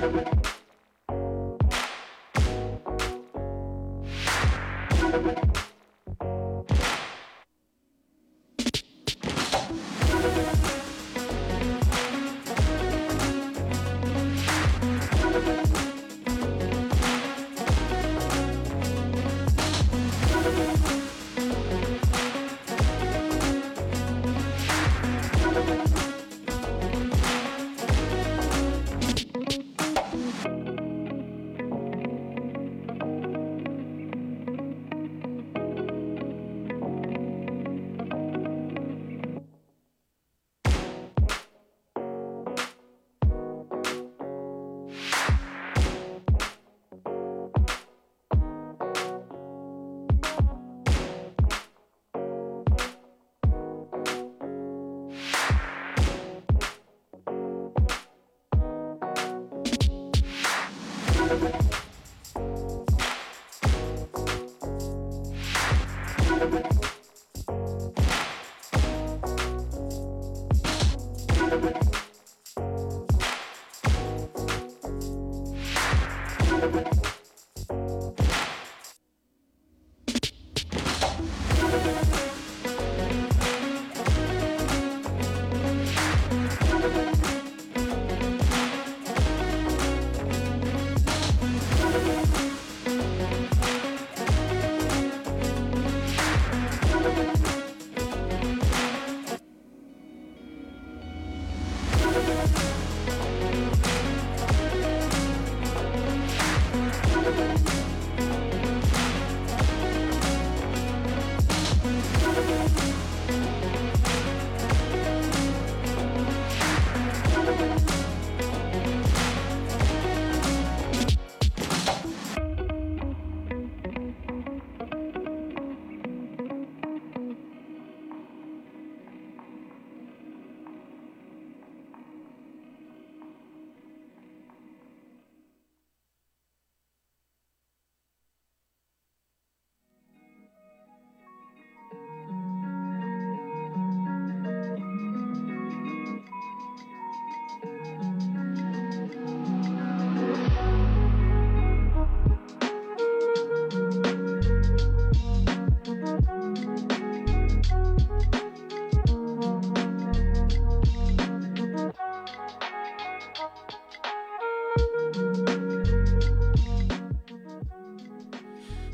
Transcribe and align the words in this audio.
thank 0.00 0.34
you 0.34 0.49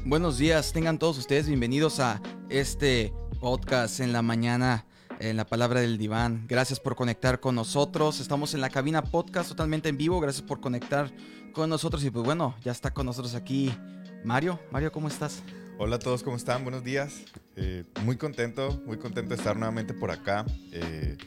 Buenos 0.07 0.39
días, 0.39 0.73
tengan 0.73 1.01
todos 1.01 1.19
ustedes 1.19 1.49
bienvenidos 1.49 1.99
a 1.99 2.23
este 2.49 3.13
podcast 3.41 3.99
en 3.99 4.13
la 4.13 4.23
mañana, 4.23 4.87
en 5.19 5.37
la 5.37 5.45
palabra 5.45 5.81
del 5.81 5.99
diván. 5.99 6.47
Gracias 6.47 6.79
por 6.79 6.95
conectar 6.95 7.41
con 7.41 7.57
nosotros. 7.57 8.21
Estamos 8.21 8.55
en 8.55 8.61
la 8.61 8.71
cabina 8.71 9.03
podcast 9.03 9.49
totalmente 9.49 9.89
en 9.89 9.97
vivo. 9.97 10.21
Gracias 10.21 10.47
por 10.47 10.61
conectar 10.61 11.13
con 11.53 11.69
nosotros. 11.69 12.05
Y 12.05 12.11
pues 12.11 12.25
bueno, 12.25 12.55
ya 12.63 12.71
está 12.71 12.95
con 12.95 13.05
nosotros 13.05 13.35
aquí 13.35 13.77
Mario. 14.25 14.61
Mario, 14.71 14.93
¿cómo 14.93 15.09
estás? 15.09 15.43
Hola 15.77 15.97
a 15.97 15.99
todos, 15.99 16.23
¿cómo 16.23 16.37
están? 16.37 16.63
Buenos 16.63 16.85
días. 16.85 17.25
Eh, 17.57 17.83
muy 18.05 18.17
contento, 18.17 18.81
muy 18.87 18.99
contento 18.99 19.31
de 19.31 19.35
estar 19.35 19.57
nuevamente 19.57 19.93
por 19.93 20.13
acá 20.13 20.47
eh, 20.71 21.19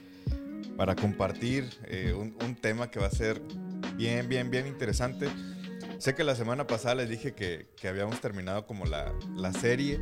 para 0.78 0.96
compartir 0.96 1.70
eh, 1.84 2.16
un, 2.18 2.34
un 2.46 2.56
tema 2.56 2.90
que 2.90 3.02
va 3.02 3.08
a 3.08 3.12
ser 3.12 3.42
bien, 3.98 4.30
bien, 4.30 4.50
bien 4.50 4.68
interesante. 4.68 5.28
Sé 6.00 6.16
que 6.16 6.24
la 6.24 6.34
semana 6.34 6.66
pasada 6.66 6.96
les 6.96 7.10
dije 7.10 7.34
que, 7.34 7.68
que 7.76 7.90
habíamos 7.90 8.22
terminado 8.22 8.66
como 8.66 8.86
la, 8.86 9.14
la 9.36 9.52
serie, 9.52 10.00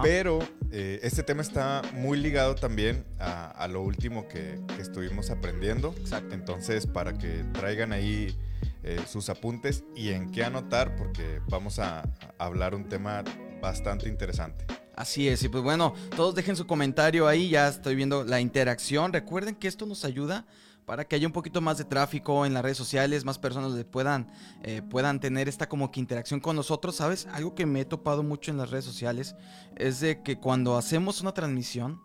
pero 0.00 0.38
eh, 0.70 1.00
este 1.02 1.24
tema 1.24 1.42
está 1.42 1.82
muy 1.94 2.16
ligado 2.16 2.54
también 2.54 3.04
a, 3.18 3.50
a 3.50 3.66
lo 3.66 3.82
último 3.82 4.28
que, 4.28 4.60
que, 4.76 4.80
estuvimos 4.80 5.30
aprendiendo. 5.30 5.96
Exacto. 5.98 6.36
Entonces, 6.36 6.86
para 6.86 7.18
que 7.18 7.44
traigan 7.54 7.92
ahí 7.92 8.38
eh, 8.84 9.00
sus 9.08 9.28
apuntes 9.30 9.82
y 9.96 10.10
en 10.10 10.30
qué 10.30 10.44
anotar, 10.44 10.94
porque 10.94 11.40
vamos 11.48 11.80
a, 11.80 12.02
a 12.02 12.06
hablar 12.38 12.76
un 12.76 12.88
tema 12.88 13.24
bastante 13.60 14.08
interesante. 14.08 14.64
Así 14.94 15.28
es, 15.28 15.42
y 15.42 15.48
pues 15.48 15.64
bueno, 15.64 15.92
todos 16.14 16.36
dejen 16.36 16.54
su 16.54 16.68
comentario 16.68 17.26
ahí, 17.26 17.48
ya 17.48 17.66
estoy 17.66 17.96
viendo 17.96 18.22
la 18.22 18.40
interacción. 18.40 19.12
Recuerden 19.12 19.56
que 19.56 19.66
esto 19.66 19.86
nos 19.86 20.04
ayuda 20.04 20.46
para 20.86 21.06
que 21.06 21.16
haya 21.16 21.26
un 21.26 21.32
poquito 21.32 21.60
más 21.60 21.78
de 21.78 21.84
tráfico 21.84 22.44
en 22.44 22.54
las 22.54 22.62
redes 22.62 22.76
sociales, 22.76 23.24
más 23.24 23.38
personas 23.38 23.72
le 23.72 23.84
puedan, 23.84 24.30
eh, 24.62 24.82
puedan 24.82 25.20
tener 25.20 25.48
esta 25.48 25.68
como 25.68 25.90
que 25.90 26.00
interacción 26.00 26.40
con 26.40 26.56
nosotros, 26.56 26.96
¿sabes? 26.96 27.26
Algo 27.32 27.54
que 27.54 27.66
me 27.66 27.80
he 27.80 27.84
topado 27.84 28.22
mucho 28.22 28.50
en 28.50 28.56
las 28.56 28.70
redes 28.70 28.84
sociales 28.84 29.34
es 29.76 30.00
de 30.00 30.22
que 30.22 30.38
cuando 30.38 30.76
hacemos 30.76 31.20
una 31.20 31.32
transmisión, 31.32 32.00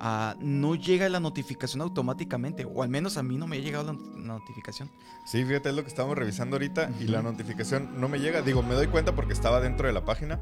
uh, 0.00 0.38
no 0.40 0.74
llega 0.74 1.08
la 1.08 1.20
notificación 1.20 1.82
automáticamente, 1.82 2.64
o 2.64 2.82
al 2.82 2.88
menos 2.88 3.16
a 3.16 3.22
mí 3.22 3.36
no 3.36 3.46
me 3.46 3.56
ha 3.56 3.60
llegado 3.60 3.92
la, 3.92 3.92
la 3.92 4.38
notificación. 4.38 4.90
Sí, 5.26 5.44
fíjate, 5.44 5.68
es 5.68 5.74
lo 5.74 5.82
que 5.82 5.88
estamos 5.88 6.16
revisando 6.16 6.56
ahorita 6.56 6.90
y 7.00 7.04
la 7.04 7.22
notificación 7.22 8.00
no 8.00 8.08
me 8.08 8.18
llega. 8.18 8.42
Digo, 8.42 8.62
me 8.62 8.74
doy 8.74 8.86
cuenta 8.86 9.14
porque 9.14 9.32
estaba 9.32 9.60
dentro 9.60 9.86
de 9.86 9.92
la 9.92 10.04
página, 10.04 10.40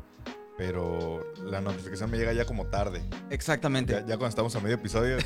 pero 0.56 1.32
la 1.44 1.60
notificación 1.60 2.10
me 2.10 2.18
llega 2.18 2.32
ya 2.32 2.44
como 2.44 2.66
tarde. 2.66 3.02
Exactamente. 3.30 3.92
Ya, 3.92 4.00
ya 4.00 4.16
cuando 4.16 4.28
estamos 4.28 4.54
a 4.56 4.60
medio 4.60 4.76
episodio. 4.76 5.18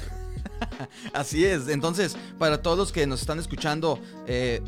Así 1.12 1.44
es. 1.44 1.68
Entonces, 1.68 2.16
para 2.38 2.62
todos 2.62 2.78
los 2.78 2.92
que 2.92 3.06
nos 3.06 3.20
están 3.20 3.38
escuchando, 3.38 3.98
eh, 4.26 4.62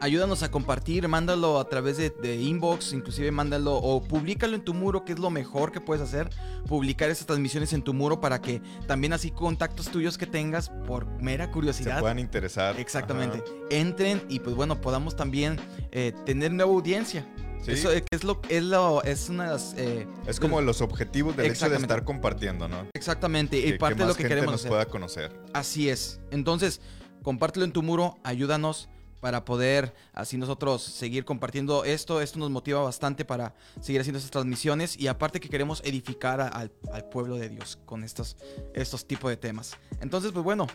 ayúdanos 0.00 0.42
a 0.42 0.50
compartir, 0.50 1.06
mándalo 1.08 1.58
a 1.58 1.68
través 1.68 1.96
de, 1.96 2.10
de, 2.10 2.36
inbox, 2.36 2.92
inclusive 2.92 3.30
mándalo 3.30 3.74
o 3.76 4.02
públicalo 4.02 4.54
en 4.54 4.64
tu 4.64 4.74
muro, 4.74 5.04
que 5.04 5.12
es 5.12 5.18
lo 5.18 5.30
mejor 5.30 5.72
que 5.72 5.80
puedes 5.80 6.02
hacer, 6.02 6.30
publicar 6.66 7.10
esas 7.10 7.26
transmisiones 7.26 7.72
en 7.72 7.82
tu 7.82 7.94
muro 7.94 8.20
para 8.20 8.40
que 8.40 8.60
también 8.86 9.12
así 9.12 9.30
contactos 9.30 9.88
tuyos 9.88 10.18
que 10.18 10.26
tengas 10.26 10.70
por 10.86 11.06
mera 11.22 11.50
curiosidad 11.50 11.96
Se 11.96 12.00
puedan 12.00 12.18
interesar. 12.18 12.78
Exactamente. 12.78 13.38
Ajá. 13.38 13.52
Entren 13.70 14.22
y 14.28 14.40
pues 14.40 14.56
bueno, 14.56 14.80
podamos 14.80 15.16
también 15.16 15.58
eh, 15.90 16.12
tener 16.24 16.52
nueva 16.52 16.72
audiencia. 16.72 17.26
¿Sí? 17.62 17.72
Eso 17.72 17.92
es 17.92 18.24
lo 18.24 18.40
es 18.48 18.64
lo 18.64 19.04
es 19.04 19.28
una 19.28 19.44
de 19.44 19.50
las, 19.50 19.74
eh, 19.76 20.08
es 20.26 20.40
como 20.40 20.60
los 20.60 20.80
objetivos 20.80 21.36
del 21.36 21.52
hecho 21.52 21.70
de 21.70 21.76
estar 21.76 22.02
compartiendo, 22.02 22.66
¿no? 22.66 22.88
Exactamente, 22.92 23.56
y 23.56 23.78
parte 23.78 23.98
que 23.98 24.02
de 24.02 24.08
lo 24.08 24.14
que 24.14 24.22
gente 24.24 24.34
queremos 24.34 24.52
nos 24.52 24.60
hacer. 24.62 24.70
pueda 24.70 24.86
conocer. 24.86 25.32
Así 25.52 25.88
es. 25.88 26.20
Entonces, 26.32 26.80
compártelo 27.22 27.64
en 27.64 27.70
tu 27.70 27.84
muro, 27.84 28.18
ayúdanos 28.24 28.88
para 29.22 29.44
poder 29.44 29.94
así 30.12 30.36
nosotros 30.36 30.82
seguir 30.82 31.24
compartiendo 31.24 31.84
esto. 31.84 32.20
Esto 32.20 32.40
nos 32.40 32.50
motiva 32.50 32.82
bastante 32.82 33.24
para 33.24 33.54
seguir 33.80 34.00
haciendo 34.00 34.18
estas 34.18 34.32
transmisiones 34.32 34.98
y 34.98 35.06
aparte 35.06 35.38
que 35.38 35.48
queremos 35.48 35.80
edificar 35.84 36.40
al, 36.40 36.70
pueblo 37.08 37.36
de 37.36 37.48
Dios 37.48 37.78
con 37.84 38.02
estos, 38.02 38.36
estos 38.74 39.06
tipos 39.06 39.30
de 39.30 39.36
temas. 39.36 39.76
Entonces, 40.00 40.32
pues 40.32 40.44
bueno, 40.44 40.66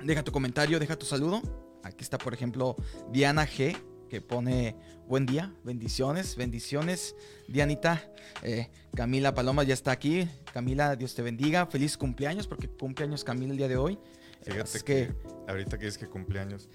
deja 0.00 0.22
tu 0.22 0.30
comentario, 0.30 0.78
deja 0.78 0.94
tu 0.94 1.06
saludo. 1.06 1.42
Aquí 1.82 2.04
está, 2.04 2.18
por 2.18 2.32
ejemplo, 2.32 2.76
Diana 3.10 3.44
G 3.44 3.76
que 4.08 4.20
pone 4.20 4.76
buen 5.08 5.26
día, 5.26 5.52
bendiciones, 5.64 6.36
bendiciones. 6.36 7.16
Dianita, 7.48 8.08
eh, 8.44 8.70
Camila 8.94 9.34
Paloma 9.34 9.64
ya 9.64 9.74
está 9.74 9.90
aquí. 9.90 10.28
Camila, 10.52 10.94
Dios 10.94 11.16
te 11.16 11.22
bendiga. 11.22 11.66
Feliz 11.66 11.96
cumpleaños, 11.96 12.46
porque 12.46 12.68
cumpleaños 12.68 13.24
Camila 13.24 13.50
el 13.50 13.58
día 13.58 13.66
de 13.66 13.76
hoy. 13.76 13.98
Fíjate 14.42 14.80
que, 14.82 15.12
ahorita 15.48 15.78
que 15.78 15.88
es 15.88 15.98
que 15.98 16.06
cumpleaños, 16.06 16.68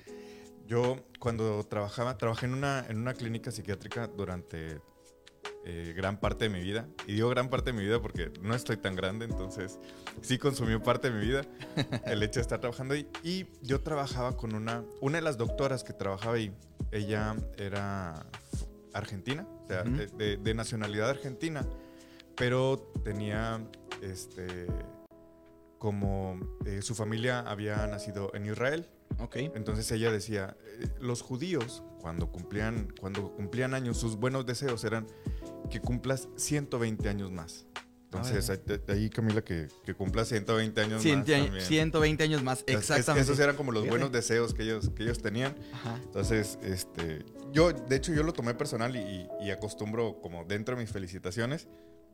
yo 0.68 0.98
cuando 1.20 1.64
trabajaba, 1.66 2.18
trabajé 2.18 2.46
en 2.46 2.54
una, 2.54 2.86
en 2.88 2.98
una 2.98 3.14
clínica 3.14 3.52
psiquiátrica 3.52 4.08
durante 4.08 4.82
eh, 5.64 5.94
gran 5.96 6.20
parte 6.20 6.46
de 6.46 6.50
mi 6.50 6.62
vida. 6.62 6.88
Y 7.06 7.14
digo 7.14 7.30
gran 7.30 7.50
parte 7.50 7.72
de 7.72 7.78
mi 7.78 7.84
vida 7.84 8.02
porque 8.02 8.32
no 8.42 8.56
estoy 8.56 8.78
tan 8.78 8.96
grande, 8.96 9.26
entonces 9.26 9.80
sí 10.22 10.38
consumió 10.38 10.82
parte 10.82 11.12
de 11.12 11.20
mi 11.20 11.26
vida 11.26 11.42
el 12.06 12.24
hecho 12.24 12.40
de 12.40 12.42
estar 12.42 12.60
trabajando 12.60 12.96
ahí. 12.96 13.08
Y 13.24 13.46
yo 13.62 13.82
trabajaba 13.82 14.36
con 14.36 14.56
una, 14.56 14.84
una 15.02 15.18
de 15.18 15.22
las 15.22 15.38
doctoras 15.38 15.84
que 15.84 15.94
trabajaba 15.94 16.36
ahí. 16.36 16.52
Ella 16.92 17.36
era 17.58 18.26
argentina, 18.94 19.48
o 19.64 19.68
sea, 19.68 19.84
de, 19.84 20.38
de, 20.38 20.54
nacionalidad 20.54 21.10
argentina, 21.10 21.66
pero 22.36 22.92
tenía 23.04 23.62
este 24.02 24.68
como 25.78 26.40
eh, 26.66 26.82
su 26.84 26.94
familia 26.94 27.40
había 27.40 27.88
nacido 27.88 28.32
en 28.36 28.46
Israel. 28.46 28.88
Okay. 29.20 29.52
Entonces 29.56 29.92
ella 29.92 30.12
decía, 30.12 30.58
eh, 30.80 30.88
los 31.00 31.22
judíos 31.22 31.84
cuando 32.00 32.32
cumplían, 32.32 32.94
cuando 33.00 33.34
cumplían 33.34 33.74
años, 33.74 33.98
sus 33.98 34.16
buenos 34.16 34.46
deseos 34.46 34.84
eran 34.84 35.08
que 35.70 35.80
cumplas 35.80 36.28
120 36.36 37.08
años 37.10 37.32
más. 37.32 37.66
Entonces, 38.14 38.52
ahí 38.90 39.10
Camila, 39.10 39.42
que, 39.42 39.70
que 39.86 39.94
cumpla 39.94 40.26
120 40.26 40.82
años 40.82 41.06
más. 41.06 41.26
También. 41.26 41.62
120 41.62 42.24
años 42.24 42.44
más, 42.44 42.64
exactamente. 42.68 43.22
esos 43.22 43.40
eran 43.40 43.56
como 43.56 43.72
los 43.72 43.88
buenos 43.88 44.12
deseos 44.12 44.54
que 44.54 44.64
ellos, 44.64 44.90
que 44.90 45.04
ellos 45.04 45.22
tenían. 45.22 45.56
Entonces, 46.04 46.60
este, 46.62 47.24
yo, 47.54 47.72
de 47.72 47.96
hecho, 47.96 48.14
yo 48.14 48.24
lo 48.24 48.34
tomé 48.34 48.54
personal 48.54 48.98
y, 48.98 49.30
y 49.42 49.52
acostumbro 49.52 50.20
como 50.20 50.44
dentro 50.44 50.76
de 50.76 50.82
mis 50.82 50.92
felicitaciones, 50.92 51.70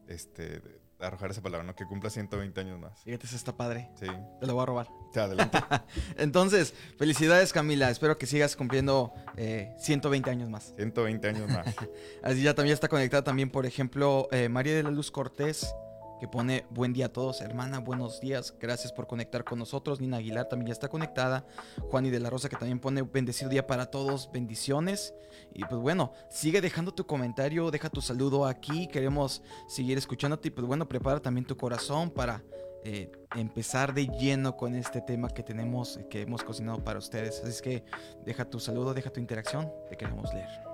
este, 0.07 0.61
arrojar 0.99 1.31
esa 1.31 1.41
palabra, 1.41 1.65
¿no? 1.65 1.75
Que 1.75 1.85
cumpla 1.85 2.09
120 2.09 2.59
años 2.59 2.79
más. 2.79 3.03
Fíjate, 3.03 3.25
eso 3.25 3.35
está 3.35 3.55
padre. 3.55 3.89
Sí. 3.99 4.07
Te 4.39 4.47
lo 4.47 4.53
voy 4.53 4.63
a 4.63 4.65
robar. 4.65 4.87
Sí, 5.13 5.19
adelante. 5.19 5.59
Entonces, 6.17 6.73
felicidades 6.97 7.53
Camila. 7.53 7.89
Espero 7.89 8.17
que 8.17 8.25
sigas 8.25 8.55
cumpliendo 8.55 9.13
120 9.35 10.29
eh, 10.29 10.31
años 10.31 10.49
más. 10.49 10.73
120 10.75 11.27
años 11.27 11.49
más. 11.49 11.67
Así 12.23 12.41
ya 12.41 12.53
también 12.53 12.73
está 12.73 12.87
conectada 12.87 13.23
también, 13.23 13.49
por 13.49 13.65
ejemplo, 13.65 14.27
eh, 14.31 14.49
María 14.49 14.75
de 14.75 14.83
la 14.83 14.91
Luz 14.91 15.11
Cortés 15.11 15.73
que 16.19 16.27
pone 16.27 16.65
buen 16.69 16.93
día 16.93 17.07
a 17.07 17.09
todos, 17.09 17.41
hermana, 17.41 17.79
buenos 17.79 18.19
días, 18.19 18.53
gracias 18.59 18.91
por 18.91 19.07
conectar 19.07 19.43
con 19.43 19.59
nosotros. 19.59 20.00
Nina 20.01 20.17
Aguilar 20.17 20.50
también 20.50 20.67
ya 20.67 20.74
está 20.74 20.88
conectada. 20.88 21.45
Juan 21.89 22.05
y 22.05 22.09
de 22.09 22.19
la 22.19 22.29
Rosa 22.29 22.50
que 22.50 22.55
también 22.55 22.79
pone 22.79 23.01
bendecido 23.03 23.50
día 23.50 23.67
para 23.67 23.88
todos, 23.88 24.31
bendiciones. 24.31 25.13
Y 25.53 25.63
pues 25.65 25.79
bueno, 25.81 26.13
sigue 26.29 26.62
dejando 26.62 26.93
tu 26.93 27.05
comentario, 27.05 27.69
deja 27.71 27.89
tu 27.89 28.01
saludo 28.01 28.45
aquí, 28.45 28.88
queremos 28.88 29.43
seguir 29.67 29.97
escuchándote 29.97 30.47
y 30.47 30.51
pues 30.51 30.65
bueno, 30.65 30.88
prepara 30.88 31.19
también 31.19 31.45
tu 31.45 31.55
corazón 31.55 32.09
para 32.09 32.43
eh, 32.83 33.12
empezar 33.36 33.93
de 33.93 34.07
lleno 34.07 34.55
con 34.55 34.75
este 34.75 35.01
tema 35.01 35.29
que 35.29 35.43
tenemos, 35.43 36.00
que 36.09 36.21
hemos 36.21 36.43
cocinado 36.43 36.83
para 36.83 37.00
ustedes. 37.00 37.41
Así 37.41 37.50
es 37.50 37.62
que 37.62 37.83
deja 38.25 38.45
tu 38.45 38.59
saludo, 38.59 38.93
deja 38.93 39.12
tu 39.12 39.19
interacción, 39.19 39.71
te 39.89 39.97
queremos 39.97 40.33
leer. 40.33 40.66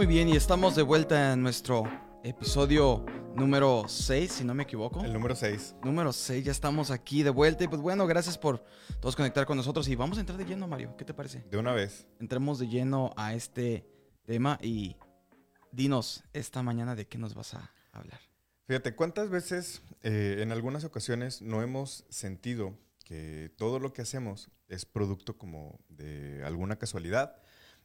Muy 0.00 0.06
bien, 0.06 0.30
y 0.30 0.32
estamos 0.34 0.76
de 0.76 0.82
vuelta 0.82 1.34
en 1.34 1.42
nuestro 1.42 1.84
episodio 2.24 3.04
número 3.36 3.84
6, 3.86 4.32
si 4.32 4.44
no 4.44 4.54
me 4.54 4.62
equivoco. 4.62 5.04
El 5.04 5.12
número 5.12 5.36
6. 5.36 5.76
Número 5.84 6.10
6, 6.10 6.42
ya 6.42 6.52
estamos 6.52 6.90
aquí 6.90 7.22
de 7.22 7.28
vuelta. 7.28 7.64
Y 7.64 7.68
pues 7.68 7.82
bueno, 7.82 8.06
gracias 8.06 8.38
por 8.38 8.64
todos 8.98 9.14
conectar 9.14 9.44
con 9.44 9.58
nosotros. 9.58 9.86
Y 9.88 9.96
vamos 9.96 10.16
a 10.16 10.22
entrar 10.22 10.38
de 10.38 10.46
lleno, 10.46 10.66
Mario. 10.66 10.96
¿Qué 10.96 11.04
te 11.04 11.12
parece? 11.12 11.44
De 11.50 11.58
una 11.58 11.72
vez. 11.72 12.06
Entremos 12.18 12.58
de 12.58 12.68
lleno 12.68 13.12
a 13.14 13.34
este 13.34 13.84
tema 14.24 14.58
y 14.62 14.96
dinos 15.70 16.24
esta 16.32 16.62
mañana 16.62 16.94
de 16.94 17.06
qué 17.06 17.18
nos 17.18 17.34
vas 17.34 17.52
a 17.52 17.70
hablar. 17.92 18.20
Fíjate, 18.68 18.94
¿cuántas 18.94 19.28
veces 19.28 19.82
eh, 20.02 20.38
en 20.40 20.50
algunas 20.50 20.84
ocasiones 20.84 21.42
no 21.42 21.60
hemos 21.60 22.06
sentido 22.08 22.74
que 23.04 23.52
todo 23.58 23.78
lo 23.78 23.92
que 23.92 24.00
hacemos 24.00 24.50
es 24.66 24.86
producto 24.86 25.36
como 25.36 25.78
de 25.90 26.42
alguna 26.42 26.76
casualidad? 26.76 27.36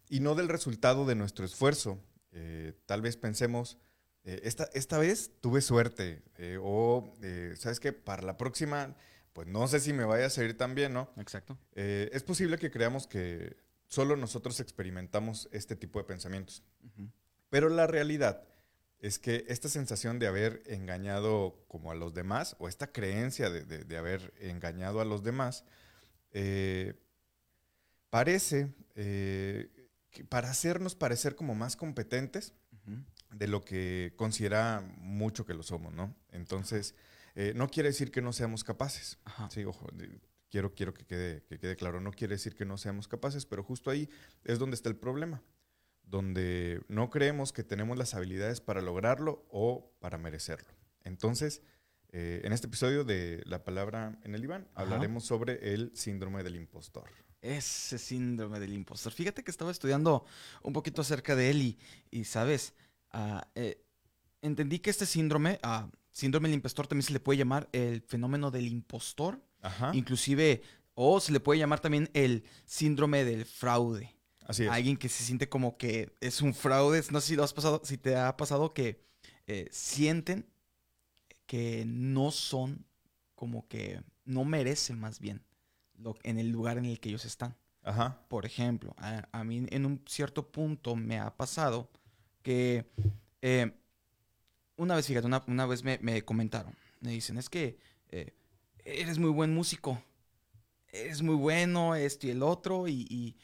Y 0.09 0.19
no 0.19 0.35
del 0.35 0.49
resultado 0.49 1.05
de 1.05 1.15
nuestro 1.15 1.45
esfuerzo. 1.45 1.99
Eh, 2.31 2.73
tal 2.85 3.01
vez 3.01 3.17
pensemos, 3.17 3.77
eh, 4.23 4.41
esta, 4.43 4.69
esta 4.73 4.97
vez 4.97 5.31
tuve 5.41 5.61
suerte, 5.61 6.21
eh, 6.37 6.57
o 6.61 7.13
sabes 7.55 7.79
que 7.79 7.93
para 7.93 8.23
la 8.23 8.37
próxima, 8.37 8.95
pues 9.33 9.47
no 9.47 9.67
sé 9.67 9.79
si 9.79 9.93
me 9.93 10.03
vaya 10.03 10.25
a 10.25 10.29
salir 10.29 10.57
tan 10.57 10.75
bien, 10.75 10.93
¿no? 10.93 11.09
Exacto. 11.17 11.57
es 11.73 12.23
posible 12.23 12.57
que 12.57 12.71
creamos 12.71 13.07
que 13.07 13.57
solo 13.87 14.15
nosotros 14.15 14.59
experimentamos 14.59 15.47
este 15.51 15.75
tipo 15.75 15.99
de 15.99 16.05
pensamientos. 16.05 16.63
Pero 17.49 17.69
la 17.69 17.87
realidad 17.87 18.43
es 18.99 19.19
que 19.19 19.45
esta 19.47 19.69
sensación 19.69 20.19
de 20.19 20.27
haber 20.27 20.63
engañado 20.65 21.63
como 21.67 21.91
a 21.91 21.95
los 21.95 22.13
demás, 22.13 22.55
o 22.59 22.67
esta 22.67 22.91
creencia 22.91 23.49
de, 23.49 23.63
de 23.63 23.97
haber 23.97 24.33
engañado 24.39 24.99
a 24.99 25.05
los 25.05 25.23
demás, 25.23 25.63
parece 28.09 28.73
para 30.23 30.49
hacernos 30.49 30.95
parecer 30.95 31.35
como 31.35 31.55
más 31.55 31.75
competentes 31.75 32.53
de 33.31 33.47
lo 33.47 33.65
que 33.65 34.13
considera 34.15 34.81
mucho 34.97 35.45
que 35.45 35.53
lo 35.53 35.63
somos, 35.63 35.93
¿no? 35.93 36.15
Entonces, 36.31 36.95
eh, 37.35 37.53
no 37.55 37.67
quiere 37.69 37.89
decir 37.89 38.11
que 38.11 38.21
no 38.21 38.31
seamos 38.31 38.63
capaces. 38.63 39.17
Sí, 39.49 39.65
ojo, 39.65 39.87
quiero, 40.49 40.73
quiero 40.73 40.93
que, 40.93 41.05
quede, 41.05 41.43
que 41.43 41.59
quede 41.59 41.75
claro, 41.75 41.99
no 41.99 42.11
quiere 42.11 42.35
decir 42.35 42.55
que 42.55 42.65
no 42.65 42.77
seamos 42.77 43.07
capaces, 43.07 43.45
pero 43.45 43.63
justo 43.63 43.89
ahí 43.89 44.09
es 44.43 44.59
donde 44.59 44.75
está 44.75 44.89
el 44.89 44.95
problema. 44.95 45.41
donde 46.07 46.81
no 46.87 47.09
creemos 47.09 47.51
que 47.51 47.63
tenemos 47.63 47.97
las 47.97 48.13
habilidades 48.13 48.61
para 48.61 48.81
lograrlo 48.81 49.45
o 49.49 49.91
para 49.99 50.17
merecerlo. 50.17 50.71
Entonces, 51.03 51.61
eh, 52.09 52.41
en 52.43 52.53
este 52.53 52.67
episodio 52.67 53.03
de 53.03 53.41
La 53.45 53.63
Palabra 53.63 54.17
en 54.23 54.35
el 54.35 54.43
Iván, 54.43 54.67
hablaremos 54.75 55.25
sobre 55.25 55.73
el 55.73 55.91
síndrome 55.95 56.43
del 56.43 56.55
impostor. 56.55 57.09
Ese 57.45 57.99
síndrome 57.99 58.59
del 58.59 58.73
impostor. 58.73 59.13
Fíjate 59.13 59.43
que 59.43 59.51
estaba 59.51 59.69
estudiando 59.69 60.25
un 60.63 60.73
poquito 60.73 61.01
acerca 61.01 61.35
de 61.35 61.51
él 61.51 61.77
y, 62.09 62.23
sabes, 62.23 62.73
ah, 63.11 63.47
eh, 63.53 63.85
entendí 64.41 64.79
que 64.79 64.89
este 64.89 65.05
síndrome, 65.05 65.59
uh, 65.63 65.87
síndrome 66.11 66.49
del 66.49 66.55
impostor, 66.55 66.87
también 66.87 67.03
se 67.03 67.13
le 67.13 67.19
puede 67.19 67.37
llamar 67.37 67.69
el 67.71 68.01
fenómeno 68.01 68.49
del 68.49 68.67
impostor. 68.67 69.39
Inclusive, 69.93 70.61
o 70.95 71.19
se 71.19 71.31
le 71.31 71.39
puede 71.39 71.59
llamar 71.59 71.79
también 71.79 72.09
el 72.13 72.43
síndrome 72.65 73.25
del 73.25 73.45
fraude. 73.45 74.15
Así 74.47 74.63
es. 74.63 74.69
Alguien 74.69 74.97
que 74.97 75.09
se 75.09 75.23
siente 75.23 75.49
como 75.49 75.77
que 75.77 76.15
es 76.21 76.41
un 76.41 76.53
fraude. 76.53 77.03
No 77.11 77.21
sé 77.21 77.27
si 77.27 77.35
lo 77.35 77.43
has 77.43 77.53
pasado, 77.53 77.81
si 77.83 77.97
te 77.97 78.15
ha 78.15 78.37
pasado 78.37 78.73
que 78.73 79.03
eh, 79.47 79.67
sienten 79.71 80.47
que 81.45 81.83
no 81.87 82.31
son 82.31 82.85
como 83.35 83.67
que 83.67 84.01
no 84.23 84.45
merecen 84.45 84.99
más 84.99 85.19
bien 85.19 85.43
lo, 85.97 86.15
en 86.23 86.39
el 86.39 86.49
lugar 86.49 86.77
en 86.77 86.85
el 86.85 86.99
que 86.99 87.09
ellos 87.09 87.25
están. 87.25 87.55
Ajá. 87.83 88.25
Por 88.27 88.45
ejemplo, 88.45 88.95
a, 88.97 89.43
mí 89.43 89.65
en 89.69 89.85
un 89.85 90.01
cierto 90.07 90.51
punto 90.51 90.95
me 90.95 91.19
ha 91.19 91.35
pasado 91.35 91.89
que 92.41 92.89
eh, 93.41 93.71
una 94.77 94.95
vez, 94.95 95.07
fíjate, 95.07 95.27
una, 95.27 95.65
vez 95.65 95.83
me, 95.83 96.21
comentaron, 96.23 96.75
me 96.99 97.11
dicen, 97.11 97.37
es 97.37 97.49
que 97.49 97.77
eh, 98.09 98.33
eres 98.83 99.17
muy 99.17 99.29
buen 99.29 99.53
músico, 99.53 100.01
eres 100.91 101.21
muy 101.21 101.35
bueno, 101.35 101.95
esto 101.95 102.27
y 102.27 102.31
el 102.31 102.43
otro, 102.43 102.87
y, 102.87 103.37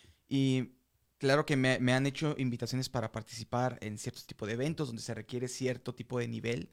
claro 1.18 1.46
que 1.46 1.56
me, 1.56 1.94
han 1.94 2.06
hecho 2.06 2.36
invitaciones 2.38 2.90
para 2.90 3.12
participar 3.12 3.78
en 3.82 3.98
ciertos 3.98 4.26
tipos 4.26 4.48
de 4.48 4.56
eventos 4.56 4.88
donde 4.88 5.02
se 5.02 5.14
requiere 5.14 5.48
cierto 5.48 5.94
tipo 5.94 6.20
de 6.20 6.28
nivel 6.28 6.70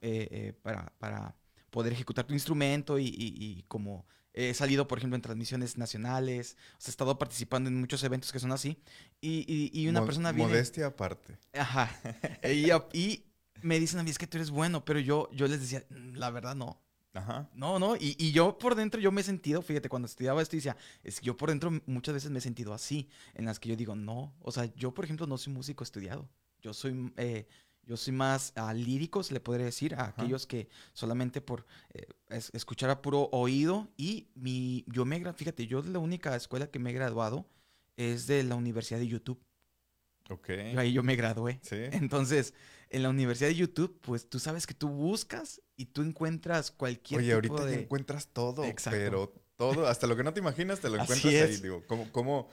eh, 0.00 0.28
eh, 0.30 0.52
para, 0.62 1.34
poder 1.70 1.92
ejecutar 1.92 2.26
tu 2.26 2.34
instrumento 2.34 2.98
y, 2.98 3.64
como 3.68 4.06
he 4.32 4.54
salido, 4.54 4.86
por 4.86 4.98
ejemplo, 4.98 5.16
en 5.16 5.22
transmisiones 5.22 5.76
nacionales, 5.76 6.56
he 6.84 6.90
estado 6.90 7.18
participando 7.18 7.68
en 7.68 7.78
muchos 7.80 8.02
eventos 8.04 8.32
que 8.32 8.38
son 8.38 8.52
así, 8.52 8.78
y, 9.20 9.86
una 9.88 10.04
persona 10.04 10.32
viene... 10.32 10.50
Modestia 10.50 10.86
aparte. 10.86 11.38
Ajá. 11.52 11.90
y, 12.92 13.24
me 13.62 13.78
dicen 13.78 14.00
a 14.00 14.02
mí, 14.02 14.10
es 14.10 14.18
que 14.18 14.26
tú 14.26 14.38
eres 14.38 14.50
bueno, 14.50 14.84
pero 14.84 15.00
yo, 15.00 15.28
yo 15.32 15.46
les 15.46 15.60
decía, 15.60 15.84
mm, 15.90 16.16
la 16.16 16.30
verdad 16.30 16.54
no. 16.54 16.80
Ajá. 17.12 17.50
No, 17.54 17.78
no, 17.80 17.96
y, 17.96 18.30
yo 18.30 18.56
por 18.56 18.76
dentro 18.76 19.00
yo 19.00 19.10
me 19.10 19.20
he 19.20 19.24
sentido, 19.24 19.62
fíjate, 19.62 19.88
cuando 19.88 20.06
estudiaba 20.06 20.40
esto 20.40 20.56
decía, 20.56 20.76
es 21.02 21.18
que 21.20 21.26
yo 21.26 21.36
por 21.36 21.50
dentro 21.50 21.72
muchas 21.86 22.14
veces 22.14 22.30
me 22.30 22.38
he 22.38 22.42
sentido 22.42 22.72
así, 22.72 23.08
en 23.34 23.46
las 23.46 23.58
que 23.58 23.68
yo 23.68 23.76
digo, 23.76 23.96
no, 23.96 24.32
o 24.40 24.52
sea, 24.52 24.72
yo 24.76 24.94
por 24.94 25.04
ejemplo 25.04 25.26
no 25.26 25.36
soy 25.36 25.52
músico 25.52 25.82
estudiado, 25.82 26.28
yo 26.62 26.72
soy, 26.72 27.12
eh, 27.16 27.48
yo 27.90 27.96
soy 27.96 28.12
más 28.12 28.54
uh, 28.56 28.72
lírico, 28.72 29.24
se 29.24 29.34
le 29.34 29.40
podría 29.40 29.66
decir, 29.66 29.96
a 29.96 30.04
aquellos 30.04 30.46
que 30.46 30.68
solamente 30.92 31.40
por 31.40 31.66
eh, 31.92 32.06
escuchar 32.52 32.88
a 32.88 33.02
puro 33.02 33.28
oído 33.32 33.88
y 33.96 34.28
mi, 34.36 34.84
yo 34.86 35.04
me, 35.04 35.20
fíjate, 35.32 35.66
yo 35.66 35.82
de 35.82 35.90
la 35.90 35.98
única 35.98 36.36
escuela 36.36 36.68
que 36.68 36.78
me 36.78 36.90
he 36.90 36.92
graduado 36.92 37.48
es 37.96 38.28
de 38.28 38.44
la 38.44 38.54
Universidad 38.54 39.00
de 39.00 39.08
YouTube. 39.08 39.42
Ok. 40.28 40.50
Ahí 40.76 40.92
yo 40.92 41.02
me 41.02 41.16
gradué. 41.16 41.58
Sí. 41.62 41.78
Entonces, 41.90 42.54
en 42.90 43.02
la 43.02 43.08
Universidad 43.08 43.48
de 43.48 43.56
YouTube, 43.56 43.98
pues 44.02 44.30
tú 44.30 44.38
sabes 44.38 44.68
que 44.68 44.74
tú 44.74 44.88
buscas 44.88 45.60
y 45.76 45.86
tú 45.86 46.02
encuentras 46.02 46.70
cualquier 46.70 47.22
Oye, 47.22 47.32
ahorita 47.32 47.68
ya 47.68 47.76
encuentras 47.76 48.28
todo, 48.28 48.62
pero 48.84 49.34
todo, 49.56 49.88
hasta 49.88 50.06
lo 50.06 50.16
que 50.16 50.22
no 50.22 50.32
te 50.32 50.38
imaginas, 50.38 50.78
te 50.78 50.90
lo 50.90 50.94
encuentras 51.02 51.34
ahí. 51.34 51.56
Digo, 51.56 51.82
¿cómo, 51.88 52.12
cómo, 52.12 52.50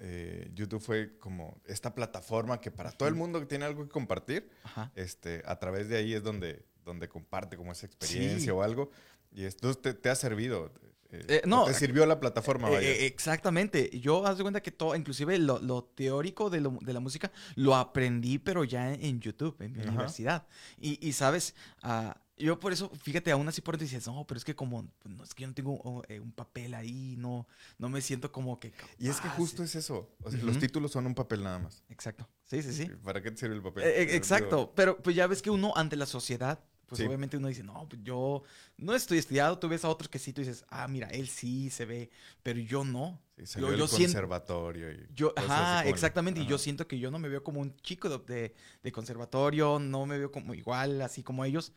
eh, 0.00 0.50
YouTube 0.54 0.80
fue 0.80 1.16
como 1.18 1.60
esta 1.66 1.94
plataforma 1.94 2.60
que 2.60 2.70
para 2.70 2.92
todo 2.92 3.08
el 3.08 3.14
mundo 3.14 3.40
que 3.40 3.46
tiene 3.46 3.64
algo 3.64 3.84
que 3.84 3.90
compartir, 3.90 4.50
este, 4.94 5.42
a 5.46 5.58
través 5.58 5.88
de 5.88 5.96
ahí 5.96 6.14
es 6.14 6.22
donde, 6.22 6.64
donde 6.84 7.08
comparte 7.08 7.56
como 7.56 7.72
esa 7.72 7.86
experiencia 7.86 8.52
o 8.52 8.62
algo. 8.62 8.90
Y 9.32 9.44
esto 9.44 9.72
te, 9.74 9.94
te 9.94 10.08
ha 10.10 10.14
servido. 10.14 10.72
Eh, 11.12 11.24
eh, 11.28 11.42
no, 11.44 11.64
te 11.64 11.74
sirvió 11.74 12.06
la 12.06 12.20
plataforma, 12.20 12.68
vaya. 12.68 12.88
exactamente. 12.88 13.90
Yo 13.98 14.26
haz 14.26 14.38
de 14.38 14.44
cuenta 14.44 14.62
que 14.62 14.70
todo, 14.70 14.94
inclusive 14.94 15.38
lo, 15.38 15.84
teórico 15.84 16.50
de, 16.50 16.60
la 16.60 17.00
música, 17.00 17.32
lo 17.56 17.74
aprendí, 17.74 18.38
pero 18.38 18.64
ya 18.64 18.92
en, 18.92 19.20
YouTube, 19.20 19.56
en 19.60 19.72
mi 19.72 19.82
universidad. 19.82 20.46
Y, 20.78 21.12
sabes, 21.12 21.54
uh, 21.82 22.12
yo 22.44 22.58
por 22.58 22.72
eso, 22.72 22.90
fíjate, 23.02 23.30
aún 23.30 23.48
así 23.48 23.60
por 23.60 23.76
dentro 23.76 23.96
dices, 23.96 24.06
no, 24.06 24.26
pero 24.26 24.38
es 24.38 24.44
que 24.44 24.54
como, 24.54 24.86
pues, 24.98 25.14
no, 25.14 25.24
es 25.24 25.34
que 25.34 25.42
yo 25.42 25.48
no 25.48 25.54
tengo 25.54 25.80
oh, 25.84 26.02
un 26.20 26.32
papel 26.32 26.74
ahí, 26.74 27.14
no, 27.18 27.46
no 27.78 27.88
me 27.88 28.00
siento 28.00 28.32
como 28.32 28.58
que... 28.58 28.72
y 28.98 29.08
es 29.08 29.20
que 29.20 29.28
justo 29.28 29.62
es 29.62 29.74
eso. 29.74 30.10
Los 30.42 30.58
títulos 30.58 30.92
son 30.92 31.06
un 31.06 31.14
papel 31.14 31.42
nada 31.42 31.58
más. 31.58 31.82
Exacto. 31.88 32.28
Sí, 32.44 32.62
sí, 32.62 32.72
sí. 32.72 32.86
¿Para 33.04 33.22
qué 33.22 33.30
te 33.30 33.36
sirve 33.36 33.54
el 33.54 33.62
papel? 33.62 33.84
exacto. 33.84 34.72
Pero 34.74 35.00
pues 35.02 35.14
ya 35.14 35.26
ves 35.26 35.42
que 35.42 35.50
uno 35.50 35.72
ante 35.76 35.96
la 35.96 36.06
sociedad 36.06 36.60
pues 36.90 37.06
obviamente 37.06 37.36
uno 37.36 37.46
dice, 37.46 37.62
no, 37.62 37.88
pues 37.88 38.02
yo 38.02 38.42
no 38.76 38.96
estoy 38.96 39.18
estudiado, 39.18 39.56
tú 39.58 39.68
ves 39.68 39.84
a 39.84 39.88
otros 39.88 40.08
que 40.08 40.18
sí, 40.18 40.32
tú 40.32 40.40
dices, 40.40 40.64
ah, 40.70 40.88
mira, 40.88 41.06
él 41.08 41.28
sí 41.28 41.70
se 41.70 41.84
ve, 41.84 42.10
pero 42.42 42.58
yo 42.58 42.82
no. 42.82 43.22
Sí, 43.44 43.60
yo, 43.60 43.72
yo 43.72 43.88
conservatorio. 43.88 44.90
Y 44.90 45.06
yo, 45.14 45.32
ajá, 45.36 45.86
exactamente, 45.86 46.40
y 46.40 46.46
yo 46.46 46.58
siento 46.58 46.88
que 46.88 46.98
yo 46.98 47.12
no 47.12 47.20
me 47.20 47.28
veo 47.28 47.44
como 47.44 47.60
un 47.60 47.76
chico 47.76 48.08
de, 48.18 48.54
de, 48.82 48.92
conservatorio, 48.92 49.78
no 49.78 50.04
me 50.04 50.18
veo 50.18 50.32
como 50.32 50.52
igual, 50.52 51.00
así 51.00 51.22
como 51.22 51.44
ellos, 51.44 51.72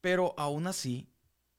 pero 0.00 0.34
aún 0.38 0.66
así, 0.66 1.08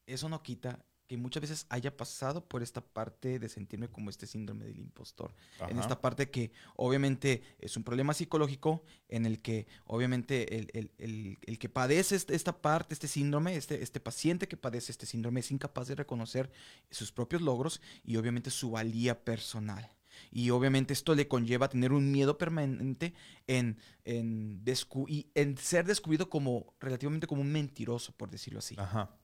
eso 0.06 0.30
no 0.30 0.42
quita 0.44 0.84
que 1.12 1.18
muchas 1.18 1.42
veces 1.42 1.66
haya 1.68 1.98
pasado 1.98 2.48
por 2.48 2.64
esta 2.64 2.80
parte 2.80 3.38
de 3.38 3.50
sentirme 3.50 3.90
como 3.90 4.10
este 4.10 4.26
síndrome 4.26 4.64
del 4.64 4.80
impostor. 4.80 5.36
En 5.68 5.78
esta 5.78 6.00
parte 6.00 6.30
que 6.30 6.54
obviamente 6.78 7.44
es 7.60 7.76
un 7.76 7.84
problema 7.84 8.14
psicológico 8.14 8.82
en 9.10 9.26
el 9.26 9.42
que 9.42 9.68
obviamente 9.84 10.70
el, 10.72 11.58
que 11.60 11.68
padece 11.68 12.16
este, 12.16 12.34
esta 12.34 12.62
parte, 12.62 12.94
este 12.94 13.10
síndrome, 13.10 13.58
este, 13.58 13.84
este 13.84 14.00
paciente 14.00 14.48
que 14.48 14.56
padece 14.56 14.94
este 14.94 15.06
síndrome 15.06 15.42
es 15.42 15.52
incapaz 15.52 15.90
de 15.90 15.96
reconocer 15.96 16.50
sus 16.90 17.12
propios 17.12 17.42
logros 17.42 17.82
y 18.06 18.16
obviamente 18.16 18.50
su 18.50 18.72
valía 18.72 19.26
personal. 19.26 19.90
Y 20.32 20.50
obviamente 20.50 20.94
esto 20.94 21.16
le 21.16 21.28
conlleva 21.28 21.68
a 21.68 21.70
tener 21.70 21.92
un 21.92 22.12
miedo 22.12 22.38
permanente 22.38 23.14
en, 23.48 23.78
en, 24.06 24.64
y 25.08 25.28
en 25.34 25.58
ser 25.58 25.86
descubierto 25.86 26.30
como 26.30 26.74
relativamente 26.80 27.28
como 27.28 27.42
un 27.42 27.52
mentiroso, 27.52 28.12
por 28.14 28.30
decirlo 28.30 28.60
así. 28.60 28.76
Ajá. 28.78 29.16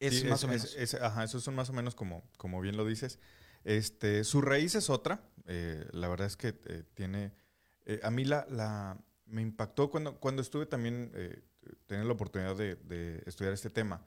Es 0.00 0.24
más 0.24 0.44
o 0.44 0.48
menos. 0.48 0.76
ajá, 1.00 1.24
esos 1.24 1.42
son 1.42 1.54
más 1.54 1.70
o 1.70 1.72
menos 1.72 1.94
como, 1.94 2.22
como 2.36 2.60
bien 2.60 2.76
lo 2.76 2.84
dices. 2.84 3.18
Este, 3.64 4.24
su 4.24 4.40
raíz 4.40 4.74
es 4.74 4.90
otra. 4.90 5.22
Eh, 5.46 5.86
la 5.92 6.08
verdad 6.08 6.26
es 6.26 6.36
que 6.36 6.54
eh, 6.66 6.84
tiene. 6.94 7.32
Eh, 7.84 8.00
a 8.02 8.10
mí 8.10 8.24
la, 8.24 8.46
la, 8.48 8.98
me 9.28 9.42
impactó 9.42 9.90
cuando, 9.90 10.18
cuando 10.18 10.42
estuve 10.42 10.66
también 10.66 11.10
eh, 11.14 11.42
tener 11.86 12.06
la 12.06 12.12
oportunidad 12.12 12.56
de, 12.56 13.22
estudiar 13.26 13.52
este 13.52 13.70
tema. 13.70 14.02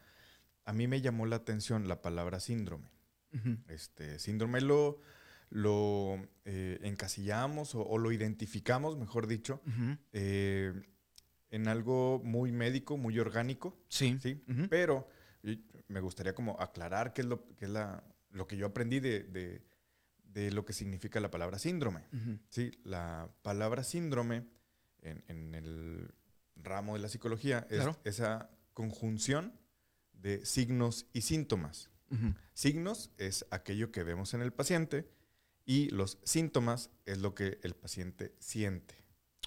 A 0.65 0.73
mí 0.73 0.87
me 0.87 1.01
llamó 1.01 1.25
la 1.25 1.37
atención 1.37 1.87
la 1.87 2.01
palabra 2.01 2.39
síndrome. 2.39 2.89
Este 3.69 4.19
síndrome 4.19 4.59
lo, 4.59 4.99
lo 5.51 6.17
encasillamos 6.45 7.75
o, 7.75 7.97
lo 7.97 8.11
identificamos, 8.11 8.97
mejor 8.97 9.27
dicho, 9.27 9.61
en 10.13 11.67
algo 11.67 12.21
muy 12.23 12.51
médico, 12.51 12.97
muy 12.97 13.19
orgánico. 13.19 13.77
Sí. 13.89 14.17
Sí. 14.21 14.41
Pero 14.69 15.07
me 15.87 15.99
gustaría 15.99 16.33
como 16.33 16.59
aclarar 16.59 17.13
qué 17.13 17.21
es 17.21 17.27
lo, 17.27 17.45
es 17.59 17.69
la, 17.69 18.03
lo 18.31 18.47
que 18.47 18.57
yo 18.57 18.65
aprendí 18.65 18.99
de, 18.99 19.61
lo 20.33 20.65
que 20.65 20.73
significa 20.73 21.19
la 21.19 21.29
palabra 21.29 21.59
síndrome. 21.59 22.05
Sí, 22.49 22.71
la 22.83 23.29
palabra 23.41 23.83
síndrome 23.83 24.45
en, 25.01 25.53
el 25.53 26.13
ramo 26.55 26.93
de 26.95 27.01
la 27.01 27.09
psicología 27.09 27.67
es 27.69 27.85
esa 28.03 28.49
conjunción 28.73 29.53
de 30.13 30.45
signos 30.45 31.07
y 31.13 31.21
síntomas. 31.21 31.89
Signos 32.53 33.11
es 33.17 33.45
aquello 33.51 33.91
que 33.91 34.03
vemos 34.03 34.33
en 34.33 34.41
el 34.41 34.51
paciente 34.51 35.09
y 35.65 35.89
los 35.89 36.19
síntomas 36.23 36.89
es 37.05 37.19
lo 37.19 37.35
que 37.35 37.59
el 37.63 37.75
paciente 37.75 38.33
siente. 38.39 38.95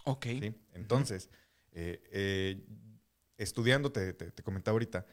Ok. 0.05 0.27
Entonces, 0.75 1.31
eh, 1.73 2.03
eh, 2.13 2.65
estudiando, 3.37 3.91
te, 3.91 4.13
te, 4.13 4.43
comentaba 4.43 4.75
ahorita, 4.75 5.07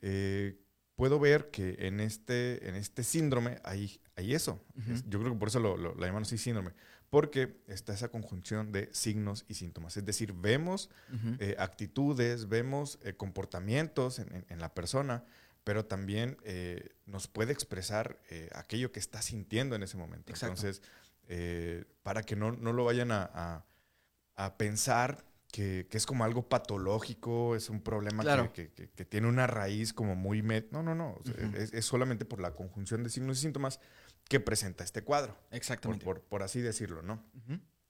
eh, 0.00 0.58
puedo 0.96 1.20
ver 1.20 1.50
que 1.50 1.76
en 1.86 2.00
este, 2.00 2.68
en 2.68 2.74
este 2.74 3.04
síndrome 3.04 3.60
hay, 3.62 4.00
hay 4.16 4.34
eso. 4.34 4.64
yo 5.06 5.20
creo 5.20 5.32
que 5.32 5.38
por 5.38 5.48
eso 5.48 5.60
lo, 5.60 5.76
lo, 5.76 5.94
llamamos 5.94 6.28
así 6.28 6.38
síndrome. 6.38 6.72
Porque 7.08 7.62
está 7.68 7.94
esa 7.94 8.08
conjunción 8.08 8.70
de 8.70 8.90
signos 8.92 9.46
y 9.48 9.54
síntomas. 9.54 9.96
Es 9.96 10.04
decir, 10.04 10.34
vemos 10.34 10.90
actitudes, 11.56 12.48
vemos 12.48 12.98
comportamientos 13.16 14.18
en, 14.18 14.58
la 14.58 14.74
persona, 14.74 15.24
pero 15.68 15.84
también 15.84 16.38
nos 17.04 17.28
puede 17.28 17.52
expresar 17.52 18.18
aquello 18.54 18.90
que 18.90 19.00
está 19.00 19.20
sintiendo 19.20 19.76
en 19.76 19.82
ese 19.82 19.98
momento. 19.98 20.32
Entonces, 20.32 20.80
para 22.02 22.22
que 22.22 22.36
no, 22.36 22.52
no 22.52 22.72
lo 22.72 22.86
vayan 22.86 23.12
a, 23.12 23.30
a, 23.34 23.66
a 24.36 24.56
pensar 24.56 25.26
que, 25.52 25.86
es 25.90 26.06
como 26.06 26.24
algo 26.24 26.48
patológico, 26.48 27.54
es 27.54 27.68
un 27.68 27.82
problema 27.82 28.24
que, 28.54 28.68
tiene 29.10 29.28
una 29.28 29.46
raíz 29.46 29.92
como 29.92 30.16
muy... 30.16 30.40
No, 30.40 30.82
no, 30.82 30.94
no. 30.94 31.20
es, 31.54 31.84
solamente 31.84 32.24
por 32.24 32.40
la 32.40 32.54
conjunción 32.54 33.04
de 33.04 33.10
signos 33.10 33.36
y 33.36 33.42
síntomas 33.42 33.78
que 34.26 34.40
presenta 34.40 34.84
este 34.84 35.02
cuadro. 35.02 35.36
Exactamente. 35.50 36.06
Por, 36.06 36.42
así 36.42 36.62
decirlo, 36.62 37.02
¿no? 37.02 37.22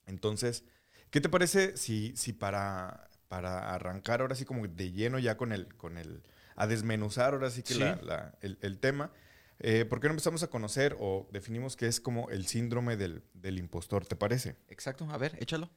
Entonces, 0.05 0.65
¿qué 1.13 1.21
te 1.21 1.29
parece 1.29 1.77
si, 1.77 2.13
si 2.17 2.33
para, 2.33 3.09
para 3.29 3.73
arrancar 3.73 4.21
ahora 4.21 4.35
sí 4.35 4.45
como 4.45 4.67
de 4.67 4.91
lleno 4.91 5.21
ya 5.21 5.37
con 5.37 5.53
el, 5.53 5.73
con 5.77 5.97
el, 5.97 6.25
a 6.61 6.67
desmenuzar 6.67 7.35
ahora 7.35 7.51
sí 7.51 7.63
que 7.63 7.75
Sí. 7.75 7.81
la- 7.81 7.97
la- 8.03 8.39
el, 8.41 8.59
el 8.63 8.79
tema, 8.79 9.13
eh, 9.61 9.85
¿por 9.85 10.01
qué 10.01 10.09
no 10.09 10.13
empezamos 10.13 10.43
a 10.43 10.49
conocer 10.49 10.97
o 10.99 11.29
definimos 11.33 11.77
qué 11.77 11.87
es 11.87 12.01
como 12.01 12.31
el 12.31 12.47
síndrome 12.47 12.97
del, 12.97 13.23
del 13.35 13.59
impostor? 13.59 14.07
¿Te 14.07 14.17
parece? 14.17 14.57
Exacto, 14.69 15.09
a 15.11 15.17
ver, 15.19 15.37
échalo. 15.41 15.71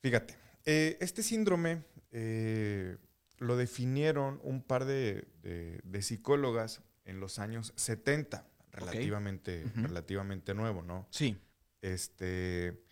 Fíjate, 0.00 0.34
eh, 0.64 0.96
este 1.00 1.22
síndrome 1.22 1.84
eh, 2.10 2.96
lo 3.38 3.56
definieron 3.56 4.40
un 4.42 4.62
par 4.62 4.84
de, 4.84 5.28
de- 5.42 5.80
de 5.84 6.02
psicólogas 6.02 6.82
en 7.04 7.20
los 7.20 7.38
años 7.38 7.72
70, 7.76 8.46
relativamente, 8.72 9.64
relativamente 9.74 10.54
nuevo, 10.54 10.82
¿no? 10.82 11.06
Sí, 11.10 11.36
Este, 11.80 12.82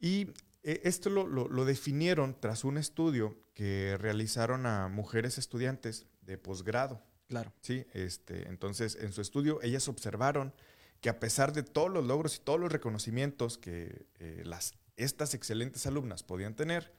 y 0.00 0.30
eh, 0.62 0.80
esto 0.84 1.10
lo, 1.10 1.26
lo- 1.26 1.48
lo 1.48 1.64
definieron 1.64 2.38
tras 2.40 2.64
un 2.64 2.76
estudio 2.78 3.38
que 3.54 3.96
realizaron 3.98 4.66
a 4.66 4.88
mujeres 4.88 5.38
estudiantes 5.38 6.06
de 6.30 6.38
posgrado. 6.38 7.02
claro. 7.26 7.52
¿sí? 7.60 7.84
Este, 7.92 8.48
entonces, 8.48 8.96
en 9.00 9.12
su 9.12 9.20
estudio, 9.20 9.60
ellas 9.62 9.88
observaron 9.88 10.54
que 11.00 11.08
a 11.08 11.18
pesar 11.18 11.52
de 11.52 11.62
todos 11.64 11.90
los 11.90 12.06
logros 12.06 12.36
y 12.36 12.40
todos 12.40 12.60
los 12.60 12.70
reconocimientos 12.70 13.58
que 13.58 14.06
eh, 14.20 14.42
las, 14.44 14.74
estas 14.96 15.34
excelentes 15.34 15.86
alumnas 15.86 16.22
podían 16.22 16.54
tener, 16.54 16.94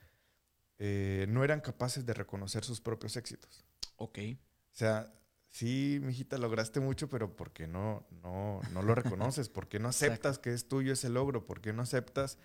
eh, 0.80 1.28
no 1.30 1.44
eran 1.44 1.62
capaces 1.62 2.06
de 2.06 2.14
reconocer 2.14 2.66
sus 2.66 2.82
propios 2.82 3.16
éxitos. 3.16 3.64
Ok. 3.96 4.20
O 4.20 4.76
sea, 4.76 5.14
sí, 5.48 6.00
mijita, 6.02 6.38
lograste 6.38 6.80
mucho, 6.80 7.10
pero 7.10 7.36
¿por 7.36 7.52
qué 7.52 7.68
no, 7.68 8.06
no, 8.22 8.60
no 8.74 8.82
lo 8.82 8.96
reconoces? 8.96 9.48
¿Por 9.48 9.70
qué 9.70 9.80
no 9.80 9.88
aceptas 9.90 10.40
que 10.40 10.54
es 10.54 10.68
tuyo 10.68 10.92
ese 10.92 11.10
logro? 11.10 11.46
¿Por 11.46 11.62
qué 11.62 11.72
no 11.72 11.84
aceptas 11.84 12.38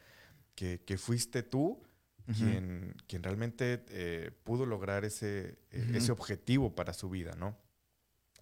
que, 0.55 0.83
que 0.83 0.99
fuiste 0.99 1.43
tú 1.43 1.83
Ujú. 2.29 2.39
quien, 2.39 2.95
quien 3.07 3.23
realmente 3.23 3.85
eh, 3.89 4.31
pudo 4.45 4.67
lograr 4.67 5.05
ese, 5.05 5.59
eh, 5.71 5.85
Ujú. 5.89 5.97
ese 5.97 6.13
objetivo 6.13 6.75
para 6.75 6.93
su 6.93 7.09
vida, 7.09 7.35
¿no? 7.37 7.57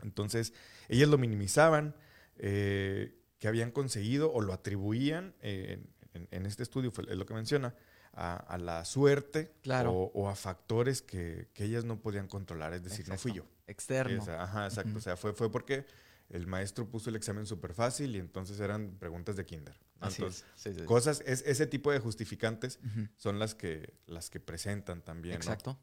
Entonces, 0.02 0.52
ellas 0.88 1.08
lo 1.08 1.18
minimizaban, 1.18 1.94
eh, 2.36 3.20
que 3.38 3.48
habían 3.48 3.70
conseguido 3.70 4.32
o 4.32 4.40
lo 4.40 4.52
atribuían, 4.52 5.34
eh, 5.40 5.82
en, 6.14 6.28
en- 6.30 6.46
este 6.46 6.62
estudio, 6.62 6.90
fue, 6.90 7.04
es 7.10 7.16
lo 7.16 7.26
que 7.26 7.34
menciona, 7.34 7.74
a, 8.12 8.36
a 8.36 8.58
la 8.58 8.84
suerte 8.84 9.52
Claro. 9.62 9.92
o, 9.92 10.12
o 10.14 10.28
a 10.28 10.36
factores 10.36 11.02
que, 11.02 11.48
que 11.52 11.64
ellas 11.64 11.84
no 11.84 12.00
podían 12.00 12.28
controlar, 12.28 12.72
es 12.72 12.82
decir, 12.84 13.08
no 13.08 13.18
fui 13.18 13.32
yo. 13.32 13.42
Exacto. 13.42 13.54
Externo. 13.66 14.22
O 14.22 14.24
sea, 14.24 14.42
ajá, 14.44 14.66
exacto. 14.66 14.90
Ujú. 14.90 14.98
O 14.98 15.02
sea, 15.02 15.16
fue, 15.16 15.32
fue 15.32 15.50
porque 15.50 15.84
el 16.30 16.46
maestro 16.46 16.88
puso 16.88 17.10
el 17.10 17.16
examen 17.16 17.46
súper 17.46 17.74
fácil 17.74 18.16
y 18.16 18.18
entonces 18.18 18.58
eran 18.60 18.96
preguntas 18.98 19.36
de 19.36 19.44
kinder. 19.44 19.78
Entonces, 19.94 20.22
es. 20.26 20.44
Sí, 20.56 20.72
sí, 20.72 20.80
sí. 20.80 20.84
cosas, 20.86 21.22
es, 21.26 21.42
ese 21.46 21.66
tipo 21.66 21.90
de 21.92 21.98
justificantes 21.98 22.78
son 23.16 23.38
las 23.38 23.54
que, 23.54 23.94
las 24.06 24.30
que 24.30 24.40
presentan 24.40 25.02
también. 25.02 25.34
¿no? 25.34 25.36
Exacto. 25.40 25.78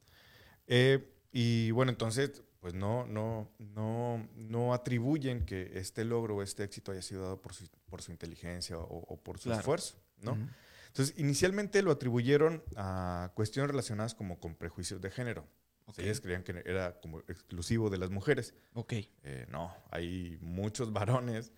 Eh, 0.67 1.13
y 1.31 1.71
bueno, 1.71 1.91
entonces, 1.91 2.43
pues 2.59 2.73
no, 2.73 3.07
no, 3.07 3.49
no, 3.59 4.27
no 4.35 4.73
atribuyen 4.73 5.45
que 5.45 5.71
este 5.79 6.03
logro 6.05 6.35
o 6.37 6.43
este 6.43 6.63
éxito 6.63 6.91
haya 6.91 7.01
sido 7.01 7.23
dado 7.23 7.41
por 7.41 7.53
su, 7.53 7.67
por 7.87 8.01
su 8.01 8.11
inteligencia 8.11 8.77
o, 8.77 8.83
o 9.07 9.17
por 9.17 9.37
su 9.39 9.45
Claro. 9.49 9.59
esfuerzo, 9.59 9.97
¿no? 10.21 10.37
Entonces, 10.87 11.17
inicialmente 11.17 11.81
lo 11.81 11.91
atribuyeron 11.91 12.61
a 12.75 13.31
cuestiones 13.33 13.71
relacionadas 13.71 14.13
como 14.13 14.39
con 14.39 14.55
prejuicios 14.55 14.99
de 15.01 15.09
género. 15.09 15.47
Ok. 15.91 15.99
Ellas 15.99 16.19
creían 16.21 16.43
que 16.43 16.61
era 16.65 16.99
como 16.99 17.19
exclusivo 17.27 17.89
de 17.89 17.97
las 17.97 18.09
mujeres. 18.09 18.53
Ok. 18.73 18.93
Eh, 19.23 19.45
no, 19.49 19.73
hay 19.91 20.37
muchos 20.41 20.91
varones, 20.91 21.51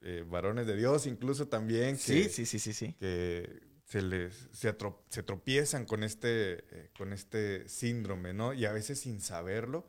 eh, 0.00 0.24
varones 0.28 0.66
de 0.66 0.76
Dios 0.76 1.06
incluso 1.06 1.48
también, 1.48 1.96
que, 1.96 2.02
Sí, 2.02 2.28
sí, 2.28 2.46
sí, 2.46 2.58
sí, 2.58 2.72
sí. 2.72 2.94
que 2.98 3.70
se 3.84 4.02
les 4.02 4.48
se, 4.52 4.76
atro- 4.76 5.00
se 5.10 5.22
tropiezan 5.22 5.84
con 5.84 6.02
este, 6.02 6.64
eh, 6.70 6.90
con 6.96 7.12
este 7.12 7.68
síndrome, 7.68 8.32
¿no? 8.32 8.52
Y 8.54 8.64
a 8.64 8.72
veces 8.72 9.00
sin 9.00 9.20
saberlo. 9.20 9.88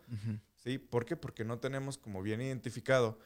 ¿sí? 0.58 0.78
¿Por 0.78 1.06
qué? 1.06 1.16
Porque 1.16 1.44
no 1.46 1.60
tenemos 1.60 1.98
como 1.98 2.22
bien 2.22 2.42
identificado 2.42 3.20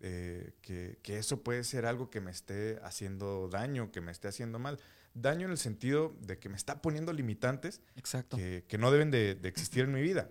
eh, 0.00 0.52
que, 0.60 0.98
que 1.02 1.18
eso 1.18 1.42
puede 1.42 1.64
ser 1.64 1.86
algo 1.86 2.10
que 2.10 2.20
me 2.20 2.30
esté 2.30 2.78
haciendo 2.82 3.48
daño, 3.48 3.90
que 3.92 4.00
me 4.00 4.12
esté 4.12 4.28
haciendo 4.28 4.58
mal. 4.58 4.78
Daño 5.14 5.46
en 5.46 5.52
el 5.52 5.58
sentido 5.58 6.14
de 6.20 6.38
que 6.38 6.48
me 6.48 6.56
está 6.56 6.82
poniendo 6.82 7.12
limitantes 7.12 7.80
Exacto. 7.94 8.36
que, 8.36 8.64
que 8.68 8.78
no 8.78 8.90
deben 8.90 9.10
de, 9.10 9.34
de 9.36 9.48
existir 9.48 9.84
en 9.84 9.92
mi 9.92 10.02
vida. 10.02 10.30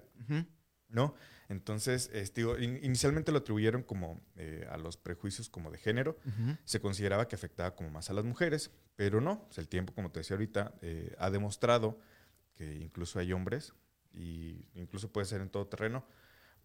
¿no? 0.89 1.15
Entonces, 1.50 2.10
este, 2.13 2.41
digo, 2.41 2.58
in- 2.60 2.80
inicialmente 2.84 3.32
lo 3.32 3.39
atribuyeron 3.39 3.82
como 3.84 4.22
eh, 4.36 4.67
a 4.69 4.78
los 4.78 4.96
prejuicios 4.98 5.50
como 5.50 5.72
de 5.72 5.78
género. 5.78 6.17
Se 6.65 6.80
consideraba 6.80 7.28
que 7.28 7.36
afectaba 7.36 7.76
como 7.76 7.89
más 7.89 8.10
a 8.10 8.13
las 8.13 8.24
mujeres, 8.26 8.69
pero 8.96 9.19
no. 9.22 9.50
El 9.58 9.67
tiempo, 9.67 9.93
como 9.93 10.12
te 10.12 10.19
decía 10.19 10.36
ahorita, 10.36 10.76
eh, 10.82 11.15
ha 11.17 11.30
demostrado 11.32 12.00
que 12.56 12.76
incluso 12.76 13.17
hay 13.19 13.34
hombres, 13.34 13.74
y 14.13 14.67
incluso 14.76 15.12
puede 15.12 15.26
ser 15.26 15.41
en 15.41 15.50
todo 15.50 15.65
terreno, 15.67 16.06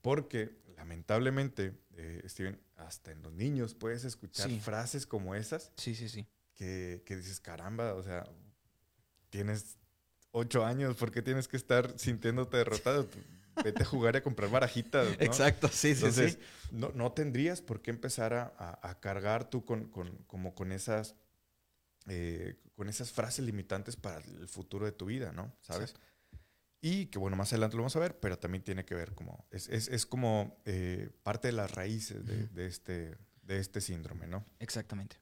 porque 0.03 0.59
lamentablemente, 0.77 1.73
eh, 1.97 2.23
Steven, 2.27 2.61
hasta 2.77 3.11
en 3.13 3.23
los 3.23 3.33
niños 3.33 3.75
puedes 3.75 4.05
escuchar 4.05 4.49
Sí. 4.51 4.61
frases 4.61 5.07
como 5.07 5.35
esas 5.35 5.73
Sí, 5.77 5.95
sí, 5.95 6.09
sí. 6.09 6.27
Que, 6.59 7.03
que 7.07 7.16
dices, 7.16 7.40
caramba, 7.40 7.94
o 7.94 8.03
sea, 8.03 8.25
tienes 9.31 9.79
ocho 10.33 10.64
años, 10.66 10.97
¿por 10.97 11.11
qué 11.12 11.23
tienes 11.23 11.49
que 11.49 11.57
estar 11.57 11.99
sintiéndote 11.99 12.57
derrotado? 12.59 13.09
Vete 13.62 13.83
a 13.85 13.87
jugar 13.87 14.14
y 14.14 14.18
a 14.18 14.23
comprar 14.23 14.51
barajitas. 14.51 15.07
¿no? 15.18 15.25
Exacto, 15.25 15.68
sí, 15.68 15.94
sí, 15.94 15.94
Entonces, 15.94 16.33
sí. 16.33 16.38
No, 16.73 16.90
no 16.94 17.12
tendrías 17.12 17.62
por 17.62 17.81
qué 17.81 17.90
empezar 17.90 18.35
a, 18.35 18.53
a- 18.59 18.90
a 18.90 19.01
cargar 19.01 19.49
tú 19.49 19.64
con, 19.64 19.88
con- 19.88 20.16
como 20.27 20.55
con 20.55 20.73
esas, 20.73 21.14
eh, 22.09 22.61
con 22.75 22.88
esas 22.88 23.12
frases 23.12 23.44
limitantes 23.44 23.97
para 23.97 24.18
el 24.18 24.49
futuro 24.49 24.85
de 24.85 24.92
tu 24.92 25.07
vida, 25.07 25.33
¿no? 25.33 25.57
¿Sabes? 25.61 25.94
Y 26.81 27.07
que 27.07 27.18
bueno, 27.18 27.37
más 27.37 27.53
adelante 27.53 27.77
lo 27.77 27.83
vamos 27.83 27.97
a 27.97 28.01
ver, 28.01 28.18
pero 28.21 28.38
también 28.38 28.62
tiene 28.64 28.85
que 28.85 28.94
ver 28.94 29.14
como, 29.14 29.47
es, 29.51 29.68
es- 29.68 29.88
es 29.88 30.07
como 30.07 30.61
eh, 30.64 31.11
parte 31.23 31.49
de 31.49 31.53
las 31.53 31.71
raíces 31.73 32.25
de 32.27 32.66
este, 32.66 33.16
de 33.42 33.59
este 33.59 33.81
síndrome, 33.81 34.27
¿no? 34.27 34.44
Exactamente. 34.61 35.16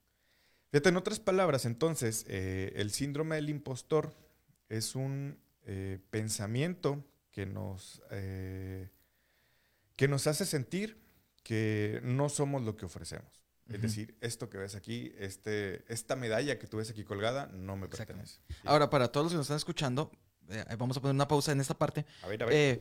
Fíjate, 0.77 0.91
en 0.91 0.99
otras 0.99 1.21
palabras, 1.21 1.65
entonces, 1.65 2.27
eh, 2.29 2.75
el 2.77 2.91
síndrome 2.91 3.37
del 3.37 3.49
impostor 3.49 4.15
es 4.69 4.95
un 4.95 5.39
eh, 5.65 6.01
pensamiento 6.11 7.03
que 7.31 7.47
nos, 7.47 8.03
eh, 8.11 8.91
que 9.97 10.07
nos 10.07 10.27
hace 10.27 10.45
sentir 10.45 11.01
que 11.43 12.01
no 12.03 12.29
somos 12.29 12.61
lo 12.63 12.77
que 12.77 12.85
ofrecemos. 12.85 13.43
Es 13.71 13.81
decir, 13.81 14.19
esto 14.21 14.51
que 14.51 14.59
ves 14.59 14.75
aquí, 14.75 15.15
este, 15.17 15.91
esta 15.91 16.15
medalla 16.15 16.59
que 16.59 16.67
tú 16.67 16.77
ves 16.77 16.91
aquí 16.91 17.05
colgada, 17.05 17.47
no 17.55 17.79
me 17.79 17.89
pertenece. 17.89 18.41
Ahora, 18.65 18.91
para 18.91 19.09
todos 19.09 19.25
los 19.25 19.33
que 19.33 19.37
nos 19.39 19.47
están 19.47 19.57
escuchando, 19.57 20.13
eh, 20.51 20.63
vamos 20.79 20.99
a 20.99 21.01
poner 21.01 21.15
una 21.15 21.27
pausa 21.27 21.53
en 21.53 21.61
esta 21.61 21.73
parte. 21.73 22.05
a 22.23 22.29
ver, 22.29 22.43
a 22.43 22.47
ver. 22.47 22.55
Eh, 22.55 22.81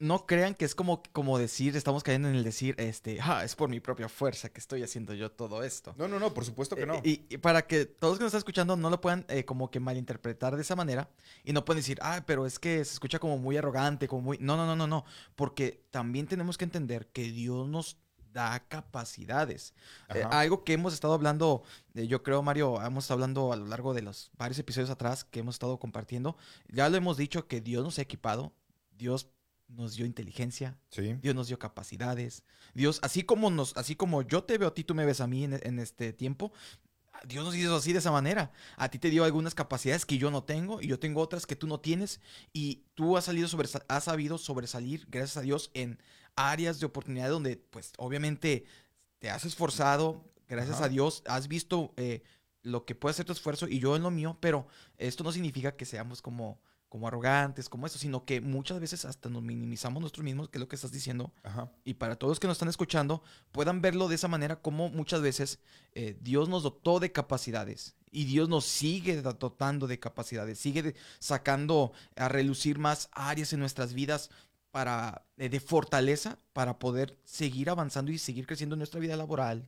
no 0.00 0.26
crean 0.26 0.54
que 0.54 0.64
es 0.64 0.74
como, 0.74 1.02
como 1.12 1.38
decir, 1.38 1.76
estamos 1.76 2.02
cayendo 2.02 2.28
en 2.28 2.36
el 2.36 2.44
decir, 2.44 2.74
este, 2.78 3.18
ah, 3.20 3.42
es 3.44 3.56
por 3.56 3.68
mi 3.68 3.80
propia 3.80 4.08
fuerza 4.08 4.48
que 4.48 4.60
estoy 4.60 4.82
haciendo 4.82 5.12
yo 5.14 5.30
todo 5.30 5.62
esto. 5.64 5.94
no, 5.98 6.06
no, 6.06 6.20
no, 6.20 6.32
por 6.32 6.44
supuesto 6.44 6.76
que 6.76 6.86
no. 6.86 6.94
Eh, 6.94 7.00
Y, 7.04 7.26
y 7.28 7.38
para 7.38 7.66
que 7.66 7.84
todos 7.86 8.12
los 8.12 8.18
que 8.18 8.24
nos 8.24 8.28
están 8.30 8.38
escuchando 8.38 8.76
no 8.76 8.90
lo 8.90 9.00
puedan 9.00 9.24
eh, 9.28 9.44
como 9.44 9.70
que 9.70 9.80
malinterpretar 9.80 10.54
de 10.54 10.62
esa 10.62 10.76
manera 10.76 11.10
y 11.44 11.52
no 11.52 11.64
pueden 11.64 11.80
decir, 11.80 11.98
ah, 12.02 12.22
pero 12.26 12.46
es 12.46 12.58
que 12.58 12.84
se 12.84 12.92
escucha 12.92 13.18
como 13.18 13.38
muy 13.38 13.56
arrogante, 13.56 14.06
como 14.06 14.22
muy... 14.22 14.38
No, 14.38 14.56
no, 14.56 14.66
no, 14.66 14.76
no, 14.76 14.86
no, 14.86 15.04
porque 15.34 15.84
también 15.90 16.26
tenemos 16.26 16.56
que 16.56 16.64
entender 16.64 17.08
que 17.08 17.24
Dios 17.24 17.66
nos 17.68 17.98
da 18.32 18.60
capacidades. 18.68 19.74
Eh, 20.14 20.22
algo 20.30 20.62
que 20.62 20.74
hemos 20.74 20.92
estado 20.94 21.14
hablando, 21.14 21.62
eh, 21.94 22.06
yo 22.06 22.22
creo, 22.22 22.42
Mario, 22.42 22.80
hemos 22.84 23.04
estado 23.04 23.16
hablando 23.16 23.52
a 23.52 23.56
lo 23.56 23.66
largo 23.66 23.94
de 23.94 24.02
los 24.02 24.30
varios 24.36 24.58
episodios 24.58 24.90
atrás 24.90 25.24
que 25.24 25.40
hemos 25.40 25.56
estado 25.56 25.78
compartiendo, 25.78 26.36
ya 26.68 26.88
lo 26.88 26.96
hemos 26.96 27.16
dicho 27.16 27.48
que 27.48 27.60
Dios 27.60 27.82
nos 27.82 27.98
ha 27.98 28.02
equipado, 28.02 28.52
Dios 28.96 29.30
nos 29.68 29.94
dio 29.94 30.06
inteligencia, 30.06 30.78
sí, 30.90 31.14
Dios 31.22 31.34
nos 31.34 31.48
dio 31.48 31.58
capacidades. 31.58 32.42
Dios, 32.74 32.98
así 33.02 33.22
como 33.22 33.50
nos, 33.50 33.76
así 33.76 33.94
como 33.94 34.22
yo 34.22 34.44
te 34.44 34.58
veo 34.58 34.68
a 34.68 34.74
ti, 34.74 34.84
tú 34.84 34.94
me 34.94 35.04
ves 35.04 35.20
a 35.20 35.26
mí 35.26 35.44
en, 35.44 35.60
en 35.62 35.78
este 35.78 36.12
tiempo. 36.12 36.52
Dios 37.26 37.44
nos 37.44 37.56
hizo 37.56 37.74
así 37.74 37.92
de 37.92 37.98
esa 37.98 38.12
manera. 38.12 38.52
A 38.76 38.88
ti 38.90 38.98
te 38.98 39.10
dio 39.10 39.24
algunas 39.24 39.54
capacidades 39.54 40.06
que 40.06 40.18
yo 40.18 40.30
no 40.30 40.44
tengo 40.44 40.80
y 40.80 40.86
yo 40.86 40.98
tengo 40.98 41.20
otras 41.20 41.46
que 41.46 41.56
tú 41.56 41.66
no 41.66 41.80
tienes 41.80 42.20
y 42.52 42.84
tú 42.94 43.16
has 43.16 43.24
salido 43.24 43.48
sobre, 43.48 43.68
has 43.88 44.04
sabido 44.04 44.38
sobresalir 44.38 45.06
gracias 45.08 45.36
a 45.36 45.42
Dios 45.42 45.70
en 45.74 45.98
áreas 46.36 46.78
de 46.78 46.86
oportunidad 46.86 47.28
donde, 47.28 47.56
pues, 47.56 47.92
obviamente 47.98 48.64
te 49.18 49.30
has 49.30 49.44
esforzado. 49.44 50.24
Gracias 50.48 50.76
Ajá. 50.76 50.86
a 50.86 50.88
Dios 50.88 51.22
has 51.26 51.48
visto 51.48 51.92
eh, 51.96 52.22
lo 52.62 52.84
que 52.84 52.94
puede 52.94 53.14
ser 53.14 53.26
tu 53.26 53.32
esfuerzo 53.32 53.68
y 53.68 53.80
yo 53.80 53.96
en 53.96 54.02
lo 54.02 54.10
mío, 54.10 54.38
pero 54.40 54.66
esto 54.96 55.24
no 55.24 55.32
significa 55.32 55.76
que 55.76 55.84
seamos 55.84 56.22
como 56.22 56.60
como 56.88 57.06
arrogantes, 57.06 57.68
como 57.68 57.86
eso, 57.86 57.98
sino 57.98 58.24
que 58.24 58.40
muchas 58.40 58.80
veces 58.80 59.04
hasta 59.04 59.28
nos 59.28 59.42
minimizamos 59.42 60.00
nosotros 60.00 60.24
mismos, 60.24 60.48
que 60.48 60.58
es 60.58 60.60
lo 60.60 60.68
que 60.68 60.76
estás 60.76 60.90
diciendo, 60.90 61.32
ajá, 61.42 61.70
y 61.84 61.94
para 61.94 62.16
todos 62.16 62.30
los 62.30 62.40
que 62.40 62.46
nos 62.46 62.54
están 62.56 62.68
escuchando, 62.70 63.22
puedan 63.52 63.82
verlo 63.82 64.08
de 64.08 64.14
esa 64.14 64.28
manera 64.28 64.56
como 64.56 64.88
muchas 64.88 65.20
veces 65.20 65.58
eh, 65.94 66.16
Dios 66.20 66.48
nos 66.48 66.62
dotó 66.62 66.98
de 66.98 67.12
capacidades 67.12 67.94
y 68.10 68.24
Dios 68.24 68.48
nos 68.48 68.64
sigue 68.64 69.20
dotando 69.20 69.86
de 69.86 69.98
capacidades, 70.00 70.58
sigue 70.58 70.94
sacando 71.18 71.92
a 72.16 72.28
relucir 72.28 72.78
más 72.78 73.10
áreas 73.12 73.52
en 73.52 73.60
nuestras 73.60 73.92
vidas 73.92 74.30
para, 74.70 75.26
eh, 75.36 75.48
de 75.50 75.60
fortaleza 75.60 76.38
para 76.52 76.78
poder 76.78 77.18
seguir 77.24 77.68
avanzando 77.68 78.10
y 78.12 78.18
seguir 78.18 78.46
creciendo 78.46 78.74
en 78.74 78.78
nuestra 78.78 79.00
vida 79.00 79.16
laboral, 79.16 79.66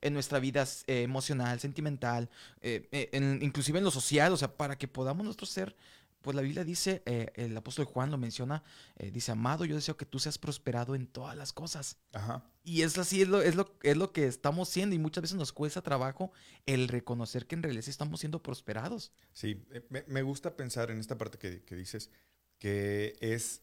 en 0.00 0.12
nuestra 0.14 0.38
vida 0.38 0.64
eh, 0.86 1.02
emocional, 1.02 1.58
sentimental, 1.60 2.30
en- 2.60 3.42
inclusive 3.42 3.78
en 3.78 3.84
lo 3.84 3.90
social, 3.90 4.32
o 4.32 4.36
sea, 4.36 4.56
para 4.56 4.76
que 4.78 4.86
podamos 4.88 5.24
nosotros 5.24 5.50
ser, 5.50 5.74
pues 6.22 6.34
la 6.34 6.42
Biblia 6.42 6.64
dice, 6.64 7.02
eh, 7.06 7.32
el 7.34 7.56
apóstol 7.56 7.84
Juan 7.86 8.10
lo 8.10 8.18
menciona, 8.18 8.62
eh, 8.96 9.10
dice, 9.10 9.32
amado, 9.32 9.64
yo 9.64 9.74
deseo 9.74 9.96
que 9.96 10.04
tú 10.06 10.18
seas 10.18 10.38
prosperado 10.38 10.94
en 10.94 11.06
todas 11.06 11.36
las 11.36 11.52
cosas. 11.52 11.96
Ajá. 12.12 12.44
Y 12.62 12.82
es 12.82 12.98
así, 12.98 13.22
es 13.22 13.28
lo, 13.28 13.40
es, 13.42 13.54
lo, 13.54 13.78
es 13.82 13.96
lo 13.96 14.12
que 14.12 14.26
estamos 14.26 14.68
siendo 14.68 14.94
y 14.94 14.98
muchas 14.98 15.22
veces 15.22 15.36
nos 15.38 15.52
cuesta 15.52 15.82
trabajo 15.82 16.30
el 16.66 16.88
reconocer 16.88 17.46
que 17.46 17.54
en 17.54 17.62
realidad 17.62 17.88
estamos 17.88 18.20
siendo 18.20 18.42
prosperados. 18.42 19.12
Sí, 19.32 19.64
eh, 19.72 19.84
me, 19.88 20.04
me 20.08 20.22
gusta 20.22 20.56
pensar 20.56 20.90
en 20.90 20.98
esta 20.98 21.16
parte 21.16 21.38
que, 21.38 21.62
que 21.64 21.74
dices, 21.74 22.10
que 22.58 23.16
es 23.20 23.62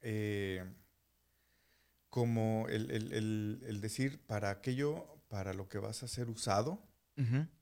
eh, 0.00 0.64
como 2.10 2.66
el, 2.68 2.90
el- 2.90 3.12
el- 3.12 3.62
el 3.66 3.80
decir 3.80 4.20
para 4.26 4.50
aquello, 4.50 5.06
para 5.28 5.52
lo 5.54 5.68
que 5.68 5.78
vas 5.78 6.02
a 6.02 6.08
ser 6.08 6.30
usado, 6.30 6.82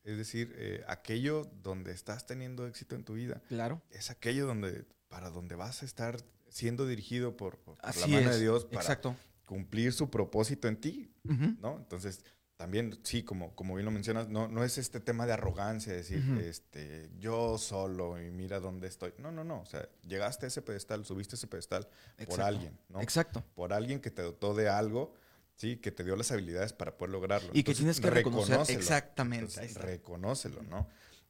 Es 0.04 0.16
decir, 0.16 0.52
eh, 0.56 0.82
aquello 0.88 1.44
donde 1.62 1.92
estás 1.92 2.26
teniendo 2.26 2.66
éxito 2.66 2.94
en 2.96 3.04
tu 3.04 3.14
vida, 3.14 3.40
Claro. 3.48 3.80
es 3.90 4.10
aquello 4.10 4.46
donde, 4.46 4.84
para 5.08 5.30
donde 5.30 5.54
vas 5.54 5.82
a 5.82 5.86
estar 5.86 6.16
siendo 6.48 6.86
dirigido 6.86 7.36
por, 7.36 7.58
por 7.58 7.78
la 7.82 8.06
mano 8.06 8.18
es. 8.30 8.36
de 8.36 8.40
Dios 8.40 8.64
para 8.64 8.80
Exacto. 8.80 9.16
cumplir 9.46 9.92
su 9.92 10.10
propósito 10.10 10.68
en 10.68 10.76
ti, 10.80 11.12
¿no? 11.60 11.76
Entonces, 11.78 12.24
también, 12.56 12.98
sí, 13.02 13.24
como, 13.24 13.54
como 13.56 13.74
bien 13.74 13.84
lo 13.84 13.90
mencionas, 13.90 14.28
no, 14.28 14.46
no 14.46 14.62
es 14.62 14.78
este 14.78 15.00
tema 15.00 15.26
de 15.26 15.32
arrogancia, 15.32 15.92
decir, 15.92 16.22
este, 16.44 17.10
yo 17.18 17.58
solo 17.58 18.22
y 18.22 18.30
mira 18.30 18.60
dónde 18.60 18.86
estoy. 18.86 19.12
No, 19.18 19.32
no, 19.32 19.42
no. 19.42 19.60
O 19.60 19.66
sea, 19.66 19.88
llegaste 20.06 20.46
a 20.46 20.48
ese 20.48 20.62
pedestal, 20.62 21.04
subiste 21.04 21.34
a 21.34 21.38
ese 21.38 21.48
pedestal 21.48 21.88
por 22.26 22.40
alguien, 22.40 22.78
¿no? 22.88 23.00
Exacto. 23.00 23.44
Por 23.54 23.72
alguien 23.72 24.00
que 24.00 24.12
te 24.12 24.22
dotó 24.22 24.54
de 24.54 24.68
algo, 24.68 25.14
sí, 25.56 25.76
que 25.76 25.90
te 25.92 26.04
dio 26.04 26.16
las 26.16 26.30
habilidades 26.32 26.72
para 26.72 26.96
poder 26.96 27.12
lograrlo. 27.12 27.50
Y 27.52 27.62
que 27.64 27.74
tienes 27.74 28.00
que 28.00 28.10
reconocer. 28.10 28.60
Exactamente. 28.68 29.44
Entonces, 29.54 29.76
reconócelo, 29.76 30.62
¿no? 30.62 30.88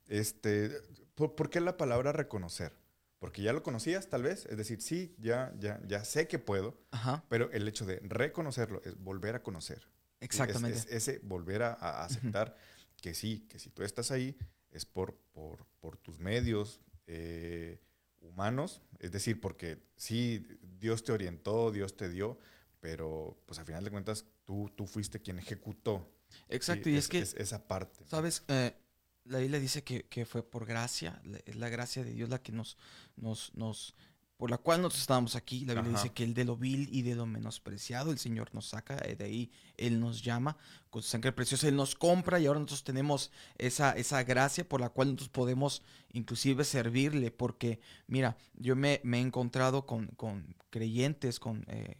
Este, 0.09 0.71
¿por, 1.15 1.35
por 1.35 1.51
qué 1.51 1.61
la 1.61 1.77
palabra 1.77 2.13
reconocer? 2.13 2.73
Porque 3.19 3.43
ya 3.43 3.53
lo 3.55 3.63
conocías, 3.63 4.09
tal 4.09 4.23
vez. 4.23 4.45
Es 4.47 4.59
decir, 4.59 4.83
sí, 4.83 5.15
ya, 5.19 5.53
ya, 5.59 5.81
ya 5.87 6.05
sé 6.05 6.29
que 6.29 6.39
puedo, 6.39 6.79
Ajá. 6.91 7.25
pero 7.29 7.51
el 7.53 7.67
hecho 7.67 7.87
de 7.87 8.01
reconocerlo 8.03 8.83
es 8.85 8.97
volver 8.99 9.35
a 9.37 9.43
conocer. 9.43 9.79
Es- 10.21 10.27
Exactamente. 10.27 10.79
Es, 10.79 10.87
ese 10.91 11.21
volver 11.23 11.63
a, 11.63 11.73
a 11.73 12.05
aceptar 12.05 12.57
que 13.01 13.15
sí, 13.15 13.47
que 13.49 13.59
si 13.59 13.71
tú 13.71 13.83
estás 13.83 14.11
ahí 14.11 14.37
es 14.71 14.85
por, 14.85 15.15
por, 15.33 15.65
por 15.81 15.97
tus 15.97 16.19
medios 16.19 16.81
eh, 17.07 17.79
humanos, 18.21 18.83
es 18.99 19.13
decir, 19.13 19.41
porque 19.41 19.79
sí, 19.97 20.47
Dios 20.79 21.05
te 21.05 21.13
orientó, 21.13 21.71
Dios 21.71 21.97
te 21.97 22.09
dio, 22.09 22.39
pero 22.85 23.35
pues 23.47 23.59
a 23.59 23.65
final 23.65 23.83
de 23.83 23.91
cuentas 23.91 24.27
tú, 24.45 24.71
tú 24.77 24.87
fuiste 24.87 25.19
quien 25.19 25.39
ejecutó. 25.39 26.07
Exacto. 26.51 26.85
sí, 26.85 26.91
y 26.91 26.97
es, 26.97 27.09
que, 27.09 27.21
esa 27.21 27.67
parte. 27.67 28.05
¿sabes? 28.07 28.45
Eh, 28.49 28.77
la 29.25 29.39
Biblia 29.39 29.59
dice 29.59 29.83
que, 29.83 30.05
que 30.05 30.27
fue 30.27 30.43
por 30.43 30.67
gracia. 30.67 31.23
Es 31.47 31.57
la 31.57 31.71
gracia 31.71 32.05
de 32.05 32.13
Dios 32.13 32.29
la 32.29 32.43
que 32.43 32.53
nos, 32.53 32.77
nos, 33.17 33.55
nos, 33.55 33.95
por 34.37 34.51
la 34.51 34.59
cual 34.59 34.83
nosotros 34.83 35.01
estábamos 35.01 35.35
aquí. 35.35 35.65
La 35.65 35.73
Biblia 35.73 35.95
Ajá. 35.95 36.03
dice 36.03 36.15
que 36.15 36.25
el 36.25 36.35
de 36.35 36.45
lo 36.45 36.59
vil 36.59 36.91
y 36.93 37.01
de 37.01 37.15
lo 37.15 37.25
menospreciado, 37.25 38.13
el 38.13 38.19
Señor 38.19 38.53
nos 38.53 38.67
saca 38.67 38.97
de 38.97 39.25
ahí. 39.25 39.51
Él 39.79 39.99
nos 39.99 40.23
llama 40.23 40.59
con 40.91 41.01
su 41.01 41.09
sangre 41.09 41.33
preciosa. 41.33 41.67
Él 41.67 41.77
nos 41.77 41.95
compra 41.95 42.39
y 42.39 42.45
ahora 42.45 42.61
nosotros 42.61 42.85
tenemos 42.85 43.33
esa, 43.57 43.93
esa 43.93 44.23
gracia 44.25 44.69
por 44.69 44.83
la 44.83 44.91
cual 44.91 45.09
nosotros 45.09 45.31
podemos 45.31 45.83
inclusive 46.13 46.65
servirle. 46.65 47.31
Porque, 47.31 47.81
mira, 48.09 48.37
yo 48.53 48.77
me, 48.77 49.01
me 49.05 49.21
he 49.21 49.23
encontrado 49.23 49.87
con, 49.87 50.09
con 50.09 50.55
creyentes, 50.69 51.41
con... 51.41 51.65
eh, 51.69 51.97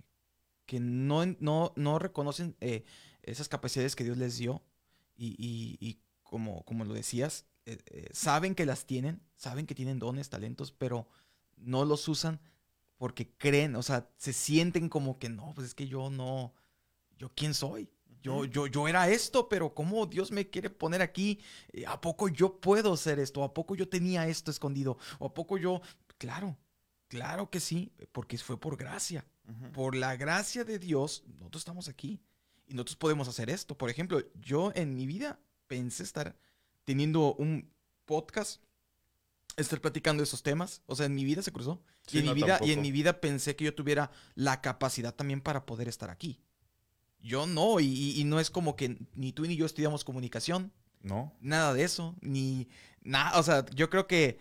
que 0.67 0.81
no, 0.81 1.25
no, 1.41 1.73
no 1.77 1.99
reconocen 1.99 2.57
eh, 2.61 2.85
esas 3.23 3.49
capacidades 3.49 3.97
que 3.97 4.05
Dios 4.05 4.17
les 4.19 4.39
dio 4.39 4.63
y, 5.17 5.29
y- 5.39 5.79
y 5.81 6.01
como, 6.23 6.65
como 6.65 6.85
lo 6.85 6.95
decías, 6.95 7.47
eh, 7.67 7.79
eh, 7.87 8.09
saben 8.13 8.55
que 8.55 8.67
las 8.67 8.87
tienen, 8.87 9.23
saben 9.37 9.67
que 9.67 9.75
tienen 9.75 9.99
dones, 9.99 10.31
talentos, 10.31 10.73
pero 10.73 11.09
no 11.57 11.85
los 11.85 12.09
usan 12.09 12.41
porque 12.99 13.31
creen, 13.37 13.77
o 13.77 13.83
sea, 13.83 14.11
se 14.17 14.33
sienten 14.33 14.89
como 14.89 15.19
que 15.19 15.29
no, 15.29 15.53
pues 15.55 15.69
es 15.69 15.75
que 15.75 15.87
yo 15.89 16.11
no, 16.11 16.55
yo 17.19 17.31
quién 17.35 17.55
soy. 17.55 17.91
Yo, 18.23 18.47
yo, 18.47 18.67
yo 18.67 18.89
era 18.89 19.09
esto, 19.11 19.49
pero 19.51 19.75
¿cómo 19.75 20.07
Dios 20.07 20.31
me 20.33 20.49
quiere 20.49 20.71
poner 20.71 21.03
aquí? 21.03 21.41
¿A 21.87 22.01
poco 22.01 22.29
yo 22.29 22.59
puedo 22.59 22.97
ser 22.97 23.19
esto? 23.19 23.45
¿A 23.45 23.53
poco 23.53 23.75
yo 23.75 23.89
tenía 23.89 24.27
esto 24.29 24.51
escondido? 24.51 24.97
¿O 25.19 25.27
a 25.27 25.35
poco 25.35 25.59
yo? 25.59 25.83
Claro, 26.17 26.57
claro 27.09 27.51
que 27.51 27.61
sí, 27.61 27.93
porque 28.13 28.39
fue 28.39 28.59
por 28.59 28.77
gracia 28.79 29.27
Por 29.73 29.95
la 29.95 30.17
gracia 30.17 30.65
de 30.65 30.79
Dios, 30.79 31.23
nosotros 31.39 31.61
estamos 31.61 31.89
aquí. 31.89 32.21
Y 32.67 32.75
nosotros 32.75 32.97
podemos 32.97 33.29
hacer 33.29 33.51
esto. 33.51 33.77
Por 33.77 33.91
ejemplo, 33.91 34.23
yo 34.41 34.73
en 34.75 34.95
mi 34.95 35.07
vida 35.07 35.39
pensé 35.67 36.03
estar 36.03 36.35
teniendo 36.85 37.35
un 37.35 37.71
podcast, 38.07 38.63
estar 39.57 39.81
platicando 39.81 40.23
esos 40.23 40.43
temas. 40.43 40.81
O 40.87 40.97
sea, 40.97 41.07
en 41.07 41.15
mi 41.15 41.25
vida 41.25 41.43
se 41.43 41.53
cruzó. 41.53 41.83
Sí, 42.07 42.17
y, 42.17 42.21
en 42.21 42.27
no, 42.27 42.35
mi 42.35 42.43
vida, 42.43 42.59
y 42.63 42.73
en 42.73 42.81
mi 42.81 42.91
vida 42.91 43.21
pensé 43.21 43.55
que 43.55 43.65
yo 43.65 43.75
tuviera 43.75 44.11
la 44.35 44.61
capacidad 44.63 45.15
también 45.15 45.41
para 45.43 45.67
poder 45.67 45.89
estar 45.89 46.09
aquí. 46.11 46.41
Yo 47.21 47.47
no, 47.47 47.81
y, 47.81 47.87
y- 47.87 48.21
y 48.21 48.25
no 48.25 48.41
es 48.41 48.51
como 48.51 48.77
que 48.77 48.99
ni 49.15 49.33
tú 49.33 49.43
ni 49.47 49.57
yo 49.57 49.67
estudiamos 49.67 50.05
comunicación, 50.05 50.73
¿No? 51.03 51.35
nada 51.41 51.73
de 51.75 51.85
eso, 51.85 52.17
ni 52.21 52.69
nada. 53.03 53.39
O 53.39 53.43
sea, 53.43 53.65
yo 53.75 53.89
creo 53.91 54.07
que 54.07 54.39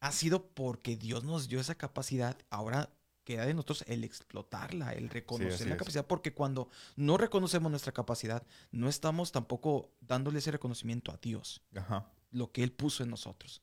ha 0.00 0.12
sido 0.12 0.46
porque 0.48 0.96
Dios 0.96 1.24
nos 1.24 1.48
dio 1.48 1.60
esa 1.60 1.74
capacidad. 1.74 2.36
Ahora 2.50 2.90
queda 3.26 3.44
de 3.44 3.52
nosotros 3.52 3.84
el 3.88 4.04
explotarla, 4.04 4.92
el 4.94 5.10
reconocer 5.10 5.52
así 5.52 5.64
la 5.64 5.72
es. 5.72 5.78
capacidad, 5.78 6.06
porque 6.06 6.32
cuando 6.32 6.70
no 6.96 7.18
reconocemos 7.18 7.70
nuestra 7.70 7.92
capacidad, 7.92 8.42
no 8.72 8.88
estamos 8.88 9.32
tampoco 9.32 9.90
dándole 10.00 10.38
ese 10.38 10.50
reconocimiento 10.52 11.12
a 11.12 11.18
Dios, 11.18 11.60
Ajá. 11.74 12.10
lo 12.30 12.50
que 12.52 12.62
Él 12.62 12.72
puso 12.72 13.02
en 13.02 13.10
nosotros. 13.10 13.60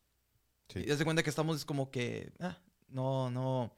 Sí. 0.68 0.80
Y 0.80 0.86
das 0.86 1.04
cuenta 1.04 1.24
que 1.24 1.30
estamos 1.32 1.66
como 1.66 1.90
que, 1.90 2.32
ah, 2.40 2.58
no, 2.90 3.32
no, 3.32 3.76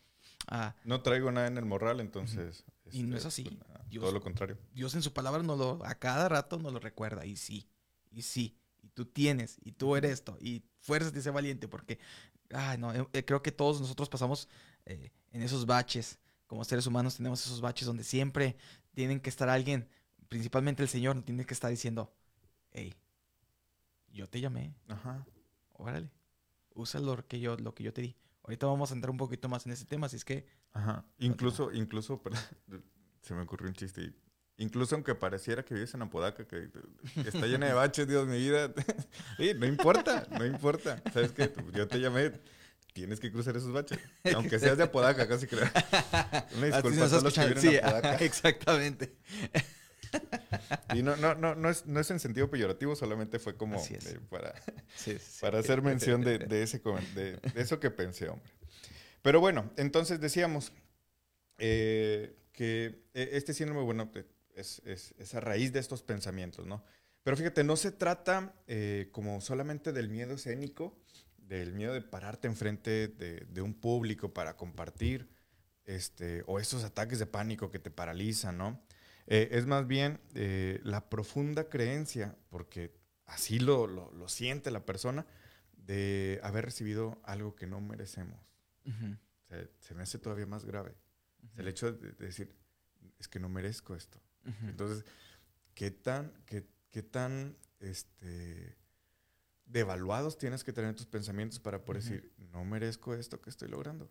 ah, 0.47 0.75
No 0.83 1.01
traigo 1.01 1.31
nada 1.31 1.47
en 1.47 1.57
el 1.57 1.65
morral, 1.65 1.99
entonces. 2.01 2.65
Y 2.91 3.03
no 3.03 3.15
este, 3.15 3.19
es 3.19 3.33
así. 3.33 3.43
pues, 3.43 3.57
nada, 3.59 3.85
Dios- 3.87 4.01
todo 4.03 4.11
lo 4.11 4.21
contrario. 4.21 4.57
Dios 4.73 4.93
en 4.95 5.01
su 5.03 5.13
palabra 5.13 5.43
nos 5.43 5.57
lo, 5.57 5.85
a 5.85 5.95
cada 5.95 6.27
rato 6.29 6.57
nos 6.59 6.73
lo 6.73 6.79
recuerda, 6.79 7.25
y 7.25 7.35
sí, 7.37 7.67
y 8.11 8.23
sí, 8.23 8.57
y 8.81 8.89
tú 8.89 9.05
tienes, 9.05 9.57
y 9.63 9.71
tú 9.71 9.95
eres 9.95 10.11
esto, 10.11 10.37
y 10.41 10.63
fuerzas 10.79 11.13
de 11.13 11.21
ser 11.21 11.33
valiente, 11.33 11.67
porque, 11.67 11.99
ay, 12.51 12.77
no, 12.77 12.93
eh, 12.93 13.25
creo 13.25 13.41
que 13.41 13.51
todos 13.51 13.81
nosotros 13.81 14.07
pasamos 14.09 14.47
eh, 14.85 15.11
en 15.31 15.41
esos 15.41 15.65
baches, 15.65 16.19
como 16.47 16.63
seres 16.63 16.85
humanos 16.87 17.17
tenemos 17.17 17.45
esos 17.45 17.61
baches 17.61 17.87
donde 17.87 18.03
siempre 18.03 18.55
tienen 18.93 19.19
que 19.19 19.29
estar 19.29 19.49
alguien, 19.49 19.87
principalmente 20.29 20.83
el 20.83 20.89
Señor, 20.89 21.21
tiene 21.23 21.45
que 21.45 21.53
estar 21.53 21.69
diciendo, 21.69 22.13
hey, 22.71 22.93
yo 24.11 24.27
te 24.27 24.39
llamé, 24.39 24.75
Ajá. 24.87 25.25
órale, 25.73 26.09
usa 26.73 26.99
lo 27.01 27.25
que 27.27 27.39
yo, 27.39 27.57
lo 27.57 27.73
que 27.73 27.83
yo 27.83 27.93
te 27.93 28.01
di. 28.01 28.15
Ahorita 28.43 28.67
vamos 28.67 28.91
a 28.91 28.93
entrar 28.93 29.09
un 29.11 29.17
poquito 29.17 29.49
más 29.49 29.65
en 29.65 29.71
ese 29.73 29.85
tema, 29.85 30.05
así 30.07 30.15
es 30.17 30.25
que, 30.25 30.45
Ajá. 30.73 31.05
Incluso, 31.19 31.71
incluso, 31.71 32.21
se 33.21 33.33
me 33.33 33.41
ocurrió 33.41 33.67
un 33.69 33.73
chiste. 33.75 34.13
Incluso 34.57 34.95
aunque 34.95 35.15
pareciera 35.15 35.63
que 35.65 35.73
vives 35.73 35.93
en 35.93 36.01
Apodaca, 36.01 36.45
que 36.47 36.69
está 37.25 37.45
llena 37.47 37.67
de 37.67 37.73
baches, 37.81 38.07
Dios, 38.07 38.27
mi 38.27 38.37
vida. 38.37 38.73
Sí, 39.37 39.53
no 39.57 39.65
importa, 39.65 40.27
no 40.31 40.45
importa. 40.45 41.01
¿Sabes 41.13 41.31
qué? 41.33 41.47
Tú- 41.47 41.71
Yo 41.71 41.87
te 41.87 41.99
llamé, 41.99 42.31
tienes 42.95 43.19
que 43.19 43.29
cruzar 43.29 43.57
esos 43.57 43.73
baches. 43.73 43.99
Aunque 44.35 44.57
seas 44.57 44.77
de 44.77 44.83
Apodaca, 44.83 45.27
casi 45.27 45.47
creo. 45.47 45.65
Una 46.57 46.67
disculpa 46.67 47.05
a 47.05 47.09
todos 47.09 47.23
los 47.23 47.33
que 47.33 47.45
viven 47.45 47.61
sí, 47.61 47.77
Apodaca. 47.77 48.15
exactamente. 48.21 49.17
Y 50.93 51.03
no, 51.03 51.17
no, 51.17 51.35
no, 51.35 51.55
no, 51.55 51.69
es, 51.69 51.85
no 51.85 51.99
es 51.99 52.09
en 52.09 52.21
sentido 52.21 52.49
peyorativo, 52.49 52.95
solamente 52.95 53.37
fue 53.37 53.57
como 53.57 53.75
eh, 53.83 54.19
para, 54.29 54.55
Sí, 54.95 55.17
sí. 55.19 55.41
para 55.41 55.59
hacer 55.59 55.81
mención 55.81 56.21
de, 56.21 56.37
de 56.39 56.63
ese, 56.63 56.81
de, 57.13 57.35
de 57.35 57.61
eso 57.61 57.81
que 57.81 57.91
pensé, 57.91 58.29
hombre. 58.29 58.49
Pero 59.21 59.41
bueno, 59.41 59.69
entonces 59.75 60.21
decíamos 60.21 60.71
eh, 61.57 62.37
que 62.53 63.03
eh, 63.13 63.29
este 63.33 63.53
síndrome, 63.53 63.81
bueno, 63.81 64.09
es, 64.55 64.81
es 64.85 65.35
a 65.35 65.41
raíz 65.41 65.73
de 65.73 65.79
estos 65.79 66.01
pensamientos, 66.01 66.65
¿no? 66.65 66.81
Pero 67.25 67.37
fíjate, 67.37 67.63
no 67.63 67.75
se 67.75 67.91
trata 67.91 68.53
eh, 68.67 69.09
como 69.11 69.41
solamente 69.41 69.91
del 69.91 70.09
miedo 70.09 70.35
escénico, 70.35 70.95
del 71.47 71.73
miedo 71.73 71.93
de 71.93 72.01
pararte 72.01 72.47
enfrente 72.47 73.07
de, 73.07 73.45
de 73.47 73.61
un 73.61 73.73
público 73.73 74.33
para 74.33 74.55
compartir, 74.55 75.29
este, 75.85 76.43
o 76.47 76.59
esos 76.59 76.83
ataques 76.83 77.19
de 77.19 77.27
pánico 77.27 77.69
que 77.69 77.79
te 77.79 77.91
paralizan, 77.91 78.57
¿no? 78.57 78.81
Eh, 79.27 79.49
es 79.51 79.65
más 79.65 79.87
bien 79.87 80.19
eh, 80.33 80.79
la 80.83 81.09
profunda 81.09 81.69
creencia, 81.69 82.35
porque 82.49 82.95
así 83.25 83.59
lo, 83.59 83.87
lo, 83.87 84.11
lo 84.11 84.27
siente 84.27 84.71
la 84.71 84.85
persona, 84.85 85.25
de 85.73 86.39
haber 86.41 86.65
recibido 86.65 87.19
algo 87.23 87.55
que 87.55 87.67
no 87.67 87.79
merecemos. 87.79 88.39
Se 89.79 89.93
me 89.93 90.03
hace 90.03 90.17
todavía 90.17 90.47
más 90.47 90.65
grave. 90.65 90.95
El 91.55 91.67
hecho 91.67 91.91
de, 91.91 92.11
de 92.11 92.25
decir, 92.25 92.55
es 93.19 93.27
que 93.27 93.39
no 93.39 93.49
merezco 93.49 93.95
esto. 93.95 94.19
Entonces, 94.63 95.05
¿qué 95.75 95.91
tan, 95.91 96.33
qué, 96.45 96.67
qué 96.89 97.03
tan 97.03 97.55
este, 97.79 98.75
devaluados 99.65 100.37
tienes 100.37 100.63
que 100.63 100.73
tener 100.73 100.95
tus 100.95 101.05
pensamientos 101.05 101.59
para 101.59 101.83
poder 101.83 102.03
decir, 102.03 102.33
no 102.51 102.63
merezco 102.65 103.13
esto 103.13 103.41
que 103.41 103.49
estoy 103.49 103.69
logrando? 103.69 104.09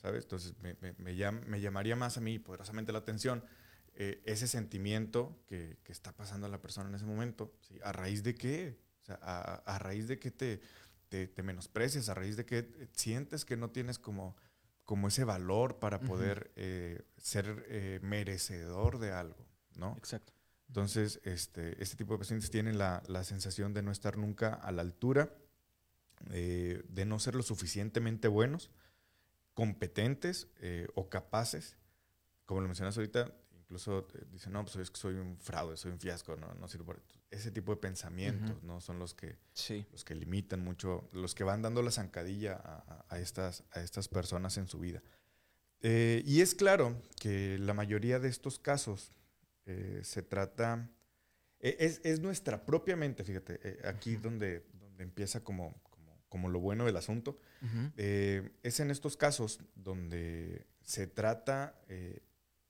¿sabes? 0.00 0.24
Entonces 0.24 0.54
me, 0.60 0.76
me, 0.80 0.92
me, 0.98 1.60
llamaría 1.60 1.96
más 1.96 2.16
a 2.16 2.20
mí 2.20 2.38
poderosamente 2.38 2.92
la 2.92 2.98
atención 2.98 3.44
eh, 3.94 4.22
ese 4.24 4.46
sentimiento 4.46 5.42
que, 5.46 5.78
que, 5.82 5.92
está 5.92 6.12
pasando 6.12 6.46
a 6.46 6.50
la 6.50 6.60
persona 6.60 6.88
en 6.88 6.94
ese 6.94 7.06
momento. 7.06 7.56
¿sí? 7.60 7.78
¿A 7.82 7.92
raíz 7.92 8.22
de 8.22 8.34
qué? 8.34 8.78
O 9.02 9.04
sea, 9.06 9.18
a, 9.22 9.54
a 9.66 9.78
raíz 9.78 10.08
de 10.08 10.18
que 10.18 10.30
te, 10.30 10.60
te, 11.08 11.28
te, 11.28 11.42
menosprecias, 11.42 12.08
a 12.08 12.14
raíz 12.14 12.36
de 12.36 12.44
que 12.44 12.88
sientes 12.92 13.44
que 13.44 13.56
no 13.56 13.70
tienes 13.70 13.98
como, 13.98 14.36
como 14.84 15.08
ese 15.08 15.24
valor 15.24 15.78
para 15.78 16.00
poder 16.00 16.52
eh, 16.56 17.02
ser 17.16 17.64
eh, 17.68 18.00
merecedor 18.02 18.98
de 18.98 19.12
algo, 19.12 19.46
¿no? 19.76 19.96
Exacto. 19.96 20.33
Entonces, 20.68 21.20
este, 21.24 21.80
este 21.82 21.96
tipo 21.96 22.14
de 22.14 22.18
pacientes 22.18 22.50
tienen 22.50 22.78
la, 22.78 23.02
la 23.06 23.24
sensación 23.24 23.74
de 23.74 23.82
no 23.82 23.92
estar 23.92 24.16
nunca 24.16 24.54
a 24.54 24.72
la 24.72 24.82
altura, 24.82 25.32
de 26.30 27.04
no 27.06 27.18
ser 27.18 27.34
lo 27.34 27.42
suficientemente 27.42 28.28
buenos, 28.28 28.70
competentes 29.52 30.48
o 30.94 31.08
capaces. 31.10 31.76
Como 32.46 32.60
lo 32.60 32.66
mencionas 32.66 32.96
ahorita, 32.96 33.30
incluso 33.64 34.06
dicen, 34.30 34.52
no, 34.52 34.64
pues 34.64 34.76
es 34.76 34.90
que 34.90 34.98
soy 34.98 35.14
un 35.14 35.38
fraude, 35.38 35.76
soy 35.76 35.90
un 35.92 35.98
fiasco, 35.98 36.36
no, 36.36 36.54
no 36.54 36.68
sirvo. 36.68 36.94
Ese 37.30 37.50
tipo 37.50 37.74
de 37.74 37.80
pensamientos, 37.80 38.62
¿no? 38.62 38.80
Son 38.80 38.98
los 38.98 39.14
que, 39.14 39.38
los 39.90 40.04
que 40.04 40.14
limitan 40.14 40.60
mucho, 40.60 41.08
los 41.12 41.34
que 41.34 41.44
van 41.44 41.62
dando 41.62 41.82
la 41.82 41.90
zancadilla 41.90 42.84
a, 43.08 43.18
estas, 43.18 43.64
a 43.72 43.80
estas 43.80 44.08
personas 44.08 44.56
en 44.58 44.68
su 44.68 44.78
vida. 44.78 45.02
Eh, 45.80 46.22
y 46.24 46.40
es 46.40 46.54
claro 46.54 46.96
que 47.20 47.58
la 47.58 47.74
mayoría 47.74 48.20
de 48.20 48.28
estos 48.28 48.58
casos 48.58 49.12
eh, 49.66 50.00
se 50.02 50.22
trata, 50.22 50.90
e, 51.60 51.76
es, 51.78 52.00
es, 52.04 52.20
nuestra 52.20 52.64
propia 52.64 52.96
mente, 52.96 53.24
fíjate, 53.24 53.60
eh, 53.62 53.80
aquí 53.84 54.16
donde, 54.16 54.66
donde 54.72 55.04
empieza 55.04 55.42
como, 55.42 55.80
como, 55.82 56.18
como, 56.28 56.48
lo 56.48 56.60
bueno 56.60 56.84
del 56.84 56.96
asunto, 56.96 57.38
es 57.96 58.80
en 58.80 58.90
estos 58.90 59.16
casos 59.16 59.60
donde 59.74 60.66
se 60.82 61.06
trata 61.06 61.80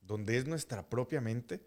donde 0.01 0.37
es 0.37 0.47
nuestra 0.47 0.89
propia 0.89 1.21
mente 1.21 1.67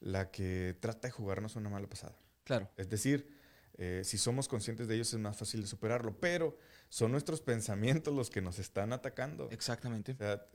la 0.00 0.30
que 0.30 0.76
trata 0.80 1.08
de 1.08 1.12
jugarnos 1.12 1.56
una 1.56 1.70
mala 1.70 1.88
pasada. 1.88 2.16
Claro. 2.44 2.70
Es 2.76 2.88
decir, 2.88 3.28
eh, 3.76 4.02
si 4.04 4.18
somos 4.18 4.48
conscientes 4.48 4.86
de 4.86 4.94
ellos 4.94 5.12
es 5.12 5.18
más 5.18 5.36
fácil 5.36 5.62
de 5.62 5.66
superarlo, 5.66 6.18
pero 6.20 6.58
son 6.88 7.12
nuestros 7.12 7.40
pensamientos 7.42 8.14
los 8.14 8.30
que 8.30 8.42
nos 8.42 8.58
están 8.58 8.92
atacando. 8.92 9.48
Exactamente. 9.50 10.12
O 10.12 10.16
sea, 10.16 10.46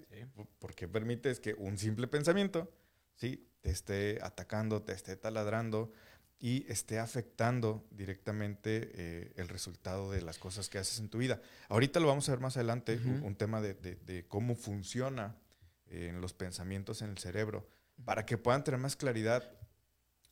¿por 0.59 0.75
qué 0.75 0.87
permites 0.87 1.39
que 1.39 1.53
un 1.53 1.77
simple 1.77 2.07
pensamiento 2.07 2.71
¿sí? 3.15 3.48
Te 3.61 3.69
esté 3.69 4.19
atacando, 4.21 4.81
te 4.81 4.93
esté 4.93 5.15
taladrando 5.15 5.91
y 6.39 6.65
esté 6.71 6.99
afectando 6.99 7.85
directamente 7.91 8.91
eh, 8.93 9.33
el 9.35 9.49
resultado 9.49 10.11
de 10.11 10.21
las 10.21 10.37
cosas 10.37 10.69
que 10.69 10.77
haces 10.77 10.99
en 10.99 11.09
tu 11.09 11.17
vida? 11.17 11.41
Ahorita 11.67 11.99
lo 11.99 12.07
vamos 12.07 12.29
a 12.29 12.31
ver 12.31 12.39
más 12.39 12.55
adelante, 12.57 12.97
un, 12.97 13.35
tema 13.35 13.61
de, 13.61 13.73
de 13.73 14.25
cómo 14.27 14.55
funciona 14.55 15.35
en 15.89 16.21
los 16.21 16.33
pensamientos 16.33 17.01
en 17.01 17.09
el 17.09 17.17
cerebro, 17.17 17.67
para 18.05 18.25
que 18.25 18.37
puedan 18.37 18.63
tener 18.63 18.79
más 18.79 18.95
claridad, 18.95 19.51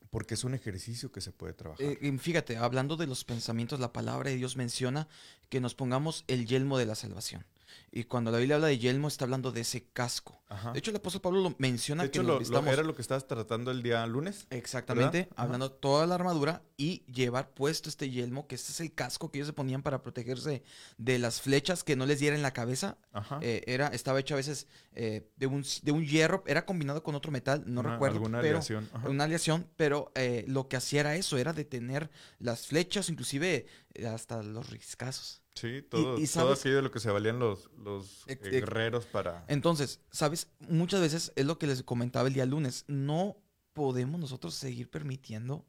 porque 0.10 0.36
es 0.36 0.44
un 0.44 0.54
ejercicio 0.54 1.12
que 1.12 1.22
se 1.22 1.32
puede 1.32 1.54
trabajar. 1.54 1.86
Eh, 1.86 2.18
fíjate, 2.20 2.58
hablando 2.58 2.96
de 2.96 3.08
los 3.08 3.24
pensamientos, 3.24 3.80
la 3.80 3.92
palabra 3.92 4.30
de 4.30 4.38
Dios 4.38 4.56
menciona 4.56 5.08
que 5.50 5.60
nos 5.60 5.76
pongamos 5.76 6.24
el 6.28 6.46
yelmo 6.46 6.78
de 6.78 6.86
la 6.86 6.96
salvación. 6.96 7.46
Y 7.92 8.06
cuando 8.06 8.32
la 8.32 8.38
Biblia 8.38 8.56
habla 8.56 8.68
de 8.68 8.78
yelmo, 8.78 9.08
está 9.08 9.26
hablando 9.26 9.52
de 9.52 9.62
ese 9.62 9.88
casco. 9.92 10.42
De 10.72 10.80
hecho, 10.80 10.92
el 10.92 10.98
apóstol 10.98 11.22
Pablo 11.22 11.42
lo 11.42 11.56
menciona 11.58 12.04
de 12.04 12.08
hecho, 12.08 12.22
que 12.22 12.28
lo, 12.28 12.72
era 12.72 12.82
lo 12.82 12.96
que 12.96 13.02
estabas 13.02 13.28
tratando 13.28 13.70
el 13.70 13.84
día 13.84 14.06
lunes. 14.08 14.48
Exactamente, 14.50 15.28
hablando 15.36 15.72
toda 15.72 16.08
la 16.08 16.16
armadura 16.16 16.64
y 16.78 17.04
llevar 17.12 17.50
puesto 17.50 17.90
este 17.90 18.10
yelmo, 18.10 18.48
que 18.48 18.56
este 18.56 18.72
es 18.72 18.80
el 18.80 18.94
casco 18.94 19.30
que 19.30 19.40
ellos 19.40 19.48
se 19.48 19.54
ponían 19.54 19.84
para 19.84 20.02
protegerse 20.02 20.64
de 20.98 21.20
las 21.20 21.42
flechas 21.42 21.84
que 21.84 21.98
no 21.98 22.06
les 22.06 22.20
dieran 22.20 22.38
en 22.38 22.44
la 22.44 22.54
cabeza. 22.54 22.98
Eh, 23.42 23.64
era, 23.68 23.88
estaba 23.88 24.20
hecho 24.22 24.36
a 24.36 24.38
veces 24.38 24.68
eh, 24.94 25.30
de, 25.36 25.48
un, 25.48 25.66
de 25.82 25.92
un 25.92 26.06
hierro, 26.06 26.44
era 26.48 26.66
combinado 26.66 27.04
con 27.04 27.16
otro 27.16 27.32
metal, 27.32 27.64
no 27.66 27.82
recuerdo. 27.82 28.18
Alguna 28.18 28.40
pero, 28.40 28.58
aleación. 28.58 28.90
Una 29.06 29.26
aleación, 29.26 29.68
pero 29.76 30.12
eh, 30.16 30.46
lo 30.48 30.70
que 30.70 30.78
hacía 30.78 31.02
era 31.02 31.16
eso, 31.16 31.38
era 31.38 31.52
detener 31.52 32.10
las 32.40 32.68
flechas, 32.68 33.10
inclusive 33.10 33.66
hasta 34.06 34.44
los 34.44 34.70
riscazos. 34.70 35.42
Sí, 35.58 35.82
todo, 35.82 36.18
todo 36.18 36.54
aquello 36.54 36.76
de 36.76 36.82
lo 36.84 36.92
que 36.92 37.00
se 37.00 37.10
valían 37.10 37.40
los, 37.40 37.72
los 37.78 38.26
guerreros 38.28 39.06
para... 39.08 39.44
Entonces, 39.48 40.02
¿sabes? 40.12 40.52
Muchas 40.60 41.02
veces 41.02 41.34
es 41.36 41.46
lo 41.48 41.58
que 41.58 41.66
les 41.66 41.82
comentaba 41.82 42.28
el 42.28 42.36
día 42.36 42.46
lunes. 42.46 42.86
No 42.88 43.38
podemos 43.74 44.20
nosotros 44.20 44.54
seguir 44.54 44.92
permitiendo 44.92 45.66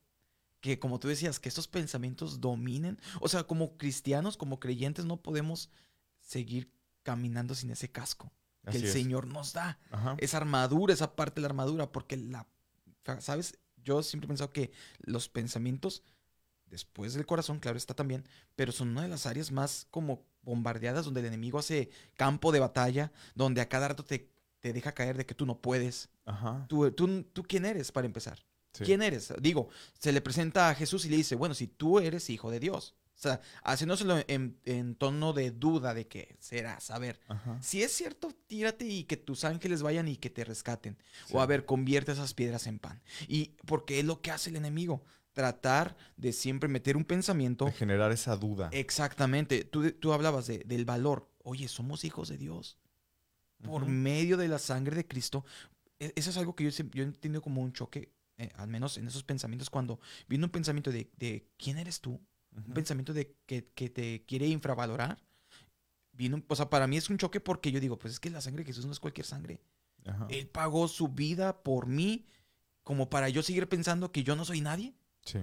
que, 0.60 0.78
como 0.78 1.00
tú 1.00 1.08
decías, 1.08 1.40
que 1.40 1.48
estos 1.48 1.68
pensamientos 1.68 2.42
dominen. 2.42 3.00
O 3.20 3.28
sea, 3.28 3.44
como 3.44 3.78
cristianos, 3.78 4.36
como 4.36 4.60
creyentes, 4.60 5.06
no 5.06 5.22
podemos 5.22 5.70
seguir 6.20 6.70
caminando 7.02 7.54
sin 7.54 7.70
ese 7.70 7.90
casco 7.90 8.30
que 8.70 8.76
el 8.76 8.88
Señor 8.88 9.26
nos 9.26 9.54
da. 9.54 9.78
Esa 10.18 10.36
armadura, 10.36 10.92
esa 10.92 11.16
parte 11.16 11.36
de 11.36 11.42
la 11.42 11.48
armadura, 11.48 11.90
porque 11.90 12.18
la... 12.18 12.46
¿Sabes? 13.20 13.58
Yo 13.82 14.02
siempre 14.02 14.26
he 14.26 14.28
pensado 14.28 14.52
que 14.52 14.70
los 15.00 15.30
pensamientos 15.30 16.02
después 16.70 17.14
del 17.14 17.26
corazón, 17.26 17.58
claro 17.58 17.76
está 17.76 17.94
también, 17.94 18.24
pero 18.56 18.72
son 18.72 18.90
una 18.90 19.02
de 19.02 19.08
las 19.08 19.26
áreas 19.26 19.52
más 19.52 19.86
como 19.90 20.24
bombardeadas 20.42 21.04
donde 21.04 21.20
el 21.20 21.26
enemigo 21.26 21.58
hace 21.58 21.90
campo 22.14 22.52
de 22.52 22.60
batalla, 22.60 23.12
donde 23.34 23.60
a 23.60 23.68
cada 23.68 23.88
rato 23.88 24.04
te, 24.04 24.30
te 24.60 24.72
deja 24.72 24.92
caer 24.92 25.16
de 25.16 25.26
que 25.26 25.34
tú 25.34 25.46
no 25.46 25.60
puedes. 25.60 26.08
Ajá. 26.24 26.66
¿Tú, 26.68 26.90
tú, 26.92 27.22
tú 27.24 27.42
quién 27.42 27.64
eres 27.64 27.92
para 27.92 28.06
empezar? 28.06 28.38
¿Quién 28.84 29.02
eres? 29.02 29.32
Digo, 29.40 29.68
se 29.98 30.12
le 30.12 30.20
presenta 30.20 30.68
a 30.68 30.74
Jesús 30.74 31.04
y 31.04 31.08
le 31.08 31.16
dice, 31.16 31.34
bueno, 31.34 31.54
si 31.54 31.66
tú 31.66 31.98
eres 31.98 32.30
hijo 32.30 32.50
de 32.50 32.60
Dios. 32.60 32.94
O 33.18 33.20
sea, 33.20 33.40
haciéndoselo 33.64 34.16
en, 34.28 34.60
en 34.64 34.94
tono 34.94 35.32
de 35.32 35.50
duda 35.50 35.92
de 35.92 36.06
que 36.06 36.36
serás. 36.38 36.92
A 36.92 37.00
ver, 37.00 37.18
si 37.60 37.82
es 37.82 37.90
cierto, 37.90 38.30
tírate 38.46 38.84
y 38.84 39.04
que 39.04 39.16
tus 39.16 39.42
ángeles 39.42 39.82
vayan 39.82 40.06
y 40.06 40.16
que 40.16 40.30
te 40.30 40.44
rescaten. 40.44 40.96
O 41.32 41.40
a 41.40 41.46
ver, 41.46 41.64
convierte 41.64 42.12
esas 42.12 42.32
piedras 42.32 42.68
en 42.68 42.78
pan. 42.78 43.02
Y 43.26 43.56
porque 43.66 43.98
es 43.98 44.04
lo 44.04 44.20
que 44.20 44.30
hace 44.30 44.50
el 44.50 44.56
enemigo 44.56 45.02
tratar 45.38 45.96
de 46.16 46.32
siempre 46.32 46.68
meter 46.68 46.96
un 46.96 47.04
pensamiento. 47.04 47.66
De 47.66 47.70
generar 47.70 48.10
esa 48.10 48.36
duda. 48.36 48.70
Exactamente. 48.72 49.62
Tú, 49.62 49.92
tú 49.92 50.12
hablabas 50.12 50.48
de, 50.48 50.64
del 50.66 50.84
valor. 50.84 51.30
Oye, 51.44 51.68
somos 51.68 52.02
hijos 52.02 52.28
de 52.28 52.36
Dios. 52.36 52.76
Por 53.62 53.86
medio 53.86 54.36
de 54.36 54.48
la 54.48 54.58
sangre 54.58 54.96
de 54.96 55.06
Cristo. 55.06 55.44
E, 56.00 56.12
eso 56.16 56.30
es 56.30 56.36
algo 56.38 56.56
que 56.56 56.68
yo, 56.68 56.70
yo 56.90 57.04
entiendo 57.04 57.40
como 57.40 57.62
un 57.62 57.72
choque, 57.72 58.12
eh, 58.36 58.50
al 58.56 58.66
menos 58.66 58.98
en 58.98 59.06
esos 59.06 59.22
pensamientos, 59.22 59.70
cuando 59.70 60.00
viene 60.26 60.44
un 60.44 60.50
pensamiento 60.50 60.90
de, 60.90 61.08
de 61.16 61.46
quién 61.56 61.78
eres 61.78 62.00
tú, 62.00 62.20
un 62.56 62.74
pensamiento 62.74 63.12
de 63.12 63.36
que, 63.46 63.68
que, 63.76 63.90
te 63.90 64.24
quiere 64.24 64.48
infravalorar. 64.48 65.22
Vino, 66.10 66.42
o 66.48 66.56
sea, 66.56 66.68
para 66.68 66.88
mí 66.88 66.96
es 66.96 67.08
un 67.10 67.18
choque 67.18 67.38
porque 67.38 67.70
yo 67.70 67.78
digo, 67.78 67.96
pues 67.96 68.14
es 68.14 68.18
que 68.18 68.28
la 68.28 68.40
sangre 68.40 68.64
de 68.64 68.72
Jesús 68.72 68.86
no 68.86 68.90
es 68.90 68.98
cualquier 68.98 69.26
sangre. 69.26 69.60
Él 70.30 70.48
pagó 70.48 70.88
su 70.88 71.06
vida 71.06 71.62
por 71.62 71.86
mí 71.86 72.26
como 72.82 73.08
para 73.08 73.28
yo 73.28 73.44
seguir 73.44 73.68
pensando 73.68 74.10
que 74.10 74.24
yo 74.24 74.34
no 74.34 74.44
soy 74.44 74.60
nadie. 74.60 74.97
Sí. 75.28 75.38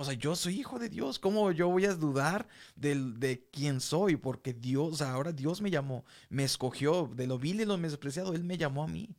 O 0.00 0.04
sea, 0.04 0.14
yo 0.14 0.34
soy 0.34 0.58
hijo 0.58 0.78
de 0.78 0.88
Dios. 0.88 1.18
¿Cómo 1.18 1.52
yo 1.52 1.68
voy 1.68 1.84
a 1.84 1.94
dudar 1.94 2.48
de, 2.74 2.94
de 2.94 3.46
quién 3.52 3.82
soy? 3.82 4.16
Porque 4.16 4.54
Dios, 4.54 5.02
ahora 5.02 5.30
Dios 5.30 5.60
me 5.60 5.70
llamó, 5.70 6.06
me 6.30 6.42
escogió 6.44 7.10
de 7.14 7.26
lo 7.26 7.38
vil 7.38 7.60
y 7.60 7.66
lo 7.66 7.76
menospreciado. 7.76 8.32
Él 8.32 8.42
me 8.42 8.56
llamó 8.56 8.82
a 8.82 8.88
mí. 8.88 9.14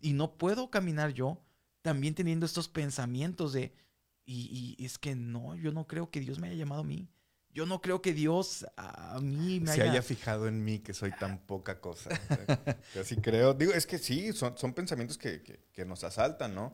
Y 0.00 0.14
no 0.14 0.32
puedo 0.32 0.70
caminar 0.70 1.12
yo 1.12 1.42
también 1.82 2.14
teniendo 2.14 2.46
estos 2.46 2.68
pensamientos 2.68 3.52
de, 3.52 3.74
y, 4.24 4.76
y, 4.78 4.84
es 4.84 4.96
que 4.96 5.14
no, 5.14 5.56
yo 5.56 5.72
no 5.72 5.86
creo 5.86 6.10
que 6.10 6.20
Dios 6.20 6.38
me 6.38 6.48
haya 6.48 6.56
llamado 6.56 6.80
a 6.80 6.84
mí. 6.84 7.06
Yo 7.52 7.66
no 7.66 7.82
creo 7.82 8.00
que 8.00 8.14
Dios 8.14 8.66
a 8.78 9.20
mí 9.20 9.60
me 9.60 9.72
Se 9.72 9.82
haya... 9.82 10.00
fijado 10.00 10.48
en 10.48 10.64
mí 10.64 10.78
que 10.78 10.94
soy 10.94 11.12
tan 11.20 11.38
poca 11.38 11.80
cosa. 11.80 12.10
Así 12.98 13.16
creo. 13.16 13.52
Digo, 13.52 13.72
es 13.74 13.86
que 13.86 13.98
sí, 13.98 14.32
son, 14.32 14.56
son 14.56 14.72
pensamientos 14.72 15.18
que, 15.18 15.42
que, 15.70 15.84
nos 15.84 16.02
asaltan, 16.02 16.54
¿no? 16.54 16.72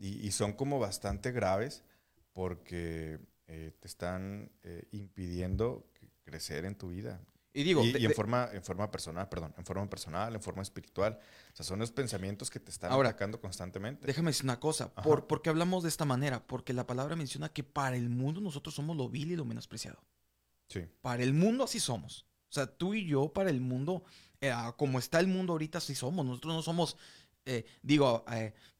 y, 0.00 0.26
y, 0.26 0.32
son 0.32 0.54
como 0.54 0.78
bastante 0.78 1.30
graves 1.30 1.84
porque 2.36 3.18
eh, 3.46 3.72
te 3.80 3.88
están 3.88 4.52
eh, 4.62 4.86
impidiendo 4.90 5.90
crecer 6.22 6.66
en 6.66 6.74
tu 6.74 6.90
vida. 6.90 7.18
Y 7.54 7.62
digo, 7.62 7.82
y, 7.82 8.04
en, 8.04 8.12
forma, 8.12 8.50
en 8.52 8.62
forma 8.62 8.90
personal, 8.90 9.26
perdón, 9.30 9.54
en 9.56 9.64
forma 9.64 9.88
personal, 9.88 10.34
en 10.34 10.42
forma 10.42 10.60
espiritual. 10.60 11.18
O 11.54 11.56
sea, 11.56 11.64
son 11.64 11.78
los 11.78 11.92
pensamientos 11.92 12.50
que 12.50 12.60
te 12.60 12.70
están 12.70 12.92
atacando 12.92 13.40
constantemente. 13.40 14.06
Déjame 14.06 14.32
decir 14.32 14.44
una 14.44 14.60
cosa. 14.60 14.92
¿Por, 14.92 15.40
qué 15.40 15.48
hablamos 15.48 15.82
de 15.82 15.88
esta 15.88 16.04
manera? 16.04 16.46
Porque 16.46 16.74
la 16.74 16.86
palabra 16.86 17.16
menciona 17.16 17.48
que 17.48 17.64
para 17.64 17.96
el 17.96 18.10
mundo 18.10 18.42
nosotros 18.42 18.74
somos 18.74 18.98
lo 18.98 19.08
vil 19.08 19.32
y 19.32 19.36
lo 19.36 19.46
menospreciado. 19.46 20.04
Sí. 20.68 20.82
Para 21.00 21.22
el 21.22 21.32
mundo 21.32 21.64
así 21.64 21.80
somos. 21.80 22.26
O 22.50 22.52
sea, 22.52 22.66
tú 22.66 22.92
y 22.92 23.06
yo 23.06 23.32
para 23.32 23.48
el 23.48 23.62
mundo, 23.62 24.04
eh, 24.42 24.52
como 24.76 24.98
está 24.98 25.20
el 25.20 25.26
mundo 25.26 25.54
ahorita, 25.54 25.78
así 25.78 25.94
somos. 25.94 26.26
Nosotros 26.26 26.54
no 26.54 26.60
somos, 26.60 26.98
digo, 27.80 28.26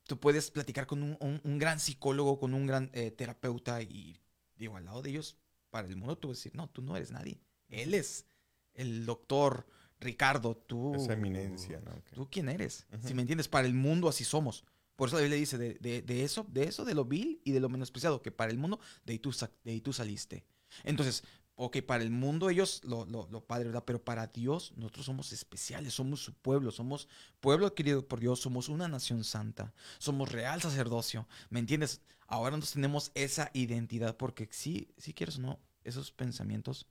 tú 0.07 0.18
puedes 0.18 0.50
platicar 0.50 0.86
con 0.86 1.16
un, 1.20 1.59
gran 1.59 1.80
psicólogo, 1.80 2.38
con 2.38 2.54
un 2.54 2.66
gran 2.66 2.90
eh, 2.92 3.11
terapeuta 3.11 3.82
y 3.82 4.20
digo, 4.57 4.76
al 4.76 4.84
lado 4.84 5.02
de 5.02 5.11
ellos, 5.11 5.36
para 5.70 5.88
el 5.88 5.96
mundo 5.96 6.16
tú 6.16 6.28
vas 6.28 6.36
a 6.36 6.40
decir, 6.40 6.54
no, 6.54 6.68
tú 6.68 6.82
no 6.82 6.96
eres 6.96 7.11
nadie. 7.11 7.40
Él 7.68 7.94
es 7.94 8.26
el 8.74 9.04
doctor 9.04 9.66
Ricardo, 10.00 10.57
tú... 10.57 10.94
Esa 10.94 11.14
eminencia, 11.14 11.80
¿no? 11.80 11.92
¿Tú 12.14 12.28
quién 12.30 12.48
eres? 12.48 12.86
Si 13.04 13.14
me 13.14 13.22
entiendes, 13.22 13.48
para 13.48 13.66
el 13.66 13.74
mundo 13.74 14.09
así 14.09 14.24
somos. 14.24 14.64
Por 14.94 15.09
eso 15.09 15.16
la 15.16 15.22
Biblia 15.22 15.38
dice, 15.38 15.59
de, 15.59 15.74
de, 16.02 16.24
eso, 16.24 16.46
de 16.48 16.64
eso, 16.64 16.84
de 16.84 16.94
lo 16.94 17.04
vil 17.04 17.40
y 17.44 17.52
de 17.52 17.61
lo 17.61 17.68
menospreciado, 17.68 18.22
que 18.22 18.30
para 18.30 18.50
el 18.50 18.59
mundo, 18.59 18.80
de 19.04 19.12
ahí 19.12 19.18
tú, 19.18 19.34
de 19.64 19.70
ahí 19.70 19.80
tú 19.80 19.92
saliste. 19.92 20.44
Entonces, 20.84 21.22
ok, 21.57 21.78
para 21.82 22.02
el 22.02 22.11
mundo 22.11 22.50
ellos 22.50 22.82
lo, 22.84 23.07
lo, 23.07 23.26
lo 23.30 23.44
padre, 23.44 23.66
¿verdad? 23.66 23.84
Pero 23.84 24.02
para 24.02 24.26
Dios 24.28 24.72
nosotros 24.76 25.07
somos 25.07 25.32
especiales, 25.32 25.94
somos 25.94 26.20
su 26.20 26.34
pueblo, 26.34 26.70
somos 26.70 27.09
pueblo 27.40 27.66
adquirido 27.66 28.07
por 28.07 28.20
Dios, 28.20 28.40
somos 28.40 28.68
una 28.68 28.88
nación 28.88 29.24
santa, 29.24 29.72
somos 29.98 30.30
real 30.30 30.61
sacerdocio, 30.61 31.26
¿me 31.50 31.59
entiendes? 31.59 32.02
Ahora 32.28 32.57
nos 32.57 32.72
tenemos 32.72 33.11
esa 33.14 33.50
identidad 33.54 34.16
porque 34.16 34.48
si, 34.50 34.88
si 34.98 35.14
quieres 35.14 35.38
o 35.38 35.42
no, 35.42 35.59
esos 35.84 36.12
pensamientos 36.12 36.86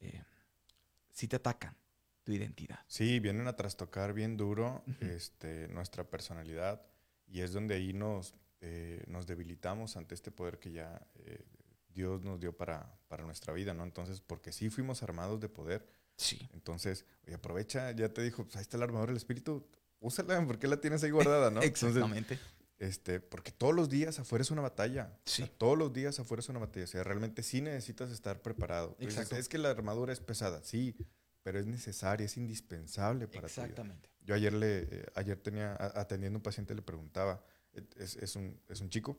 eh, 0.00 0.22
sí 1.10 1.26
te 1.26 1.36
atacan 1.36 1.76
tu 2.24 2.32
identidad. 2.32 2.80
Sí, 2.86 3.20
vienen 3.20 3.46
a 3.46 3.56
trastocar 3.56 4.12
bien 4.12 4.36
duro 4.36 4.82
este, 5.00 5.68
nuestra 5.68 6.04
personalidad 6.04 6.82
y 7.26 7.40
es 7.40 7.52
donde 7.52 7.74
ahí 7.74 7.92
nos, 7.92 8.34
eh, 8.60 9.02
nos 9.06 9.26
debilitamos 9.26 9.96
ante 9.96 10.14
este 10.14 10.30
poder 10.30 10.58
que 10.58 10.72
ya 10.72 11.06
eh, 11.16 11.44
Dios 11.94 12.22
nos 12.22 12.40
dio 12.40 12.56
para, 12.56 12.98
para 13.08 13.24
nuestra 13.24 13.52
vida, 13.54 13.72
¿no? 13.72 13.84
Entonces, 13.84 14.20
porque 14.20 14.52
sí 14.52 14.68
fuimos 14.70 15.02
armados 15.02 15.40
de 15.40 15.48
poder. 15.48 15.86
Sí. 16.16 16.48
Entonces, 16.52 17.06
oye, 17.26 17.34
aprovecha, 17.34 17.90
ya 17.92 18.08
te 18.12 18.22
dijo, 18.22 18.44
pues 18.44 18.56
ahí 18.56 18.62
está 18.62 18.76
el 18.76 18.82
armador 18.82 19.08
del 19.08 19.16
espíritu, 19.16 19.66
úsala, 20.00 20.44
¿por 20.46 20.58
qué 20.58 20.68
la 20.68 20.80
tienes 20.80 21.02
ahí 21.04 21.10
guardada, 21.10 21.50
no? 21.50 21.60
Exactamente. 21.62 22.38
este, 22.78 23.20
porque 23.20 23.50
todos 23.52 23.74
los 23.74 23.88
días 23.88 24.18
afuera 24.18 24.42
es 24.42 24.50
una 24.50 24.62
batalla. 24.62 25.18
Sí. 25.24 25.42
O 25.42 25.46
sea, 25.46 25.54
todos 25.56 25.78
los 25.78 25.92
días 25.92 26.18
afuera 26.20 26.40
es 26.40 26.48
una 26.48 26.58
batalla. 26.58 26.84
O 26.84 26.88
sea, 26.88 27.02
realmente 27.04 27.42
sí 27.42 27.60
necesitas 27.60 28.10
estar 28.10 28.42
preparado. 28.42 28.96
Exacto. 29.00 29.36
es 29.36 29.48
que 29.48 29.58
la 29.58 29.70
armadura 29.70 30.12
es 30.12 30.20
pesada, 30.20 30.62
sí, 30.62 30.96
pero 31.42 31.58
es 31.58 31.66
necesaria, 31.66 32.26
es 32.26 32.36
indispensable 32.36 33.28
para. 33.28 33.46
Exactamente. 33.46 34.08
Yo 34.22 34.34
ayer 34.34 34.52
le, 34.54 34.78
eh, 34.90 35.06
ayer 35.14 35.38
tenía, 35.38 35.72
a- 35.74 36.00
atendiendo 36.00 36.36
a 36.36 36.38
un 36.38 36.42
paciente, 36.42 36.74
le 36.74 36.80
preguntaba, 36.82 37.42
es, 37.96 38.16
es 38.16 38.36
un, 38.36 38.58
es 38.68 38.80
un 38.80 38.88
chico, 38.88 39.18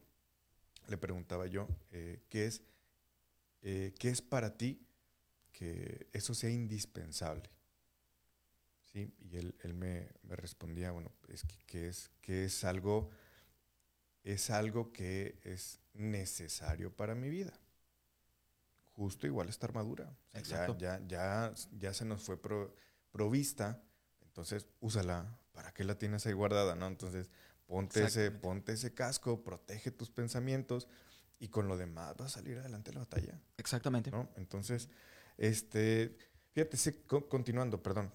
le 0.87 0.97
preguntaba 0.97 1.47
yo, 1.47 1.67
eh, 1.91 2.21
¿qué 2.29 2.45
es, 2.47 2.63
eh, 3.61 3.93
qué 3.99 4.09
es 4.09 4.21
para 4.21 4.57
ti 4.57 4.85
que 5.51 6.07
eso 6.13 6.33
sea 6.35 6.49
indispensable? 6.51 7.49
¿Sí? 8.83 9.13
Y 9.19 9.37
él, 9.37 9.55
él 9.63 9.73
me, 9.73 10.09
me 10.23 10.35
respondía, 10.35 10.91
bueno, 10.91 11.11
es 11.27 11.43
que, 11.43 11.57
que 11.65 11.87
es, 11.89 12.11
que 12.21 12.45
es 12.45 12.63
algo, 12.63 13.09
es 14.23 14.49
algo 14.49 14.91
que 14.91 15.39
es 15.43 15.79
necesario 15.93 16.93
para 16.93 17.15
mi 17.15 17.29
vida. 17.29 17.57
Justo 18.93 19.27
igual 19.27 19.49
esta 19.49 19.67
armadura. 19.67 20.17
O 20.39 20.43
sea, 20.45 20.67
Exacto. 20.67 20.77
Ya, 20.79 20.99
ya, 21.07 21.07
ya, 21.07 21.53
ya 21.77 21.93
se 21.93 22.05
nos 22.05 22.23
fue 22.23 22.41
pro- 22.41 22.73
provista, 23.11 23.81
entonces 24.21 24.67
úsala. 24.79 25.37
¿Para 25.51 25.73
qué 25.73 25.83
la 25.85 25.97
tienes 25.97 26.25
ahí 26.25 26.33
guardada? 26.33 26.75
¿no? 26.75 26.87
Entonces 26.87 27.29
ponte 27.65 28.03
ese, 28.03 28.31
ponte 28.31 28.73
ese 28.73 28.93
casco, 28.93 29.43
protege 29.43 29.91
tus 29.91 30.09
pensamientos 30.11 30.87
y 31.39 31.49
con 31.49 31.67
lo 31.67 31.77
demás 31.77 32.15
vas 32.17 32.27
a 32.33 32.39
salir 32.39 32.57
adelante 32.57 32.91
de 32.91 32.95
la 32.95 32.99
batalla. 33.01 33.39
Exactamente. 33.57 34.11
¿no? 34.11 34.29
Entonces, 34.37 34.89
este, 35.37 36.17
fíjate, 36.53 36.77
sí, 36.77 36.91
co- 37.07 37.27
continuando, 37.27 37.81
perdón. 37.83 38.11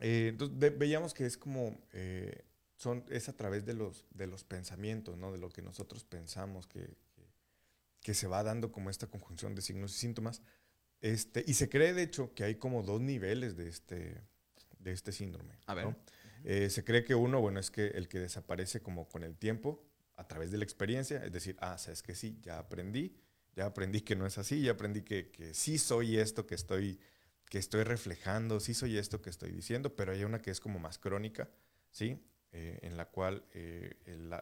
Eh, 0.00 0.28
entonces, 0.30 0.58
ve- 0.58 0.70
veíamos 0.70 1.14
que 1.14 1.26
es 1.26 1.36
como, 1.36 1.78
eh, 1.92 2.44
son, 2.76 3.04
es 3.10 3.28
a 3.28 3.36
través 3.36 3.64
de 3.64 3.74
los, 3.74 4.06
de 4.10 4.26
los 4.26 4.44
pensamientos, 4.44 5.16
¿no? 5.16 5.30
De 5.30 5.38
lo 5.38 5.48
que 5.50 5.62
nosotros 5.62 6.04
pensamos, 6.04 6.66
que, 6.66 6.80
que, 7.14 7.28
que 8.00 8.14
se 8.14 8.26
va 8.26 8.42
dando 8.42 8.72
como 8.72 8.90
esta 8.90 9.06
conjunción 9.06 9.54
de 9.54 9.62
signos 9.62 9.94
y 9.94 9.98
síntomas. 9.98 10.42
Este, 11.00 11.44
y 11.46 11.54
se 11.54 11.68
cree, 11.68 11.92
de 11.94 12.02
hecho, 12.02 12.32
que 12.34 12.44
hay 12.44 12.56
como 12.56 12.82
dos 12.82 13.00
niveles 13.00 13.56
de 13.56 13.68
este, 13.68 14.20
de 14.78 14.92
este 14.92 15.12
síndrome. 15.12 15.58
A 15.66 15.74
ver. 15.74 15.84
¿no? 15.86 15.96
Eh, 16.44 16.70
se 16.70 16.84
cree 16.84 17.04
que 17.04 17.14
uno, 17.14 17.40
bueno, 17.40 17.60
es 17.60 17.70
que 17.70 17.88
el 17.88 18.08
que 18.08 18.18
desaparece 18.18 18.80
como 18.80 19.08
con 19.08 19.22
el 19.22 19.36
tiempo, 19.36 19.84
a 20.16 20.26
través 20.26 20.50
de 20.50 20.58
la 20.58 20.64
experiencia, 20.64 21.24
es 21.24 21.32
decir, 21.32 21.56
ah, 21.60 21.78
sabes 21.78 22.02
que 22.02 22.14
sí, 22.14 22.38
ya 22.42 22.58
aprendí, 22.58 23.16
ya 23.54 23.66
aprendí 23.66 24.02
que 24.02 24.16
no 24.16 24.26
es 24.26 24.38
así, 24.38 24.62
ya 24.62 24.72
aprendí 24.72 25.02
que, 25.02 25.30
que 25.30 25.54
sí 25.54 25.78
soy 25.78 26.18
esto 26.18 26.46
que 26.46 26.54
estoy, 26.54 27.00
que 27.48 27.58
estoy 27.58 27.84
reflejando, 27.84 28.60
sí 28.60 28.74
soy 28.74 28.98
esto 28.98 29.22
que 29.22 29.30
estoy 29.30 29.52
diciendo, 29.52 29.94
pero 29.94 30.12
hay 30.12 30.24
una 30.24 30.40
que 30.40 30.50
es 30.50 30.60
como 30.60 30.78
más 30.78 30.98
crónica, 30.98 31.48
¿sí? 31.90 32.22
Eh, 32.52 32.80
en 32.82 32.96
la 32.96 33.06
cual 33.06 33.44
eh, 33.54 33.94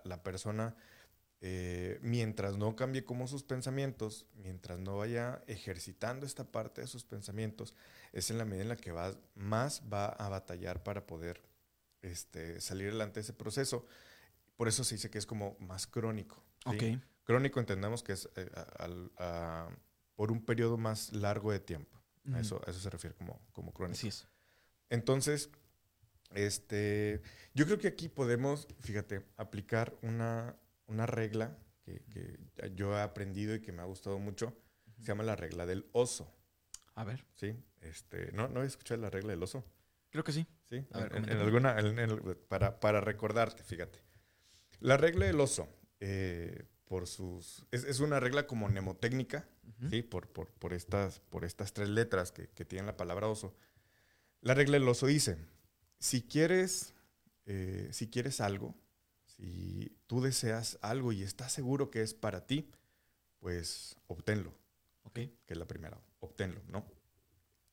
la, 0.04 0.22
persona, 0.22 0.74
mientras 2.02 2.56
no 2.56 2.76
cambie 2.76 3.04
como 3.04 3.26
sus 3.26 3.44
pensamientos, 3.44 4.26
mientras 4.34 4.78
no 4.78 4.98
vaya 4.98 5.42
ejercitando 5.46 6.26
esta 6.26 6.44
parte 6.50 6.82
de 6.82 6.86
sus 6.86 7.04
pensamientos, 7.04 7.74
es 8.12 8.30
en 8.30 8.38
la 8.38 8.44
medida 8.44 8.62
en 8.62 8.68
la 8.68 8.76
que 8.76 8.92
va, 8.92 9.16
más 9.34 9.82
va 9.90 10.06
a 10.06 10.28
batallar 10.28 10.82
para 10.82 11.06
poder 11.06 11.49
este, 12.02 12.60
salir 12.60 12.88
adelante 12.88 13.14
de 13.20 13.22
ese 13.22 13.32
proceso. 13.32 13.86
Por 14.56 14.68
eso 14.68 14.84
se 14.84 14.94
dice 14.96 15.10
que 15.10 15.18
es 15.18 15.26
como 15.26 15.56
más 15.60 15.86
crónico. 15.86 16.42
¿sí? 16.70 16.94
Ok. 16.94 17.02
Crónico 17.24 17.60
entendamos 17.60 18.02
que 18.02 18.12
es 18.12 18.28
eh, 18.36 18.50
a- 19.18 19.68
por 20.14 20.30
un 20.32 20.44
periodo 20.44 20.76
más 20.76 21.12
largo 21.12 21.50
de 21.52 21.60
tiempo. 21.60 21.98
Eso, 22.36 22.60
a 22.66 22.70
eso 22.70 22.78
se 22.80 22.90
refiere 22.90 23.16
como, 23.16 23.40
como 23.52 23.72
crónico. 23.72 23.96
Así 23.98 24.08
es. 24.08 24.26
Entonces, 24.90 25.50
este, 26.34 27.22
yo 27.54 27.64
creo 27.66 27.78
que 27.78 27.88
aquí 27.88 28.08
podemos, 28.08 28.68
fíjate, 28.80 29.24
aplicar 29.36 29.96
una, 30.02 30.56
una 30.86 31.06
regla 31.06 31.56
que, 31.82 32.02
que 32.10 32.38
yo 32.74 32.96
he 32.96 33.00
aprendido 33.00 33.54
y 33.54 33.60
que 33.60 33.72
me 33.72 33.82
ha 33.82 33.86
gustado 33.86 34.18
mucho. 34.18 34.54
Se 34.98 35.06
llama 35.06 35.22
la 35.24 35.34
regla 35.36 35.66
del 35.66 35.88
oso. 35.92 36.32
A 36.94 37.04
ver. 37.04 37.24
¿sí? 37.34 37.56
Este, 37.80 38.30
¿no, 38.32 38.48
¿No 38.48 38.62
he 38.62 38.66
escuchado 38.66 39.00
la 39.00 39.10
regla 39.10 39.30
del 39.30 39.42
oso? 39.42 39.64
Creo 40.10 40.22
que 40.24 40.32
sí. 40.32 40.46
¿Sí? 40.70 40.86
A 40.92 41.00
ver, 41.00 41.16
En- 41.16 41.28
en, 41.30 41.38
alguna, 41.38 41.78
en- 41.78 42.38
para, 42.48 42.80
para 42.80 43.00
recordarte, 43.00 43.62
fíjate. 43.64 44.00
La 44.80 44.96
regla 44.96 45.26
del 45.26 45.40
oso, 45.40 45.68
eh, 46.00 46.64
por 46.86 47.06
sus, 47.06 47.66
es, 47.70 47.84
es 47.84 48.00
una 48.00 48.18
regla 48.20 48.46
como 48.46 48.68
mnemotécnica, 48.68 49.46
Ujú. 49.78 49.90
¿sí? 49.90 50.02
por, 50.02 50.28
por, 50.28 50.50
por 50.52 50.72
estas, 50.72 51.20
por 51.20 51.44
estas 51.44 51.72
tres 51.72 51.88
letras 51.88 52.32
que, 52.32 52.48
que 52.48 52.64
tienen 52.64 52.86
la 52.86 52.96
palabra 52.96 53.28
oso. 53.28 53.54
La 54.40 54.54
regla 54.54 54.78
del 54.78 54.88
oso 54.88 55.06
dice, 55.06 55.36
si 55.98 56.22
quieres, 56.22 56.94
eh, 57.46 57.88
si 57.92 58.08
quieres 58.08 58.40
algo, 58.40 58.74
si 59.26 59.94
tú 60.06 60.22
deseas 60.22 60.78
algo 60.80 61.12
y 61.12 61.22
estás 61.22 61.52
seguro 61.52 61.90
que 61.90 62.02
es 62.02 62.14
para 62.14 62.46
ti, 62.46 62.70
pues 63.38 63.96
obténlo 64.06 64.54
Ok. 65.02 65.14
que 65.14 65.30
es 65.48 65.56
la 65.56 65.66
primera, 65.66 66.00
obténlo, 66.20 66.62
¿no? 66.68 66.86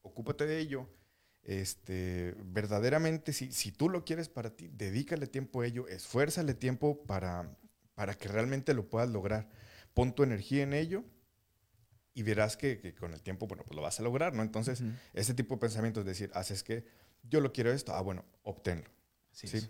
Ocúpate 0.02 0.45
de 0.45 0.60
ello. 0.60 0.88
Este, 1.48 2.36
verdaderamente, 2.43 3.32
si, 3.32 3.54
si 3.54 3.72
tú 3.72 3.88
lo 3.89 4.04
quieres 4.04 4.28
para 4.28 4.50
ti, 4.50 4.68
dedícale 4.68 5.28
tiempo 5.28 5.62
a 5.62 5.66
ello, 5.66 5.88
esfuérzale 5.88 6.54
tiempo 6.54 7.06
para, 7.06 7.58
para 7.95 8.16
que 8.16 8.28
realmente 8.28 8.74
lo 8.74 8.89
puedas 8.89 9.10
lograr. 9.10 9.50
Pon 9.93 10.14
tu 10.14 10.24
energía 10.24 10.64
en 10.64 10.74
ello 10.74 11.06
y 12.14 12.24
verás 12.24 12.58
que, 12.58 12.80
que 12.80 12.93
con 12.93 13.14
el 13.14 13.22
tiempo, 13.22 13.48
bueno, 13.48 13.64
pues 13.66 13.78
lo 13.78 13.82
vas 13.82 13.98
a 13.98 14.04
lograr, 14.04 14.34
¿no? 14.34 14.43
Entonces, 14.43 14.82
Ujú. 14.82 14.91
ese 15.14 15.34
tipo 15.34 15.56
de 15.56 15.62
pensamientos, 15.62 16.04
decir, 16.06 16.30
haces 16.34 16.64
que 16.64 16.84
yo 17.24 17.39
lo 17.39 17.54
quiero 17.54 17.72
esto, 17.72 17.93
ah, 17.93 18.02
bueno, 18.02 18.26
obténlo. 18.43 18.89
Así 19.32 19.48
Sí. 19.48 19.58
es. 19.58 19.70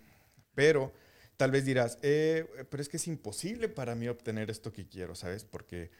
Pero 0.56 0.92
tal 1.36 1.52
vez 1.52 1.64
dirás, 1.64 1.96
eh, 2.02 2.44
pero 2.70 2.82
es 2.82 2.88
que 2.88 2.96
es 2.96 3.06
imposible 3.06 3.68
para 3.68 3.94
mí 3.94 4.08
obtener 4.08 4.50
esto 4.50 4.72
que 4.72 4.88
quiero, 4.88 5.14
¿sabes? 5.14 5.44
Porque 5.44 5.92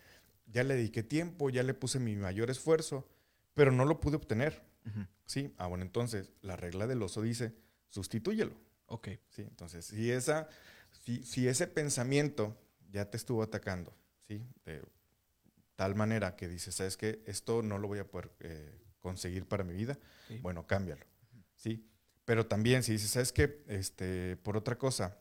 ya 0.46 0.64
le 0.64 0.74
dediqué 0.74 1.04
tiempo, 1.04 1.50
ya 1.50 1.62
le 1.62 1.72
puse 1.72 2.00
mi 2.00 2.16
mayor 2.16 2.50
esfuerzo, 2.50 3.08
pero 3.54 3.70
no 3.70 3.84
lo 3.84 4.00
pude 4.00 4.16
obtener. 4.16 4.66
¿Sí? 5.26 5.52
Ah, 5.58 5.66
bueno, 5.66 5.84
entonces 5.84 6.32
la 6.40 6.56
regla 6.56 6.86
del 6.86 7.02
oso 7.02 7.22
dice, 7.22 7.54
sustitúyelo. 7.88 8.54
Ok. 8.86 9.08
¿Sí? 9.28 9.42
Entonces, 9.42 9.84
si, 9.84 10.10
esa, 10.10 10.48
si, 11.04 11.22
si 11.24 11.48
ese 11.48 11.66
pensamiento 11.66 12.56
ya 12.90 13.10
te 13.10 13.16
estuvo 13.16 13.42
atacando, 13.42 13.94
¿sí? 14.26 14.42
De 14.64 14.82
tal 15.76 15.94
manera 15.94 16.34
que 16.36 16.48
dices, 16.48 16.74
¿sabes 16.74 16.96
qué? 16.96 17.22
Esto 17.26 17.62
no 17.62 17.78
lo 17.78 17.88
voy 17.88 17.98
a 17.98 18.08
poder 18.08 18.30
eh, 18.40 18.78
conseguir 19.00 19.46
para 19.46 19.64
mi 19.64 19.74
vida. 19.74 19.98
Sí. 20.26 20.38
Bueno, 20.38 20.66
cámbialo. 20.66 21.04
¿Sí? 21.54 21.86
Pero 22.24 22.46
también 22.46 22.82
si 22.82 22.92
dices, 22.92 23.10
¿sabes 23.10 23.32
qué? 23.32 23.62
Este, 23.68 24.36
por 24.38 24.56
otra 24.56 24.78
cosa, 24.78 25.18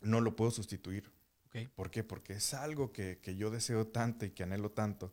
no 0.00 0.20
lo 0.20 0.36
puedo 0.36 0.50
sustituir. 0.50 1.10
Ok. 1.46 1.68
¿Por 1.74 1.90
qué? 1.90 2.04
Porque 2.04 2.34
es 2.34 2.54
algo 2.54 2.92
que, 2.92 3.18
que 3.20 3.36
yo 3.36 3.50
deseo 3.50 3.86
tanto 3.86 4.24
y 4.24 4.30
que 4.30 4.42
anhelo 4.42 4.70
tanto 4.70 5.12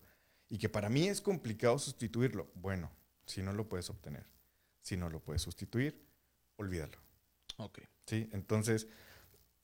y 0.49 0.57
que 0.57 0.70
para 0.70 0.89
mí 0.89 1.07
es 1.07 1.22
complicado 1.22 1.80
sustituirlo. 1.80 2.51
Bueno, 2.55 2.91
si 3.26 3.41
no 3.41 3.53
lo 3.53 3.67
puedes 3.69 3.89
obtener, 3.89 4.26
si 4.82 4.97
no 4.97 5.09
lo 5.09 5.19
puedes 5.23 5.41
sustituir, 5.41 6.05
olvídalo. 6.57 6.97
Ok. 7.57 7.80
¿sí? 8.05 8.30
Entonces, 8.34 8.88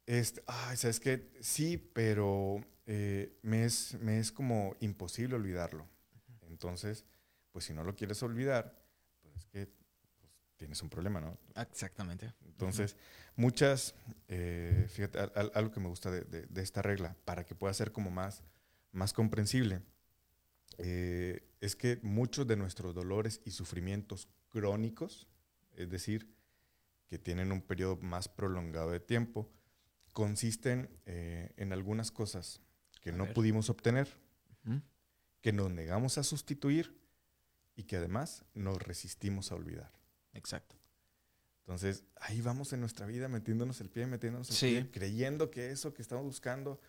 este, 0.06 0.44
ay, 0.48 0.78
¿sabes 0.78 1.00
qué? 1.00 1.32
Sí, 1.42 1.78
pero 1.78 2.60
eh, 2.86 3.38
me, 3.44 3.66
es, 3.66 3.94
me 4.00 4.20
es 4.20 4.32
como 4.32 4.76
imposible 4.80 5.36
olvidarlo. 5.36 5.88
Entonces, 6.48 7.06
pues 7.52 7.66
si 7.66 7.74
no 7.74 7.84
lo 7.84 7.96
quieres 7.96 8.22
olvidar, 8.24 8.82
pues 9.22 9.36
es 9.36 9.46
que 9.46 9.68
pues, 10.20 10.32
tienes 10.58 10.82
un 10.82 10.90
problema, 10.90 11.22
¿no? 11.22 11.38
Exactamente. 11.56 12.34
Entonces, 12.46 12.96
muchas, 13.36 13.96
eh, 14.28 14.88
fíjate, 14.90 15.20
al- 15.20 15.32
al- 15.36 15.52
algo 15.56 15.72
que 15.72 15.80
me 15.80 15.88
gusta 15.88 16.12
de, 16.12 16.22
de- 16.22 16.46
de 16.48 16.62
esta 16.62 16.82
regla, 16.82 17.16
para 17.26 17.46
que 17.46 17.56
pueda 17.56 17.74
ser 17.74 17.92
como 17.92 18.12
más, 18.12 18.44
más 18.92 19.14
comprensible, 19.14 19.82
eh, 20.78 21.42
es 21.62 21.76
que 21.76 22.00
muchos 22.02 22.46
de 22.48 22.58
nuestros 22.58 22.94
dolores 22.94 23.40
y 23.46 23.52
sufrimientos 23.52 24.28
crónicos, 24.50 25.28
es 25.76 25.90
decir, 25.90 26.30
que 27.08 27.18
tienen 27.18 27.52
un 27.52 27.62
periodo 27.62 27.98
más 27.98 28.28
prolongado 28.28 28.92
de 28.92 29.00
tiempo, 29.00 29.50
consisten 30.14 30.90
eh, 31.06 31.54
en 31.58 31.72
algunas 31.72 32.12
cosas 32.12 32.62
que 33.02 33.12
A 33.12 33.14
no 33.14 33.26
ver. 33.26 33.34
pudimos 33.34 33.70
obtener, 33.70 34.20
que 35.42 35.54
nos 35.54 35.72
negamos 35.72 36.18
a 36.20 36.24
sustituir 36.24 37.00
y 37.76 37.84
que 37.84 37.96
además 37.98 38.44
nos 38.54 38.80
resistimos 38.82 39.52
a 39.52 39.56
olvidar. 39.56 39.92
Exacto. 40.34 40.76
Entonces, 41.62 42.04
ahí 42.18 42.42
vamos 42.42 42.74
en 42.74 42.80
nuestra 42.82 43.06
vida 43.08 43.28
metiéndonos 43.28 43.82
el 43.82 43.90
pie, 43.90 44.06
metiéndonos 44.06 44.50
el 44.50 44.56
Sí. 44.56 44.68
pie, 44.68 44.92
creyendo 44.92 45.50
que 45.50 45.72
eso 45.72 45.94
que 45.94 46.02
estamos 46.04 46.26
buscando, 46.26 46.80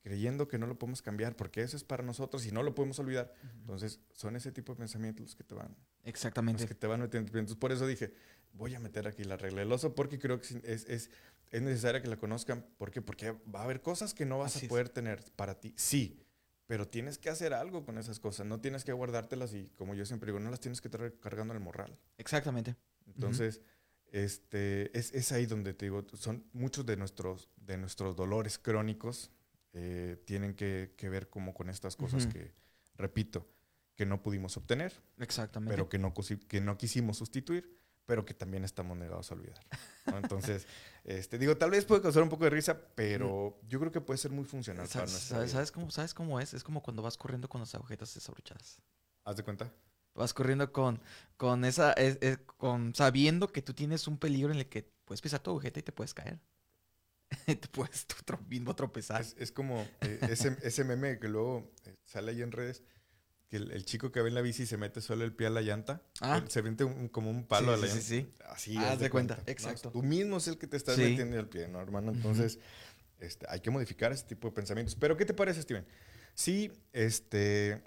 creyendo 0.00 0.48
que 0.48 0.58
no 0.58 0.66
lo 0.66 0.78
podemos 0.78 1.02
cambiar, 1.02 1.36
porque 1.36 1.62
eso 1.62 1.76
es 1.76 1.84
para 1.84 2.02
nosotros 2.02 2.46
y 2.46 2.52
no 2.52 2.62
lo 2.62 2.74
podemos 2.74 2.98
olvidar. 2.98 3.32
Entonces, 3.60 4.00
son 4.12 4.36
ese 4.36 4.52
tipo 4.52 4.72
de 4.72 4.78
pensamientos 4.78 5.22
los 5.24 5.36
que 5.36 5.44
te 5.44 5.54
van, 5.54 5.68
los 5.68 6.06
Exactamente. 6.08 6.66
que 6.66 6.74
te 6.74 6.86
van 6.86 7.00
metiendo. 7.00 7.28
Entonces, 7.30 7.56
por 7.56 7.72
eso 7.72 7.86
dije, 7.86 8.12
voy 8.52 8.74
a 8.74 8.80
meter 8.80 9.06
aquí 9.08 9.24
la 9.24 9.36
regla 9.36 9.60
del 9.60 9.72
oso, 9.72 9.94
porque 9.94 10.18
creo 10.18 10.40
que 10.40 10.60
es, 10.64 10.84
es, 10.88 11.10
es 11.50 11.62
necesaria 11.62 12.02
que 12.02 12.08
la 12.08 12.16
conozcan. 12.16 12.66
¿Por 12.78 12.90
qué? 12.90 13.00
Porque 13.02 13.32
va 13.54 13.60
a 13.60 13.64
haber 13.64 13.80
cosas 13.82 14.14
que 14.14 14.26
no 14.26 14.38
vas 14.38 14.56
Así 14.56 14.64
a 14.64 14.66
es. 14.66 14.68
poder 14.70 14.88
tener 14.88 15.24
para 15.36 15.58
ti. 15.60 15.74
Sí, 15.76 16.20
pero 16.66 16.88
tienes 16.88 17.18
que 17.18 17.28
hacer 17.30 17.52
algo 17.54 17.84
con 17.84 17.98
esas 17.98 18.20
cosas. 18.20 18.46
No 18.46 18.60
tienes 18.60 18.84
que 18.84 18.92
guardártelas 18.92 19.52
y, 19.54 19.70
como 19.70 19.94
yo 19.94 20.06
siempre 20.06 20.28
digo, 20.32 20.40
no 20.40 20.50
las 20.50 20.60
tienes 20.60 20.80
que 20.80 20.88
estar 20.88 21.12
cargando 21.20 21.52
en 21.52 21.58
el 21.58 21.64
morral. 21.64 21.98
Exactamente. 22.18 22.76
Entonces, 23.06 23.60
este, 24.12 24.96
es, 24.96 25.12
es 25.12 25.32
ahí 25.32 25.46
donde 25.46 25.74
te 25.74 25.86
digo, 25.86 26.04
son 26.14 26.44
muchos 26.52 26.86
de 26.86 26.96
nuestros, 26.96 27.50
de 27.56 27.76
nuestros 27.76 28.16
dolores 28.16 28.58
crónicos 28.58 29.30
eh, 29.74 30.22
tienen 30.26 30.54
que, 30.54 30.94
que 30.96 31.08
ver 31.08 31.28
como 31.28 31.52
con 31.52 31.68
estas 31.68 31.96
cosas 31.96 32.26
que, 32.26 32.54
repito, 32.96 33.46
que 33.96 34.06
no 34.06 34.22
pudimos 34.22 34.56
obtener, 34.56 34.92
Exactamente. 35.18 35.72
pero 35.72 35.88
que 35.88 35.98
no, 35.98 36.14
que 36.48 36.60
no 36.60 36.78
quisimos 36.78 37.18
sustituir, 37.18 37.78
pero 38.06 38.24
que 38.24 38.34
también 38.34 38.64
estamos 38.64 38.96
negados 38.96 39.30
a 39.30 39.34
olvidar. 39.34 39.60
¿no? 40.06 40.18
Entonces, 40.18 40.66
este, 41.04 41.38
digo, 41.38 41.56
tal 41.56 41.70
vez 41.70 41.84
puede 41.84 42.02
causar 42.02 42.22
un 42.22 42.28
poco 42.28 42.44
de 42.44 42.50
risa, 42.50 42.78
pero 42.94 43.58
yo 43.68 43.78
creo 43.80 43.90
que 43.92 44.00
puede 44.00 44.18
ser 44.18 44.30
muy 44.30 44.44
funcional 44.44 44.86
para 44.88 45.06
¿Sabes, 45.06 45.50
sabes- 45.50 45.72
cómo, 45.72 45.90
¿Sabes 45.90 46.14
cómo 46.14 46.38
es? 46.40 46.54
Es 46.54 46.62
como 46.64 46.82
cuando 46.82 47.02
vas 47.02 47.16
corriendo 47.16 47.48
con 47.48 47.60
las 47.60 47.74
agujetas 47.74 48.14
desabrochadas. 48.14 48.80
¿Haz 49.24 49.36
de 49.36 49.42
cuenta? 49.42 49.72
Vas 50.14 50.32
corriendo 50.34 50.70
con, 50.72 51.00
con 51.36 51.64
esa, 51.64 51.92
es- 51.94 52.18
es- 52.20 52.38
con 52.56 52.94
sabiendo 52.94 53.48
que 53.50 53.62
tú 53.62 53.74
tienes 53.74 54.06
un 54.06 54.18
peligro 54.18 54.52
en 54.52 54.58
el 54.58 54.68
que 54.68 54.88
puedes 55.04 55.20
pisar 55.20 55.40
tu 55.40 55.50
agujeta 55.50 55.80
y 55.80 55.82
te 55.82 55.92
puedes 55.92 56.14
caer. 56.14 56.38
te 57.46 57.68
puedes 57.70 58.06
tú 58.06 58.14
mismo 58.48 58.74
tropezar. 58.74 59.20
Es, 59.20 59.34
es 59.38 59.52
como 59.52 59.80
eh, 60.00 60.18
ese, 60.30 60.56
ese 60.62 60.84
meme 60.84 61.18
que 61.18 61.28
luego 61.28 61.72
eh, 61.84 61.94
sale 62.04 62.32
ahí 62.32 62.42
en 62.42 62.52
redes, 62.52 62.82
que 63.48 63.56
el, 63.58 63.70
el 63.72 63.84
chico 63.84 64.10
que 64.12 64.20
ve 64.22 64.28
en 64.28 64.34
la 64.34 64.40
bici 64.40 64.66
se 64.66 64.76
mete 64.76 65.00
solo 65.00 65.24
el 65.24 65.34
pie 65.34 65.46
a 65.48 65.50
la 65.50 65.60
llanta, 65.62 66.02
Ah. 66.20 66.42
o 66.44 66.50
se 66.50 66.62
mete 66.62 66.84
un- 66.84 67.08
como 67.08 67.30
un 67.30 67.46
palo 67.46 67.76
Sí, 67.76 67.82
a 67.84 67.86
la 67.86 67.92
sí, 67.92 68.00
sí, 68.00 68.16
llanta. 68.16 68.34
sí. 68.34 68.44
Así, 68.52 68.76
Haz 68.76 68.84
haz 68.92 68.98
de 69.00 69.10
cuenta, 69.10 69.38
exacto. 69.46 69.90
Tú 69.90 70.02
mismo 70.02 70.36
es 70.38 70.48
el 70.48 70.58
que 70.58 70.66
te 70.66 70.76
estás 70.76 70.96
Sí. 70.96 71.02
metiendo 71.02 71.38
el 71.38 71.48
pie, 71.48 71.68
¿no, 71.68 71.80
hermano? 71.80 72.12
Entonces, 72.12 72.58
este, 73.20 73.46
hay 73.48 73.60
que 73.60 73.70
modificar 73.70 74.12
ese 74.12 74.24
tipo 74.24 74.48
de 74.48 74.54
pensamientos. 74.54 74.94
Pero, 74.96 75.16
¿qué 75.16 75.24
te 75.24 75.34
parece, 75.34 75.62
Steven? 75.62 75.86
Si 76.34 76.72
este, 76.92 77.82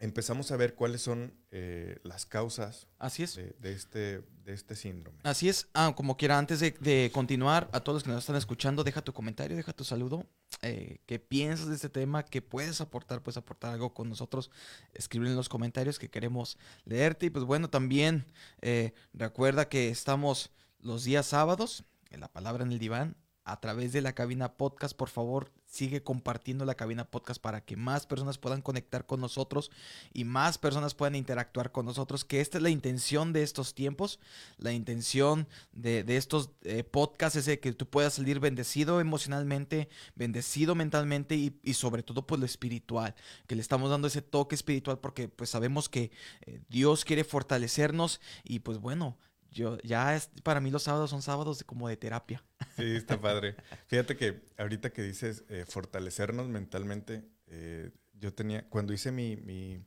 empezamos 0.00 0.50
a 0.50 0.56
ver 0.56 0.74
cuáles 0.74 1.02
son 1.02 1.32
eh, 1.50 1.98
las 2.02 2.26
causas 2.26 2.88
Así 2.98 3.22
es. 3.22 3.36
de, 3.36 3.54
de 3.60 3.72
este, 3.72 4.22
de 4.44 4.52
este 4.52 4.74
síndrome. 4.74 5.18
Así 5.22 5.48
es. 5.48 5.68
Ah, 5.74 5.92
como 5.94 6.16
quiera, 6.16 6.38
antes 6.38 6.58
de, 6.58 6.72
de 6.80 7.10
continuar, 7.12 7.68
a 7.72 7.80
todos 7.80 7.96
los 7.96 8.02
que 8.04 8.10
nos 8.10 8.20
están 8.20 8.36
escuchando, 8.36 8.82
deja 8.82 9.02
tu 9.02 9.12
comentario, 9.12 9.56
deja 9.56 9.72
tu 9.72 9.84
saludo. 9.84 10.26
Eh, 10.62 10.98
¿Qué 11.06 11.18
piensas 11.18 11.68
de 11.68 11.74
este 11.74 11.88
tema? 11.88 12.24
¿Qué 12.24 12.42
puedes 12.42 12.80
aportar? 12.80 13.22
Puedes 13.22 13.36
aportar 13.36 13.72
algo 13.74 13.94
con 13.94 14.08
nosotros. 14.08 14.50
Escribe 14.94 15.28
en 15.28 15.36
los 15.36 15.48
comentarios 15.48 15.98
que 15.98 16.10
queremos 16.10 16.58
leerte. 16.84 17.26
Y 17.26 17.30
pues 17.30 17.44
bueno, 17.44 17.70
también 17.70 18.26
eh, 18.62 18.92
recuerda 19.12 19.68
que 19.68 19.90
estamos 19.90 20.50
los 20.80 21.04
días 21.04 21.26
sábados, 21.26 21.84
en 22.10 22.20
la 22.20 22.32
palabra 22.32 22.64
en 22.64 22.72
el 22.72 22.78
diván, 22.78 23.16
a 23.52 23.60
través 23.60 23.92
de 23.92 24.00
la 24.00 24.14
cabina 24.14 24.54
podcast. 24.54 24.96
Por 24.96 25.08
favor, 25.08 25.50
sigue 25.66 26.02
compartiendo 26.02 26.64
la 26.64 26.74
cabina 26.74 27.10
podcast 27.10 27.40
para 27.40 27.64
que 27.64 27.76
más 27.76 28.06
personas 28.06 28.38
puedan 28.38 28.62
conectar 28.62 29.06
con 29.06 29.20
nosotros 29.20 29.70
y 30.12 30.24
más 30.24 30.58
personas 30.58 30.94
puedan 30.94 31.14
interactuar 31.14 31.72
con 31.72 31.86
nosotros. 31.86 32.24
Que 32.24 32.40
esta 32.40 32.58
es 32.58 32.62
la 32.62 32.70
intención 32.70 33.32
de 33.32 33.42
estos 33.42 33.74
tiempos 33.74 34.18
la 34.58 34.72
intención 34.72 35.48
de, 35.72 36.04
estos 36.16 36.50
eh, 36.62 36.84
podcasts 36.84 37.48
es 37.48 37.58
que 37.58 37.72
tú 37.72 37.86
puedas 37.86 38.14
salir 38.14 38.40
bendecido 38.40 39.00
emocionalmente, 39.00 39.88
bendecido 40.14 40.74
mentalmente 40.74 41.36
y, 41.36 41.58
y 41.62 41.74
sobre 41.74 42.02
todo 42.02 42.26
pues 42.26 42.40
lo 42.40 42.46
espiritual, 42.46 43.14
que 43.46 43.54
le 43.54 43.62
estamos 43.62 43.90
dando 43.90 44.08
ese 44.08 44.22
toque 44.22 44.54
espiritual 44.54 44.98
porque 44.98 45.28
pues 45.28 45.50
sabemos 45.50 45.88
que 45.88 46.10
eh, 46.42 46.60
Dios 46.68 47.04
quiere 47.04 47.24
fortalecernos 47.24 48.20
y 48.44 48.60
pues 48.60 48.78
bueno, 48.78 49.16
yo 49.50 49.78
ya 49.82 50.14
es, 50.16 50.30
para 50.42 50.60
mí 50.60 50.70
los 50.70 50.82
sábados 50.84 51.10
son 51.10 51.22
sábados 51.22 51.58
de, 51.58 51.64
como 51.64 51.88
de 51.88 51.96
terapia. 51.96 52.42
Sí, 52.76 52.84
está 52.96 53.20
padre. 53.20 53.56
Fíjate 53.88 54.16
que 54.16 54.48
ahorita 54.58 54.92
que 54.92 55.02
dices 55.02 55.44
eh, 55.48 55.64
fortalecernos 55.68 56.48
mentalmente, 56.48 57.24
eh, 57.46 57.90
yo 58.14 58.32
tenía, 58.34 58.68
cuando 58.68 58.92
hice 58.92 59.12
mi, 59.12 59.36
mi 59.36 59.84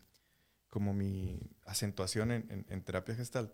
como 0.69 0.93
mi 0.93 1.39
acentuación 1.65 2.31
en, 2.31 2.45
en- 2.51 2.65
en 2.69 2.81
terapia 2.83 3.15
gestal, 3.15 3.53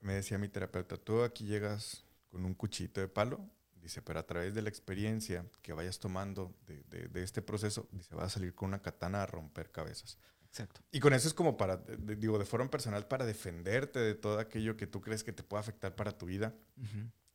me 0.00 0.14
decía 0.14 0.38
mi 0.38 0.48
terapeuta, 0.48 0.96
tú 0.96 1.22
aquí 1.22 1.44
llegas 1.44 2.04
con 2.28 2.44
un 2.44 2.54
cuchito 2.54 3.00
de 3.00 3.08
palo, 3.08 3.40
dice, 3.74 4.00
pero 4.02 4.18
a 4.20 4.26
través 4.26 4.54
de 4.54 4.62
la 4.62 4.68
experiencia 4.68 5.44
que 5.62 5.72
vayas 5.72 5.98
tomando 5.98 6.54
de, 6.66 6.82
de- 6.84 7.08
de 7.08 7.22
este 7.22 7.42
proceso, 7.42 7.88
dice, 7.92 8.14
vas 8.14 8.26
a 8.26 8.30
salir 8.30 8.54
con 8.54 8.68
una 8.68 8.80
katana 8.82 9.22
a 9.22 9.26
romper 9.26 9.70
cabezas. 9.70 10.18
Exacto. 10.50 10.80
Y 10.90 11.00
con 11.00 11.12
eso 11.14 11.28
es 11.28 11.34
como 11.34 11.56
para, 11.56 11.76
de- 11.76 12.16
digo, 12.16 12.38
de 12.38 12.44
forma 12.44 12.68
personal, 12.70 13.06
para 13.06 13.24
defenderte 13.24 13.98
de 14.00 14.14
todo 14.14 14.38
aquello 14.40 14.76
que 14.76 14.86
tú 14.86 15.00
crees 15.00 15.22
que 15.24 15.32
te 15.32 15.42
puede 15.42 15.60
afectar 15.60 15.94
para 15.94 16.10
tu 16.16 16.26
vida 16.26 16.54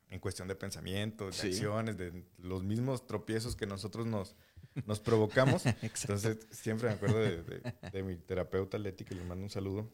en 0.08 0.20
cuestión 0.20 0.46
de 0.48 0.54
pensamientos, 0.54 1.36
de 1.36 1.42
Sí. 1.42 1.48
acciones, 1.48 1.96
de 1.96 2.24
los 2.38 2.62
mismos 2.62 3.06
tropiezos 3.06 3.56
que 3.56 3.66
nosotros 3.66 4.06
nos, 4.06 4.36
nos 4.84 5.00
provocamos. 5.00 5.64
Exacto. 5.82 6.12
Entonces, 6.12 6.38
siempre 6.50 6.88
me 6.88 6.94
acuerdo 6.94 7.18
de, 7.20 7.42
de- 7.42 7.74
de 7.90 8.02
mi 8.02 8.16
terapeuta 8.16 8.78
Leti, 8.78 9.04
que 9.04 9.14
le 9.14 9.24
mando 9.24 9.44
un 9.44 9.50
saludo. 9.50 9.90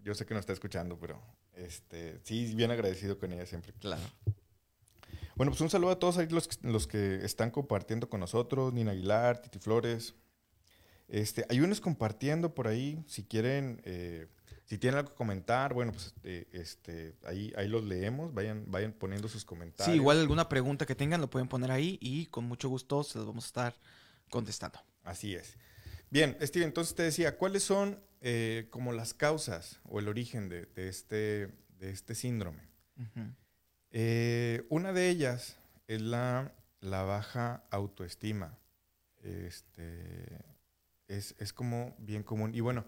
Yo 0.00 0.14
sé 0.14 0.24
que 0.26 0.34
no 0.34 0.40
está 0.40 0.52
escuchando, 0.52 0.98
pero 0.98 1.22
este, 1.54 2.18
sí, 2.24 2.54
bien 2.54 2.70
agradecido 2.70 3.18
con 3.18 3.32
ella 3.32 3.46
siempre. 3.46 3.72
Claro. 3.74 4.02
Bueno, 5.36 5.50
pues 5.50 5.60
un 5.60 5.70
saludo 5.70 5.90
a 5.90 5.98
todos 5.98 6.16
ahí 6.18 6.28
los, 6.28 6.48
los 6.62 6.86
que 6.86 7.16
están 7.24 7.50
compartiendo 7.50 8.08
con 8.08 8.20
nosotros, 8.20 8.72
Nina 8.72 8.92
Aguilar, 8.92 9.40
Titi 9.40 9.58
Flores. 9.58 10.14
Este, 11.08 11.44
hay 11.48 11.60
unos 11.60 11.80
compartiendo 11.80 12.54
por 12.54 12.66
ahí, 12.66 13.04
si 13.06 13.24
quieren, 13.24 13.80
eh, 13.84 14.26
si 14.64 14.78
tienen 14.78 14.98
algo 14.98 15.10
que 15.10 15.16
comentar, 15.16 15.74
bueno, 15.74 15.92
pues 15.92 16.14
eh, 16.24 16.46
este, 16.52 17.14
ahí, 17.24 17.52
ahí 17.56 17.68
los 17.68 17.84
leemos, 17.84 18.32
vayan, 18.32 18.64
vayan 18.68 18.92
poniendo 18.92 19.28
sus 19.28 19.44
comentarios. 19.44 19.92
Sí, 19.92 20.00
igual 20.00 20.18
alguna 20.18 20.48
pregunta 20.48 20.86
que 20.86 20.94
tengan 20.94 21.20
lo 21.20 21.28
pueden 21.28 21.48
poner 21.48 21.70
ahí 21.70 21.98
y 22.00 22.26
con 22.26 22.44
mucho 22.44 22.68
gusto 22.68 23.04
se 23.04 23.18
los 23.18 23.26
vamos 23.26 23.44
a 23.44 23.48
estar 23.48 23.76
contestando. 24.30 24.80
Así 25.02 25.34
es. 25.34 25.56
Bien, 26.10 26.36
Steve, 26.40 26.64
entonces 26.64 26.94
te 26.94 27.02
decía, 27.02 27.36
¿cuáles 27.36 27.62
son 27.62 28.00
eh, 28.20 28.68
como 28.70 28.92
las 28.92 29.12
causas 29.12 29.80
o 29.84 29.98
el 29.98 30.08
origen 30.08 30.48
de, 30.48 30.66
de 30.66 30.88
este, 30.88 31.48
de 31.78 31.90
este 31.90 32.14
síndrome? 32.14 32.62
Eh, 33.90 34.64
una 34.70 34.92
de 34.92 35.08
ellas 35.08 35.58
es 35.86 36.00
la, 36.00 36.54
la 36.80 37.02
baja 37.02 37.64
autoestima. 37.70 38.58
Este, 39.22 40.38
es, 41.08 41.34
es 41.38 41.52
como 41.52 41.94
bien 41.98 42.22
común. 42.22 42.54
Y 42.54 42.60
bueno, 42.60 42.84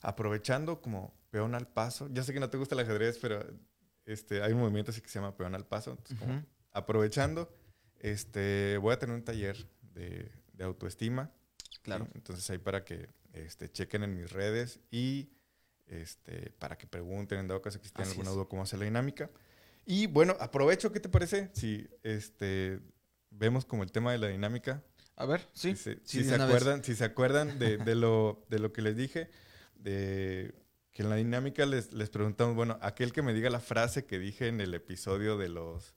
aprovechando 0.00 0.80
como 0.80 1.14
peón 1.30 1.54
al 1.54 1.68
paso, 1.68 2.08
ya 2.12 2.22
sé 2.22 2.32
que 2.32 2.40
no 2.40 2.50
te 2.50 2.56
gusta 2.56 2.74
el 2.74 2.80
ajedrez, 2.80 3.18
pero 3.18 3.44
este, 4.06 4.42
hay 4.42 4.52
un 4.52 4.60
movimiento 4.60 4.90
así 4.90 5.00
que 5.00 5.08
se 5.08 5.18
llama 5.18 5.36
peón 5.36 5.54
al 5.54 5.66
paso. 5.66 5.90
entonces, 5.90 6.18
como 6.18 6.34
Ujú. 6.34 6.46
aprovechando, 6.72 7.52
este, 7.98 8.78
voy 8.78 8.94
a 8.94 8.98
tener 8.98 9.14
un 9.14 9.24
taller 9.24 9.56
de, 9.94 10.30
de 10.52 10.64
autoestima. 10.64 11.30
Claro. 11.82 12.04
¿sí? 12.06 12.12
Entonces 12.14 12.48
ahí 12.50 12.58
para 12.58 12.84
que 12.84 13.08
este, 13.32 13.70
chequen 13.70 14.02
en 14.02 14.16
mis 14.16 14.30
redes 14.30 14.80
y 14.90 15.30
este, 15.86 16.50
para 16.58 16.76
que 16.76 16.86
pregunten 16.86 17.38
en 17.38 17.48
dado 17.48 17.62
caso 17.62 17.80
que 17.80 17.88
tengan 17.88 18.02
Así 18.02 18.12
alguna 18.12 18.30
duda 18.30 18.44
cómo 18.46 18.62
hacer 18.62 18.78
la 18.78 18.84
dinámica. 18.84 19.30
Y 19.86 20.06
bueno, 20.06 20.36
aprovecho, 20.38 20.92
¿qué 20.92 21.00
te 21.00 21.08
parece? 21.08 21.50
Si 21.54 21.88
este, 22.02 22.80
vemos 23.30 23.64
como 23.64 23.82
el 23.82 23.90
tema 23.90 24.12
de 24.12 24.18
la 24.18 24.28
dinámica. 24.28 24.82
A 25.20 25.26
ver, 25.26 25.46
sí. 25.52 25.74
Si 25.74 25.82
se, 25.82 25.94
sí, 25.96 26.00
si 26.04 26.18
de 26.18 26.24
se 26.30 26.34
una 26.36 26.46
vez. 26.46 26.56
acuerdan, 26.56 26.84
si 26.84 26.94
se 26.94 27.04
acuerdan 27.04 27.58
de, 27.58 27.76
de 27.76 27.94
lo, 27.94 28.46
de 28.48 28.58
lo 28.60 28.72
que 28.72 28.82
les 28.82 28.96
dije, 28.96 29.28
de 29.74 30.54
que 30.92 31.02
en 31.02 31.10
la 31.10 31.16
dinámica 31.16 31.66
les, 31.66 31.92
les 31.92 32.08
preguntamos, 32.08 32.54
bueno, 32.54 32.78
aquel 32.80 33.12
que 33.12 33.22
me 33.22 33.32
diga 33.34 33.50
la 33.50 33.60
frase 33.60 34.04
que 34.06 34.18
dije 34.18 34.46
en 34.48 34.60
el 34.60 34.74
episodio 34.74 35.36
de 35.36 35.48
los... 35.48 35.94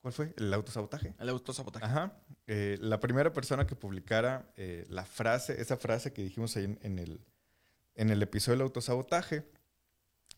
¿Cuál 0.00 0.12
fue? 0.12 0.34
El 0.36 0.52
autosabotaje. 0.54 1.14
El 1.18 1.28
autosabotaje. 1.30 1.84
Ajá. 1.84 2.16
Eh, 2.46 2.78
la 2.80 3.00
primera 3.00 3.32
persona 3.32 3.66
que 3.66 3.74
publicara 3.74 4.52
eh, 4.56 4.86
la 4.88 5.04
frase, 5.04 5.60
esa 5.60 5.76
frase 5.76 6.12
que 6.12 6.22
dijimos 6.22 6.56
ahí 6.56 6.64
en, 6.64 6.78
en 6.82 6.98
el, 6.98 7.20
en 7.96 8.10
el 8.10 8.22
episodio 8.22 8.58
del 8.58 8.66
autosabotaje, 8.66 9.44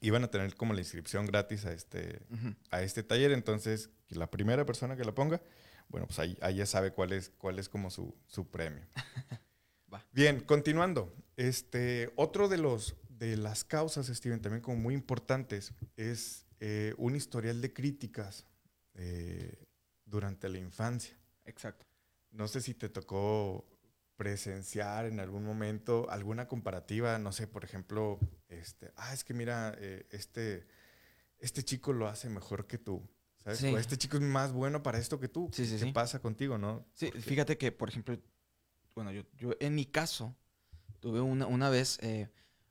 iban 0.01 0.25
a 0.25 0.29
tener 0.31 0.55
como 0.55 0.73
la 0.73 0.81
inscripción 0.81 1.27
gratis 1.27 1.67
a 1.67 1.73
este, 1.73 2.23
a 2.71 2.83
este 2.83 3.03
taller. 3.03 3.33
Entonces, 3.33 3.91
la 4.09 4.31
primera 4.31 4.65
persona 4.65 4.97
que 4.97 5.05
la 5.05 5.15
ponga, 5.15 5.43
bueno, 5.91 6.07
pues 6.07 6.19
ahí, 6.19 6.39
ahí 6.41 6.57
ya 6.57 6.67
sabe 6.67 6.93
cuál 6.93 7.13
es, 7.13 7.31
cuál 7.31 7.59
es 7.59 7.69
como 7.69 7.91
su, 7.91 8.17
su 8.27 8.49
premio. 8.49 8.87
Va. 9.93 10.07
Bien, 10.13 10.41
continuando. 10.41 11.13
Este, 11.37 12.13
otro 12.17 12.49
de 12.49 12.59
los 12.59 12.97
de 13.09 13.37
las 13.37 13.65
causas, 13.65 14.07
Steven, 14.07 14.41
también 14.41 14.63
como 14.63 14.79
muy 14.79 14.95
importantes, 14.95 15.75
es 15.97 16.47
eh, 16.59 16.95
un 16.97 17.17
historial 17.17 17.61
de 17.61 17.73
críticas 17.73 18.47
eh, 18.95 19.67
durante 20.07 20.49
la 20.49 20.59
infancia. 20.59 21.15
Exacto. 21.45 21.87
No 22.31 22.49
sé 22.49 22.63
si 22.63 22.73
te 22.73 22.89
tocó 22.89 23.67
presenciar 24.17 25.05
en 25.07 25.21
algún 25.21 25.45
momento 25.45 26.09
alguna 26.11 26.49
comparativa, 26.49 27.19
no 27.19 27.33
sé, 27.33 27.47
por 27.47 27.65
ejemplo, 27.65 28.19
este, 28.49 28.91
ah, 28.97 29.13
es 29.13 29.23
que 29.23 29.35
mira, 29.35 29.75
eh, 29.79 30.07
este, 30.11 30.67
este 31.39 31.63
chico 31.63 31.93
lo 31.93 32.07
hace 32.07 32.29
mejor 32.29 32.67
que 32.67 32.79
tú. 32.79 33.07
¿Sabes? 33.45 33.63
O 33.65 33.79
este 33.79 33.97
chico 33.97 34.17
es 34.17 34.23
más 34.23 34.53
bueno 34.53 34.83
para 34.83 34.99
esto 34.99 35.19
que 35.19 35.29
tú. 35.29 35.49
Sí, 35.53 35.67
sí, 35.67 35.77
¿Qué 35.79 35.93
pasa 35.93 36.21
contigo, 36.21 36.59
no? 36.59 36.87
Sí, 36.93 37.11
fíjate 37.11 37.57
que, 37.57 37.73
por 37.73 37.89
ejemplo, 37.89 38.19
bueno, 38.95 39.13
yo, 39.13 39.23
yo 39.39 39.53
en 39.61 39.75
mi 39.75 39.87
caso, 39.87 40.37
tuve 41.01 41.21
una, 41.21 41.47
una 41.47 41.71
vez, 41.71 41.99
eh, 42.03 42.31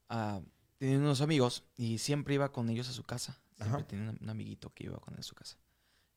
uh, 0.10 0.44
tenía 0.78 0.98
unos 0.98 1.22
amigos 1.22 1.64
y 1.76 1.98
siempre 1.98 2.36
iba 2.36 2.52
con 2.52 2.70
ellos 2.70 2.88
a 2.90 2.94
su 2.94 3.04
casa. 3.04 3.42
Siempre 3.56 3.84
tenía 3.84 4.16
un, 4.20 4.30
amiguito 4.30 4.74
que 4.74 4.86
iba 4.86 4.98
con 5.00 5.14
él 5.14 5.20
a 5.20 5.24
su 5.24 5.36
casa. 5.36 5.58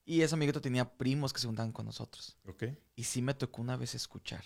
Y 0.04 0.22
ese 0.22 0.34
amiguito 0.34 0.60
tenía 0.60 0.96
primos 0.96 1.32
que 1.32 1.40
se 1.40 1.46
juntaban 1.46 1.72
con 1.72 1.86
nosotros. 1.86 2.38
Ok. 2.46 2.64
Y 2.94 3.04
sí 3.04 3.22
me 3.22 3.34
tocó 3.34 3.62
una 3.62 3.76
vez 3.76 3.94
escuchar 3.94 4.44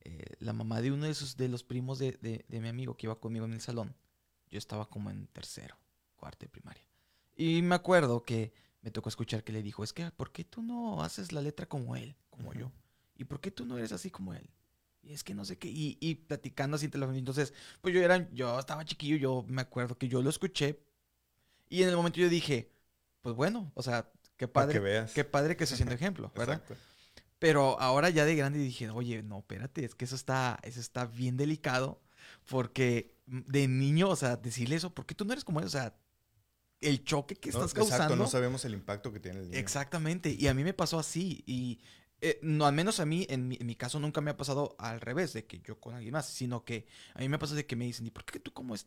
eh, 0.00 0.36
la 0.38 0.52
mamá 0.52 0.80
de 0.80 0.92
uno 0.92 1.06
de, 1.06 1.14
sus, 1.14 1.36
de 1.36 1.48
los 1.48 1.64
primos 1.64 1.98
de, 1.98 2.12
de, 2.20 2.60
mi 2.60 2.68
amigo 2.68 2.96
que 2.96 3.06
iba 3.06 3.18
conmigo 3.18 3.44
en 3.44 3.52
el 3.52 3.60
salón, 3.60 3.96
yo 4.48 4.58
estaba 4.58 4.88
como 4.88 5.10
en 5.10 5.26
tercero, 5.28 5.76
cuarto 6.14 6.46
de 6.46 6.48
primaria. 6.48 6.84
Y 7.34 7.62
me 7.62 7.74
acuerdo 7.74 8.22
que 8.22 8.52
me 8.82 8.90
tocó 8.90 9.08
escuchar 9.08 9.44
que 9.44 9.52
le 9.52 9.62
dijo, 9.62 9.84
es 9.84 9.92
que, 9.92 10.10
¿por 10.10 10.32
qué 10.32 10.44
tú 10.44 10.62
no 10.62 11.02
haces 11.02 11.32
la 11.32 11.42
letra 11.42 11.66
como 11.66 11.96
él, 11.96 12.16
como 12.30 12.52
yo? 12.52 12.70
¿Y 13.16 13.24
por 13.24 13.40
qué 13.40 13.50
tú 13.50 13.64
no 13.64 13.78
eres 13.78 13.92
así 13.92 14.10
como 14.10 14.34
él? 14.34 14.48
Y 15.02 15.12
es 15.12 15.22
que 15.22 15.34
no 15.34 15.44
sé 15.44 15.56
qué, 15.56 15.68
y, 15.68 15.96
y 16.00 16.16
platicando 16.16 16.76
así 16.76 16.90
Entonces, 16.92 17.54
pues 17.80 17.94
yo 17.94 18.02
era, 18.02 18.28
yo 18.32 18.58
estaba 18.58 18.84
chiquillo, 18.84 19.16
yo 19.16 19.44
me 19.48 19.62
acuerdo 19.62 19.96
que 19.96 20.08
yo 20.08 20.20
lo 20.22 20.30
escuché. 20.30 20.80
Y 21.68 21.82
en 21.82 21.88
el 21.88 21.96
momento 21.96 22.18
yo 22.18 22.28
dije, 22.28 22.72
pues 23.22 23.34
bueno, 23.34 23.70
o 23.74 23.82
sea, 23.82 24.10
qué 24.36 24.48
padre, 24.48 24.80
que 24.80 25.12
qué 25.14 25.24
padre 25.24 25.56
que 25.56 25.66
se 25.66 25.76
siente 25.76 25.94
ejemplo, 25.94 26.32
¿verdad? 26.34 26.56
Exacto. 26.56 26.76
Pero 27.38 27.78
ahora 27.80 28.10
ya 28.10 28.24
de 28.24 28.34
grande 28.34 28.58
dije, 28.58 28.88
oye, 28.90 29.22
no, 29.22 29.38
espérate, 29.38 29.84
es 29.84 29.94
que 29.94 30.06
eso 30.06 30.16
está, 30.16 30.58
eso 30.62 30.80
está 30.80 31.06
bien 31.06 31.36
delicado. 31.36 32.00
Porque 32.48 33.14
de 33.26 33.68
niño, 33.68 34.08
o 34.08 34.16
sea, 34.16 34.36
decirle 34.36 34.76
eso, 34.76 34.94
¿por 34.94 35.06
qué 35.06 35.14
tú 35.14 35.24
no 35.24 35.32
eres 35.32 35.44
como 35.44 35.60
él? 35.60 35.66
O 35.66 35.70
sea, 35.70 35.94
el 36.80 37.04
choque 37.04 37.36
que 37.36 37.50
estás 37.50 37.72
causando. 37.72 38.04
Exacto, 38.04 38.16
no 38.16 38.26
sabemos 38.26 38.64
el 38.64 38.74
impacto 38.74 39.12
que 39.12 39.20
tiene 39.20 39.40
el 39.40 39.46
niño. 39.46 39.58
Exactamente. 39.58 40.30
Y 40.38 40.48
a 40.48 40.54
mí 40.54 40.64
me 40.64 40.74
pasó 40.74 40.98
así. 40.98 41.42
Y 41.46 41.80
eh, 42.20 42.38
no, 42.42 42.66
al 42.66 42.74
menos 42.74 43.00
a 43.00 43.06
mí, 43.06 43.26
en 43.28 43.48
mi, 43.48 43.56
en 43.60 43.66
mi, 43.66 43.76
caso, 43.76 43.98
nunca 43.98 44.20
me 44.20 44.30
ha 44.30 44.36
pasado 44.36 44.74
al 44.78 45.00
revés, 45.00 45.32
de 45.32 45.46
que 45.46 45.60
yo 45.60 45.78
con 45.80 45.94
alguien 45.94 46.12
más, 46.12 46.28
sino 46.28 46.64
que 46.64 46.86
a 47.14 47.20
mí 47.20 47.28
me 47.28 47.38
pasa 47.38 47.54
de 47.54 47.66
que 47.66 47.76
me 47.76 47.84
dicen, 47.84 48.06
¿y 48.06 48.10
por 48.10 48.24
qué 48.24 48.40
tú 48.40 48.52
como 48.52 48.74
es, 48.74 48.86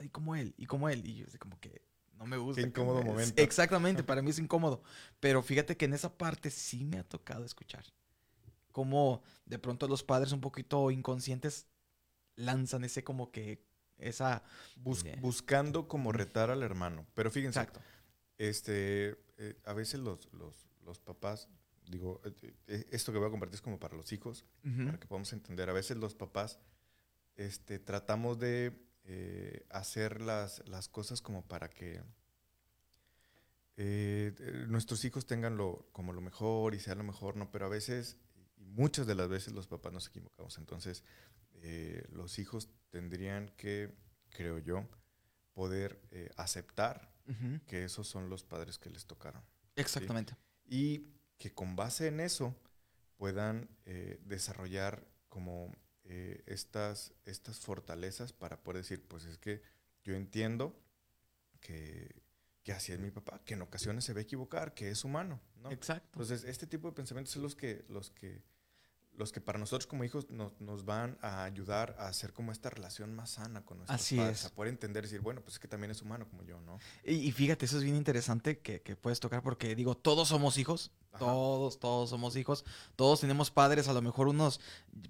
y 0.00 0.08
como 0.08 0.36
él, 0.36 0.54
y 0.56 0.66
como 0.66 0.88
él? 0.88 1.06
Y 1.06 1.16
yo, 1.16 1.26
como 1.38 1.58
que 1.58 1.82
no 2.18 2.26
me 2.26 2.36
gusta. 2.36 2.62
Qué 2.62 2.68
incómodo 2.68 3.02
momento. 3.02 3.42
Exactamente, 3.42 4.02
para 4.02 4.22
mí 4.22 4.30
es 4.30 4.38
incómodo. 4.38 4.82
Pero 5.20 5.42
fíjate 5.42 5.76
que 5.76 5.84
en 5.84 5.94
esa 5.94 6.16
parte 6.16 6.50
sí 6.50 6.84
me 6.84 6.98
ha 6.98 7.04
tocado 7.04 7.44
escuchar. 7.44 7.84
Cómo 8.72 9.22
de 9.46 9.58
pronto 9.58 9.88
los 9.88 10.02
padres 10.02 10.32
un 10.32 10.40
poquito 10.40 10.90
inconscientes 10.90 11.66
lanzan 12.34 12.84
ese 12.84 13.02
como 13.02 13.30
que 13.30 13.65
esa... 13.98 14.42
buscando 15.20 15.88
como 15.88 16.12
retar 16.12 16.50
al 16.50 16.62
hermano. 16.62 17.06
Pero 17.14 17.30
fíjense, 17.30 17.60
Exacto. 17.60 17.80
este, 18.38 19.16
eh, 19.38 19.60
a 19.64 19.72
veces 19.72 20.00
los, 20.00 20.32
los, 20.32 20.68
los 20.84 20.98
papás, 20.98 21.48
digo, 21.88 22.20
eh, 22.24 22.54
eh, 22.66 22.86
esto 22.90 23.12
que 23.12 23.18
voy 23.18 23.28
a 23.28 23.30
compartir 23.30 23.56
es 23.56 23.62
como 23.62 23.78
para 23.78 23.96
los 23.96 24.12
hijos, 24.12 24.44
para 24.62 24.98
que 24.98 25.06
podamos 25.06 25.32
entender. 25.32 25.70
A 25.70 25.72
veces 25.72 25.96
los 25.96 26.14
papás 26.14 26.58
este, 27.36 27.78
tratamos 27.78 28.38
de 28.38 28.72
eh, 29.04 29.64
hacer 29.70 30.20
las, 30.20 30.66
las, 30.68 30.88
cosas 30.88 31.22
como 31.22 31.46
para 31.46 31.68
que 31.70 32.02
eh, 33.76 34.34
nuestros 34.68 35.04
hijos 35.04 35.26
tengan 35.26 35.56
lo, 35.56 35.86
como 35.92 36.12
lo 36.12 36.20
mejor 36.20 36.74
y 36.74 36.80
sea 36.80 36.96
lo 36.96 37.04
mejor, 37.04 37.36
¿no? 37.36 37.50
Pero 37.52 37.66
a 37.66 37.68
veces, 37.68 38.16
y 38.56 38.64
muchas 38.64 39.06
de 39.06 39.14
las 39.14 39.28
veces 39.28 39.52
los 39.52 39.68
papás 39.68 39.92
nos 39.92 40.08
equivocamos. 40.08 40.58
Entonces, 40.58 41.04
eh, 41.66 42.06
los 42.12 42.38
hijos 42.38 42.70
tendrían 42.90 43.48
que, 43.56 43.94
creo 44.30 44.58
yo, 44.58 44.88
poder 45.52 46.00
aceptar 46.36 47.14
que 47.66 47.84
esos 47.84 48.06
son 48.06 48.28
los 48.28 48.44
padres 48.44 48.78
que 48.78 48.90
les 48.90 49.06
tocaron. 49.06 49.42
Exactamente. 49.74 50.36
Y 50.64 51.08
que 51.38 51.52
con 51.52 51.74
base 51.74 52.08
en 52.08 52.20
eso 52.20 52.54
puedan 53.16 53.68
desarrollar 54.26 55.08
como 55.28 55.72
eh, 56.08 56.44
estas, 56.46 57.12
estas 57.24 57.58
fortalezas 57.58 58.32
para 58.32 58.62
poder 58.62 58.82
decir, 58.82 59.04
pues 59.08 59.24
es 59.24 59.38
que 59.38 59.60
yo 60.04 60.14
entiendo 60.14 60.80
que, 61.60 62.22
que 62.62 62.72
así 62.72 62.92
es 62.92 63.00
mi 63.00 63.10
papá, 63.10 63.42
que 63.44 63.54
en 63.54 63.62
ocasiones 63.62 64.04
se 64.04 64.12
ve 64.12 64.20
equivocar, 64.20 64.72
que 64.72 64.88
es 64.88 65.02
humano, 65.04 65.40
¿no? 65.56 65.72
Exacto. 65.72 66.22
Entonces, 66.22 66.44
este 66.44 66.68
tipo 66.68 66.86
de 66.86 66.94
pensamientos 66.94 67.32
son 67.32 67.42
los 67.42 67.56
que, 67.56 67.84
los 67.88 68.12
que 68.12 68.40
los 69.16 69.32
que 69.32 69.40
para 69.40 69.58
nosotros 69.58 69.86
como 69.86 70.04
hijos 70.04 70.28
nos, 70.30 70.84
van 70.84 71.18
a 71.20 71.44
ayudar 71.44 71.96
a 71.98 72.08
hacer 72.08 72.32
como 72.32 72.52
esta 72.52 72.70
relación 72.70 73.14
más 73.14 73.30
sana 73.30 73.64
con 73.64 73.78
nuestros 73.78 74.00
Así 74.00 74.16
padres, 74.16 74.44
a 74.44 74.54
poder 74.54 74.70
entender 74.70 75.04
y 75.04 75.06
decir, 75.06 75.20
bueno, 75.20 75.40
pues 75.40 75.54
es 75.54 75.58
que 75.58 75.68
también 75.68 75.90
es 75.90 76.02
humano 76.02 76.28
como 76.28 76.42
yo, 76.42 76.60
¿no? 76.60 76.78
Y, 77.04 77.32
fíjate, 77.32 77.64
eso 77.64 77.78
es 77.78 77.84
bien 77.84 77.96
interesante 77.96 78.58
que, 78.58 78.80
puedes 78.96 79.20
tocar 79.20 79.42
porque 79.42 79.74
digo, 79.74 79.96
todos 79.96 80.28
somos 80.28 80.58
hijos, 80.58 80.92
todos, 81.18 81.78
todos 81.78 82.10
somos 82.10 82.36
hijos, 82.36 82.64
todos 82.94 83.20
tenemos 83.20 83.50
padres, 83.50 83.88
a 83.88 83.92
lo 83.92 84.02
mejor 84.02 84.28
unos 84.28 84.60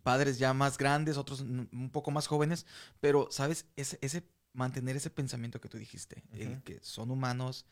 padres 0.02 0.38
ya 0.38 0.52
más 0.54 0.78
grandes, 0.78 1.16
otros 1.16 1.40
un 1.40 1.90
poco 1.92 2.10
más 2.10 2.26
jóvenes, 2.26 2.66
pero, 3.00 3.28
¿sabes? 3.30 3.66
Ese, 3.76 3.98
ese 4.00 4.28
mantener 4.52 4.96
ese 4.96 5.10
pensamiento 5.10 5.60
que 5.60 5.68
tú 5.68 5.78
dijiste, 5.78 6.24
el 6.32 6.62
que 6.62 6.80
son 6.82 7.10
humanos, 7.10 7.66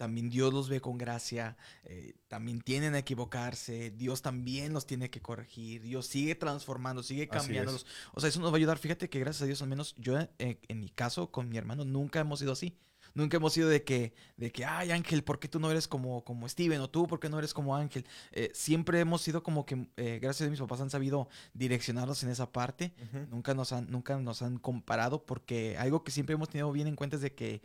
también 0.00 0.30
Dios 0.30 0.50
los 0.54 0.70
ve 0.70 0.80
con 0.80 0.96
gracia, 0.96 1.58
eh, 1.84 2.14
también 2.26 2.62
tienen 2.62 2.94
a 2.94 3.00
equivocarse, 3.00 3.90
Dios 3.90 4.22
también 4.22 4.72
los 4.72 4.86
tiene 4.86 5.10
que 5.10 5.20
corregir, 5.20 5.82
Dios 5.82 6.06
sigue 6.06 6.34
transformando, 6.34 7.02
sigue 7.02 7.28
cambiándolos. 7.28 7.84
O 8.14 8.20
sea, 8.20 8.30
eso 8.30 8.40
nos 8.40 8.50
va 8.50 8.54
a 8.54 8.56
ayudar. 8.56 8.78
Fíjate 8.78 9.10
que 9.10 9.20
gracias 9.20 9.42
a 9.42 9.44
Dios, 9.44 9.60
al 9.60 9.68
menos 9.68 9.94
yo 9.98 10.18
eh, 10.38 10.58
en 10.68 10.80
mi 10.80 10.88
caso 10.88 11.30
con 11.30 11.50
mi 11.50 11.58
hermano 11.58 11.84
nunca 11.84 12.18
hemos 12.18 12.38
sido 12.38 12.52
así. 12.52 12.78
Nunca 13.12 13.36
hemos 13.36 13.52
sido 13.52 13.68
de 13.68 13.84
que, 13.84 14.14
de 14.38 14.50
que, 14.50 14.64
ay 14.64 14.90
Ángel, 14.90 15.22
¿por 15.22 15.38
qué 15.38 15.48
tú 15.48 15.60
no 15.60 15.70
eres 15.70 15.86
como, 15.86 16.24
como 16.24 16.48
Steven? 16.48 16.80
O 16.80 16.88
tú, 16.88 17.06
¿por 17.06 17.20
qué 17.20 17.28
no 17.28 17.38
eres 17.38 17.52
como 17.52 17.76
Ángel? 17.76 18.06
Eh, 18.32 18.50
siempre 18.54 19.00
hemos 19.00 19.20
sido 19.20 19.42
como 19.42 19.66
que, 19.66 19.86
gracias 20.18 20.46
a 20.46 20.50
mis 20.50 20.60
papás 20.60 20.80
han 20.80 20.88
sabido 20.88 21.28
direccionarnos 21.52 22.22
en 22.22 22.30
esa 22.30 22.50
parte. 22.50 22.94
nunca, 23.30 23.52
nos 23.52 23.72
han, 23.72 23.90
nunca 23.90 24.16
nos 24.16 24.40
han 24.40 24.56
comparado 24.56 25.26
porque 25.26 25.76
algo 25.76 26.04
que 26.04 26.10
siempre 26.10 26.36
hemos 26.36 26.48
tenido 26.48 26.72
bien 26.72 26.86
en 26.86 26.96
cuenta 26.96 27.16
es 27.16 27.22
de 27.22 27.34
que 27.34 27.60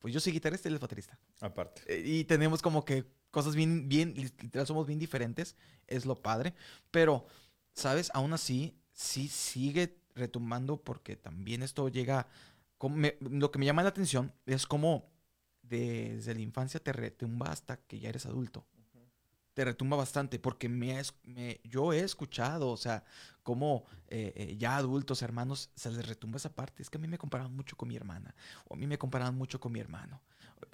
pues 0.00 0.12
yo 0.12 0.20
soy 0.20 0.32
guitarrista 0.32 0.68
y 0.68 0.70
él 0.70 0.74
es 0.76 0.80
baterista. 0.80 1.18
Aparte. 1.40 1.82
Eh, 1.86 2.02
y 2.04 2.24
tenemos 2.24 2.62
como 2.62 2.84
que 2.84 3.04
cosas 3.30 3.54
bien, 3.54 3.88
bien, 3.88 4.14
literal, 4.14 4.66
somos 4.66 4.86
bien 4.86 4.98
diferentes, 4.98 5.56
es 5.86 6.06
lo 6.06 6.20
padre. 6.20 6.54
Pero, 6.90 7.26
¿sabes? 7.74 8.10
Aún 8.14 8.32
así, 8.32 8.76
sí 8.92 9.28
sigue 9.28 9.98
retumbando 10.14 10.82
porque 10.82 11.16
también 11.16 11.62
esto 11.62 11.88
llega... 11.88 12.26
lo 13.20 13.50
que 13.50 13.58
me 13.58 13.66
llama 13.66 13.82
la 13.82 13.90
atención 13.90 14.32
es 14.46 14.66
como 14.66 15.08
desde 15.62 16.34
la 16.34 16.40
infancia 16.40 16.80
te 16.80 16.92
retumba 16.92 17.52
hasta 17.52 17.76
que 17.76 18.00
ya 18.00 18.08
eres 18.08 18.26
adulto 18.26 18.66
te 19.54 19.64
retumba 19.64 19.96
bastante 19.96 20.38
porque 20.38 20.68
me, 20.68 21.00
me, 21.24 21.60
yo 21.64 21.92
he 21.92 22.00
escuchado, 22.00 22.70
o 22.70 22.76
sea, 22.76 23.04
como 23.42 23.84
eh, 24.08 24.32
eh, 24.36 24.56
ya 24.56 24.76
adultos, 24.76 25.22
hermanos, 25.22 25.70
se 25.74 25.90
les 25.90 26.06
retumba 26.06 26.36
esa 26.36 26.54
parte. 26.54 26.82
Es 26.82 26.90
que 26.90 26.98
a 26.98 27.00
mí 27.00 27.08
me 27.08 27.18
comparaban 27.18 27.54
mucho 27.54 27.76
con 27.76 27.88
mi 27.88 27.96
hermana, 27.96 28.34
o 28.68 28.74
a 28.74 28.76
mí 28.76 28.86
me 28.86 28.98
comparaban 28.98 29.36
mucho 29.36 29.60
con 29.60 29.72
mi 29.72 29.80
hermano, 29.80 30.22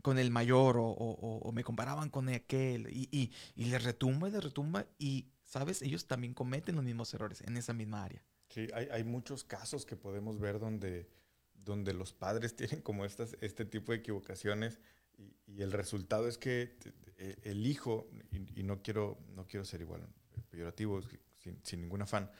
con 0.02 0.18
el 0.18 0.30
mayor, 0.30 0.76
o, 0.78 0.84
o, 0.84 1.52
me 1.52 1.64
comparaban 1.64 2.10
con 2.10 2.28
aquel, 2.28 2.88
y, 2.90 3.08
y, 3.10 3.32
y 3.54 3.66
les 3.66 3.82
retumba 3.82 4.28
y 4.28 4.32
les 4.32 4.44
retumba, 4.44 4.86
y, 4.98 5.30
¿sabes? 5.44 5.82
Ellos 5.82 6.06
también 6.06 6.34
cometen 6.34 6.76
los 6.76 6.84
mismos 6.84 7.12
errores 7.14 7.40
en 7.42 7.56
esa 7.56 7.72
misma 7.72 8.04
área. 8.04 8.22
Sí, 8.48 8.68
hay, 8.74 8.88
hay 8.90 9.04
muchos 9.04 9.42
casos 9.42 9.86
que 9.86 9.96
podemos 9.96 10.38
ver 10.38 10.58
donde, 10.58 11.08
donde 11.54 11.92
los 11.94 12.12
padres 12.12 12.54
tienen 12.56 12.82
como 12.82 13.04
estas, 13.04 13.36
este 13.40 13.64
tipo 13.64 13.92
de 13.92 13.98
equivocaciones 13.98 14.80
y, 15.16 15.62
el 15.62 15.72
resultado 15.72 16.28
es 16.28 16.38
que 16.38 16.76
eh, 17.18 17.36
el 17.44 17.66
hijo, 17.66 18.10
y, 18.30 18.62
no, 18.62 18.82
quiero, 18.82 19.18
no 19.34 19.46
quiero 19.46 19.64
ser 19.64 19.80
igual 19.80 20.06
peyorativo, 20.50 21.00
sin, 21.38 21.58
sin 21.62 21.80
ningún 21.80 22.02
afán, 22.02 22.30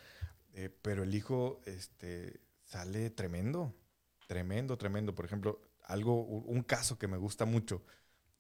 eh, 0.53 0.71
pero 0.83 1.03
el 1.03 1.15
hijo 1.15 1.61
este, 1.67 2.41
sale 2.65 3.11
tremendo, 3.11 3.75
tremendo, 4.27 4.79
tremendo. 4.79 5.15
Por 5.15 5.27
ejemplo, 5.27 5.61
algo, 5.85 6.23
un 6.25 6.63
caso 6.63 6.99
que 6.99 7.09
me 7.09 7.19
gusta 7.19 7.45
mucho 7.45 7.85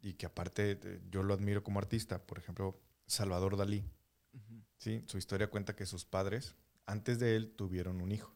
y 0.00 0.14
que 0.14 0.26
aparte 0.26 0.78
eh, 0.82 1.00
yo 1.10 1.22
lo 1.22 1.34
admiro 1.34 1.62
como 1.62 1.78
artista, 1.78 2.26
por 2.26 2.38
ejemplo, 2.38 2.80
Salvador 3.06 3.56
Dalí. 3.58 3.84
¿sí? 4.78 5.04
Su 5.06 5.18
historia 5.18 5.50
cuenta 5.50 5.76
que 5.76 5.84
sus 5.84 6.06
padres, 6.06 6.56
antes 6.86 7.18
de 7.18 7.36
él, 7.36 7.54
tuvieron 7.54 8.00
un 8.00 8.12
hijo 8.12 8.34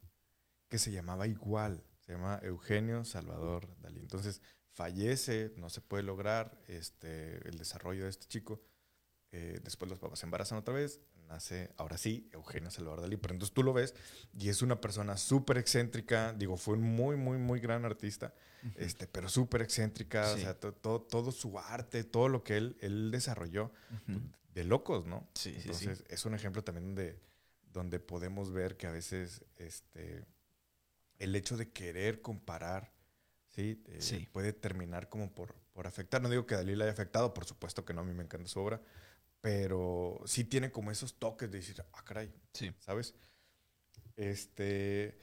que 0.69 0.79
se 0.79 0.93
llamaba 0.93 1.27
igual, 1.27 1.83
se 2.01 2.13
llama 2.13 2.39
Eugenio 2.43 3.05
Salvador 3.05 3.69
Dalí. 3.81 4.01
Entonces, 4.01 4.43
fallece, 4.81 5.53
no 5.59 5.69
se 5.69 5.83
puede 5.83 6.03
lograr 6.03 6.59
este, 6.67 7.47
el 7.47 7.59
desarrollo 7.59 8.05
de 8.05 8.11
este 8.11 8.27
chico. 8.27 8.63
Eh, 9.31 9.61
después 9.63 9.91
los 9.91 9.99
papás 9.99 10.21
se 10.21 10.27
embarazan 10.27 10.57
otra 10.57 10.73
vez, 10.73 11.01
nace, 11.29 11.71
ahora 11.77 11.99
sí, 11.99 12.31
Eugenio 12.33 12.71
Salvador 12.71 13.03
Dalí. 13.03 13.19
Pero 13.19 13.35
entonces 13.35 13.53
tú 13.53 13.63
lo 13.63 13.75
ves 13.75 13.95
y 14.33 14.49
es 14.49 14.63
una 14.63 14.81
persona 14.81 15.19
súper 15.19 15.59
excéntrica, 15.59 16.33
digo, 16.33 16.57
fue 16.57 16.79
un 16.79 16.83
muy, 16.83 17.17
muy, 17.17 17.37
muy 17.37 17.61
gran 17.61 17.85
artista, 17.85 18.33
este, 18.77 19.07
pero 19.07 19.29
súper 19.29 19.61
excéntrica, 19.61 20.33
o 20.33 20.39
sea, 20.39 20.55
todo, 20.59 21.03
todo 21.03 21.31
su 21.31 21.59
arte, 21.59 22.03
todo 22.03 22.31
lo 22.31 22.43
que 22.43 22.57
él, 22.57 22.79
él 22.81 23.11
desarrolló, 23.11 23.73
de 24.55 24.65
locos, 24.65 25.05
¿no? 25.05 25.29
Sí, 25.35 25.55
entonces 25.59 26.05
es 26.09 26.25
un 26.25 26.35
ejemplo 26.35 26.65
también 26.65 26.95
de 26.95 27.21
donde 27.71 28.01
podemos 28.01 28.51
ver 28.51 28.79
que 28.79 28.87
a 28.87 28.93
veces 28.93 29.45
este, 29.57 30.25
el 31.19 31.37
hecho 31.37 31.59
de 31.59 31.71
querer 31.71 32.23
comparar, 32.23 32.93
¿sí? 33.51 33.83
Eh, 33.89 34.01
Sí. 34.01 34.29
puede 34.33 34.53
terminar 34.53 35.09
como 35.09 35.33
por, 35.33 35.55
por 35.73 35.87
afectar. 35.87 36.21
No 36.23 36.29
digo 36.31 36.47
que 36.47 36.55
Dalí 36.55 36.75
le 36.75 36.85
haya 36.85 36.93
afectado, 36.93 37.33
por 37.35 37.45
supuesto 37.45 37.85
que 37.85 37.93
no, 37.95 38.01
a 38.01 38.05
mí 38.05 38.15
me 38.15 38.23
encanta 38.25 38.49
su 38.49 38.61
obra, 38.61 38.81
pero 39.41 40.21
sí 40.27 40.45
tiene 40.45 40.71
como 40.71 40.91
esos 40.91 41.19
toques 41.19 41.51
de 41.51 41.59
decir, 41.59 41.83
ah, 41.93 42.05
caray, 42.05 42.33
Sí. 42.53 42.73
¿sabes? 42.81 43.15
Este, 44.17 45.19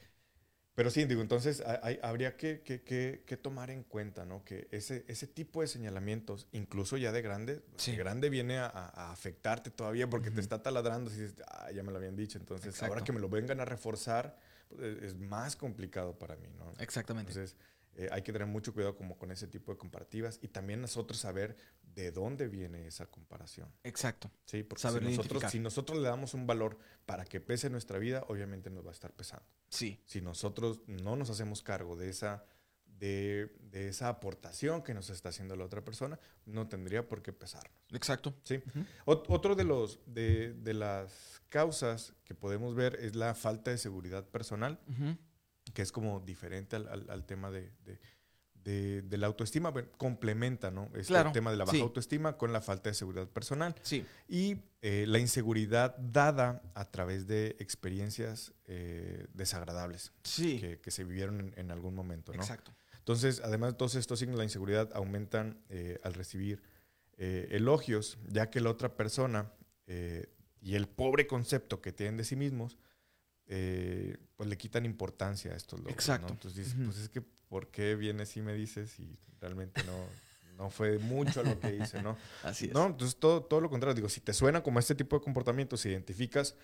pero 0.74 0.90
sí, 0.90 1.04
digo, 1.04 1.22
entonces 1.22 1.60
ha- 1.60 1.80
hay- 1.82 1.98
habría 2.02 2.36
que, 2.36 2.62
que- 2.62 2.82
que- 2.82 3.22
que 3.26 3.36
tomar 3.36 3.70
en 3.70 3.82
cuenta, 3.84 4.24
¿no? 4.24 4.44
Que 4.44 4.68
ese, 4.70 5.04
ese 5.08 5.26
tipo 5.26 5.60
de 5.60 5.66
señalamientos, 5.68 6.48
incluso 6.52 6.96
ya 6.96 7.12
de 7.12 7.22
grande, 7.22 7.62
Sí. 7.76 7.92
de 7.92 7.96
grande 7.98 8.30
viene 8.30 8.58
a, 8.58 8.68
afectarte 9.12 9.70
todavía 9.70 10.08
porque 10.10 10.30
te 10.30 10.40
está 10.40 10.62
taladrando. 10.62 11.10
Y 11.10 11.14
dices, 11.14 11.34
ah, 11.48 11.70
ya 11.72 11.82
me 11.82 11.90
lo 11.92 11.98
habían 11.98 12.16
dicho. 12.16 12.38
Entonces, 12.38 12.80
ahora 12.82 13.02
que 13.04 13.12
me 13.12 13.20
lo 13.20 13.28
vengan 13.28 13.60
a 13.60 13.64
reforzar, 13.64 14.36
pues, 14.68 14.80
es- 14.98 15.02
es 15.02 15.14
más 15.16 15.56
complicado 15.56 16.18
para 16.18 16.36
mí, 16.36 16.48
¿no? 16.56 16.72
Exactamente. 16.78 17.32
Entonces, 17.32 17.56
eh, 17.98 18.08
hay 18.12 18.22
que 18.22 18.32
tener 18.32 18.46
mucho 18.48 18.72
cuidado 18.72 18.96
como 18.96 19.18
con 19.18 19.30
ese 19.32 19.46
tipo 19.48 19.72
de 19.72 19.76
comparativas 19.78 20.38
y 20.40 20.48
también 20.48 20.80
nosotros 20.80 21.18
saber 21.18 21.56
de 21.82 22.10
dónde 22.12 22.46
viene 22.48 22.86
esa 22.86 23.06
comparación. 23.06 23.70
Exacto. 23.82 24.30
Sí, 24.46 24.62
porque 24.62 24.80
Saber 24.82 25.02
si 25.04 25.16
nosotros, 25.16 25.50
si 25.50 25.58
nosotros 25.58 25.98
le 25.98 26.04
damos 26.08 26.32
un 26.32 26.46
valor 26.46 26.78
para 27.06 27.24
que 27.24 27.40
pese 27.40 27.68
nuestra 27.70 27.98
vida, 27.98 28.24
obviamente 28.28 28.70
nos 28.70 28.84
va 28.86 28.90
a 28.90 28.92
estar 28.92 29.12
pesando. 29.12 29.44
Sí. 29.68 30.00
Si 30.06 30.20
nosotros 30.20 30.80
no 30.86 31.16
nos 31.16 31.28
hacemos 31.28 31.62
cargo 31.62 31.96
de 31.96 32.08
esa, 32.08 32.44
de, 32.86 33.52
de 33.60 33.88
esa 33.88 34.08
aportación 34.08 34.82
que 34.82 34.94
nos 34.94 35.10
está 35.10 35.28
haciendo 35.30 35.56
la 35.56 35.64
otra 35.64 35.84
persona, 35.84 36.18
no 36.46 36.68
tendría 36.68 37.06
por 37.08 37.20
qué 37.22 37.32
pesarnos. 37.32 37.72
Exacto. 37.92 38.34
¿sí? 38.44 38.60
Ot- 39.06 39.24
Otro 39.28 39.54
de, 39.56 39.64
los, 39.64 39.98
de, 40.06 40.54
de 40.54 40.74
las 40.74 41.40
causas 41.48 42.12
que 42.24 42.34
podemos 42.34 42.74
ver 42.76 42.94
es 43.00 43.16
la 43.16 43.34
falta 43.34 43.70
de 43.72 43.78
seguridad 43.78 44.24
personal. 44.28 44.78
Que 45.78 45.82
es 45.82 45.92
como 45.92 46.18
diferente 46.18 46.74
al, 46.74 46.88
al- 46.88 47.08
al 47.08 47.24
tema 47.24 47.52
de, 47.52 47.70
de- 47.84 48.00
de- 48.64 49.02
de 49.02 49.16
la 49.16 49.28
autoestima. 49.28 49.70
Bueno, 49.70 49.88
complementa 49.96 50.72
¿no? 50.72 50.86
este 50.86 51.04
Claro, 51.04 51.30
tema 51.30 51.52
de 51.52 51.56
la 51.56 51.64
baja 51.64 51.76
sí. 51.76 51.80
autoestima 51.82 52.36
con 52.36 52.52
la 52.52 52.60
falta 52.60 52.90
de 52.90 52.94
seguridad 52.94 53.28
personal. 53.28 53.76
Sí. 53.82 54.04
Y 54.26 54.56
eh, 54.82 55.04
la 55.06 55.20
inseguridad 55.20 55.96
dada 55.98 56.60
a 56.74 56.84
través 56.90 57.28
de 57.28 57.54
experiencias 57.60 58.52
eh, 58.66 59.28
desagradables 59.34 60.10
Sí. 60.24 60.58
que, 60.58 60.80
que 60.80 60.90
se 60.90 61.04
vivieron 61.04 61.38
en, 61.38 61.54
en 61.56 61.70
algún 61.70 61.94
momento. 61.94 62.32
¿no? 62.32 62.40
Exacto. 62.42 62.74
Entonces, 62.98 63.40
además 63.44 63.74
de 63.74 63.76
todos 63.78 63.94
estos 63.94 64.18
signos, 64.18 64.36
la 64.36 64.42
inseguridad 64.44 64.90
aumentan 64.94 65.62
eh, 65.68 66.00
al 66.02 66.14
recibir 66.14 66.60
elogios, 67.20 68.18
ya 68.28 68.50
que 68.50 68.60
la 68.60 68.70
otra 68.70 68.96
persona 68.96 69.52
y 70.60 70.74
el 70.74 70.88
pobre 70.88 71.26
concepto 71.28 71.80
que 71.80 71.92
tienen 71.92 72.16
de 72.16 72.24
sí 72.24 72.34
mismos, 72.36 72.78
eh, 73.48 74.16
pues 74.36 74.48
le 74.48 74.56
quitan 74.56 74.84
importancia 74.84 75.52
a 75.52 75.56
estos 75.56 75.80
logros. 75.80 75.94
¿no? 75.94 76.00
Exacto. 76.00 76.32
Entonces 76.32 76.56
dices, 76.64 76.74
Ujú. 76.74 76.84
pues 76.86 76.98
es 76.98 77.08
que, 77.08 77.22
¿por 77.22 77.70
qué 77.70 77.94
vienes 77.96 78.36
y 78.36 78.42
me 78.42 78.54
dices 78.54 78.98
y 79.00 79.18
realmente 79.40 79.82
no, 79.84 80.06
no 80.56 80.70
fue 80.70 80.98
mucho 80.98 81.42
lo 81.42 81.58
que 81.58 81.76
hice, 81.76 82.02
¿no? 82.02 82.16
Así 82.42 82.66
es. 82.66 82.72
No, 82.72 82.86
entonces 82.86 83.18
todo, 83.18 83.42
todo 83.42 83.60
lo 83.60 83.70
contrario. 83.70 83.94
Digo, 83.94 84.08
si 84.08 84.20
te 84.20 84.32
suena 84.32 84.62
como 84.62 84.78
este 84.78 84.94
tipo 84.94 85.16
de 85.16 85.22
comportamientos, 85.22 85.80
si 85.80 85.88
identificas 85.88 86.56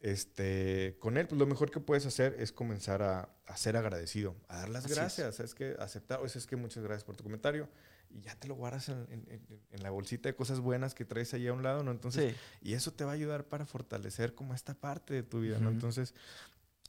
este, 0.00 0.96
con 0.98 1.18
él, 1.18 1.26
pues 1.26 1.38
lo 1.38 1.46
mejor 1.46 1.70
que 1.70 1.80
puedes 1.80 2.06
hacer 2.06 2.34
es 2.38 2.52
comenzar 2.52 3.02
a, 3.02 3.28
a 3.46 3.56
ser 3.56 3.76
agradecido, 3.76 4.34
a 4.48 4.58
dar 4.60 4.68
las 4.70 4.84
Así 4.84 4.92
es. 4.92 4.98
gracias. 4.98 5.40
Es 5.40 5.54
que 5.54 5.76
aceptar, 5.78 6.20
o 6.20 6.28
sea, 6.28 6.38
es 6.40 6.46
que 6.46 6.56
muchas 6.56 6.82
gracias 6.82 7.04
por 7.04 7.16
tu 7.16 7.22
comentario 7.24 7.68
y 8.10 8.20
ya 8.22 8.34
te 8.36 8.48
lo 8.48 8.54
guardas 8.54 8.88
en, 8.88 9.06
en- 9.10 9.82
la 9.82 9.90
bolsita 9.90 10.28
de 10.28 10.34
cosas 10.34 10.60
buenas 10.60 10.94
que 10.94 11.04
traes 11.04 11.32
ahí 11.32 11.46
a 11.46 11.52
un 11.52 11.62
lado, 11.62 11.82
¿no? 11.82 11.90
Entonces, 11.90 12.32
Sí. 12.34 12.68
y 12.70 12.74
eso 12.74 12.92
te 12.92 13.04
va 13.04 13.12
a 13.12 13.14
ayudar 13.14 13.44
para 13.48 13.64
fortalecer 13.66 14.34
como 14.34 14.52
esta 14.54 14.74
parte 14.74 15.14
de 15.14 15.22
tu 15.22 15.40
vida, 15.40 15.58
¿no? 15.58 15.70
Entonces, 15.70 16.12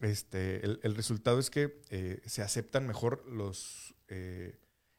este, 0.01 0.65
el, 0.65 0.79
el 0.83 0.95
resultado 0.95 1.39
es 1.39 1.49
que 1.49 1.81
eh, 1.89 2.21
se 2.25 2.41
aceptan 2.41 2.87
mejor 2.87 3.23
los, 3.27 3.93
eh, 4.07 4.57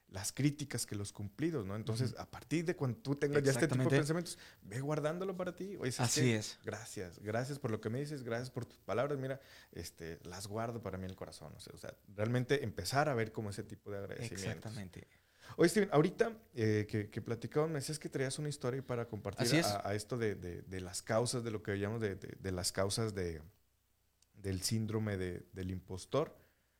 las 0.08 0.30
críticas 0.32 0.86
que 0.86 0.94
los 0.94 1.12
cumplidos, 1.12 1.66
¿no? 1.66 1.74
Entonces, 1.74 2.14
a 2.18 2.30
partir 2.30 2.64
de 2.64 2.76
cuando 2.76 2.98
tú 2.98 3.16
tengas 3.16 3.42
ya 3.42 3.50
este 3.50 3.66
tipo 3.66 3.82
de 3.90 3.96
pensamientos, 3.96 4.38
ve 4.62 4.80
guardándolo 4.80 5.36
para 5.36 5.56
ti. 5.56 5.76
Oye, 5.80 5.90
¿sabes 5.90 6.12
Así 6.12 6.32
es. 6.32 6.58
Gracias, 6.64 7.18
gracias 7.18 7.58
por 7.58 7.70
lo 7.72 7.80
que 7.80 7.88
me 7.90 7.98
dices, 7.98 8.22
gracias 8.22 8.50
por 8.50 8.64
tus 8.64 8.78
palabras. 8.80 9.18
Mira, 9.18 9.40
este, 9.72 10.20
las 10.22 10.46
guardo 10.46 10.82
para 10.82 10.98
mí 10.98 11.04
en 11.04 11.10
el 11.10 11.16
corazón. 11.16 11.52
O 11.56 11.60
sea, 11.60 11.72
o 11.74 11.78
sea, 11.78 11.94
realmente 12.14 12.62
empezar 12.62 13.08
a 13.08 13.14
ver 13.14 13.32
como 13.32 13.50
ese 13.50 13.64
tipo 13.64 13.90
de 13.90 13.98
agradecimientos. 13.98 14.46
Exactamente. 14.46 15.08
Oye, 15.56 15.68
Steven, 15.68 15.88
ahorita 15.92 16.32
eh, 16.54 16.86
que, 16.88 17.10
que 17.10 17.20
platicábamos, 17.22 17.72
me 17.72 17.80
decías 17.80 17.98
que 17.98 18.08
traías 18.08 18.38
una 18.38 18.48
historia 18.48 18.82
para 18.86 19.06
compartir 19.08 19.46
Así 19.46 19.56
es. 19.58 19.66
a, 19.66 19.88
a 19.88 19.94
esto 19.94 20.16
de, 20.18 20.34
de- 20.34 20.62
de 20.62 20.80
las 20.80 21.02
causas, 21.02 21.44
de 21.44 21.50
lo 21.50 21.62
que 21.62 21.72
veíamos, 21.72 22.00
de, 22.00 22.16
las 22.52 22.72
causas 22.72 23.14
de, 23.14 23.42
del 24.34 24.62
síndrome 24.62 25.16
de- 25.16 25.46
del 25.52 25.70
impostor. 25.70 26.36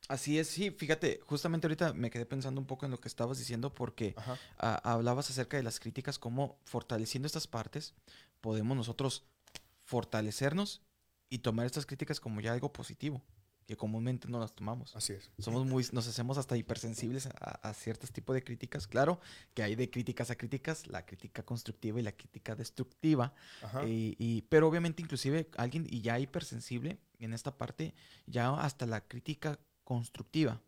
Así 0.09 0.37
es, 0.37 0.49
sí, 0.49 0.69
fíjate, 0.69 1.21
justamente 1.25 1.65
ahorita 1.67 1.93
me 1.93 2.09
quedé 2.09 2.25
pensando 2.25 2.59
un 2.59 2.67
poco 2.67 2.85
en 2.85 2.91
lo 2.91 2.99
que 2.99 3.07
estabas 3.07 3.37
diciendo 3.37 3.73
porque 3.73 4.15
hablabas 4.57 5.29
acerca 5.29 5.55
de 5.55 5.63
las 5.63 5.79
críticas, 5.79 6.19
cómo 6.19 6.59
fortaleciendo 6.65 7.25
estas 7.25 7.47
partes 7.47 7.93
podemos 8.41 8.75
nosotros 8.75 9.23
fortalecernos 9.85 10.81
y 11.29 11.39
tomar 11.39 11.65
estas 11.65 11.85
críticas 11.85 12.19
como 12.19 12.41
ya 12.41 12.51
algo 12.53 12.73
positivo, 12.73 13.23
que 13.65 13.75
comúnmente 13.77 14.27
no 14.27 14.39
las 14.39 14.53
tomamos. 14.53 14.95
Así 14.95 15.13
es. 15.13 15.31
Somos 15.39 15.65
muy, 15.65 15.85
nos 15.91 16.07
hacemos 16.07 16.37
hasta 16.37 16.57
hipersensibles 16.57 17.27
a, 17.27 17.31
a 17.69 17.73
ciertos 17.73 18.11
tipos 18.11 18.33
de 18.33 18.43
críticas. 18.43 18.87
Claro 18.87 19.19
que 19.53 19.63
hay 19.63 19.75
de 19.75 19.89
críticas 19.89 20.29
a 20.31 20.35
críticas, 20.35 20.87
la 20.87 21.05
crítica 21.05 21.43
constructiva 21.43 21.99
y 21.99 22.03
la 22.03 22.11
crítica 22.11 22.55
destructiva. 22.55 23.33
Ajá. 23.61 23.83
Y, 23.85 24.15
y- 24.19 24.41
pero 24.43 24.67
obviamente 24.67 25.01
inclusive 25.01 25.49
alguien 25.57 25.87
y 25.89 26.01
ya 26.01 26.19
hipersensible 26.19 26.97
en 27.19 27.33
esta 27.33 27.57
parte, 27.57 27.93
ya 28.27 28.49
hasta 28.59 28.85
la 28.85 29.01
crítica 29.01 29.59
constructiva 29.83 30.61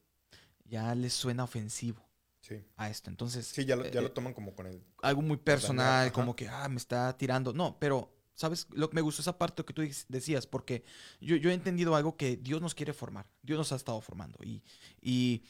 ya 0.65 0.95
les 0.95 1.13
suena 1.13 1.43
ofensivo 1.43 2.03
Sí. 2.41 2.63
a 2.77 2.89
esto. 2.89 3.09
Entonces, 3.09 3.47
Sí, 3.47 3.65
ya 3.65 3.75
lo, 3.75 3.83
ya 3.89 3.99
eh, 3.99 4.03
lo 4.03 4.11
toman 4.11 4.33
como 4.33 4.53
con 4.55 4.67
el... 4.67 4.83
algo 5.01 5.21
muy 5.23 5.37
personal, 5.37 6.11
como 6.11 6.35
que, 6.35 6.47
ah, 6.47 6.67
me 6.69 6.77
está 6.77 7.17
tirando. 7.17 7.53
No, 7.53 7.77
pero, 7.79 8.13
¿sabes? 8.35 8.67
Lo 8.71 8.89
que 8.89 8.95
me 8.95 9.01
gustó 9.01 9.21
esa 9.21 9.37
parte 9.37 9.63
que 9.65 9.73
tú 9.73 9.81
decías, 10.09 10.47
porque 10.47 10.83
yo, 11.21 11.35
yo 11.37 11.49
he 11.49 11.53
entendido 11.53 11.95
algo 11.95 12.17
que 12.17 12.37
Dios 12.37 12.61
nos 12.61 12.75
quiere 12.75 12.93
formar. 12.93 13.27
Dios 13.41 13.57
nos 13.57 13.71
ha 13.71 13.75
estado 13.77 14.01
formando. 14.01 14.37
Y, 14.43 14.63
y 15.01 15.43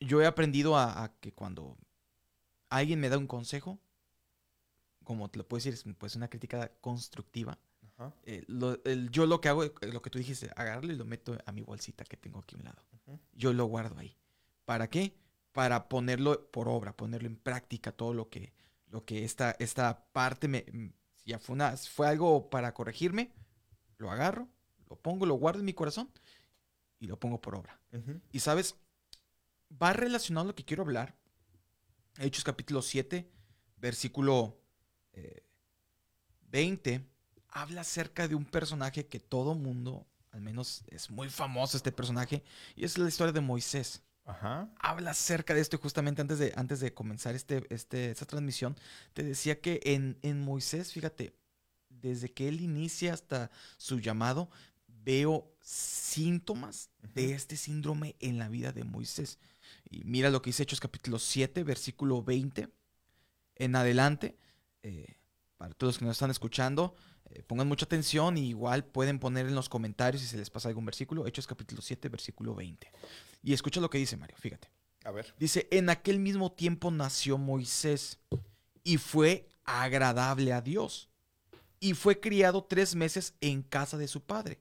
yo 0.00 0.20
he 0.22 0.26
aprendido 0.26 0.76
a, 0.76 1.04
a 1.04 1.18
que 1.20 1.32
cuando 1.32 1.76
alguien 2.70 3.00
me 3.00 3.08
da 3.08 3.18
un 3.18 3.26
consejo, 3.26 3.80
como 5.04 5.30
te 5.30 5.38
lo 5.38 5.46
puedo 5.46 5.58
decir, 5.58 5.74
es 5.74 5.84
pues 5.98 6.16
una 6.16 6.28
crítica 6.28 6.70
constructiva. 6.80 7.58
Eh, 8.24 8.44
lo- 8.48 8.82
el- 8.84 9.10
yo 9.10 9.26
lo 9.26 9.40
que 9.40 9.48
hago, 9.48 9.64
lo 9.64 10.02
que 10.02 10.10
tú 10.10 10.18
dijiste, 10.18 10.50
agarrarlo 10.56 10.92
y 10.92 10.96
lo 10.96 11.04
meto 11.04 11.38
a 11.46 11.52
mi 11.52 11.62
bolsita 11.62 12.04
que 12.04 12.16
tengo 12.16 12.40
aquí 12.40 12.54
a 12.56 12.58
un 12.58 12.64
lado. 12.64 12.82
Yo 13.32 13.52
lo 13.52 13.66
guardo 13.66 13.98
ahí. 13.98 14.16
¿Para 14.64 14.90
qué? 14.90 15.14
Para 15.52 15.88
ponerlo 15.88 16.50
por 16.50 16.68
obra, 16.68 16.94
ponerlo 16.96 17.28
en 17.28 17.36
práctica, 17.36 17.92
todo 17.92 18.12
lo 18.12 18.28
que, 18.28 18.52
lo 18.88 19.04
que 19.04 19.24
esta, 19.24 19.52
esta 19.58 20.04
parte 20.12 20.48
me, 20.48 20.66
ya 21.26 21.38
fue, 21.38 21.54
una, 21.54 21.76
fue 21.76 22.06
algo 22.06 22.48
para 22.48 22.72
corregirme, 22.72 23.32
lo 23.98 24.10
agarro, 24.10 24.48
lo 24.88 24.96
pongo, 24.96 25.26
lo 25.26 25.34
guardo 25.34 25.60
en 25.60 25.66
mi 25.66 25.74
corazón 25.74 26.10
y 27.00 27.06
lo 27.08 27.18
pongo 27.18 27.40
por 27.40 27.56
obra. 27.56 27.78
Y 28.30 28.40
sabes, 28.40 28.76
va 29.70 29.92
relacionado 29.92 30.44
a 30.44 30.48
lo 30.48 30.54
que 30.54 30.64
quiero 30.64 30.84
hablar. 30.84 31.16
Hechos 32.18 32.44
capítulo 32.44 32.80
7, 32.80 33.28
versículo 33.76 34.56
eh, 35.12 35.42
20, 36.48 37.04
habla 37.48 37.80
acerca 37.80 38.28
de 38.28 38.34
un 38.34 38.44
personaje 38.44 39.06
que 39.06 39.18
todo 39.18 39.54
mundo, 39.54 40.06
al 40.30 40.40
menos 40.40 40.84
es 40.86 41.10
muy 41.10 41.28
famoso 41.28 41.76
este 41.76 41.92
personaje, 41.92 42.44
y 42.76 42.84
es 42.84 42.96
la 42.98 43.08
historia 43.08 43.32
de 43.32 43.40
Moisés. 43.40 44.02
Ajá. 44.26 44.68
Habla 44.80 45.12
acerca 45.12 45.54
de 45.54 45.60
esto 45.60 45.76
y 45.76 45.78
justamente 45.80 46.20
antes 46.20 46.38
de, 46.38 46.52
antes 46.56 46.80
de 46.80 46.92
comenzar 46.92 47.34
este, 47.34 47.64
este, 47.70 48.10
esta 48.10 48.26
transmisión, 48.26 48.76
te 49.14 49.22
decía 49.22 49.60
que 49.60 49.80
en, 49.84 50.18
en 50.22 50.40
Moisés, 50.40 50.92
fíjate, 50.92 51.34
desde 51.88 52.32
que 52.32 52.48
él 52.48 52.60
inicia 52.60 53.14
hasta 53.14 53.50
su 53.76 54.00
llamado, 54.00 54.50
veo 54.88 55.54
síntomas 55.60 56.90
de 57.14 57.34
este 57.34 57.56
síndrome 57.56 58.16
en 58.18 58.38
la 58.38 58.48
vida 58.48 58.72
de 58.72 58.84
Moisés. 58.84 59.38
Y 59.88 60.04
mira 60.04 60.30
lo 60.30 60.42
que 60.42 60.50
dice 60.50 60.64
Hechos 60.64 60.80
capítulo 60.80 61.18
7, 61.20 61.62
versículo 61.62 62.22
20 62.22 62.68
en 63.54 63.76
adelante. 63.76 64.36
eh, 64.82 65.16
para 65.56 65.72
todos 65.74 65.94
los 65.94 65.98
que 65.98 66.04
nos 66.04 66.16
están 66.16 66.30
escuchando, 66.30 66.94
eh, 67.30 67.42
pongan 67.42 67.68
mucha 67.68 67.84
atención 67.84 68.38
y 68.38 68.48
igual 68.48 68.84
pueden 68.84 69.18
poner 69.18 69.46
en 69.46 69.54
los 69.54 69.68
comentarios 69.68 70.22
si 70.22 70.28
se 70.28 70.36
les 70.36 70.50
pasa 70.50 70.68
algún 70.68 70.84
versículo. 70.84 71.26
Hechos 71.26 71.46
capítulo 71.46 71.82
7, 71.82 72.08
versículo 72.08 72.54
20. 72.54 72.90
Y 73.42 73.52
escucha 73.52 73.80
lo 73.80 73.90
que 73.90 73.98
dice 73.98 74.16
Mario, 74.16 74.36
fíjate. 74.38 74.68
A 75.04 75.10
ver. 75.10 75.34
Dice, 75.38 75.68
en 75.70 75.88
aquel 75.88 76.18
mismo 76.18 76.52
tiempo 76.52 76.90
nació 76.90 77.38
Moisés 77.38 78.18
y 78.82 78.98
fue 78.98 79.48
agradable 79.64 80.52
a 80.52 80.60
Dios. 80.60 81.10
Y 81.78 81.94
fue 81.94 82.20
criado 82.20 82.64
tres 82.64 82.94
meses 82.94 83.34
en 83.40 83.62
casa 83.62 83.98
de 83.98 84.08
su 84.08 84.24
padre. 84.24 84.58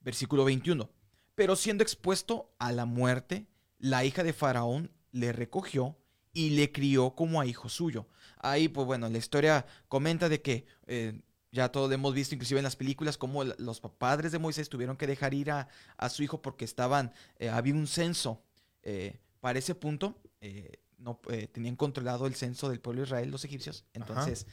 Versículo 0.00 0.44
21. 0.44 0.90
Pero 1.34 1.56
siendo 1.56 1.82
expuesto 1.82 2.54
a 2.58 2.72
la 2.72 2.84
muerte, 2.84 3.46
la 3.78 4.04
hija 4.04 4.22
de 4.22 4.32
Faraón 4.32 4.90
le 5.10 5.32
recogió 5.32 5.96
y 6.32 6.50
le 6.50 6.72
crió 6.72 7.14
como 7.14 7.40
a 7.40 7.46
hijo 7.46 7.68
suyo. 7.68 8.06
Ahí, 8.38 8.68
pues 8.68 8.86
bueno, 8.86 9.08
la 9.08 9.18
historia 9.18 9.66
comenta 9.88 10.28
de 10.28 10.42
que 10.42 10.66
eh, 10.86 11.20
ya 11.54 11.70
todo 11.70 11.86
lo 11.86 11.94
hemos 11.94 12.12
visto, 12.12 12.34
inclusive 12.34 12.58
en 12.58 12.64
las 12.64 12.74
películas, 12.74 13.16
cómo 13.16 13.44
los 13.44 13.80
padres 13.80 14.32
de 14.32 14.40
Moisés 14.40 14.68
tuvieron 14.68 14.96
que 14.96 15.06
dejar 15.06 15.34
ir 15.34 15.52
a, 15.52 15.68
su 16.10 16.24
hijo 16.24 16.42
porque 16.42 16.64
estaban, 16.64 17.12
eh, 17.38 17.48
había 17.48 17.74
un 17.74 17.86
censo. 17.86 18.42
Eh, 18.82 19.20
para 19.40 19.60
ese 19.60 19.76
punto, 19.76 20.20
eh, 20.40 20.80
no 20.98 21.20
tenían 21.52 21.76
controlado 21.76 22.26
el 22.26 22.34
censo 22.34 22.68
del 22.68 22.80
pueblo 22.80 23.02
de 23.02 23.06
Israel, 23.06 23.30
los 23.30 23.44
egipcios. 23.44 23.84
Entonces, 23.92 24.46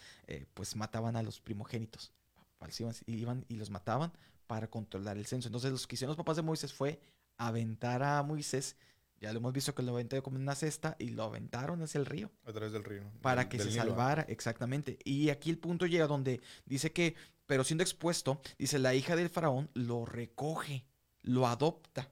pues 0.54 0.76
mataban 0.76 1.16
a 1.16 1.24
los 1.24 1.42
primogénitos. 1.42 2.12
Iban 3.08 3.46
y 3.48 3.56
los 3.56 3.72
mataban 3.72 4.12
para 4.46 4.70
controlar 4.70 5.18
el 5.18 5.26
censo. 5.26 5.48
Entonces, 5.48 5.72
lo 5.72 5.88
que 5.88 5.96
hicieron 5.96 6.12
los 6.12 6.18
papás 6.18 6.36
de 6.36 6.44
Moisés 6.44 6.72
fue 6.72 7.02
aventar 7.38 8.04
a 8.04 8.22
Moisés 8.22 8.76
ya 9.22 9.32
lo 9.32 9.38
hemos 9.38 9.54
visto 9.54 9.76
que 9.76 9.84
lo 9.84 9.92
aventó 9.92 10.22
como 10.24 10.38
una 10.38 10.56
cesta 10.56 10.96
y 10.98 11.10
lo 11.10 11.24
aventaron 11.24 11.82
hacia 11.84 12.00
el 12.00 12.08
río. 12.08 12.32
A 12.44 12.52
través 12.52 12.74
del 12.74 12.84
río. 12.84 13.04
Para 13.22 13.48
que 13.48 13.60
se 13.60 13.72
salvara, 13.72 14.24
exactamente. 14.24 14.98
Y 15.06 15.30
aquí 15.30 15.52
el 15.52 15.60
punto 15.60 15.86
llega 15.86 16.08
donde 16.08 16.42
dice 16.66 16.92
que, 16.92 17.16
pero 17.46 17.64
siendo 17.64 17.84
expuesto, 17.84 18.42
dice, 18.58 18.80
la 18.80 18.96
hija 18.96 19.16
del 19.16 19.30
faraón 19.30 19.70
lo 19.76 20.06
recoge, 20.06 20.86
lo 21.22 21.48
adopta. 21.48 22.10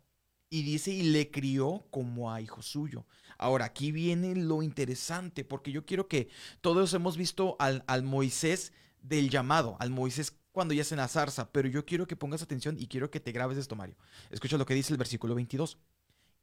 Y 0.51 0.62
dice, 0.62 0.91
y 0.91 1.03
le 1.03 1.32
crió 1.32 1.88
como 1.89 2.32
a 2.32 2.41
hijo 2.41 2.62
suyo. 2.62 3.07
Ahora, 3.39 3.66
aquí 3.66 3.91
viene 3.91 4.36
lo 4.36 4.62
interesante, 4.62 5.43
porque 5.43 5.72
yo 5.72 5.86
quiero 5.86 6.07
que 6.07 6.30
todos 6.62 6.93
hemos 6.93 7.18
visto 7.18 7.55
al, 7.60 7.84
al 7.88 8.03
Moisés 8.03 8.72
del 9.01 9.30
llamado, 9.30 9.78
al 9.80 9.89
Moisés 9.89 10.36
cuando 10.51 10.74
ya 10.74 10.82
es 10.82 10.91
en 10.91 10.97
la 10.97 11.07
zarza, 11.07 11.51
pero 11.51 11.70
yo 11.70 11.86
quiero 11.86 12.07
que 12.07 12.16
pongas 12.16 12.41
atención 12.41 12.76
y 12.80 12.88
quiero 12.88 13.10
que 13.10 13.20
te 13.20 13.32
grabes 13.32 13.57
esto, 13.57 13.76
Mario. 13.76 13.95
Escucha 14.30 14.57
lo 14.57 14.66
que 14.66 14.74
dice 14.74 14.93
el 14.93 14.97
versículo 14.97 15.36
22. 15.36 15.78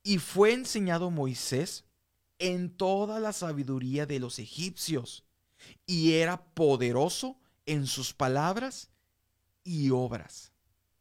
Y 0.06 0.18
fue 0.18 0.52
enseñado 0.52 1.10
Moisés 1.10 1.84
en 2.38 2.70
toda 2.70 3.18
la 3.18 3.32
sabiduría 3.32 4.06
de 4.06 4.20
los 4.20 4.38
egipcios, 4.38 5.24
y 5.84 6.12
era 6.12 6.44
poderoso 6.54 7.40
en 7.66 7.88
sus 7.88 8.14
palabras 8.14 8.88
y 9.64 9.90
obras. 9.90 10.52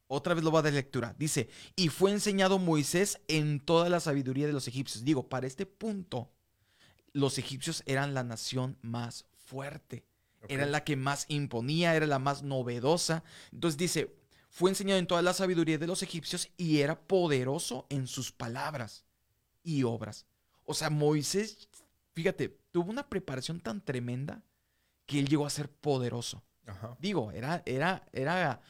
Otra 0.07 0.33
vez 0.33 0.43
lo 0.43 0.51
va 0.51 0.61
a 0.61 0.63
dar 0.63 0.73
lectura. 0.73 1.15
Dice, 1.19 1.49
y 1.75 1.89
fue 1.89 2.09
enseñado 2.09 2.57
Moisés 2.57 3.21
en 3.27 3.59
toda 3.59 3.89
la 3.89 3.99
sabiduría 3.99 4.47
de 4.47 4.53
los 4.53 4.67
egipcios. 4.67 5.05
Digo, 5.05 5.29
para 5.29 5.45
este 5.45 5.67
punto, 5.67 6.31
los 7.13 7.37
egipcios 7.37 7.83
eran 7.85 8.15
la 8.15 8.23
nación 8.23 8.75
más 8.81 9.25
fuerte. 9.37 10.03
Era 10.47 10.65
la 10.65 10.83
que 10.83 10.95
más 10.95 11.25
imponía, 11.27 11.95
era 11.95 12.07
la 12.07 12.17
más 12.17 12.41
novedosa. 12.41 13.23
Entonces 13.51 13.77
dice, 13.77 14.15
fue 14.55 14.69
enseñado 14.69 14.99
en 14.99 15.05
toda 15.05 15.21
la 15.21 15.33
sabiduría 15.33 15.77
de 15.77 15.85
los 15.85 16.01
egipcios 16.01 16.49
y 16.55 16.79
era 16.79 16.97
poderoso 16.97 17.85
en 17.89 18.07
sus 18.07 18.31
palabras 18.31 19.03
y 19.63 19.83
obras. 19.83 20.25
O 20.63 20.73
sea, 20.73 20.89
Moisés, 20.89 21.67
fíjate, 22.13 22.57
tuvo 22.71 22.89
una 22.89 23.09
preparación 23.09 23.59
tan 23.59 23.81
tremenda 23.83 24.41
que 25.05 25.19
él 25.19 25.27
llegó 25.27 25.45
a 25.45 25.49
ser 25.49 25.69
poderoso. 25.69 26.41
Digo, 26.99 27.33
era, 27.33 27.63
era, 27.65 28.07
era, 28.13 28.61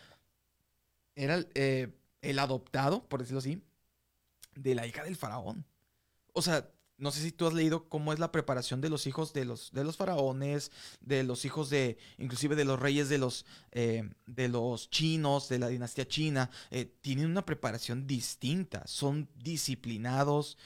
era 1.14 1.46
eh, 1.54 1.94
el 2.24 2.40
adoptado, 2.40 3.08
por 3.08 3.20
decirlo 3.20 3.38
así, 3.38 3.62
de 4.56 4.74
la 4.74 4.88
hija 4.88 5.04
del 5.04 5.16
faraón. 5.16 5.66
O 6.34 6.42
sea, 6.42 6.68
no 6.98 7.12
sé 7.12 7.22
si 7.22 7.32
tú 7.32 7.46
has 7.46 7.54
leído 7.54 7.90
cómo 7.90 8.14
es 8.14 8.20
la 8.20 8.32
preparación 8.32 8.82
de 8.82 8.90
los 8.90 9.06
hijos 9.08 9.34
de 9.34 9.46
los, 9.46 9.72
de 9.74 9.84
los 9.84 9.98
faraones, 9.98 10.72
de 11.02 11.24
los 11.24 11.44
hijos 11.46 11.70
de, 11.70 11.98
inclusive 12.18 12.56
de 12.56 12.66
los 12.66 12.80
reyes 12.80 13.10
de 13.10 13.18
los, 13.18 13.46
eh, 13.72 14.10
de 14.26 14.48
los 14.48 14.90
chinos, 14.90 15.50
de 15.50 15.60
la 15.60 15.68
dinastía 15.68 16.08
china. 16.08 16.50
Eh, 16.72 16.86
tienen 17.02 17.26
una 17.26 17.46
preparación 17.46 18.08
distinta, 18.08 18.84
son 18.88 19.28
disciplinados, 19.36 20.58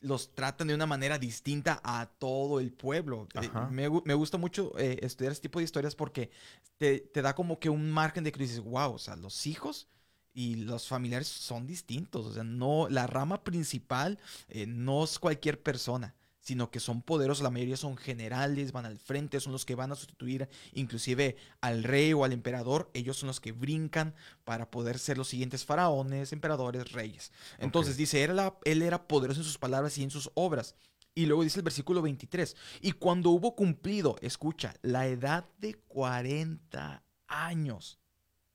los 0.00 0.34
tratan 0.34 0.68
de 0.68 0.74
una 0.74 0.86
manera 0.86 1.18
distinta 1.18 1.80
a 1.84 2.06
todo 2.18 2.60
el 2.60 2.72
pueblo. 2.72 3.28
Eh, 3.40 3.48
me, 3.70 3.88
me, 4.04 4.14
gusta 4.14 4.36
mucho 4.36 4.76
estudiar 4.76 5.32
este 5.32 5.42
tipo 5.42 5.60
de 5.60 5.64
historias 5.64 5.94
porque 5.94 6.30
te, 6.76 7.00
te, 7.00 7.22
da 7.22 7.34
como 7.34 7.58
que 7.58 7.70
un 7.70 7.90
margen 7.90 8.24
de 8.24 8.32
dices, 8.32 8.60
wow, 8.60 8.94
o 8.94 8.98
sea, 8.98 9.16
los 9.16 9.46
hijos 9.46 9.88
y 10.34 10.56
los 10.56 10.88
familiares 10.88 11.28
son 11.28 11.66
distintos. 11.66 12.26
O 12.26 12.32
sea, 12.32 12.44
no, 12.44 12.88
la 12.88 13.06
rama 13.06 13.44
principal 13.44 14.18
eh, 14.48 14.66
no 14.66 15.04
es 15.04 15.18
cualquier 15.18 15.62
persona, 15.62 16.14
sino 16.40 16.70
que 16.70 16.80
son 16.80 17.02
poderosos. 17.02 17.42
La 17.42 17.50
mayoría 17.50 17.76
son 17.76 17.96
generales, 17.96 18.72
van 18.72 18.86
al 18.86 18.98
frente, 18.98 19.40
son 19.40 19.52
los 19.52 19.64
que 19.64 19.74
van 19.74 19.92
a 19.92 19.96
sustituir 19.96 20.48
inclusive 20.72 21.36
al 21.60 21.84
rey 21.84 22.12
o 22.12 22.24
al 22.24 22.32
emperador. 22.32 22.90
Ellos 22.94 23.16
son 23.16 23.28
los 23.28 23.40
que 23.40 23.52
brincan 23.52 24.14
para 24.44 24.70
poder 24.70 24.98
ser 24.98 25.18
los 25.18 25.28
siguientes 25.28 25.64
faraones, 25.64 26.32
emperadores, 26.32 26.92
reyes. 26.92 27.32
Entonces 27.58 27.96
dice, 27.96 28.24
él 28.24 28.30
era, 28.32 28.58
él 28.64 28.82
era 28.82 29.06
poderoso 29.06 29.40
en 29.40 29.46
sus 29.46 29.58
palabras 29.58 29.96
y 29.98 30.02
en 30.02 30.10
sus 30.10 30.30
obras. 30.34 30.74
Y 31.14 31.26
luego 31.26 31.42
dice 31.42 31.58
el 31.58 31.64
versículo 31.64 32.00
23, 32.00 32.56
y 32.80 32.92
cuando 32.92 33.30
hubo 33.30 33.54
cumplido, 33.54 34.16
escucha, 34.22 34.74
la 34.80 35.06
edad 35.06 35.46
de 35.58 35.74
40 35.74 37.02
años, 37.26 37.98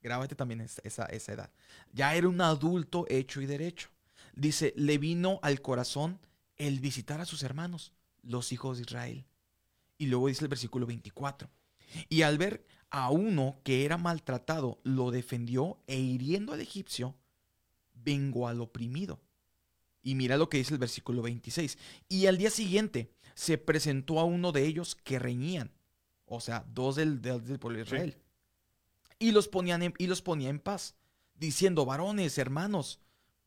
Grábate 0.02 0.36
también 0.36 0.62
esa, 0.62 1.06
esa 1.06 1.34
edad. 1.34 1.52
Ya 1.92 2.16
era 2.16 2.28
un 2.28 2.42
adulto 2.42 3.06
hecho 3.10 3.42
y 3.42 3.46
derecho. 3.46 3.90
Dice, 4.36 4.74
le 4.76 4.98
vino 4.98 5.40
al 5.42 5.62
corazón 5.62 6.20
el 6.58 6.80
visitar 6.80 7.20
a 7.20 7.26
sus 7.26 7.44
hermanos, 7.44 7.94
los 8.22 8.52
hijos 8.52 8.78
de 8.78 8.84
Israel. 8.84 9.26
Y 9.98 10.08
luego 10.08 10.28
dice 10.28 10.46
el 10.46 10.50
versículo 10.50 10.86
24. 10.86 11.50
Y 12.10 12.22
al 12.22 12.38
ver 12.38 12.66
a 12.90 13.10
uno 13.10 13.60
que 13.64 13.86
era 13.86 13.98
maltratado, 13.98 14.80
lo 14.84 15.12
defendió 15.12 15.80
e 15.88 15.98
hiriendo 15.98 16.54
al 16.54 16.62
egipcio, 16.62 17.16
vengo 17.94 18.48
al 18.48 18.62
oprimido. 18.62 19.20
Y 20.04 20.16
mira 20.16 20.38
lo 20.38 20.50
que 20.50 20.58
dice 20.58 20.74
el 20.74 20.80
versículo 20.80 21.22
26. 21.22 21.78
Y 22.08 22.28
al 22.28 22.38
día 22.38 22.50
siguiente 22.50 23.12
se 23.34 23.58
presentó 23.58 24.20
a 24.20 24.24
uno 24.24 24.52
de 24.52 24.66
ellos 24.66 24.96
que 24.96 25.20
reñían, 25.20 25.72
o 26.26 26.40
sea, 26.40 26.66
dos 26.74 26.96
del, 26.96 27.22
del, 27.22 27.60
pueblo 27.60 27.78
de 27.78 27.84
Israel 27.84 28.18
y 29.20 29.32
los, 29.32 29.48
ponían 29.48 29.94
y 29.98 30.08
los 30.08 30.22
ponía 30.22 30.50
en 30.50 30.60
paz, 30.60 30.96
diciendo, 31.36 31.86
varones, 31.86 32.38
hermanos, 32.38 33.00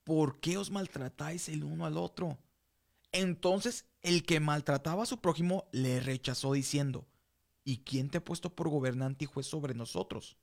¿por 0.05 0.41
qué 0.41 0.57
os 0.57 0.71
maltratáis 0.71 1.49
el 1.49 1.65
uno 1.65 1.87
al 1.87 1.97
otro? 1.97 2.39
Entonces 3.13 3.87
el 4.03 4.25
que 4.25 4.41
maltrataba 4.41 5.03
a 5.03 5.07
su 5.07 5.21
prójimo 5.21 5.69
le 5.73 6.01
rechazó 6.01 6.53
diciendo, 6.53 7.07
¿y 7.65 7.79
quién 7.79 8.09
te 8.09 8.19
ha 8.19 8.25
puesto 8.25 8.55
por 8.55 8.69
gobernante 8.69 9.25
y 9.25 9.29
juez 9.29 9.47
sobre 9.47 9.75
nosotros? 9.75 10.37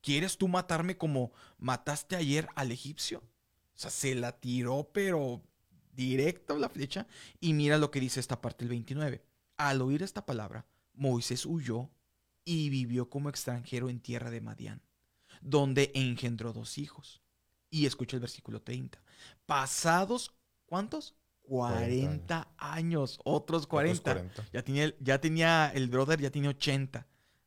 ¿Quieres 0.00 0.38
tú 0.38 0.48
matarme 0.48 0.96
como 0.96 1.32
mataste 1.58 2.16
ayer 2.16 2.48
al 2.54 2.70
egipcio? 2.70 3.18
O 3.74 3.78
sea, 3.78 3.90
se 3.90 4.14
la 4.14 4.32
tiró, 4.32 4.90
pero 4.92 5.42
directo 5.92 6.56
la 6.58 6.68
flecha. 6.68 7.06
Y 7.40 7.54
mira 7.54 7.78
lo 7.78 7.90
que 7.90 8.00
dice 8.00 8.20
esta 8.20 8.40
parte 8.40 8.64
del 8.64 8.70
29. 8.70 9.24
Al 9.56 9.82
oír 9.82 10.02
esta 10.02 10.24
palabra, 10.24 10.66
Moisés 10.94 11.44
huyó 11.44 11.90
y 12.46 12.70
vivió 12.70 13.10
como 13.10 13.28
extranjero 13.28 13.90
en 13.90 14.00
tierra 14.00 14.30
de 14.30 14.40
Madián, 14.40 14.80
donde 15.42 15.90
engendró 15.94 16.54
dos 16.54 16.78
hijos. 16.78 17.20
Y 17.68 17.84
escucha 17.84 18.16
el 18.16 18.20
versículo 18.20 18.62
30. 18.62 19.02
Pasados, 19.44 20.32
¿cuántos? 20.64 21.16
40, 21.42 22.48
años, 22.56 23.18
otros 23.24 23.66
40. 23.66 24.30
Ya, 24.52 24.62
tenía, 24.62 24.94
ya 25.00 25.20
tenía 25.20 25.70
el 25.74 25.88
brother, 25.88 26.20
ya 26.20 26.30
tenía 26.30 26.50
80. 26.50 27.06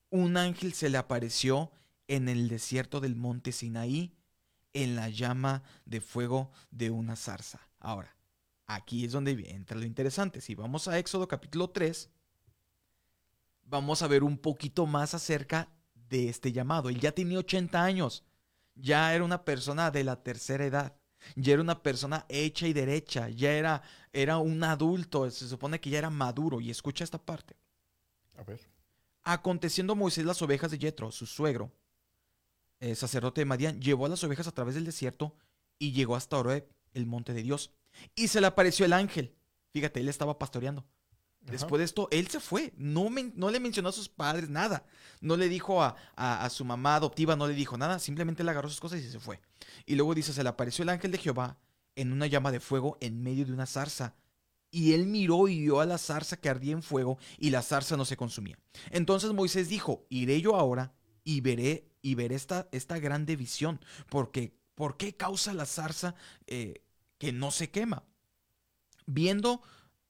Un 0.10 0.38
ángel 0.38 0.74
se 0.74 0.90
le 0.90 0.98
apareció 0.98 1.72
en 2.08 2.28
el 2.28 2.50
desierto 2.50 3.00
del 3.00 3.16
monte 3.16 3.54
Sinaí, 3.54 4.14
en 4.74 4.96
la 4.96 5.10
llama 5.10 5.64
de 5.86 6.02
fuego 6.02 6.52
de 6.72 6.92
una 6.92 7.16
zarza. 7.16 7.62
Ahora, 7.80 8.16
aquí 8.68 9.06
es 9.06 9.14
donde 9.14 9.32
entra 9.50 9.78
lo 9.78 9.86
interesante. 9.86 10.42
Si 10.42 10.56
vamos 10.56 10.88
a 10.88 11.00
Éxodo 11.00 11.28
capítulo 11.28 11.70
3, 11.70 12.10
vamos 13.70 14.02
a 14.02 14.08
ver 14.08 14.24
un 14.24 14.38
poquito 14.38 14.86
más 14.86 15.14
acerca 15.14 15.70
de 15.94 16.30
este 16.30 16.52
llamado. 16.52 16.90
Él 16.90 17.00
ya 17.00 17.12
tenía 17.12 17.40
80 17.40 17.84
años, 17.84 18.24
ya 18.76 19.14
era 19.14 19.24
una 19.24 19.46
persona 19.46 19.92
de 19.92 20.04
la 20.04 20.22
tercera 20.24 20.66
edad, 20.66 20.96
ya 21.36 21.54
era 21.54 21.62
una 21.62 21.84
persona 21.84 22.26
hecha 22.30 22.68
y 22.68 22.74
derecha, 22.74 23.30
ya 23.30 23.54
era, 23.54 23.84
era 24.12 24.38
un 24.38 24.64
adulto, 24.64 25.30
se 25.30 25.48
supone 25.48 25.80
que 25.80 25.90
ya 25.90 26.00
era 26.00 26.10
maduro. 26.10 26.60
Y 26.60 26.72
escucha 26.72 27.04
esta 27.04 27.24
parte. 27.24 27.56
A 28.38 28.44
ver. 28.44 28.60
Aconteciendo 29.24 29.96
Moisés 29.96 30.26
las 30.26 30.42
ovejas 30.42 30.72
de 30.72 30.80
Jetro, 30.80 31.12
su 31.12 31.26
suegro, 31.26 31.72
eh, 32.80 32.96
sacerdote 32.96 33.42
de 33.42 33.46
Madián, 33.46 33.80
llevó 33.82 34.06
a 34.06 34.10
las 34.10 34.24
ovejas 34.24 34.48
a 34.48 34.54
través 34.54 34.76
del 34.76 34.86
desierto 34.86 35.36
y 35.78 35.92
llegó 35.92 36.16
hasta 36.16 36.38
Oreb, 36.38 36.68
el 36.94 37.06
monte 37.06 37.34
de 37.34 37.44
Dios. 37.44 37.72
Y 38.16 38.30
se 38.30 38.42
le 38.42 38.48
apareció 38.48 38.86
el 38.86 38.94
ángel. 38.94 39.36
Fíjate, 39.72 40.00
él 40.00 40.10
estaba 40.10 40.40
pastoreando. 40.40 40.86
Después 41.52 41.80
de 41.80 41.86
esto, 41.86 42.08
él 42.12 42.28
se 42.28 42.40
fue. 42.40 42.74
No, 42.78 43.10
no 43.36 43.52
le 43.52 43.60
mencionó 43.60 43.90
a 43.90 43.94
sus 43.94 44.10
padres 44.10 44.50
nada. 44.50 44.86
No 45.22 45.38
le 45.38 45.50
dijo 45.50 45.84
a, 45.84 45.96
a, 46.16 46.50
su 46.50 46.66
mamá 46.66 46.96
adoptiva, 46.96 47.36
no 47.36 47.48
le 47.48 47.54
dijo 47.54 47.78
nada. 47.78 48.00
Simplemente 48.00 48.44
le 48.44 48.52
agarró 48.52 48.70
sus 48.70 48.80
cosas 48.80 49.00
y 49.00 49.10
se 49.10 49.20
fue. 49.20 49.42
Y 49.86 49.96
luego 49.96 50.14
dice, 50.16 50.34
se 50.34 50.44
le 50.44 50.50
apareció 50.50 50.84
el 50.84 50.90
ángel 50.90 51.12
de 51.12 51.18
Jehová 51.18 51.58
en 51.96 52.14
una 52.14 52.28
llama 52.28 52.52
de 52.52 52.60
fuego 52.60 52.98
en 53.02 53.22
medio 53.22 53.46
de 53.46 53.54
una 53.54 53.66
zarza. 53.66 54.16
Y 54.72 54.94
él 54.94 55.08
miró 55.08 55.48
y 55.48 55.60
vio 55.60 55.82
a 55.82 55.86
la 55.86 55.98
zarza 55.98 56.38
que 56.38 56.50
ardía 56.50 56.74
en 56.74 56.84
fuego 56.84 57.18
y 57.38 57.50
la 57.50 57.62
zarza 57.62 57.98
no 57.98 58.06
se 58.06 58.18
consumía. 58.18 58.58
Entonces 58.92 59.34
Moisés 59.34 59.68
dijo, 59.68 60.06
iré 60.10 60.42
yo 60.42 60.56
ahora 60.56 60.94
y 61.24 61.42
veré, 61.42 61.92
y 62.02 62.16
veré 62.16 62.36
esta, 62.36 62.70
esta 62.72 63.00
grande 63.00 63.36
visión. 63.36 63.80
Porque, 64.10 64.54
¿Por 64.76 64.96
qué 64.96 65.18
causa 65.18 65.54
la 65.54 65.66
zarza 65.66 66.16
eh, 66.48 66.86
que 67.18 67.34
no 67.34 67.52
se 67.52 67.70
quema? 67.70 68.06
Viendo 69.06 69.62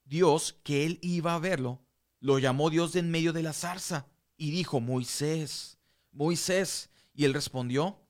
Dios, 0.10 0.60
que 0.64 0.86
él 0.86 1.00
iba 1.02 1.36
a 1.36 1.40
verlo, 1.40 1.80
lo 2.20 2.40
llamó 2.40 2.70
Dios 2.70 2.94
de 2.94 3.00
en 3.00 3.12
medio 3.12 3.32
de 3.32 3.44
la 3.44 3.54
zarza 3.54 4.08
y 4.36 4.52
dijo, 4.52 4.82
Moisés, 4.82 5.78
Moisés. 6.12 6.90
Y 7.14 7.26
él 7.26 7.34
respondió, 7.34 8.02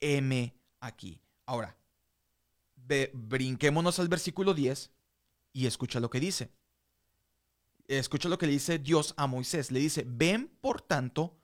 heme 0.00 0.54
aquí. 0.80 1.20
Ahora, 1.46 1.76
brinquémonos 3.12 3.98
al 3.98 4.08
versículo 4.08 4.54
10 4.54 4.90
y 5.52 5.66
escucha 5.66 5.98
lo 5.98 6.10
que 6.10 6.20
dice. 6.20 6.50
Escucha 7.88 8.28
lo 8.28 8.38
que 8.38 8.46
le 8.46 8.52
dice 8.52 8.78
Dios 8.78 9.14
a 9.16 9.26
Moisés. 9.26 9.70
Le 9.70 9.80
dice, 9.80 10.04
ven 10.06 10.48
por 10.60 10.80
tanto 10.82 11.36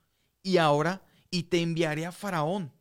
y 0.42 0.58
ahora 0.58 1.04
y 1.30 1.44
te 1.44 1.60
enviaré 1.60 2.06
a 2.06 2.12
Faraón 2.12 2.72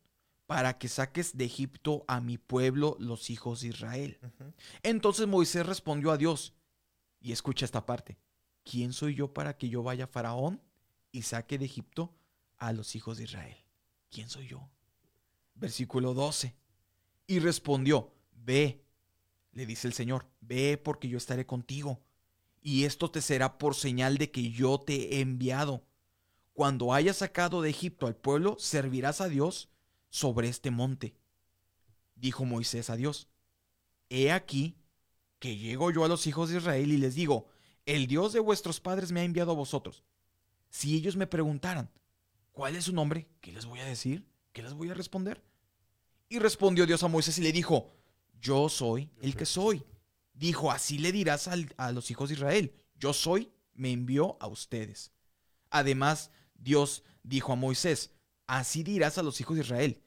para 0.46 0.78
que 0.78 0.88
saques 0.88 1.38
de 1.38 1.46
Egipto 1.46 2.04
a 2.08 2.22
mi 2.22 2.38
pueblo, 2.38 2.98
los 3.00 3.30
hijos 3.30 3.62
de 3.62 3.70
Israel. 3.70 4.20
Entonces 4.84 5.28
Moisés 5.28 5.66
respondió 5.66 6.12
a 6.12 6.18
Dios, 6.18 6.54
y 7.26 7.32
escucha 7.32 7.66
esta 7.66 7.88
parte, 7.88 8.20
¿quién 8.64 8.94
soy 8.94 9.16
yo 9.16 9.34
para 9.34 9.58
que 9.58 9.68
yo 9.68 9.82
vaya 9.82 10.04
a 10.04 10.08
Faraón 10.08 10.62
y 11.12 11.24
saque 11.24 11.58
de 11.58 11.66
Egipto 11.66 12.14
a 12.56 12.72
los 12.72 12.96
hijos 12.96 13.18
de 13.18 13.24
Israel? 13.24 13.58
¿Quién 14.12 14.30
soy 14.30 14.48
yo? 14.48 14.70
Versículo 15.56 16.14
12. 16.14 16.56
Y 17.26 17.40
respondió, 17.40 18.14
ve, 18.32 18.86
le 19.54 19.66
dice 19.66 19.88
el 19.88 19.96
Señor, 19.96 20.28
ve 20.40 20.78
porque 20.78 21.10
yo 21.10 21.18
estaré 21.18 21.48
contigo, 21.48 22.00
y 22.62 22.84
esto 22.84 23.10
te 23.10 23.24
será 23.24 23.58
por 23.58 23.74
señal 23.74 24.20
de 24.20 24.30
que 24.30 24.52
yo 24.52 24.80
te 24.80 25.16
he 25.16 25.22
enviado. 25.22 25.84
Cuando 26.54 26.94
hayas 26.94 27.18
sacado 27.18 27.64
de 27.64 27.72
Egipto 27.72 28.06
al 28.06 28.16
pueblo, 28.16 28.56
servirás 28.60 29.20
a 29.20 29.30
Dios 29.30 29.70
sobre 30.12 30.48
este 30.48 30.70
monte. 30.70 31.16
Dijo 32.14 32.46
Moisés 32.46 32.92
a 32.92 32.96
Dios, 32.96 33.30
He 34.10 34.32
aquí 34.32 34.78
que 35.40 35.58
llego 35.58 35.92
yo 35.92 36.04
a 36.04 36.08
los 36.08 36.28
hijos 36.28 36.50
de 36.50 36.58
Israel 36.58 36.92
y 36.92 36.98
les 36.98 37.16
digo, 37.16 37.48
el 37.86 38.08
Dios 38.08 38.34
de 38.34 38.40
vuestros 38.40 38.80
padres 38.80 39.12
me 39.12 39.20
ha 39.20 39.24
enviado 39.24 39.52
a 39.52 39.56
vosotros. 39.56 40.04
Si 40.70 40.96
ellos 40.96 41.16
me 41.16 41.28
preguntaran, 41.28 41.90
¿cuál 42.52 42.76
es 42.76 42.86
su 42.86 42.94
nombre? 42.94 43.28
¿Qué 43.42 43.52
les 43.52 43.66
voy 43.66 43.80
a 43.80 43.86
decir? 43.86 44.28
¿Qué 44.54 44.64
les 44.64 44.74
voy 44.74 44.90
a 44.90 44.94
responder? 44.94 45.44
Y 46.30 46.40
respondió 46.40 46.86
Dios 46.86 47.04
a 47.04 47.08
Moisés 47.08 47.38
y 47.38 47.42
le 47.42 47.52
dijo, 47.52 47.92
yo 48.42 48.70
soy 48.70 49.12
el 49.22 49.36
que 49.36 49.46
soy. 49.46 49.84
Dijo, 50.34 50.72
así 50.72 50.98
le 50.98 51.12
dirás 51.12 51.48
a 51.48 51.92
los 51.92 52.12
hijos 52.12 52.30
de 52.30 52.36
Israel, 52.36 52.74
yo 52.98 53.14
soy, 53.14 53.52
me 53.74 53.92
envió 53.92 54.38
a 54.40 54.48
ustedes. 54.48 55.12
Además, 55.70 56.32
Dios 56.56 57.04
dijo 57.24 57.54
a 57.54 57.56
Moisés, 57.56 58.12
así 58.48 58.84
dirás 58.84 59.18
a 59.18 59.24
los 59.24 59.40
hijos 59.40 59.56
de 59.56 59.64
Israel, 59.64 60.02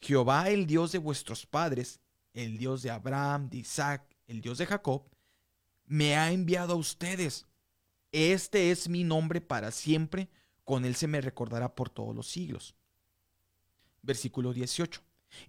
Jehová 0.00 0.50
el 0.50 0.66
Dios 0.66 0.92
de 0.92 0.98
vuestros 0.98 1.46
padres, 1.46 2.00
el 2.32 2.58
Dios 2.58 2.82
de 2.82 2.90
Abraham, 2.90 3.48
de 3.48 3.58
Isaac, 3.58 4.13
el 4.26 4.40
Dios 4.40 4.58
de 4.58 4.66
Jacob, 4.66 5.02
me 5.84 6.16
ha 6.16 6.32
enviado 6.32 6.74
a 6.74 6.76
ustedes. 6.76 7.46
Este 8.12 8.70
es 8.70 8.88
mi 8.88 9.04
nombre 9.04 9.40
para 9.40 9.70
siempre, 9.70 10.28
con 10.64 10.84
él 10.84 10.94
se 10.94 11.08
me 11.08 11.20
recordará 11.20 11.74
por 11.74 11.90
todos 11.90 12.14
los 12.14 12.28
siglos. 12.28 12.74
Versículo 14.02 14.52
18. 14.52 15.00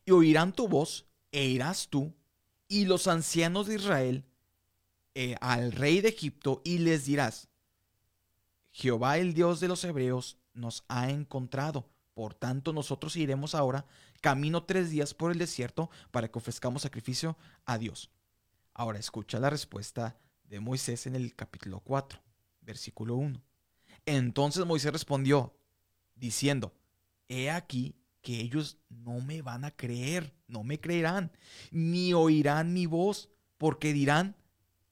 Y 0.05 0.11
oirán 0.11 0.53
tu 0.53 0.67
voz, 0.67 1.05
e 1.31 1.45
irás 1.45 1.89
tú, 1.89 2.13
y 2.67 2.85
los 2.85 3.07
ancianos 3.07 3.67
de 3.67 3.75
Israel, 3.75 4.25
eh, 5.13 5.35
al 5.41 5.71
rey 5.71 6.01
de 6.01 6.09
Egipto, 6.09 6.61
y 6.63 6.79
les 6.79 7.05
dirás, 7.05 7.49
Jehová 8.71 9.17
el 9.19 9.33
Dios 9.33 9.59
de 9.59 9.67
los 9.67 9.83
hebreos 9.83 10.37
nos 10.53 10.83
ha 10.87 11.09
encontrado 11.09 11.87
por 12.15 12.33
tanto, 12.33 12.71
nosotros 12.71 13.17
iremos 13.17 13.53
ahora 13.53 13.85
camino 14.21 14.63
tres 14.63 14.89
días 14.89 15.13
por 15.13 15.33
el 15.33 15.37
desierto 15.37 15.91
para 16.11 16.29
que 16.29 16.39
ofrezcamos 16.39 16.83
sacrificio 16.83 17.37
a 17.65 17.77
Dios. 17.77 18.09
Ahora 18.77 18.99
escucha 18.99 19.39
la 19.39 19.49
respuesta 19.49 20.17
de 20.43 20.59
Moisés 20.59 21.07
en 21.07 21.15
el 21.15 21.33
capítulo 21.33 21.79
4, 21.79 22.19
versículo 22.59 23.15
1. 23.15 23.41
Entonces 24.05 24.65
Moisés 24.65 24.91
respondió, 24.91 25.57
diciendo, 26.13 26.73
He 27.29 27.49
aquí 27.49 27.95
que 28.21 28.41
ellos 28.41 28.77
no 28.89 29.21
me 29.21 29.41
van 29.41 29.63
a 29.63 29.71
creer, 29.71 30.35
no 30.47 30.63
me 30.63 30.81
creerán, 30.81 31.31
ni 31.71 32.13
oirán 32.13 32.73
mi 32.73 32.85
voz, 32.85 33.29
porque 33.57 33.93
dirán, 33.93 34.35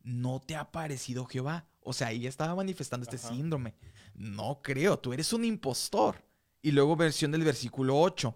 no 0.02 0.40
te 0.40 0.56
ha 0.56 0.72
parecido 0.72 1.26
Jehová. 1.26 1.68
O 1.82 1.92
sea, 1.92 2.08
ahí 2.08 2.26
estaba 2.26 2.56
manifestando 2.56 3.04
este 3.04 3.18
síndrome. 3.18 3.76
No 4.14 4.62
creo, 4.62 4.98
tú 4.98 5.12
eres 5.12 5.34
un 5.34 5.44
impostor. 5.44 6.24
Y 6.62 6.72
luego 6.72 6.96
versión 6.96 7.32
del 7.32 7.44
versículo 7.44 8.00
8. 8.00 8.34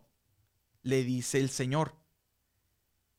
Le 0.81 1.05
dice 1.05 1.39
el 1.39 1.49
Señor, 1.49 1.95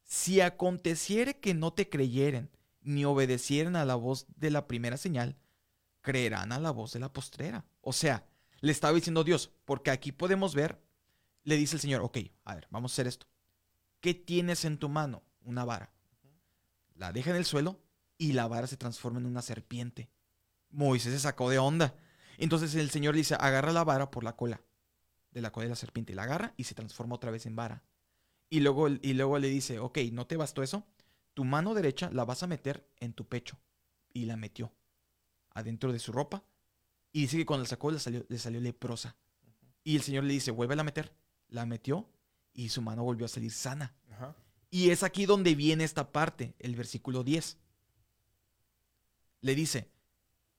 si 0.08 0.40
aconteciere 0.40 1.38
que 1.38 1.52
no 1.52 1.74
te 1.74 1.90
creyeren 1.90 2.50
ni 2.80 3.04
obedecieren 3.04 3.76
a 3.76 3.84
la 3.84 3.94
voz 3.94 4.26
de 4.36 4.50
la 4.50 4.66
primera 4.66 4.96
señal, 4.96 5.36
creerán 6.00 6.50
a 6.50 6.58
la 6.58 6.70
voz 6.70 6.94
de 6.94 6.98
la 6.98 7.12
postrera. 7.12 7.66
O 7.82 7.92
sea, 7.92 8.26
le 8.60 8.72
estaba 8.72 8.94
diciendo 8.94 9.22
Dios, 9.22 9.52
porque 9.66 9.90
aquí 9.90 10.10
podemos 10.10 10.54
ver, 10.54 10.82
le 11.44 11.58
dice 11.58 11.76
el 11.76 11.82
Señor, 11.82 12.00
ok, 12.00 12.18
a 12.46 12.54
ver, 12.54 12.66
vamos 12.70 12.90
a 12.90 12.94
hacer 12.94 13.06
esto. 13.06 13.26
¿Qué 14.00 14.14
tienes 14.14 14.64
en 14.64 14.78
tu 14.78 14.88
mano? 14.88 15.24
Una 15.42 15.66
vara. 15.66 15.92
La 16.94 17.12
deja 17.12 17.28
en 17.28 17.36
el 17.36 17.44
suelo 17.44 17.78
y 18.16 18.32
la 18.32 18.48
vara 18.48 18.66
se 18.66 18.78
transforma 18.78 19.20
en 19.20 19.26
una 19.26 19.42
serpiente. 19.42 20.08
Moisés 20.70 21.12
se 21.12 21.20
sacó 21.20 21.50
de 21.50 21.58
onda. 21.58 21.94
Entonces 22.38 22.74
el 22.76 22.88
Señor 22.88 23.14
dice, 23.14 23.34
agarra 23.38 23.72
la 23.72 23.84
vara 23.84 24.10
por 24.10 24.24
la 24.24 24.36
cola 24.36 24.62
de 25.32 25.42
la 25.42 25.52
cola 25.52 25.64
de 25.64 25.70
la 25.70 25.76
serpiente 25.76 26.12
y 26.12 26.16
la 26.16 26.22
agarra 26.22 26.54
y 26.56 26.64
se 26.64 26.74
transforma 26.74 27.16
otra 27.16 27.30
vez 27.30 27.44
en 27.44 27.56
vara. 27.56 27.82
Y 28.50 28.60
luego, 28.60 28.88
y 28.88 29.12
luego 29.14 29.38
le 29.38 29.48
dice, 29.48 29.78
ok, 29.78 29.98
¿no 30.12 30.26
te 30.26 30.36
bastó 30.36 30.62
eso? 30.62 30.86
Tu 31.34 31.44
mano 31.44 31.74
derecha 31.74 32.10
la 32.10 32.24
vas 32.24 32.42
a 32.42 32.46
meter 32.46 32.88
en 33.00 33.12
tu 33.12 33.26
pecho. 33.26 33.58
Y 34.12 34.24
la 34.24 34.36
metió 34.36 34.72
adentro 35.50 35.92
de 35.92 35.98
su 35.98 36.12
ropa. 36.12 36.44
Y 37.12 37.22
dice 37.22 37.36
que 37.36 37.46
cuando 37.46 37.64
la 37.64 37.68
sacó 37.68 37.90
le 37.90 37.98
salió, 37.98 38.24
le 38.28 38.38
salió 38.38 38.60
leprosa. 38.60 39.16
Y 39.84 39.96
el 39.96 40.02
Señor 40.02 40.24
le 40.24 40.32
dice, 40.32 40.50
vuelve 40.50 40.78
a 40.78 40.84
meter. 40.84 41.12
La 41.48 41.66
metió 41.66 42.08
y 42.52 42.70
su 42.70 42.82
mano 42.82 43.04
volvió 43.04 43.26
a 43.26 43.28
salir 43.28 43.52
sana. 43.52 43.94
Y 44.70 44.90
es 44.90 45.02
aquí 45.02 45.26
donde 45.26 45.54
viene 45.54 45.84
esta 45.84 46.12
parte, 46.12 46.54
el 46.58 46.74
versículo 46.74 47.22
10. 47.22 47.56
Le 49.40 49.54
dice, 49.54 49.90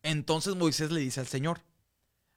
entonces 0.02 0.56
Moisés 0.56 0.92
le 0.92 1.02
dice 1.02 1.20
al 1.20 1.28
Señor, 1.28 1.62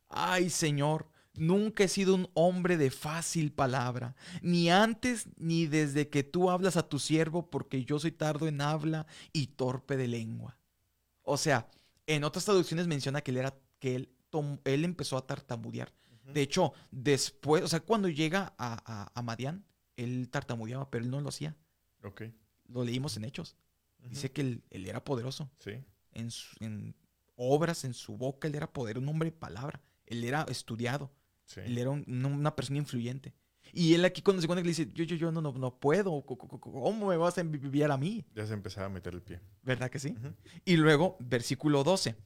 ay 0.09 0.50
Señor, 0.50 1.11
Nunca 1.34 1.84
he 1.84 1.88
sido 1.88 2.14
un 2.14 2.28
hombre 2.34 2.76
de 2.76 2.90
fácil 2.90 3.52
palabra, 3.52 4.14
ni 4.42 4.70
antes 4.70 5.26
ni 5.36 5.66
desde 5.66 6.08
que 6.08 6.22
tú 6.22 6.50
hablas 6.50 6.76
a 6.76 6.88
tu 6.88 6.98
siervo, 6.98 7.50
porque 7.50 7.84
yo 7.84 7.98
soy 7.98 8.12
tardo 8.12 8.48
en 8.48 8.60
habla 8.60 9.06
y 9.32 9.46
torpe 9.48 9.96
de 9.96 10.08
lengua. 10.08 10.58
O 11.22 11.38
sea, 11.38 11.68
en 12.06 12.24
otras 12.24 12.44
traducciones 12.44 12.86
menciona 12.86 13.22
que 13.22 13.30
él 13.30 13.38
era 13.38 13.54
que 13.78 13.96
él, 13.96 14.08
él 14.64 14.84
empezó 14.84 15.16
a 15.16 15.26
tartamudear. 15.26 15.92
De 16.32 16.42
hecho, 16.42 16.72
después, 16.90 17.62
o 17.62 17.68
sea, 17.68 17.80
cuando 17.80 18.08
llega 18.08 18.54
a, 18.56 19.10
a, 19.12 19.22
Madián, 19.22 19.64
él 19.96 20.28
tartamudeaba, 20.30 20.88
pero 20.90 21.04
él 21.04 21.10
no 21.10 21.20
lo 21.20 21.30
hacía. 21.30 21.56
Ok. 22.02 22.22
Lo 22.68 22.84
leímos 22.84 23.16
en 23.16 23.24
Hechos. 23.24 23.56
Dice 24.08 24.30
que 24.30 24.40
él, 24.40 24.62
era 24.70 25.04
poderoso. 25.04 25.50
Sí. 25.58 25.72
En, 26.12 26.28
en 26.60 26.94
obras, 27.34 27.84
en 27.84 27.94
su 27.94 28.16
boca, 28.16 28.48
él 28.48 28.54
era 28.54 28.72
poder, 28.72 28.98
un 28.98 29.08
hombre 29.08 29.30
de 29.30 29.36
palabra. 29.36 29.80
Él 30.06 30.24
era 30.24 30.42
estudiado. 30.48 31.10
Él 31.57 31.78
era 31.78 31.90
una 31.90 32.57
persona 32.57 32.78
influyente. 32.78 33.34
Y 33.72 33.95
él 33.95 34.05
aquí 34.05 34.20
cuando 34.20 34.43
se 34.43 34.47
cuenta 34.47 34.62
que 34.62 34.68
le 34.68 34.74
dice, 34.74 34.90
yo, 34.93 35.05
yo, 35.05 35.16
yo 35.16 35.32
no, 35.32 35.40
no, 35.40 35.53
no 35.53 35.78
puedo, 35.78 36.22
¿cómo 36.24 37.09
me 37.09 37.16
vas 37.16 37.38
a 37.38 37.40
enviar 37.40 37.90
a 37.90 37.97
mí? 37.97 38.24
Ya 38.34 38.47
se 38.47 38.53
empezaba 38.53 38.86
a 38.86 38.90
meter 38.90 39.14
el 39.14 39.22
pie. 39.22 39.40
¿Verdad 39.62 39.90
que 39.90 39.99
sí? 39.99 40.14
Y 40.64 40.76
luego, 40.76 41.16
versículo 41.20 41.82
12, 41.82 42.16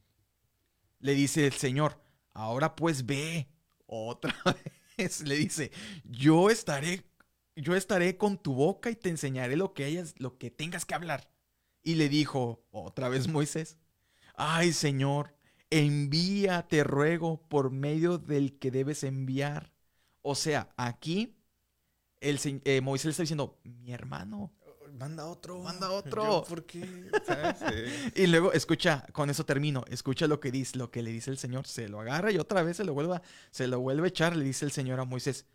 le 1.00 1.14
dice 1.14 1.46
el 1.46 1.52
Señor, 1.52 2.00
ahora 2.32 2.74
pues 2.74 3.06
ve, 3.06 3.48
otra 3.86 4.34
vez, 4.98 5.20
le 5.22 5.36
dice, 5.36 5.70
yo 6.04 6.50
estaré, 6.50 7.04
yo 7.54 7.76
estaré 7.76 8.16
con 8.16 8.38
tu 8.38 8.54
boca 8.54 8.90
y 8.90 8.96
te 8.96 9.10
enseñaré 9.10 9.56
lo 9.56 9.72
que 9.72 9.84
hayas, 9.84 10.14
lo 10.18 10.38
que 10.38 10.50
tengas 10.50 10.84
que 10.84 10.94
hablar. 10.94 11.30
Y 11.82 11.94
le 11.94 12.08
dijo 12.08 12.66
otra 12.72 13.08
vez 13.08 13.28
Moisés, 13.28 13.78
ay 14.34 14.72
Señor, 14.72 15.35
envía, 15.70 16.66
te 16.68 16.84
ruego, 16.84 17.40
por 17.48 17.70
medio 17.70 18.18
del 18.18 18.58
que 18.58 18.70
debes 18.70 19.04
enviar. 19.04 19.72
O 20.22 20.34
sea, 20.34 20.68
aquí 20.76 21.36
el, 22.20 22.40
eh, 22.64 22.80
Moisés 22.80 23.06
le 23.06 23.10
está 23.12 23.22
diciendo, 23.22 23.58
mi 23.64 23.92
hermano. 23.92 24.52
Manda 24.98 25.26
otro. 25.26 25.62
Manda 25.62 25.90
otro. 25.92 26.44
¿Por 26.48 26.64
qué? 26.64 27.10
y 28.14 28.26
luego, 28.26 28.52
escucha, 28.52 29.06
con 29.12 29.30
eso 29.30 29.44
termino. 29.44 29.84
Escucha 29.88 30.26
lo 30.26 30.40
que 30.40 30.50
dice, 30.50 30.78
lo 30.78 30.90
que 30.90 31.02
le 31.02 31.10
dice 31.10 31.30
el 31.30 31.38
Señor. 31.38 31.66
Se 31.66 31.88
lo 31.88 32.00
agarra 32.00 32.30
y 32.32 32.38
otra 32.38 32.62
vez 32.62 32.78
se 32.78 32.84
lo 32.84 32.94
vuelve, 32.94 33.20
se 33.50 33.66
lo 33.66 33.80
vuelve 33.80 34.06
a 34.06 34.08
echar. 34.08 34.36
Le 34.36 34.44
dice 34.44 34.64
el 34.64 34.72
Señor 34.72 35.00
a 35.00 35.04
Moisés. 35.04 35.46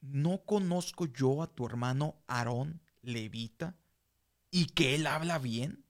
¿No 0.00 0.44
conozco 0.44 1.06
yo 1.06 1.42
a 1.42 1.48
tu 1.48 1.66
hermano 1.66 2.16
Aarón, 2.28 2.80
levita, 3.02 3.74
y 4.50 4.66
que 4.66 4.94
él 4.94 5.06
habla 5.06 5.38
bien? 5.38 5.84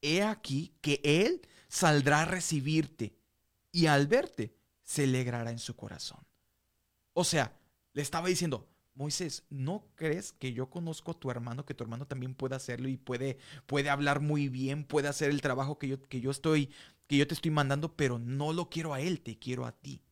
He 0.00 0.22
aquí 0.22 0.74
que 0.80 1.00
él 1.04 1.42
saldrá 1.72 2.20
a 2.20 2.24
recibirte 2.26 3.16
y 3.72 3.86
al 3.86 4.06
verte 4.06 4.54
se 4.84 5.04
alegrará 5.04 5.50
en 5.50 5.58
su 5.58 5.74
corazón. 5.74 6.20
O 7.14 7.24
sea, 7.24 7.58
le 7.94 8.02
estaba 8.02 8.28
diciendo, 8.28 8.68
Moisés, 8.94 9.44
¿no 9.48 9.86
crees 9.94 10.34
que 10.34 10.52
yo 10.52 10.68
conozco 10.68 11.12
a 11.12 11.18
tu 11.18 11.30
hermano, 11.30 11.64
que 11.64 11.72
tu 11.72 11.82
hermano 11.82 12.06
también 12.06 12.34
puede 12.34 12.56
hacerlo 12.56 12.88
y 12.88 12.98
puede, 12.98 13.38
puede 13.64 13.88
hablar 13.88 14.20
muy 14.20 14.50
bien, 14.50 14.84
puede 14.84 15.08
hacer 15.08 15.30
el 15.30 15.40
trabajo 15.40 15.78
que 15.78 15.88
yo, 15.88 16.02
que 16.02 16.20
yo 16.20 16.30
estoy, 16.30 16.68
que 17.06 17.16
yo 17.16 17.26
te 17.26 17.32
estoy 17.32 17.50
mandando, 17.50 17.96
pero 17.96 18.18
no 18.18 18.52
lo 18.52 18.68
quiero 18.68 18.92
a 18.92 19.00
él, 19.00 19.22
te 19.22 19.38
quiero 19.38 19.64
a 19.64 19.72
ti? 19.72 20.02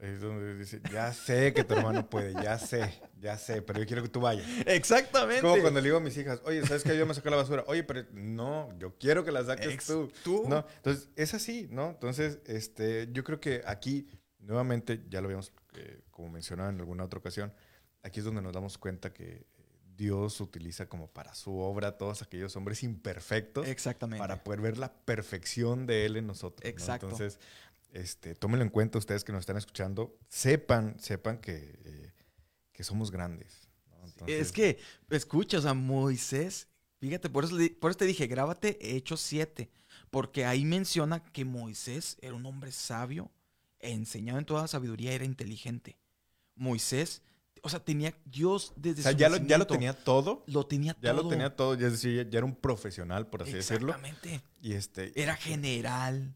Es 0.00 0.22
donde 0.22 0.54
dice, 0.56 0.80
ya 0.90 1.12
sé 1.12 1.52
que 1.52 1.62
tu 1.62 1.74
hermano 1.74 2.08
puede, 2.08 2.32
ya 2.42 2.58
sé, 2.58 3.02
ya 3.20 3.36
sé, 3.36 3.60
pero 3.60 3.80
yo 3.80 3.86
quiero 3.86 4.02
que 4.02 4.08
tú 4.08 4.20
vayas. 4.20 4.46
Exactamente. 4.64 5.36
Es 5.36 5.42
como 5.42 5.60
cuando 5.60 5.80
le 5.80 5.84
digo 5.84 5.98
a 5.98 6.00
mis 6.00 6.16
hijas, 6.16 6.40
oye, 6.44 6.66
¿sabes 6.66 6.84
que 6.84 6.96
yo 6.96 7.04
me 7.04 7.12
saco 7.12 7.28
la 7.28 7.36
basura? 7.36 7.64
Oye, 7.66 7.84
pero 7.84 8.06
no, 8.12 8.74
yo 8.78 8.96
quiero 8.98 9.24
que 9.24 9.30
la 9.30 9.44
saques 9.44 9.66
Ex- 9.74 9.86
tú. 9.86 10.10
tú. 10.24 10.44
No, 10.48 10.64
entonces 10.76 11.10
es 11.16 11.34
así, 11.34 11.68
¿no? 11.70 11.90
Entonces, 11.90 12.38
este, 12.46 13.10
yo 13.12 13.24
creo 13.24 13.40
que 13.40 13.62
aquí, 13.66 14.08
nuevamente, 14.38 15.04
ya 15.10 15.20
lo 15.20 15.26
habíamos, 15.26 15.52
eh, 15.74 16.00
como 16.10 16.30
mencionaba 16.30 16.70
en 16.70 16.80
alguna 16.80 17.04
otra 17.04 17.18
ocasión, 17.18 17.52
aquí 18.02 18.20
es 18.20 18.24
donde 18.24 18.40
nos 18.40 18.54
damos 18.54 18.78
cuenta 18.78 19.12
que 19.12 19.44
Dios 19.98 20.40
utiliza 20.40 20.88
como 20.88 21.08
para 21.12 21.34
su 21.34 21.58
obra 21.58 21.88
a 21.88 21.98
todos 21.98 22.22
aquellos 22.22 22.56
hombres 22.56 22.82
imperfectos 22.84 23.68
Exactamente. 23.68 24.18
para 24.18 24.42
poder 24.42 24.62
ver 24.62 24.78
la 24.78 24.90
perfección 24.94 25.86
de 25.86 26.06
Él 26.06 26.16
en 26.16 26.26
nosotros. 26.26 26.64
¿no? 26.64 26.70
Exacto. 26.70 27.04
Entonces, 27.10 27.38
este, 27.92 28.34
tómenlo 28.34 28.64
en 28.64 28.70
cuenta 28.70 28.98
ustedes 28.98 29.24
que 29.24 29.32
nos 29.32 29.40
están 29.40 29.56
escuchando, 29.56 30.16
sepan, 30.28 30.98
sepan 31.00 31.38
que, 31.38 31.78
eh, 31.84 32.12
que 32.72 32.84
somos 32.84 33.10
grandes. 33.10 33.68
¿no? 33.90 34.04
Entonces, 34.06 34.40
Es 34.40 34.52
que, 34.52 34.78
escucha, 35.10 35.58
o 35.58 35.62
sea, 35.62 35.74
Moisés, 35.74 36.68
fíjate, 36.98 37.28
por 37.28 37.44
eso, 37.44 37.56
por 37.80 37.90
eso 37.90 37.98
te 37.98 38.04
dije, 38.06 38.26
grábate 38.26 38.78
Hechos 38.80 39.20
7, 39.20 39.70
porque 40.10 40.44
ahí 40.44 40.64
menciona 40.64 41.22
que 41.22 41.44
Moisés 41.44 42.16
era 42.20 42.34
un 42.34 42.46
hombre 42.46 42.72
sabio, 42.72 43.30
enseñado 43.78 44.38
en 44.38 44.44
toda 44.44 44.68
sabiduría, 44.68 45.12
era 45.12 45.24
inteligente. 45.24 45.98
Moisés, 46.54 47.22
o 47.62 47.68
sea, 47.68 47.80
tenía 47.80 48.14
Dios 48.24 48.72
desde 48.76 49.00
o 49.00 49.02
sea, 49.04 49.12
su 49.12 49.18
ya 49.18 49.28
lo, 49.28 49.36
ya 49.38 49.64
tenía 49.66 49.92
todo. 49.92 50.44
Lo 50.46 50.66
tenía 50.66 50.96
Ya 51.00 51.12
todo. 51.12 51.22
lo 51.22 51.28
tenía 51.28 51.56
todo, 51.56 51.74
ya 51.74 51.86
es 51.86 51.92
decir, 51.94 52.16
ya, 52.16 52.30
ya 52.30 52.38
era 52.38 52.44
un 52.46 52.54
profesional, 52.54 53.28
por 53.28 53.42
así 53.42 53.52
decirlo. 53.52 53.88
Exactamente. 53.94 54.42
Y 54.60 54.72
este, 54.72 55.18
Era 55.20 55.36
general. 55.36 56.34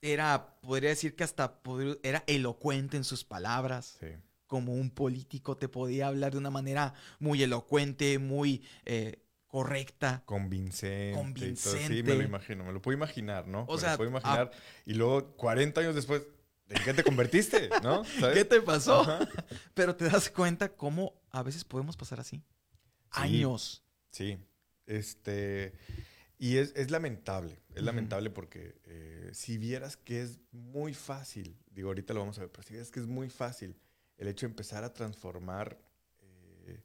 Era, 0.00 0.58
podría 0.60 0.90
decir 0.90 1.16
que 1.16 1.24
hasta 1.24 1.60
era 2.02 2.22
elocuente 2.26 2.96
en 2.96 3.04
sus 3.04 3.24
palabras. 3.24 3.96
sí. 4.00 4.08
como 4.46 4.72
un 4.72 4.90
político 4.90 5.58
te 5.58 5.68
podía 5.68 6.06
hablar 6.06 6.32
de 6.32 6.38
una 6.38 6.50
manera 6.50 6.94
muy 7.18 7.42
elocuente, 7.42 8.18
muy 8.18 8.62
eh, 8.86 9.22
correcta. 9.46 10.22
convincente. 10.24 11.12
todo. 11.12 11.22
Sí, 11.24 11.34
Convincente. 11.76 12.02
me 12.02 12.14
lo 12.14 12.22
imagino, 12.22 12.64
me 12.64 12.72
lo 12.72 12.80
puedo 12.80 12.96
imaginar, 12.96 13.46
¿no? 13.46 13.64
O 13.64 13.74
Me 13.74 13.80
sea, 13.80 13.90
lo 13.92 13.96
puedo 13.98 14.10
imaginar. 14.10 14.50
Y 14.86 14.94
luego, 14.94 15.36
40 15.36 15.80
años 15.82 15.94
después, 15.94 16.22
¿en 16.70 16.82
qué 16.82 16.94
te 16.94 17.02
convertiste? 17.04 17.68
¿No? 17.82 18.04
¿Sabes? 18.04 18.38
¿Qué 18.38 18.44
te 18.46 18.62
pasó? 18.62 19.00
Ajá. 19.02 19.28
Pero 19.74 19.94
te 19.96 20.06
das 20.08 20.30
cuenta 20.30 20.70
cómo 20.74 21.20
a 21.30 21.42
veces 21.42 21.64
podemos 21.64 21.96
pasar 21.98 22.18
así. 22.20 22.42
Años. 23.10 23.82
Sí, 24.10 24.38
este, 24.86 25.74
y 26.38 26.58
es, 26.58 26.72
es 26.76 26.90
lamentable, 26.90 27.60
es 27.74 27.82
lamentable 27.82 28.30
porque 28.30 28.80
eh, 28.84 29.30
si 29.32 29.58
vieras 29.58 29.96
que 29.96 30.22
es 30.22 30.38
muy 30.52 30.94
fácil, 30.94 31.58
digo, 31.70 31.88
ahorita 31.88 32.14
lo 32.14 32.20
vamos 32.20 32.38
a 32.38 32.42
ver, 32.42 32.52
pero 32.52 32.62
si 32.62 32.74
vieras 32.74 32.92
que 32.92 33.00
es 33.00 33.06
muy 33.06 33.28
fácil 33.28 33.76
el 34.18 34.28
hecho 34.28 34.46
de 34.46 34.50
empezar 34.50 34.84
a 34.84 34.94
transformar 34.94 35.76
eh, 36.20 36.80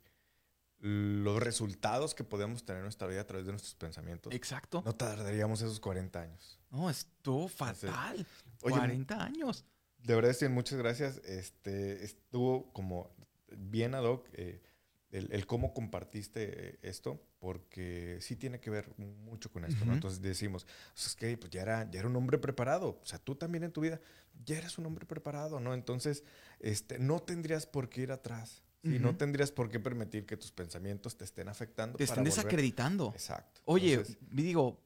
los 0.80 1.42
resultados 1.42 2.16
que 2.16 2.24
podemos 2.24 2.66
tener 2.66 2.80
en 2.80 2.86
nuestra 2.86 3.08
vida 3.08 3.22
a 3.22 3.28
través 3.28 3.46
de 3.46 3.52
nuestros 3.52 3.76
pensamientos, 3.76 4.34
Exacto. 4.34 4.82
no 4.84 4.96
tardaríamos 4.96 5.62
esos 5.62 5.80
40 5.80 6.20
años. 6.20 6.60
No, 6.72 6.90
estuvo 6.90 7.48
fatal. 7.48 8.26
Oye, 8.64 8.76
40 8.76 9.24
años. 9.24 9.66
De 10.00 10.16
verdad, 10.16 10.34
Steven, 10.34 10.54
muchas 10.54 10.80
gracias. 10.80 11.18
Este, 11.26 12.04
estuvo 12.04 12.74
como 12.74 13.16
bien 13.56 13.94
ad 13.94 14.04
hoc 14.04 14.28
eh, 14.34 14.64
el, 15.12 15.32
el 15.32 15.46
cómo 15.46 15.74
compartiste 15.76 16.80
esto, 16.82 17.22
porque 17.44 18.20
sí 18.22 18.38
tiene 18.38 18.62
que 18.62 18.70
ver 18.70 18.90
mucho 18.98 19.52
con 19.52 19.66
esto. 19.66 19.84
Entonces 19.84 20.22
decimos, 20.22 20.66
"Pues 20.94 21.08
es 21.08 21.16
que 21.18 21.38
pues 21.38 21.52
ya, 21.52 21.62
era, 21.64 21.92
ya 21.92 22.00
era 22.00 22.08
un 22.08 22.16
hombre 22.16 22.38
preparado. 22.38 23.02
O 23.04 23.06
sea, 23.06 23.20
tú 23.20 23.36
también 23.36 23.66
en 23.66 23.74
tu 23.74 23.82
vida 23.82 24.00
ya 24.46 24.58
eres 24.58 24.78
un 24.78 24.86
hombre 24.86 25.06
preparado, 25.06 25.60
¿no? 25.60 25.74
Entonces, 25.74 26.24
este, 26.62 27.00
no 27.00 27.20
tendrías 27.20 27.66
por 27.66 27.90
qué 27.90 28.04
ir 28.04 28.14
atrás. 28.14 28.64
¿sí? 28.82 28.98
No 28.98 29.18
tendrías 29.18 29.52
por 29.52 29.70
qué 29.70 29.78
permitir 29.82 30.26
que 30.26 30.38
tus 30.38 30.54
pensamientos 30.54 31.18
te 31.18 31.26
estén 31.26 31.50
afectando. 31.50 31.98
Te 31.98 32.06
volver- 32.06 32.24
desacreditando. 32.24 33.12
Exacto. 33.14 33.60
Oye, 33.66 33.92
Entonces, 33.96 34.18
me 34.30 34.42
digo, 34.42 34.80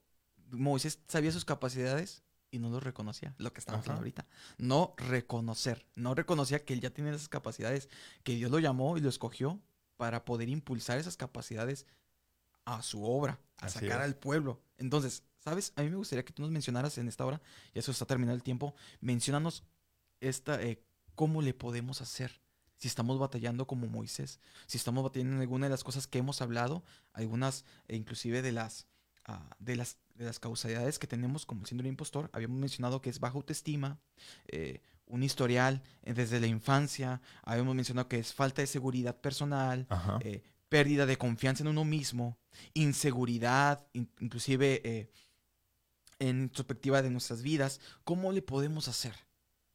Moisés 0.49 0.97
sabía 1.07 1.31
sus 1.31 1.45
capacidades 1.45 2.23
y 2.49 2.57
no 2.57 2.71
los 2.71 2.81
reconocía, 2.81 3.35
lo 3.37 3.53
que 3.53 3.59
estamos 3.59 3.81
Ajá. 3.81 3.91
hablando 3.91 3.99
ahorita. 4.01 4.25
No 4.57 4.95
reconocer, 4.97 5.85
no 5.95 6.15
reconocía 6.15 6.65
que 6.65 6.73
él 6.73 6.81
ya 6.81 6.89
tenía 6.89 7.11
esas 7.11 7.29
capacidades, 7.29 7.87
que 8.23 8.33
Dios 8.33 8.49
lo 8.49 8.57
llamó 8.57 8.97
y 8.97 9.01
lo 9.01 9.09
escogió 9.09 9.61
para 9.95 10.25
poder 10.25 10.49
impulsar 10.49 10.97
esas 10.97 11.17
capacidades 11.17 11.85
a 12.67 12.81
su 12.81 13.03
obra, 13.03 13.39
a 13.57 13.65
Así 13.65 13.79
sacar 13.79 13.99
es. 13.99 14.05
al 14.05 14.15
pueblo. 14.15 14.61
Entonces, 14.77 15.23
¿sabes? 15.39 15.73
A 15.75 15.83
mí 15.83 15.89
me 15.89 15.95
gustaría 15.95 16.25
que 16.25 16.33
tú 16.33 16.41
nos 16.41 16.51
mencionaras 16.51 16.97
en 16.97 17.07
esta 17.07 17.25
hora, 17.25 17.41
ya 17.73 17.79
eso 17.79 17.91
está 17.91 18.05
terminando 18.05 18.35
el 18.35 18.43
tiempo, 18.43 18.75
mencionanos 18.99 19.63
esta, 20.19 20.61
eh, 20.61 20.83
cómo 21.15 21.41
le 21.41 21.53
podemos 21.53 22.01
hacer. 22.01 22.41
Si 22.75 22.87
estamos 22.87 23.17
batallando 23.17 23.65
como 23.65 23.87
Moisés, 23.87 24.39
si 24.67 24.77
estamos 24.77 25.03
batallando 25.03 25.35
en 25.35 25.41
alguna 25.41 25.65
de 25.65 25.71
las 25.71 25.83
cosas 25.83 26.05
que 26.05 26.19
hemos 26.19 26.41
hablado, 26.41 26.83
algunas 27.13 27.65
eh, 27.87 27.95
inclusive 27.95 28.41
de 28.41 28.51
las, 28.51 28.85
ah, 29.25 29.49
de 29.59 29.75
las 29.75 29.97
de 30.17 30.25
las 30.25 30.39
causalidades 30.39 30.99
que 30.99 31.07
tenemos 31.07 31.45
como 31.45 31.61
el 31.61 31.67
síndrome 31.67 31.89
impostor, 31.89 32.29
habíamos 32.33 32.57
mencionado 32.59 33.01
que 33.01 33.09
es 33.09 33.19
baja 33.19 33.35
autoestima, 33.35 33.99
eh, 34.47 34.81
un 35.05 35.23
historial 35.23 35.83
eh, 36.03 36.13
desde 36.13 36.39
la 36.39 36.47
infancia, 36.47 37.21
habíamos 37.43 37.75
mencionado 37.75 38.07
que 38.09 38.19
es 38.19 38.33
falta 38.33 38.61
de 38.61 38.67
seguridad 38.67 39.15
personal, 39.15 39.87
eh, 40.21 40.43
pérdida 40.69 41.05
de 41.05 41.17
confianza 41.17 41.63
en 41.63 41.69
uno 41.69 41.85
mismo, 41.85 42.37
inseguridad, 42.73 43.85
in- 43.93 44.09
inclusive 44.19 44.81
eh, 44.83 45.11
en 46.19 46.49
perspectiva 46.49 47.01
de 47.01 47.09
nuestras 47.09 47.41
vidas, 47.41 47.79
¿cómo 48.03 48.31
le 48.31 48.41
podemos 48.41 48.87
hacer? 48.87 49.13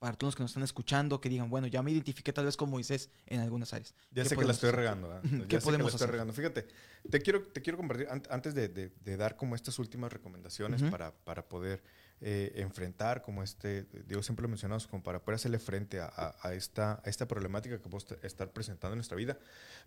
Para 0.01 0.17
todos 0.17 0.33
los 0.33 0.37
que 0.37 0.43
nos 0.43 0.51
están 0.51 0.65
escuchando, 0.65 1.21
que 1.21 1.29
digan, 1.29 1.49
bueno, 1.49 1.69
ya 1.69 1.81
me 1.81 1.93
identifiqué 1.93 2.33
tal 2.33 2.45
vez 2.47 2.57
con 2.57 2.69
Moisés 2.69 3.09
en 3.27 3.39
algunas 3.39 3.73
áreas. 3.73 3.95
Ya 4.11 4.25
¿Qué 4.25 4.31
sé 4.31 4.35
que 4.37 4.45
la 4.45 4.53
podemos 4.53 4.55
estoy 4.57 4.69
hacer? 4.71 4.77
regando. 4.81 5.09
¿verdad? 5.09 5.23
¿Qué 5.23 5.29
Ya 5.31 5.39
sé 5.39 5.47
que 5.47 5.55
la 5.55 5.61
podemos 5.61 5.93
estoy 5.93 6.05
hacer? 6.05 6.11
regando. 6.11 6.33
Fíjate, 6.33 6.67
te 7.09 7.23
quiero, 7.23 7.47
te 7.47 7.63
quiero 7.63 7.77
compartir, 7.77 8.09
an- 8.11 8.23
antes 8.29 8.53
de, 8.57 8.69
de- 8.69 8.89
de 8.89 9.17
dar 9.17 9.37
como 9.37 9.55
estas 9.55 9.79
últimas 9.79 10.13
recomendaciones 10.13 10.83
para, 10.83 11.15
para 11.15 11.49
poder 11.49 11.85
eh, 12.21 12.51
enfrentar 12.57 13.23
como 13.23 13.45
este, 13.45 13.85
digo, 14.07 14.25
siempre 14.25 14.43
lo 14.43 14.49
mencionamos, 14.49 14.89
como 14.89 15.05
para 15.05 15.23
poder 15.23 15.37
hacerle 15.37 15.61
frente 15.61 16.01
a, 16.01 16.07
a- 16.07 16.35
a 16.43 16.55
esta, 16.55 17.01
a 17.05 17.09
esta 17.09 17.29
problemática 17.29 17.77
que 17.77 17.83
podemos 17.89 18.05
estar 18.25 18.51
presentando 18.53 18.95
en 18.95 18.99
nuestra 18.99 19.17
vida. 19.17 19.39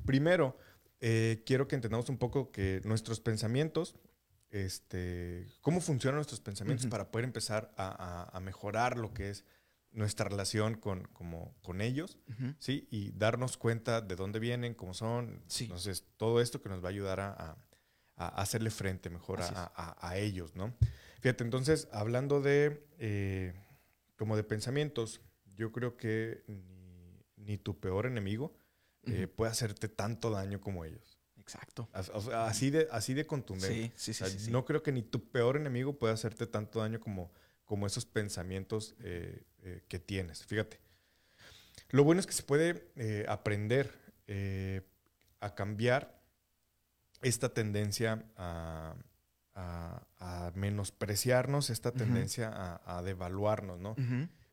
Primero, 0.05 0.57
eh, 1.01 1.43
quiero 1.45 1.67
que 1.67 1.75
entendamos 1.75 2.09
un 2.09 2.17
poco 2.17 2.51
que 2.51 2.81
nuestros 2.83 3.19
pensamientos, 3.19 3.95
este, 4.49 5.47
cómo 5.61 5.81
funcionan 5.81 6.15
nuestros 6.15 6.39
pensamientos 6.39 6.87
para 6.87 7.11
poder 7.11 7.25
empezar 7.25 7.73
a, 7.77 7.87
a- 8.31 8.37
a 8.37 8.39
mejorar 8.39 8.97
lo 8.97 9.13
que 9.13 9.29
es 9.29 9.43
nuestra 9.91 10.27
relación 10.27 10.75
con, 10.75 11.03
como, 11.13 11.55
con 11.61 11.81
ellos. 11.81 12.17
¿sí? 12.59 12.87
Y 12.91 13.11
darnos 13.11 13.57
cuenta 13.57 14.01
de 14.01 14.15
dónde 14.15 14.39
vienen, 14.39 14.73
cómo 14.73 14.93
son. 14.93 15.41
Sí. 15.47 15.65
Entonces, 15.65 16.05
todo 16.17 16.41
esto 16.41 16.61
que 16.61 16.69
nos 16.69 16.83
va 16.83 16.87
a 16.87 16.91
ayudar 16.91 17.19
a, 17.19 17.57
hacerle 18.17 18.69
frente 18.71 19.09
mejor 19.09 19.41
a, 19.41 20.17
ellos, 20.17 20.55
¿no? 20.55 20.73
Fíjate, 21.19 21.43
entonces, 21.43 21.89
hablando 21.91 22.39
de, 22.41 22.85
eh, 22.97 23.53
como 24.15 24.37
de 24.37 24.43
pensamientos, 24.45 25.19
yo 25.53 25.71
creo 25.73 25.97
que 25.97 26.43
ni, 26.47 27.21
ni 27.35 27.57
tu 27.57 27.77
peor 27.79 28.05
enemigo 28.05 28.53
eh, 29.07 29.27
puede 29.27 29.51
hacerte 29.51 29.87
tanto 29.89 30.29
daño 30.31 30.59
como 30.61 30.85
ellos. 30.85 31.19
Exacto. 31.37 31.87
Así 31.93 32.71
de, 32.71 32.87
así 32.91 33.13
de 33.13 33.25
contundente. 33.27 33.91
Sí, 33.95 34.11
sí, 34.11 34.11
O 34.11 34.13
sí, 34.13 34.13
sea, 34.13 34.27
sí, 34.29 34.39
sí. 34.45 34.51
No 34.51 34.65
creo 34.65 34.81
que 34.81 34.91
ni 34.91 35.03
tu 35.03 35.29
peor 35.29 35.57
enemigo 35.57 35.97
pueda 35.99 36.13
hacerte 36.13 36.47
tanto 36.47 36.79
daño 36.79 36.99
como, 36.99 37.31
como 37.65 37.85
esos 37.85 38.05
pensamientos 38.05 38.95
eh, 38.99 39.43
eh, 39.61 39.83
que 39.87 39.99
tienes. 39.99 40.43
Fíjate. 40.45 40.79
Lo 41.89 42.03
bueno 42.03 42.19
es 42.19 42.25
que 42.25 42.33
se 42.33 42.43
puede 42.43 42.89
eh, 42.95 43.25
aprender 43.27 43.91
a 45.39 45.53
cambiar 45.53 46.19
esta 47.21 47.53
tendencia 47.53 48.25
a, 48.35 48.95
a- 49.53 50.07
a 50.17 50.51
menospreciarnos, 50.55 51.69
esta 51.69 51.91
tendencia 51.91 52.49
a, 52.49 52.97
a 52.97 53.03
devaluarnos, 53.03 53.79
¿no? 53.79 53.95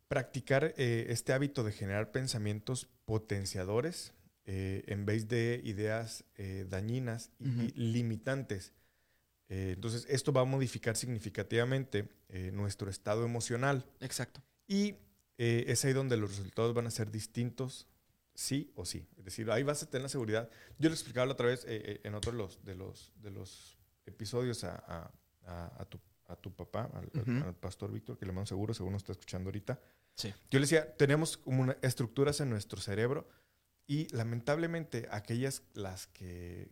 Practicar 0.08 0.74
este 0.76 1.32
hábito 1.32 1.64
de 1.64 1.72
generar 1.72 2.12
pensamientos 2.12 2.86
potenciadores 3.06 4.12
eh, 4.44 4.82
en 4.86 5.04
vez 5.06 5.28
de 5.28 5.60
ideas 5.64 6.24
eh, 6.36 6.66
dañinas 6.68 7.30
y 7.38 7.48
Ujú. 7.48 7.72
limitantes. 7.76 8.72
Eh, 9.48 9.72
entonces, 9.74 10.06
esto 10.08 10.32
va 10.32 10.40
a 10.40 10.44
modificar 10.44 10.96
significativamente 10.96 12.08
eh, 12.28 12.50
nuestro 12.52 12.90
estado 12.90 13.24
emocional 13.24 13.84
Exacto. 14.00 14.42
y 14.66 14.96
eh, 15.38 15.64
es 15.68 15.84
ahí 15.84 15.92
donde 15.92 16.16
los 16.16 16.30
resultados 16.36 16.72
van 16.74 16.86
a 16.86 16.90
ser 16.90 17.10
distintos, 17.10 17.86
sí 18.34 18.72
o 18.76 18.84
sí. 18.84 19.06
Es 19.18 19.24
decir, 19.24 19.50
ahí 19.50 19.62
vas 19.62 19.82
a 19.82 19.86
tener 19.90 20.02
la 20.02 20.08
seguridad. 20.08 20.48
Yo 20.78 20.88
lo 20.88 20.94
explicaba 20.94 21.26
la 21.26 21.32
otra 21.32 21.46
vez 21.48 21.64
eh, 21.68 22.00
en 22.04 22.14
otro 22.14 22.32
de 22.32 22.38
los, 22.38 22.64
de 22.64 22.74
los, 22.74 23.12
de 23.16 23.30
los 23.30 23.78
episodios 24.06 24.64
a, 24.64 24.76
a- 25.46 25.72
a- 25.78 25.84
tu, 25.86 26.00
a 26.28 26.36
tu 26.36 26.52
papá, 26.54 26.90
al, 26.94 27.10
al- 27.14 27.20
Ujú. 27.38 27.44
al 27.48 27.54
pastor 27.54 27.90
Víctor, 27.92 28.18
que 28.18 28.24
le 28.26 28.32
mando 28.32 28.46
seguro, 28.46 28.72
según 28.74 28.92
nos 28.92 29.02
está 29.02 29.12
escuchando 29.12 29.48
ahorita. 29.48 29.78
Sí. 30.14 30.28
Yo 30.50 30.58
le 30.58 30.64
decía, 30.64 30.96
tenemos 30.96 31.36
como 31.36 31.62
una- 31.62 31.76
estructuras 31.82 32.40
en 32.40 32.50
nuestro 32.50 32.80
cerebro 32.80 33.28
y 33.86 34.08
lamentablemente 34.14 35.08
aquellas 35.10 35.62
las 35.74 36.06
que, 36.06 36.70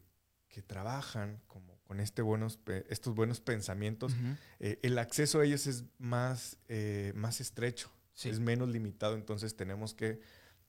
que 0.48 0.62
trabajan 0.62 1.40
como 1.46 1.80
con 1.90 1.98
este 1.98 2.22
buenos, 2.22 2.60
estos 2.88 3.14
buenos 3.16 3.40
pensamientos, 3.40 4.14
eh, 4.60 4.78
el 4.82 4.96
acceso 4.98 5.40
a 5.40 5.44
ellos 5.44 5.66
es 5.66 5.84
más, 5.98 6.56
eh, 6.68 7.12
más 7.16 7.40
estrecho. 7.40 7.90
es 8.22 8.38
menos 8.38 8.68
limitado, 8.68 9.16
entonces 9.16 9.56
tenemos 9.56 9.92
que 9.94 10.20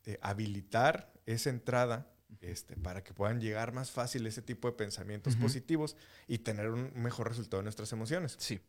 eh, 0.05 0.17
habilitar 0.21 1.13
esa 1.27 1.51
entrada 1.51 2.11
este, 2.39 2.75
para 2.75 3.03
que 3.03 3.13
puedan 3.13 3.39
llegar 3.39 3.71
más 3.71 3.91
fácil 3.91 4.25
ese 4.25 4.41
tipo 4.41 4.67
de 4.67 4.73
pensamientos 4.73 5.35
positivos 5.35 5.95
y 6.27 6.39
tener 6.39 6.69
un 6.69 6.91
mejor 6.95 7.27
resultado 7.27 7.59
en 7.59 7.65
nuestras 7.65 7.91
emociones. 7.91 8.35
Sí. 8.39 8.59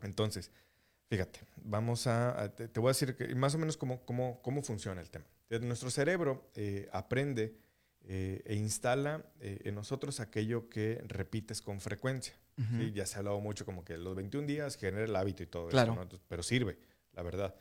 Entonces, 0.00 0.52
fíjate, 1.08 1.40
vamos 1.56 2.06
a, 2.06 2.50
te, 2.54 2.80
voy 2.80 2.88
a 2.88 2.92
decir 2.92 3.14
que 3.14 3.34
más 3.34 3.54
o 3.54 3.58
menos 3.58 3.76
cómo, 3.76 4.04
cómo, 4.06 4.40
cómo 4.42 4.62
funciona 4.62 5.02
el 5.02 5.10
tema. 5.10 5.26
Nuestro 5.58 5.90
cerebro 5.90 6.48
eh, 6.54 6.88
aprende 6.92 7.56
eh, 8.02 8.40
e 8.46 8.54
instala 8.54 9.24
eh, 9.40 9.58
en 9.64 9.74
nosotros 9.74 10.20
aquello 10.20 10.68
que 10.68 11.02
repites 11.06 11.60
con 11.60 11.80
frecuencia. 11.80 12.34
Ya 12.92 13.06
se 13.06 13.16
ha 13.16 13.18
hablado 13.20 13.40
mucho 13.40 13.64
como 13.64 13.86
que 13.86 13.96
los 13.96 14.14
21 14.14 14.46
días 14.46 14.76
genera 14.76 15.06
el 15.06 15.16
hábito 15.16 15.42
y 15.42 15.46
todo 15.46 15.70
eso, 15.70 16.08
pero 16.28 16.42
sirve, 16.42 16.76
la 17.14 17.22
verdad. 17.22 17.54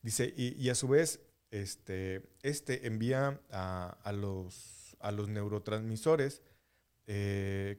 Dice, 0.00 0.32
y, 0.34 0.66
a 0.70 0.74
su 0.74 0.88
vez, 0.88 1.20
este, 1.50 2.22
este 2.42 2.86
envía 2.86 3.38
a, 3.50 4.12
los, 4.14 4.96
a 4.98 5.12
los 5.12 5.28
neurotransmisores 5.28 6.40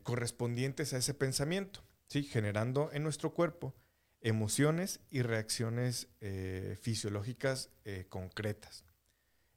correspondientes 0.03 0.93
a 0.93 0.97
ese 0.97 1.15
pensamiento, 1.15 1.83
¿sí? 2.09 2.21
generando 2.21 2.91
en 2.93 3.01
nuestro 3.01 3.33
cuerpo 3.33 3.73
emociones 4.21 4.99
y 5.09 5.23
reacciones 5.23 6.09
fisiológicas 6.79 7.71
concretas. 8.09 8.86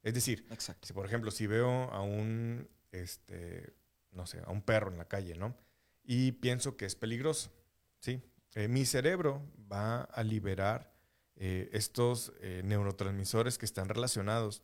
Es 0.03 0.13
decir, 0.13 0.45
si 0.81 0.93
por 0.93 1.05
ejemplo, 1.05 1.31
si 1.31 1.47
veo 1.47 1.91
a 1.91 2.01
un, 2.01 2.67
este, 2.91 3.73
no 4.11 4.25
sé, 4.25 4.41
a 4.45 4.51
un 4.51 4.61
perro 4.61 4.91
en 4.91 4.97
la 4.97 5.07
calle, 5.07 5.35
¿no? 5.35 5.55
Y 6.03 6.33
pienso 6.33 6.75
que 6.75 6.85
es 6.85 6.95
peligroso, 6.95 7.51
¿sí? 7.99 8.21
Eh, 8.55 8.67
mi 8.67 8.85
cerebro 8.85 9.41
va 9.71 10.01
a 10.01 10.23
liberar 10.23 10.91
eh, 11.35 11.69
estos 11.71 12.33
eh, 12.41 12.61
neurotransmisores 12.65 13.57
que 13.57 13.65
están 13.65 13.89
relacionados 13.89 14.63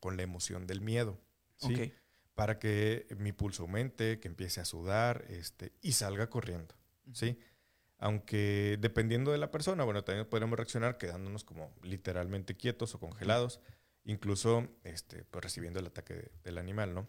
con 0.00 0.16
la 0.16 0.22
emoción 0.22 0.66
del 0.66 0.80
miedo, 0.80 1.20
¿sí? 1.56 1.92
Para 2.34 2.58
que 2.58 3.06
mi 3.18 3.32
pulso 3.32 3.64
aumente, 3.64 4.18
que 4.18 4.28
empiece 4.28 4.60
a 4.60 4.64
sudar 4.64 5.26
este, 5.28 5.72
y 5.82 5.92
salga 5.92 6.30
corriendo, 6.30 6.74
¿sí? 7.12 7.38
Aunque 7.98 8.78
dependiendo 8.80 9.30
de 9.30 9.36
la 9.36 9.50
persona, 9.50 9.84
bueno, 9.84 10.02
también 10.02 10.26
podemos 10.26 10.56
reaccionar 10.56 10.96
quedándonos 10.96 11.44
como 11.44 11.74
literalmente 11.82 12.56
quietos 12.56 12.94
o 12.94 12.98
congelados 12.98 13.60
incluso 14.04 14.68
este, 14.84 15.24
pues, 15.24 15.44
recibiendo 15.44 15.80
el 15.80 15.86
ataque 15.86 16.30
del 16.44 16.58
animal, 16.58 16.94
¿no? 16.94 17.08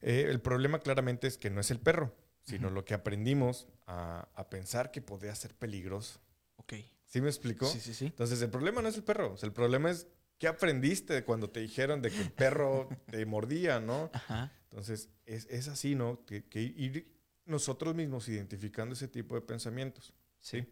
Eh, 0.00 0.26
el 0.28 0.40
problema 0.40 0.80
claramente 0.80 1.26
es 1.26 1.38
que 1.38 1.50
no 1.50 1.60
es 1.60 1.70
el 1.70 1.78
perro, 1.78 2.14
sino 2.42 2.70
lo 2.70 2.84
que 2.84 2.94
aprendimos 2.94 3.68
a, 3.86 4.28
pensar 4.50 4.90
que 4.90 5.00
podía 5.00 5.34
ser 5.34 5.54
peligroso. 5.54 6.20
Ok. 6.56 6.74
¿Sí 7.06 7.20
me 7.20 7.28
explicó? 7.28 7.66
Sí, 7.66 7.80
sí, 7.80 7.94
sí. 7.94 8.06
Entonces, 8.06 8.42
el 8.42 8.50
problema 8.50 8.82
no 8.82 8.88
es 8.88 8.96
el 8.96 9.04
perro, 9.04 9.36
el 9.40 9.52
problema 9.52 9.90
es 9.90 10.08
qué 10.38 10.48
aprendiste 10.48 11.24
cuando 11.24 11.50
te 11.50 11.60
dijeron 11.60 12.02
de 12.02 12.10
que 12.10 12.20
el 12.20 12.32
perro 12.32 12.88
te 13.10 13.24
mordía, 13.26 13.80
¿no? 13.80 14.10
Ajá. 14.12 14.52
Entonces, 14.64 15.10
es, 15.24 15.68
así, 15.68 15.94
¿no? 15.94 16.24
Que, 16.26 16.44
ir 16.60 17.12
nosotros 17.44 17.94
mismos 17.94 18.28
identificando 18.28 18.94
ese 18.94 19.08
tipo 19.08 19.34
de 19.34 19.42
pensamientos. 19.42 20.14
Sí. 20.40 20.66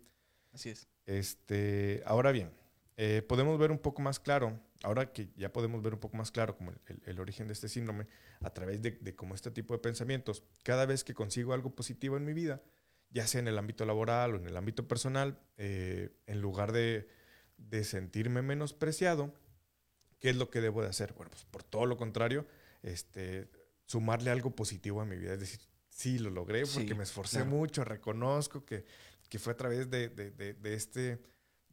Así 0.53 0.71
es. 0.71 0.89
Este, 1.07 2.03
ahora 2.07 2.33
bien, 2.33 2.51
eh, 3.03 3.23
podemos 3.23 3.59
ver 3.59 3.71
un 3.71 3.79
poco 3.79 4.03
más 4.03 4.21
claro 4.21 4.61
ahora 4.83 5.11
que 5.11 5.31
ya 5.35 5.51
podemos 5.51 5.81
ver 5.81 5.95
un 5.95 6.01
poco 6.01 6.19
más 6.19 6.31
claro 6.31 6.55
como 6.55 6.75
el, 7.07 7.19
origen 7.19 7.47
de 7.47 7.55
este 7.55 7.67
síndrome 7.67 8.07
a 8.41 8.51
través 8.51 8.83
de, 8.83 8.91
de 8.91 9.17
como 9.17 9.35
este 9.35 9.51
tipo 9.51 9.73
de 9.73 9.79
pensamientos, 9.79 10.45
cada 10.65 10.85
vez 10.85 11.03
que 11.03 11.15
consigo 11.15 11.55
algo 11.55 11.75
positivo 11.75 12.19
en 12.19 12.27
mi 12.27 12.35
vida, 12.35 12.61
ya 13.09 13.27
sea 13.27 13.41
en 13.41 13.49
el 13.49 13.57
ámbito 13.57 13.87
laboral 13.87 14.35
o 14.35 14.37
en 14.37 14.47
el 14.47 14.55
ámbito 14.55 14.87
personal, 14.87 15.41
eh, 15.57 16.11
en 16.27 16.43
lugar 16.43 16.73
de, 16.73 17.09
sentirme 17.85 18.43
menospreciado, 18.43 19.33
¿qué 20.19 20.29
es 20.29 20.37
lo 20.37 20.51
que 20.51 20.61
debo 20.61 20.83
de 20.83 20.89
hacer? 20.89 21.15
Bueno, 21.15 21.31
pues 21.31 21.47
por 21.47 21.63
todo 21.63 21.87
lo 21.87 21.97
contrario, 21.97 22.47
este, 22.83 23.49
sumarle 23.87 24.31
algo 24.31 24.55
positivo 24.55 25.01
a 25.01 25.07
mi 25.07 25.17
vida. 25.17 25.33
Es 25.33 25.41
decir, 25.41 25.61
sí, 25.89 26.19
lo 26.19 26.29
logré 26.29 26.65
porque 26.67 26.95
me 26.95 27.05
esforcé 27.05 27.45
mucho, 27.45 27.83
reconozco 27.83 28.67
que, 28.67 28.85
que, 29.31 29.39
fue 29.39 29.55
a 29.55 29.57
través 29.57 29.89
de, 29.89 30.11
de 30.11 30.75
este 30.75 31.19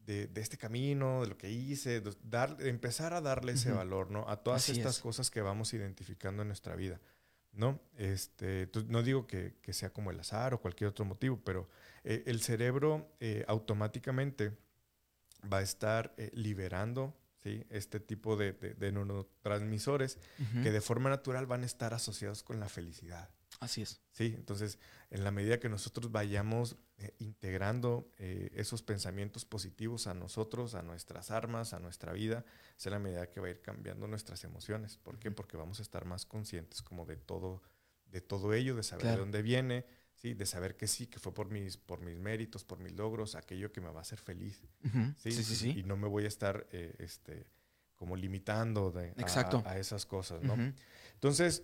de, 0.07 0.41
este 0.41 0.57
camino, 0.57 1.21
de 1.21 1.27
lo 1.27 1.37
que 1.37 1.51
hice, 1.51 2.01
dar, 2.23 2.55
empezar 2.61 3.13
a 3.13 3.19
darle 3.19 3.51
ese 3.51 3.71
valor, 3.71 4.09
¿no? 4.09 4.27
A 4.29 4.37
todas 4.37 4.69
estas 4.69 4.99
cosas 4.99 5.29
que 5.29 5.41
vamos 5.41 5.73
identificando 5.73 6.43
en 6.43 6.47
nuestra 6.47 6.75
vida, 6.75 7.01
¿no? 7.51 7.81
Este, 7.97 8.69
no 8.87 9.03
digo 9.03 9.27
que, 9.27 9.53
sea 9.71 9.91
como 9.91 10.09
el 10.11 10.19
azar 10.19 10.53
o 10.53 10.61
cualquier 10.61 10.89
otro 10.89 11.03
motivo, 11.03 11.41
pero 11.43 11.67
eh, 12.05 12.23
el 12.25 12.41
cerebro 12.41 13.11
eh, 13.19 13.43
automáticamente 13.49 14.57
va 15.51 15.57
a 15.57 15.61
estar 15.61 16.13
eh, 16.17 16.31
liberando 16.33 17.13
¿sí? 17.43 17.65
este 17.69 17.99
tipo 17.99 18.37
de, 18.37 18.53
de, 18.53 18.91
neurotransmisores 18.93 20.19
que 20.63 20.71
de 20.71 20.81
forma 20.81 21.09
natural 21.09 21.45
van 21.47 21.63
a 21.63 21.65
estar 21.65 21.93
asociados 21.93 22.43
con 22.43 22.61
la 22.61 22.69
felicidad. 22.69 23.29
Así 23.59 23.81
es. 23.81 24.01
Sí, 24.11 24.33
entonces 24.37 24.79
en 25.09 25.23
la 25.23 25.31
medida 25.31 25.59
que 25.59 25.69
nosotros 25.69 26.11
vayamos 26.11 26.75
eh, 26.97 27.13
integrando 27.19 28.11
eh, 28.17 28.49
esos 28.53 28.81
pensamientos 28.81 29.45
positivos 29.45 30.07
a 30.07 30.13
nosotros, 30.13 30.75
a 30.75 30.81
nuestras 30.81 31.31
armas, 31.31 31.73
a 31.73 31.79
nuestra 31.79 32.11
vida, 32.11 32.43
es 32.77 32.85
en 32.85 32.91
la 32.91 32.99
medida 32.99 33.29
que 33.29 33.39
va 33.39 33.47
a 33.47 33.51
ir 33.51 33.61
cambiando 33.61 34.07
nuestras 34.07 34.43
emociones. 34.43 34.97
¿Por 34.97 35.17
qué? 35.17 35.31
Porque 35.31 35.55
vamos 35.55 35.79
a 35.79 35.83
estar 35.83 36.05
más 36.05 36.25
conscientes 36.25 36.81
como 36.81 37.05
de 37.05 37.15
todo, 37.15 37.61
de 38.07 38.19
todo 38.19 38.53
ello, 38.53 38.75
de 38.75 38.83
saber 38.83 39.05
de 39.05 39.17
dónde 39.17 39.41
viene, 39.41 39.85
¿sí? 40.15 40.33
de 40.33 40.45
saber 40.45 40.75
que 40.75 40.87
sí, 40.87 41.07
que 41.07 41.19
fue 41.19 41.33
por 41.33 41.49
mis, 41.49 41.77
por 41.77 42.01
mis 42.01 42.19
méritos, 42.19 42.65
por 42.65 42.79
mis 42.79 42.93
logros, 42.93 43.35
aquello 43.35 43.71
que 43.71 43.79
me 43.79 43.89
va 43.89 43.99
a 43.99 44.01
hacer 44.01 44.19
feliz. 44.19 44.61
¿sí? 45.17 45.31
Sí, 45.31 45.43
sí, 45.43 45.69
y 45.77 45.83
no 45.83 45.95
me 45.95 46.07
voy 46.07 46.25
a 46.25 46.27
estar 46.27 46.67
eh, 46.71 46.95
este, 46.99 47.47
como 47.95 48.17
limitando 48.17 48.91
de, 48.91 49.13
a, 49.65 49.77
esas 49.77 50.05
cosas. 50.05 50.43
¿no? 50.43 50.55
Entonces, 51.13 51.63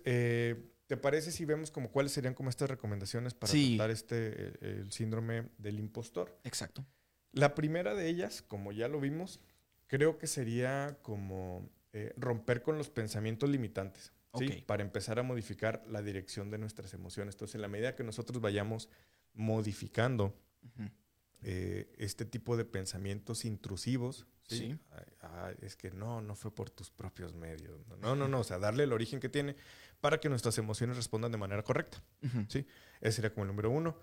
¿Te 0.86 0.96
parece 0.96 1.32
si 1.32 1.44
vemos 1.44 1.70
como 1.70 1.90
cuáles 1.90 2.12
serían 2.12 2.34
como 2.34 2.50
estas 2.50 2.68
recomendaciones 2.68 3.32
para 3.34 3.52
tratar 3.52 3.90
este 3.90 4.52
el, 4.60 4.92
síndrome 4.92 5.48
del 5.58 5.78
impostor? 5.78 6.38
Exacto. 6.44 6.84
La 7.32 7.54
primera 7.54 7.94
de 7.94 8.08
ellas, 8.08 8.42
como 8.42 8.70
ya 8.70 8.88
lo 8.88 9.00
vimos, 9.00 9.40
creo 9.86 10.18
que 10.18 10.26
sería 10.26 10.98
como 11.02 11.68
eh, 11.92 12.12
romper 12.16 12.62
con 12.62 12.76
los 12.76 12.90
pensamientos 12.90 13.48
limitantes. 13.48 14.12
¿sí? 14.38 14.64
Para 14.66 14.82
empezar 14.82 15.18
a 15.18 15.22
modificar 15.22 15.84
la 15.88 16.02
dirección 16.02 16.50
de 16.50 16.58
nuestras 16.58 16.92
emociones. 16.92 17.34
Entonces, 17.34 17.54
en 17.54 17.62
la 17.62 17.68
medida 17.68 17.94
que 17.94 18.04
nosotros 18.04 18.40
vayamos 18.40 18.88
modificando 19.32 20.36
eh, 21.42 21.92
este 21.98 22.24
tipo 22.24 22.56
de 22.56 22.64
pensamientos 22.64 23.44
intrusivos, 23.44 24.26
¿sí? 24.48 24.78
es 25.60 25.76
que 25.76 25.90
no, 25.90 26.20
no 26.20 26.34
fue 26.34 26.54
por 26.54 26.70
tus 26.70 26.90
propios 26.90 27.34
medios. 27.34 27.86
No, 28.00 28.14
no, 28.14 28.28
no, 28.28 28.40
o 28.40 28.44
sea, 28.44 28.58
darle 28.58 28.84
el 28.84 28.92
origen 28.92 29.20
que 29.20 29.28
tiene 29.28 29.56
para 30.04 30.20
que 30.20 30.28
nuestras 30.28 30.58
emociones 30.58 30.98
respondan 30.98 31.32
de 31.32 31.38
manera 31.38 31.62
correcta. 31.62 32.04
¿sí? 32.48 32.66
Ese 33.00 33.12
sería 33.12 33.32
como 33.32 33.44
el 33.44 33.48
número 33.48 33.70
uno. 33.70 33.96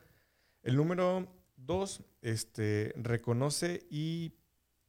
El 0.64 0.76
número 0.76 1.32
dos, 1.56 2.02
este, 2.23 2.91
reconoce 2.95 3.86
y 3.91 4.34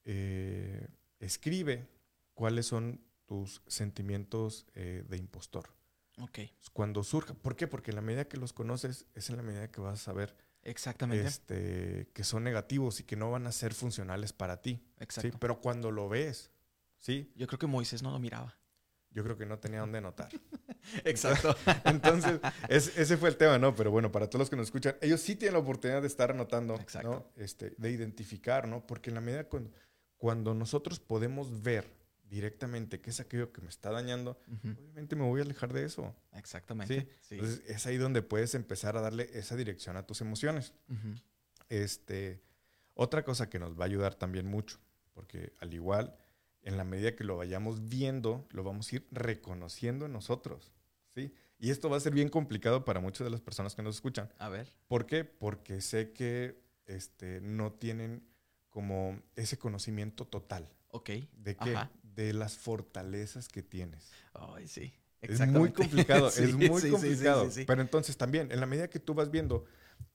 eh, 0.06 0.88
escribe 1.18 1.86
cuáles 2.32 2.64
son 2.64 2.98
tus 3.26 3.60
sentimientos 3.66 4.64
eh, 4.72 5.04
de 5.06 5.18
impostor. 5.18 5.68
Ok. 6.16 6.38
Cuando 6.72 7.04
surja. 7.04 7.34
¿Por 7.34 7.56
qué? 7.56 7.66
Porque 7.66 7.90
en 7.90 7.96
la 7.96 8.00
medida 8.00 8.24
que 8.24 8.38
los 8.38 8.54
conoces 8.54 9.04
es 9.12 9.28
en 9.28 9.36
la 9.36 9.42
medida 9.42 9.70
que 9.70 9.82
vas 9.82 10.00
a 10.00 10.02
saber 10.02 10.34
Exactamente. 10.62 11.28
Este, 11.28 12.08
que 12.14 12.24
son 12.24 12.42
negativos 12.42 13.00
y 13.00 13.04
que 13.04 13.16
no 13.16 13.30
van 13.30 13.46
a 13.46 13.52
ser 13.52 13.74
funcionales 13.74 14.32
para 14.32 14.62
ti. 14.62 14.82
Exacto. 14.98 15.36
Pero 15.38 15.60
cuando 15.60 15.90
lo 15.90 16.08
ves, 16.08 16.52
¿sí? 16.96 17.30
Yo 17.36 17.46
creo 17.48 17.58
que 17.58 17.66
Moisés 17.66 18.02
no 18.02 18.12
lo 18.12 18.18
miraba. 18.18 18.56
Yo 19.10 19.22
creo 19.22 19.36
que 19.36 19.44
no 19.44 19.58
tenía 19.58 19.80
dónde 19.80 19.98
anotar. 19.98 20.30
Exacto. 21.04 21.56
Entonces, 21.84 22.40
ese 22.68 23.16
fue 23.16 23.28
el 23.28 23.36
tema, 23.36 23.58
¿no? 23.58 23.74
Pero 23.74 23.90
bueno, 23.90 24.10
para 24.12 24.28
todos 24.28 24.40
los 24.40 24.50
que 24.50 24.56
nos 24.56 24.66
escuchan, 24.66 24.96
ellos 25.00 25.20
sí 25.20 25.36
tienen 25.36 25.54
la 25.54 25.60
oportunidad 25.60 26.00
de 26.00 26.08
estar 26.08 26.30
anotando, 26.30 26.74
Exacto. 26.76 27.10
¿no? 27.36 27.42
Este, 27.42 27.74
de 27.76 27.90
identificar, 27.90 28.66
¿no? 28.68 28.86
Porque 28.86 29.10
en 29.10 29.14
la 29.14 29.20
medida 29.20 29.44
cuando, 29.44 29.70
cuando 30.16 30.54
nosotros 30.54 31.00
podemos 31.00 31.62
ver 31.62 32.02
directamente 32.32 32.98
qué 33.00 33.10
es 33.10 33.20
aquello 33.20 33.52
que 33.52 33.60
me 33.60 33.68
está 33.68 33.90
dañando, 33.90 34.40
obviamente 34.48 35.16
me 35.16 35.24
voy 35.24 35.40
a 35.40 35.44
alejar 35.44 35.70
de 35.72 35.84
eso. 35.84 36.14
Exactamente. 36.32 37.06
¿sí? 37.20 37.34
Entonces 37.34 37.62
es 37.68 37.86
ahí 37.86 37.98
donde 37.98 38.22
puedes 38.22 38.54
empezar 38.54 38.96
a 38.96 39.02
darle 39.02 39.28
esa 39.34 39.54
dirección 39.54 39.98
a 39.98 40.06
tus 40.06 40.22
emociones. 40.22 40.72
este, 41.68 42.42
otra 42.94 43.22
cosa 43.22 43.50
que 43.50 43.58
nos 43.58 43.78
va 43.78 43.84
a 43.84 43.86
ayudar 43.86 44.14
también 44.14 44.46
mucho, 44.46 44.78
porque 45.12 45.52
al 45.60 45.74
igual, 45.74 46.16
en 46.62 46.76
la 46.76 46.84
medida 46.84 47.14
que 47.16 47.24
lo 47.24 47.36
vayamos 47.36 47.88
viendo, 47.88 48.46
lo 48.50 48.62
vamos 48.62 48.92
a 48.92 48.96
ir 48.96 49.06
reconociendo 49.10 50.06
en 50.06 50.12
nosotros. 50.12 50.72
¿sí? 51.08 51.34
Y 51.58 51.70
esto 51.70 51.90
va 51.90 51.96
a 51.96 52.00
ser 52.00 52.12
bien 52.12 52.28
complicado 52.28 52.84
para 52.84 53.00
muchas 53.00 53.24
de 53.24 53.30
las 53.30 53.40
personas 53.40 53.74
que 53.74 53.82
nos 53.82 53.96
escuchan. 53.96 54.32
A 54.38 54.48
ver. 54.48 54.68
¿Por 54.88 55.06
qué? 55.06 55.24
Porque 55.24 55.80
sé 55.80 56.12
que 56.12 56.60
este, 56.86 57.40
no 57.40 57.72
tienen 57.72 58.26
como 58.68 59.20
ese 59.36 59.58
conocimiento 59.58 60.26
total. 60.26 60.68
Ok. 60.88 61.10
¿De 61.32 61.56
qué? 61.56 61.76
de 62.14 62.32
las 62.32 62.56
fortalezas 62.56 63.48
que 63.48 63.62
tienes. 63.62 64.10
Ay, 64.34 64.68
sí. 64.68 64.92
Es 65.20 65.46
muy 65.46 65.70
complicado, 65.72 66.28
es 66.36 66.54
muy 66.54 66.90
complicado. 66.90 67.48
Pero 67.66 67.80
entonces 67.80 68.16
también, 68.16 68.50
en 68.50 68.60
la 68.60 68.66
medida 68.66 68.88
que 68.88 68.98
tú 68.98 69.14
vas 69.14 69.30
viendo 69.30 69.64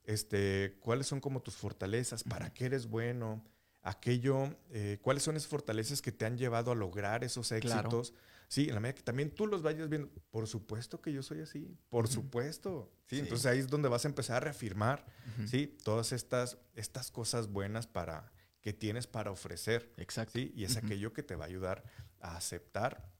este, 0.04 0.78
cuáles 0.80 1.08
son 1.08 1.22
como 1.22 1.42
tus 1.42 1.56
fortalezas, 1.56 2.24
para 2.24 2.54
qué 2.54 2.66
eres 2.66 2.88
bueno, 2.88 3.44
aquello, 3.82 4.56
eh, 4.70 5.00
cuáles 5.02 5.24
son 5.24 5.36
esas 5.36 5.48
fortalezas 5.48 6.02
que 6.02 6.12
te 6.12 6.26
han 6.26 6.38
llevado 6.38 6.72
a 6.72 6.76
lograr 6.76 7.24
esos 7.24 7.52
éxitos. 7.52 8.14
Sí, 8.50 8.70
en 8.70 8.76
la 8.76 8.80
medida 8.80 8.96
que 8.96 9.04
también 9.04 9.32
tú 9.32 9.46
los 9.46 9.62
vayas 9.62 9.90
viendo, 9.90 10.10
por 10.32 10.48
supuesto 10.48 11.02
que 11.02 11.12
yo 11.12 11.22
soy 11.22 11.42
así, 11.42 11.78
por 11.90 12.08
supuesto. 12.08 12.90
¿sí? 13.08 13.20
Entonces 13.20 13.46
ahí 13.46 13.60
es 13.60 13.68
donde 13.68 13.90
vas 13.90 14.06
a 14.06 14.08
empezar 14.08 14.38
a 14.38 14.40
reafirmar, 14.40 15.06
¿sí? 15.48 15.76
Todas 15.84 16.14
estas, 16.14 16.58
estas 16.74 17.12
cosas 17.12 17.50
buenas 17.50 17.88
para, 17.88 18.32
que 18.62 18.72
tienes 18.72 19.06
para 19.06 19.32
ofrecer. 19.32 19.94
Exacto. 19.98 20.40
Y 20.40 20.64
es 20.64 20.78
aquello 20.78 21.12
que 21.12 21.24
te 21.24 21.36
va 21.36 21.44
a 21.44 21.48
ayudar 21.48 21.84
a 22.22 22.38
aceptar 22.38 23.12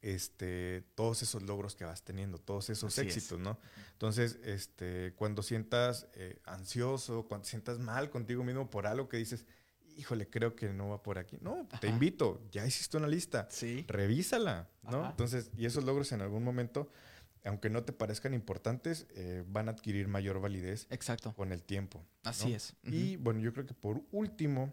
este, 0.00 0.82
todos 0.94 1.22
esos 1.22 1.42
logros 1.42 1.74
que 1.74 1.84
vas 1.84 2.02
teniendo, 2.04 2.38
todos 2.38 2.70
esos 2.70 2.96
éxitos, 2.98 3.38
¿no? 3.38 3.58
Entonces, 3.92 4.38
este, 4.44 5.12
cuando 5.16 5.42
sientas 5.42 6.06
eh, 6.14 6.40
ansioso, 6.44 7.26
cuando 7.26 7.46
sientas 7.46 7.78
mal 7.78 8.10
contigo 8.10 8.44
mismo 8.44 8.70
por 8.70 8.86
algo 8.86 9.08
que 9.08 9.16
dices, 9.16 9.44
híjole, 9.98 10.30
creo 10.30 10.54
que 10.54 10.72
no 10.72 10.88
va 10.88 11.02
por 11.02 11.18
aquí. 11.18 11.36
No, 11.40 11.66
te 11.80 11.88
invito, 11.88 12.40
ya 12.52 12.64
hiciste 12.64 12.96
una 12.96 13.08
lista, 13.08 13.48
sí. 13.50 13.84
revísala, 13.88 14.68
¿no? 14.82 15.10
Entonces, 15.10 15.50
y 15.56 15.66
esos 15.66 15.84
logros 15.84 16.12
en 16.12 16.22
algún 16.22 16.44
momento, 16.44 16.88
aunque 17.44 17.68
no 17.68 17.82
te 17.82 17.92
parezcan 17.92 18.32
importantes, 18.32 19.06
eh, 19.10 19.44
van 19.48 19.68
a 19.68 19.72
adquirir 19.72 20.06
mayor 20.06 20.40
validez 20.40 20.86
Exacto. 20.90 21.34
con 21.34 21.52
el 21.52 21.64
tiempo. 21.64 22.06
Así 22.22 22.54
es. 22.54 22.74
Y 22.84 23.16
bueno, 23.16 23.40
yo 23.40 23.52
creo 23.52 23.66
que 23.66 23.74
por 23.74 24.02
último, 24.12 24.72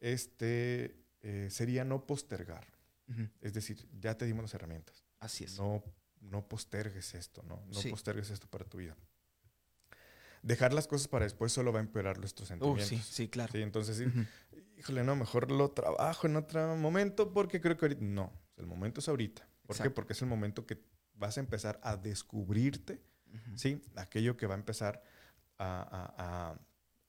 este 0.00 0.96
eh, 1.22 1.48
sería 1.50 1.84
no 1.84 2.06
postergar. 2.06 2.66
Es 3.42 3.52
decir, 3.52 3.86
ya 4.00 4.16
te 4.16 4.24
dimos 4.24 4.42
las 4.42 4.54
herramientas. 4.54 5.04
Así 5.20 5.44
es. 5.44 5.58
No, 5.58 5.82
no 6.20 6.48
postergues 6.48 7.14
esto, 7.14 7.42
¿no? 7.42 7.62
No 7.66 7.90
postergues 7.90 8.30
esto 8.30 8.46
para 8.46 8.64
tu 8.64 8.78
vida 8.78 8.96
dejar 10.42 10.72
las 10.72 10.86
cosas 10.86 11.08
para 11.08 11.24
después 11.24 11.52
solo 11.52 11.72
va 11.72 11.78
a 11.78 11.82
empeorar 11.82 12.18
nuestros 12.18 12.48
sentimientos. 12.48 12.88
sí, 12.88 12.98
sí, 12.98 13.28
claro. 13.28 13.52
Sí, 13.52 13.62
entonces, 13.62 13.96
sí, 13.96 14.04
híjole, 14.76 15.04
no, 15.04 15.16
mejor 15.16 15.50
lo 15.50 15.70
trabajo 15.70 16.26
en 16.26 16.36
otro 16.36 16.76
momento 16.76 17.32
porque 17.32 17.60
creo 17.60 17.76
que 17.76 17.86
ahorita. 17.86 18.02
No, 18.04 18.32
el 18.56 18.66
momento 18.66 19.00
es 19.00 19.08
ahorita. 19.08 19.48
¿Por 19.66 19.80
qué? 19.80 19.90
Porque 19.90 20.12
es 20.12 20.22
el 20.22 20.28
momento 20.28 20.66
que 20.66 20.82
vas 21.14 21.36
a 21.36 21.40
empezar 21.40 21.80
a 21.82 21.96
descubrirte, 21.96 23.00
¿sí? 23.54 23.80
Aquello 23.96 24.36
que 24.36 24.46
va 24.46 24.54
a 24.54 24.58
empezar 24.58 25.02
a, 25.58 26.58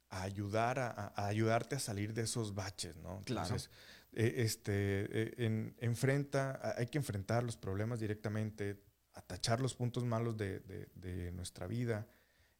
ayudar, 0.10 0.78
a, 0.80 1.14
ayudarte 1.16 1.76
a 1.76 1.80
salir 1.80 2.14
de 2.14 2.22
esos 2.22 2.54
baches, 2.54 2.96
¿no? 2.98 3.18
Entonces, 3.26 3.72
eh, 4.12 4.36
este, 4.38 4.74
eh, 4.74 5.34
en, 5.38 5.76
enfrenta, 5.80 6.76
hay 6.78 6.86
que 6.86 7.00
enfrentar 7.00 7.44
los 7.44 7.58
problemas 7.58 8.00
directamente, 8.00 8.80
atachar 9.16 9.60
los 9.60 9.74
puntos 9.74 10.06
malos 10.06 10.38
de, 10.38 10.60
de 10.94 11.32
nuestra 11.32 11.66
vida, 11.66 12.08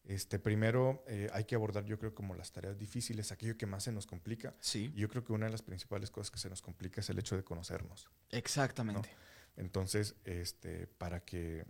este, 0.06 0.38
primero 0.38 1.04
eh, 1.08 1.30
hay 1.34 1.46
que 1.46 1.56
abordar, 1.56 1.86
yo 1.86 1.98
creo, 1.98 2.14
como 2.14 2.36
las 2.36 2.52
tareas 2.52 2.78
difíciles, 2.78 3.32
aquello 3.32 3.58
que 3.58 3.66
más 3.66 3.84
se 3.84 3.92
nos 3.92 4.06
complica. 4.06 4.54
Sí. 4.60 4.92
yo 4.96 5.08
creo 5.08 5.24
que 5.24 5.32
una 5.32 5.46
de 5.46 5.52
las 5.52 5.62
principales 5.62 6.12
cosas 6.12 6.30
que 6.30 6.40
se 6.40 6.50
nos 6.50 6.62
complica 6.62 7.02
es 7.02 7.10
el 7.10 7.20
hecho 7.20 7.38
de 7.38 7.44
conocernos. 7.44 8.10
Exactamente. 8.30 9.10
Entonces, 9.56 10.16
este, 10.26 10.88
para 10.88 11.22
que 11.24 11.66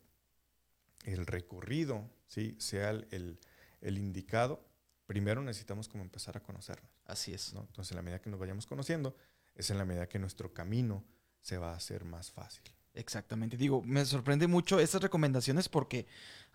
el 1.04 1.28
recorrido 1.28 2.10
¿sí? 2.28 2.56
sea 2.60 2.90
el, 2.90 3.38
indicado, 3.82 4.66
primero 5.06 5.44
necesitamos 5.44 5.88
como 5.88 6.04
empezar 6.04 6.36
a 6.36 6.40
conocernos. 6.42 6.90
Así 7.06 7.34
es. 7.34 7.54
Entonces, 7.54 7.92
en 7.92 7.98
la 7.98 8.02
medida 8.02 8.20
que 8.20 8.32
nos 8.32 8.40
vayamos 8.40 8.66
conociendo, 8.66 9.16
es 9.54 9.70
en 9.70 9.78
la 9.78 9.86
medida 9.86 10.08
que 10.08 10.18
nuestro 10.18 10.54
camino 10.54 11.06
se 11.42 11.60
va 11.60 11.74
a 11.74 11.76
hacer 11.76 12.04
más 12.04 12.32
fácil. 12.32 12.64
Exactamente. 12.96 13.58
Digo, 13.58 13.84
me 13.84 14.04
sorprende 14.06 14.48
mucho 14.48 14.80
estas 14.80 15.04
recomendaciones 15.04 15.70
porque... 15.70 16.08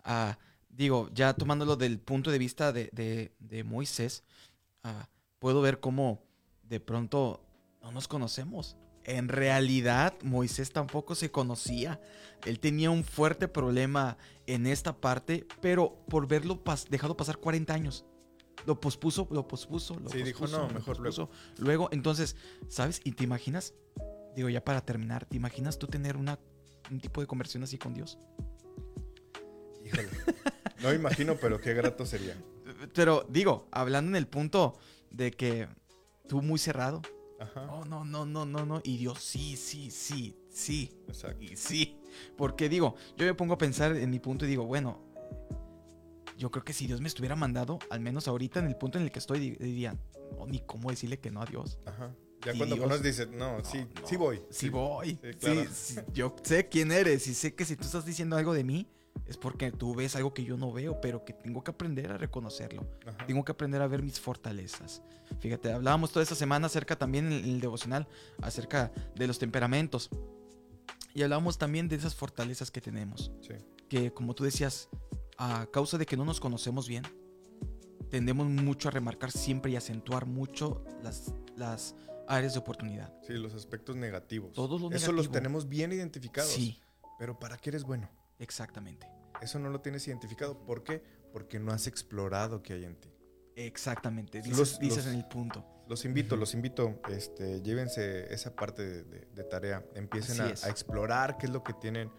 Uh, 0.05 0.33
digo, 0.69 1.09
ya 1.13 1.33
tomándolo 1.33 1.75
del 1.75 1.99
punto 1.99 2.31
de 2.31 2.37
vista 2.37 2.71
de, 2.71 3.63
Moisés, 3.65 4.23
ah, 4.83 5.09
puedo 5.39 5.61
ver 5.61 5.79
cómo 5.79 6.23
de 6.63 6.79
pronto 6.79 7.41
no 7.81 7.91
nos 7.91 8.07
conocemos. 8.07 8.77
En 9.03 9.27
realidad, 9.27 10.13
Moisés 10.23 10.71
tampoco 10.71 11.15
se 11.15 11.31
conocía. 11.31 11.99
Él 12.45 12.59
tenía 12.59 12.91
un 12.91 13.03
fuerte 13.03 13.47
problema 13.47 14.17
en 14.45 14.67
esta 14.67 14.95
parte, 15.01 15.47
pero 15.61 16.05
por 16.07 16.27
verlo 16.27 16.61
dejado 16.89 17.17
pasar 17.17 17.37
40 17.37 17.73
años. 17.73 18.05
Lo 18.65 18.79
pospuso, 18.79 19.27
lo 19.31 19.47
pospuso, 19.47 19.95
lo 19.99 20.09
sí, 20.09 20.21
dijo, 20.21 20.47
no, 20.47 20.67
mejor 20.69 20.99
luego. 20.99 21.29
Luego, 21.57 21.89
entonces, 21.91 22.35
¿sabes? 22.67 23.01
Y 23.03 23.13
te 23.13 23.23
imaginas, 23.23 23.73
digo 24.35 24.49
ya 24.49 24.63
para 24.63 24.81
terminar, 24.81 25.25
¿te 25.25 25.37
imaginas 25.37 25.79
tú 25.79 25.87
tener 25.87 26.17
una, 26.17 26.37
un 26.91 26.99
tipo 26.99 27.21
de 27.21 27.27
conversión 27.27 27.63
así 27.63 27.77
con 27.77 27.93
Dios? 27.93 28.19
Híjole. 29.85 30.09
No 30.81 30.89
me 30.89 30.95
imagino, 30.95 31.35
pero 31.35 31.59
qué 31.59 31.73
grato 31.73 32.05
sería. 32.05 32.35
Pero 32.93 33.25
digo, 33.29 33.67
hablando 33.71 34.09
en 34.09 34.15
el 34.15 34.27
punto 34.27 34.77
de 35.11 35.31
que 35.31 35.67
tú 36.27 36.41
muy 36.41 36.59
cerrado. 36.59 37.01
Ajá. 37.39 37.71
Oh, 37.71 37.85
no, 37.85 38.03
no, 38.03 38.25
no, 38.25 38.45
no, 38.45 38.65
no. 38.65 38.81
Y 38.83 38.97
Dios, 38.97 39.19
sí, 39.19 39.55
sí, 39.55 39.91
sí, 39.91 40.35
sí. 40.49 40.91
Exacto. 41.07 41.43
Y 41.43 41.55
sí. 41.55 41.97
Porque 42.37 42.69
digo, 42.69 42.95
yo 43.17 43.25
me 43.25 43.33
pongo 43.33 43.53
a 43.53 43.57
pensar 43.57 43.95
en 43.95 44.09
mi 44.09 44.19
punto 44.19 44.45
y 44.45 44.49
digo, 44.49 44.65
bueno, 44.65 44.99
yo 46.37 46.51
creo 46.51 46.63
que 46.63 46.73
si 46.73 46.87
Dios 46.87 47.01
me 47.01 47.07
estuviera 47.07 47.35
mandado, 47.35 47.79
al 47.89 47.99
menos 47.99 48.27
ahorita 48.27 48.59
en 48.59 48.67
el 48.67 48.75
punto 48.75 48.97
en 48.97 49.05
el 49.05 49.11
que 49.11 49.19
estoy, 49.19 49.51
dirían, 49.51 49.99
no, 50.37 50.45
ni 50.47 50.59
cómo 50.59 50.89
decirle 50.89 51.19
que 51.19 51.31
no 51.31 51.41
a 51.41 51.45
Dios. 51.45 51.79
Ajá. 51.85 52.13
Ya 52.45 52.53
cuando 52.55 52.77
conoces 52.77 53.03
dices, 53.03 53.29
no, 53.29 53.63
sí, 53.65 53.85
sí 54.05 54.15
voy. 54.15 54.41
Sí, 54.49 54.69
voy. 54.69 55.19
Sí, 55.39 55.97
yo 56.13 56.35
sé 56.41 56.69
quién 56.69 56.91
eres 56.91 57.27
y 57.27 57.33
sé 57.33 57.53
que 57.53 57.65
si 57.65 57.75
tú 57.75 57.83
estás 57.83 58.05
diciendo 58.05 58.37
algo 58.37 58.53
de 58.53 58.63
mí, 58.63 58.87
es 59.25 59.37
porque 59.37 59.71
tú 59.71 59.93
ves 59.93 60.15
algo 60.15 60.33
que 60.33 60.43
yo 60.43 60.57
no 60.57 60.71
veo, 60.71 60.99
pero 61.01 61.23
que 61.23 61.33
tengo 61.33 61.63
que 61.63 61.71
aprender 61.71 62.11
a 62.11 62.17
reconocerlo. 62.17 62.85
Tengo 63.27 63.45
que 63.45 63.51
aprender 63.51 63.81
a 63.81 63.87
ver 63.87 64.01
mis 64.01 64.19
fortalezas. 64.19 65.03
Fíjate, 65.39 65.71
hablábamos 65.71 66.11
toda 66.11 66.23
esta 66.23 66.35
semana 66.35 66.65
acerca 66.67 66.97
también 66.97 67.31
en 67.31 67.43
el 67.43 67.61
devocional, 67.61 68.07
acerca 68.41 68.91
de 69.15 69.27
los 69.27 69.37
temperamentos. 69.37 70.09
Y 71.13 71.21
hablábamos 71.21 71.57
también 71.57 71.87
de 71.87 71.95
esas 71.95 72.15
fortalezas 72.15 72.71
que 72.71 72.81
tenemos. 72.81 73.31
Que 73.87 74.11
como 74.11 74.33
tú 74.33 74.43
decías, 74.43 74.89
a 75.37 75.67
causa 75.67 75.97
de 75.97 76.05
que 76.05 76.17
no 76.17 76.25
nos 76.25 76.39
conocemos 76.39 76.87
bien, 76.87 77.03
tendemos 78.09 78.47
mucho 78.47 78.87
a 78.87 78.91
remarcar 78.91 79.31
siempre 79.31 79.71
y 79.71 79.75
acentuar 79.75 80.25
mucho 80.25 80.83
las, 81.03 81.33
las 81.55 81.95
áreas 82.27 82.53
de 82.53 82.59
oportunidad. 82.59 83.13
Sí, 83.25 83.33
los 83.33 83.53
aspectos 83.53 83.95
negativos. 83.95 84.53
Todos 84.53 84.81
los 84.81 84.91
Eso 84.91 85.11
los 85.11 85.31
tenemos 85.31 85.69
bien 85.69 85.91
identificados. 85.91 86.51
Sí. 86.51 86.79
Pero 87.19 87.37
¿para 87.37 87.57
qué 87.57 87.69
eres 87.69 87.83
bueno? 87.83 88.09
Exactamente. 88.39 89.07
Eso 89.41 89.59
no 89.59 89.69
lo 89.69 89.81
tienes 89.81 90.07
identificado. 90.07 90.65
¿Por 90.65 90.83
qué? 90.83 91.03
Porque 91.31 91.59
no 91.59 91.71
has 91.71 91.87
explorado 91.87 92.63
qué 92.63 92.73
hay 92.73 92.85
en 92.85 92.95
ti. 92.95 93.13
Exactamente, 93.55 94.41
dices, 94.41 94.79
dices 94.79 95.05
en 95.07 95.15
el 95.15 95.25
punto. 95.25 95.65
Los 95.89 96.05
invito, 96.05 96.37
los 96.37 96.53
invito, 96.53 97.01
este, 97.09 97.61
llévense 97.61 98.33
esa 98.33 98.55
parte 98.55 99.03
de, 99.03 99.43
tarea, 99.43 99.83
empiecen 99.95 100.39
a, 100.39 100.49
explorar 100.69 101.37
qué 101.37 101.47
es 101.47 101.51
lo 101.51 101.63
que 101.63 101.73
tienen, 101.73 102.11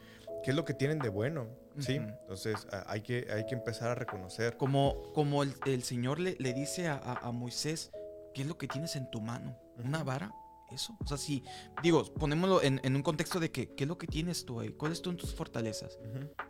qué 0.42 0.51
es 0.51 0.56
lo 0.56 0.64
que 0.64 0.74
tienen 0.74 0.98
de 0.98 1.09
bueno, 1.09 1.48
¿sí? 1.78 1.94
Entonces 1.94 2.66
hay 2.86 3.01
que, 3.01 3.28
hay 3.32 3.47
que 3.47 3.55
empezar 3.55 3.90
a 3.90 3.94
reconocer. 3.94 4.56
Como, 4.56 5.12
como 5.14 5.42
el, 5.42 5.82
Señor 5.82 6.18
le, 6.18 6.36
le 6.38 6.52
dice 6.52 6.88
a, 6.88 7.30
Moisés, 7.32 7.90
¿qué 8.34 8.42
es 8.42 8.48
lo 8.48 8.59
que 8.59 8.66
tienes 8.66 8.97
en 8.97 9.10
tu 9.10 9.20
mano? 9.20 9.56
¿Una 9.82 10.02
vara? 10.02 10.34
Eso. 10.72 10.97
O 11.02 11.06
sea, 11.06 11.16
si, 11.16 11.42
digo, 11.82 12.05
ponémoslo 12.14 12.62
en, 12.62 12.80
un 12.94 13.02
contexto 13.02 13.40
de 13.40 13.51
que, 13.51 13.74
¿qué 13.74 13.84
es 13.84 13.88
lo 13.88 13.98
que 13.98 14.06
tienes 14.06 14.44
tú 14.44 14.60
ahí? 14.60 14.70
¿Cuáles 14.70 14.98
son 14.98 15.16
tus 15.16 15.34
fortalezas? 15.34 15.98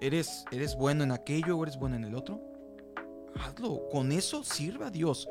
¿Eres, 0.01 0.45
¿Eres 0.51 0.77
bueno 0.77 1.05
en 1.05 1.13
aquello 1.13 1.57
o 1.57 1.63
eres 1.63 1.79
bueno 1.79 1.97
en 1.97 2.05
el 2.05 2.15
otro? 2.15 2.41
Hazlo. 3.37 3.89
Con 3.91 4.13
eso 4.13 4.45
sirva 4.45 4.89
a 4.89 4.91
Dios. 4.91 5.29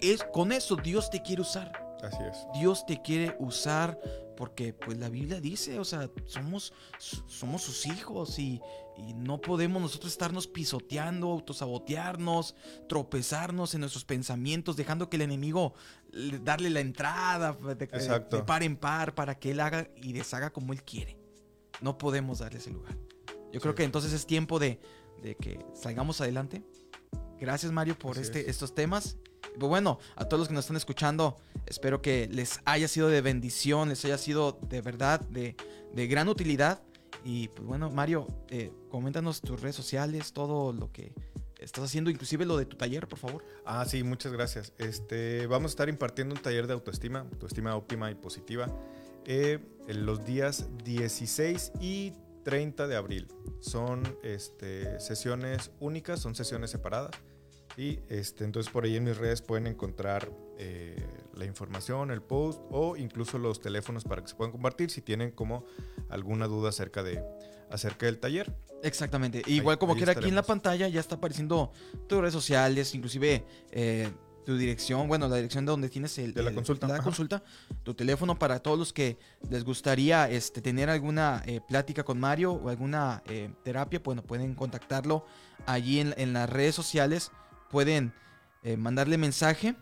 Es, 0.00 0.24
con 0.32 0.52
eso 0.52 0.76
Dios 0.76 1.10
te 1.10 1.22
quiere 1.22 1.42
usar. 1.42 1.72
Así 2.02 2.18
es. 2.28 2.46
Dios 2.58 2.84
te 2.86 3.00
quiere 3.00 3.36
usar 3.38 3.98
porque 4.36 4.72
pues 4.72 4.98
la 4.98 5.08
Biblia 5.08 5.40
dice, 5.40 5.78
o 5.78 5.84
sea, 5.84 6.10
somos, 6.26 6.72
somos 6.98 7.62
sus 7.62 7.86
hijos 7.86 8.38
y, 8.38 8.60
no 9.16 9.42
podemos 9.42 9.82
nosotros 9.82 10.12
estarnos 10.12 10.46
pisoteando, 10.46 11.30
autosabotearnos, 11.30 12.54
tropezarnos 12.88 13.74
en 13.74 13.80
nuestros 13.80 14.06
pensamientos, 14.06 14.74
dejando 14.74 15.10
que 15.10 15.16
el 15.16 15.22
enemigo 15.22 15.74
darle 16.42 16.70
la 16.70 16.80
entrada 16.80 17.52
de, 17.52 17.86
par 18.46 18.62
en 18.62 18.78
par 18.78 19.14
para 19.14 19.38
que 19.38 19.50
él 19.50 19.60
haga 19.60 19.90
y 19.96 20.14
deshaga 20.14 20.50
como 20.50 20.72
él 20.72 20.82
quiere. 20.82 21.18
No 21.82 21.98
podemos 21.98 22.38
darle 22.38 22.58
ese 22.58 22.70
lugar. 22.70 22.96
Yo 23.52 23.60
creo 23.60 23.74
que 23.74 23.84
entonces 23.84 24.14
es 24.14 24.24
tiempo 24.26 24.58
de, 24.58 24.80
que 25.40 25.62
salgamos 25.74 26.22
adelante. 26.22 26.64
Gracias 27.38 27.70
Mario 27.72 27.98
por 27.98 28.16
este, 28.16 28.48
estos 28.48 28.74
temas 28.74 29.18
pues 29.58 29.68
bueno, 29.68 29.98
a 30.16 30.24
todos 30.24 30.40
los 30.40 30.48
que 30.48 30.54
nos 30.54 30.64
están 30.64 30.76
escuchando, 30.76 31.38
espero 31.66 32.00
que 32.02 32.28
les 32.32 32.60
haya 32.64 32.88
sido 32.88 33.08
de 33.08 33.20
bendición, 33.20 33.88
les 33.88 34.04
haya 34.04 34.18
sido 34.18 34.58
de 34.68 34.80
verdad 34.80 35.20
de, 35.20 35.56
gran 36.08 36.28
utilidad. 36.28 36.82
Y 37.24 37.48
pues 37.48 37.66
bueno, 37.66 37.90
Mario, 37.90 38.26
eh, 38.48 38.72
coméntanos 38.88 39.40
tus 39.40 39.60
redes 39.60 39.74
sociales, 39.74 40.32
todo 40.32 40.72
lo 40.72 40.92
que 40.92 41.12
estás 41.58 41.84
haciendo, 41.84 42.10
inclusive 42.10 42.44
lo 42.44 42.56
de 42.56 42.66
tu 42.66 42.76
taller, 42.76 43.08
por 43.08 43.18
favor. 43.18 43.44
Ah, 43.64 43.84
sí, 43.84 44.02
muchas 44.02 44.32
gracias. 44.32 44.72
Este, 44.78 45.46
vamos 45.46 45.70
a 45.70 45.72
estar 45.72 45.88
impartiendo 45.88 46.34
un 46.34 46.40
taller 46.40 46.66
de 46.66 46.74
autoestima, 46.74 47.20
autoestima 47.20 47.74
óptima 47.74 48.10
y 48.10 48.14
positiva, 48.14 48.68
eh, 49.24 49.58
en 49.88 50.06
los 50.06 50.24
días 50.24 50.68
16 50.84 51.72
y 51.80 52.12
30 52.44 52.86
de 52.86 52.94
abril. 52.94 53.26
Son 53.60 54.02
este, 54.22 55.00
sesiones 55.00 55.72
únicas, 55.80 56.20
son 56.20 56.36
sesiones 56.36 56.70
separadas. 56.70 57.10
Y 57.76 57.98
este, 58.08 58.44
entonces 58.44 58.72
por 58.72 58.84
ahí 58.84 58.96
en 58.96 59.04
mis 59.04 59.16
redes 59.16 59.42
pueden 59.42 59.66
encontrar 59.66 60.30
eh, 60.58 60.96
la 61.36 61.44
información, 61.44 62.10
el 62.10 62.22
post 62.22 62.60
o 62.70 62.96
incluso 62.96 63.38
los 63.38 63.60
teléfonos 63.60 64.04
para 64.04 64.22
que 64.22 64.28
se 64.28 64.34
puedan 64.34 64.52
compartir 64.52 64.90
si 64.90 65.02
tienen 65.02 65.30
como 65.30 65.64
alguna 66.08 66.46
duda 66.46 66.70
acerca, 66.70 67.02
de, 67.02 67.22
acerca 67.70 68.06
del 68.06 68.18
taller. 68.18 68.54
Exactamente. 68.82 69.42
Igual 69.46 69.78
como 69.78 69.94
quiera, 69.96 70.12
aquí 70.12 70.28
en 70.28 70.34
la 70.34 70.42
pantalla 70.42 70.88
ya 70.88 71.00
está 71.00 71.16
apareciendo 71.16 71.72
tus 72.08 72.20
redes 72.20 72.32
sociales, 72.32 72.94
inclusive 72.94 73.44
eh, 73.70 74.10
tu 74.44 74.56
dirección, 74.56 75.08
bueno, 75.08 75.28
la 75.28 75.36
dirección 75.36 75.66
de 75.66 75.70
donde 75.72 75.88
tienes 75.88 76.16
el, 76.18 76.32
De 76.32 76.42
la 76.42 76.50
el- 76.50 76.54
consulta, 76.54 76.86
la 76.86 77.02
consulta, 77.02 77.42
tu 77.82 77.94
teléfono 77.94 78.38
para 78.38 78.60
todos 78.60 78.78
los 78.78 78.92
que 78.92 79.18
les 79.50 79.64
gustaría 79.64 80.30
este, 80.30 80.62
tener 80.62 80.88
alguna 80.88 81.42
eh, 81.46 81.60
plática 81.66 82.04
con 82.04 82.18
Mario 82.20 82.52
o 82.52 82.68
alguna 82.68 83.22
eh, 83.26 83.50
terapia, 83.64 84.00
bueno, 84.04 84.22
pueden 84.22 84.54
contactarlo 84.54 85.26
allí 85.66 86.00
en, 86.00 86.14
en 86.16 86.32
las 86.32 86.48
redes 86.48 86.74
sociales, 86.74 87.32
pueden 87.70 88.12
eh, 88.62 88.76
mandarle 88.76 89.18
mensaje 89.18 89.74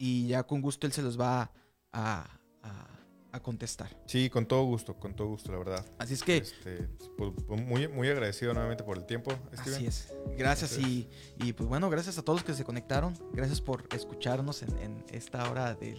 y 0.00 0.26
ya 0.26 0.42
con 0.42 0.60
gusto 0.62 0.86
él 0.86 0.92
se 0.92 1.02
los 1.02 1.20
va 1.20 1.52
a, 1.92 2.26
a- 2.62 2.86
a 3.32 3.40
contestar. 3.40 3.96
Sí, 4.06 4.28
con 4.28 4.44
todo 4.44 4.64
gusto, 4.64 4.98
con 4.98 5.14
todo 5.14 5.28
gusto, 5.28 5.52
la 5.52 5.58
verdad. 5.58 5.86
Así 5.98 6.14
es 6.14 6.22
que... 6.24 6.38
Este, 6.38 6.88
pues, 7.16 7.30
pues, 7.46 7.62
muy, 7.62 7.86
muy 7.86 8.08
agradecido 8.08 8.52
nuevamente 8.54 8.82
por 8.82 8.96
el 8.98 9.04
tiempo, 9.06 9.30
Steven. 9.54 9.74
Así 9.76 9.86
es. 9.86 10.12
Gracias 10.36 10.76
y, 10.78 11.08
y, 11.38 11.52
pues 11.52 11.68
bueno, 11.68 11.88
gracias 11.90 12.18
a 12.18 12.22
todos 12.22 12.40
los 12.40 12.44
que 12.44 12.54
se 12.54 12.64
conectaron. 12.64 13.14
Gracias 13.32 13.60
por 13.60 13.86
escucharnos 13.94 14.62
en, 14.64 14.76
en 14.78 15.04
esta 15.12 15.48
hora 15.48 15.74
de, 15.74 15.96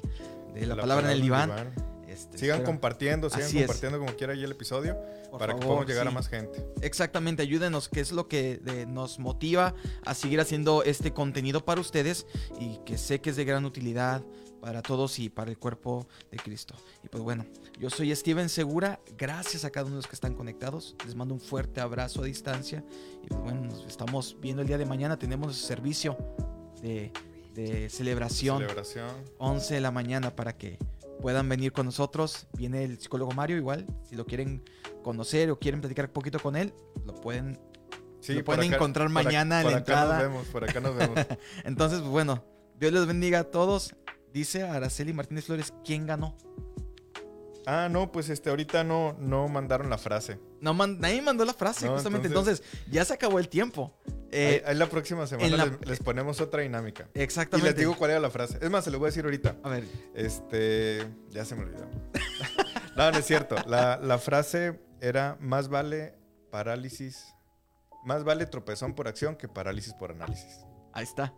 de 0.54 0.66
la, 0.66 0.76
palabra 0.76 1.08
en 1.08 1.14
el 1.14 1.22
diván. 1.22 1.74
Este, 2.12 2.38
Sigan 2.38 2.58
espero- 2.58 2.66
compartiendo, 2.72 3.30
sigan 3.30 3.46
Así 3.46 3.58
es. 3.60 3.64
compartiendo 3.68 4.00
como 4.00 4.16
quiera 4.16 4.34
ahí 4.34 4.44
el 4.44 4.52
episodio 4.52 4.98
por 5.30 5.40
para 5.40 5.54
que 5.54 5.62
podamos 5.66 5.86
llegar 5.88 6.08
a 6.08 6.12
más 6.12 6.28
gente. 6.28 6.66
Exactamente, 6.82 7.42
ayúdenos, 7.42 7.88
que 7.90 8.02
es 8.02 8.12
lo 8.12 8.28
que 8.28 8.62
eh, 8.66 8.86
nos 8.88 9.18
motiva 9.20 9.74
a 10.06 10.14
seguir 10.14 10.40
haciendo 10.42 10.84
este 10.84 11.14
contenido 11.14 11.64
para 11.64 11.80
ustedes 11.82 12.26
y 12.60 12.80
que 12.86 12.98
sé 12.98 13.22
que 13.22 13.30
es 13.30 13.36
de 13.36 13.46
gran 13.46 13.64
utilidad 13.66 14.24
para 14.60 14.82
todos 14.84 15.18
y 15.20 15.30
para 15.30 15.50
el 15.50 15.58
cuerpo 15.58 16.08
de 16.30 16.38
Cristo. 16.38 16.76
Y 17.04 17.08
pues 17.08 17.24
bueno, 17.24 17.46
yo 17.80 17.90
soy 17.90 18.14
Steven 18.16 18.48
Segura, 18.50 19.00
gracias 19.18 19.66
a 19.66 19.72
cada 19.72 19.86
uno 19.88 19.96
de 19.96 20.00
los 20.00 20.08
que 20.08 20.16
están 20.16 20.36
conectados, 20.36 20.96
les 21.06 21.16
mando 21.16 21.34
un 21.34 21.40
fuerte 21.40 21.82
abrazo 21.82 22.22
a 22.22 22.26
distancia 22.26 22.84
y 23.24 23.28
pues 23.28 23.40
bueno, 23.42 23.62
nos 23.62 23.86
estamos 23.86 24.38
viendo 24.40 24.62
el 24.62 24.68
día 24.68 24.78
de 24.78 24.86
mañana, 24.86 25.18
tenemos 25.18 25.56
servicio 25.58 26.16
de, 26.82 27.12
de 27.56 27.90
celebración. 27.90 28.60
Celebración. 28.60 29.10
11 29.40 29.74
de 29.76 29.82
la 29.82 29.90
mañana 29.92 30.36
para 30.36 30.56
que 30.56 30.78
puedan 31.22 31.48
venir 31.48 31.72
con 31.72 31.86
nosotros. 31.86 32.48
Viene 32.58 32.84
el 32.84 33.00
psicólogo 33.00 33.32
Mario 33.32 33.58
igual. 33.58 33.86
Si 34.04 34.16
lo 34.16 34.26
quieren 34.26 34.64
conocer 35.04 35.50
o 35.52 35.60
quieren 35.60 35.80
platicar 35.82 36.06
un 36.06 36.12
poquito 36.14 36.40
con 36.40 36.56
él, 36.56 36.74
lo 37.06 37.16
pueden. 37.16 37.60
Sí, 38.20 38.34
Lo 38.34 38.44
por 38.44 38.56
pueden 38.58 38.74
encontrar 38.74 39.08
por 39.08 39.14
mañana 39.24 39.60
en 39.62 39.64
por 39.64 39.72
la 39.72 39.78
acá 39.80 39.94
entrada. 39.94 40.14
nos 40.20 40.24
vemos, 40.30 40.48
por 40.48 40.64
acá 40.70 40.80
nos 40.80 40.96
vemos. 40.96 41.18
Entonces, 41.64 42.00
pues 42.00 42.12
bueno, 42.12 42.44
Dios 42.80 42.92
les 42.94 43.06
bendiga 43.08 43.40
a 43.40 43.44
todos. 43.46 43.96
Dice 44.34 44.64
Araceli 44.64 45.12
Martínez 45.14 45.46
Flores, 45.46 45.74
¿quién 45.84 46.06
ganó? 46.08 46.38
ah, 47.68 47.88
no, 47.92 48.12
pues 48.12 48.30
este, 48.30 48.50
ahorita 48.50 48.84
no, 48.84 49.16
no 49.20 49.48
mandaron 49.48 49.90
la 49.90 49.98
frase. 49.98 50.40
No, 50.62 50.74
man- 50.74 51.00
nadie 51.00 51.22
mandó 51.22 51.46
la 51.46 51.54
frase, 51.54 51.86
No, 51.86 51.94
justamente. 51.94 52.28
entonces- 52.28 52.60
Entonces, 52.62 52.92
ya 52.92 53.06
se 53.06 53.14
acabó 53.14 53.40
el 53.40 53.50
tiempo. 53.50 53.94
Eh, 54.32 54.64
ahí 54.66 54.76
la 54.76 54.88
próxima 54.88 55.28
semana 55.28 55.58
la- 55.58 55.66
les, 55.66 55.86
les 55.88 56.00
ponemos 56.00 56.40
otra 56.42 56.62
dinámica. 56.62 57.10
Y 57.14 57.20
exactamente. 57.22 57.72
les 57.72 57.78
digo 57.80 57.96
cuál 57.98 58.12
era 58.12 58.20
la 58.20 58.30
frase. 58.30 58.58
Es 58.62 58.70
más, 58.70 58.84
se 58.84 58.92
lo 58.92 58.98
voy 59.00 59.08
a 59.08 59.10
decir 59.10 59.26
ahorita. 59.26 59.58
A 59.64 59.70
ver, 59.70 59.86
Este, 60.16 61.06
ya 61.30 61.44
se 61.46 61.56
me 61.56 61.64
olvidó. 61.64 61.86
no, 62.96 63.12
no 63.12 63.18
es 63.18 63.26
cierto. 63.26 63.56
La, 63.68 63.98
la 63.98 64.18
frase 64.18 64.80
era 65.02 65.38
más 65.42 65.68
vale 65.68 66.16
parálisis, 66.52 67.26
más 68.06 68.24
vale 68.24 68.46
tropezón 68.46 68.94
por 68.94 69.08
acción 69.08 69.36
que 69.36 69.48
parálisis 69.48 69.94
por 69.94 70.12
análisis. 70.12 70.60
ahí 70.94 71.04
está. 71.04 71.34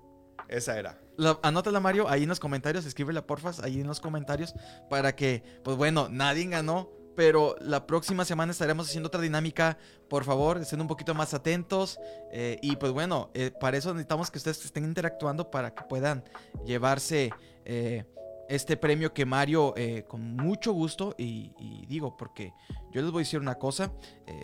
Esa 0.49 0.77
era. 0.77 0.99
La- 1.17 1.39
anótala, 1.43 1.79
Mario, 1.79 2.09
ahí 2.09 2.23
en 2.23 2.29
los 2.29 2.39
comentarios, 2.39 2.85
escríbela 2.85 3.25
porfas, 3.25 3.59
ahí 3.59 3.79
en 3.79 3.87
los 3.87 3.99
comentarios, 4.01 4.53
para 4.89 5.15
que, 5.15 5.43
pues 5.63 5.77
bueno, 5.77 6.09
nadie 6.09 6.45
ganó, 6.47 6.89
pero 7.15 7.55
la 7.59 7.85
próxima 7.85 8.25
semana 8.25 8.51
estaremos 8.51 8.87
haciendo 8.87 9.07
otra 9.07 9.21
dinámica. 9.21 9.77
Por 10.09 10.23
favor, 10.23 10.57
estén 10.57 10.81
un 10.81 10.87
poquito 10.87 11.13
más 11.13 11.33
atentos. 11.33 11.99
eh, 12.31 12.57
y 12.61 12.75
pues 12.75 12.91
bueno, 12.91 13.29
eh, 13.33 13.51
para 13.51 13.77
eso 13.77 13.93
necesitamos 13.93 14.31
que 14.31 14.37
ustedes 14.37 14.63
estén 14.63 14.85
interactuando 14.85 15.49
para 15.49 15.73
que 15.73 15.83
puedan 15.83 16.23
llevarse 16.65 17.31
eh, 17.65 18.05
este 18.49 18.77
premio 18.77 19.13
que 19.13 19.25
Mario, 19.25 19.73
con 20.07 20.35
mucho 20.35 20.73
gusto, 20.73 21.15
y, 21.17 21.85
digo, 21.87 22.17
porque 22.17 22.53
yo 22.91 23.01
les 23.01 23.09
voy 23.09 23.21
a 23.21 23.25
decir 23.25 23.39
una 23.39 23.55
cosa, 23.55 23.91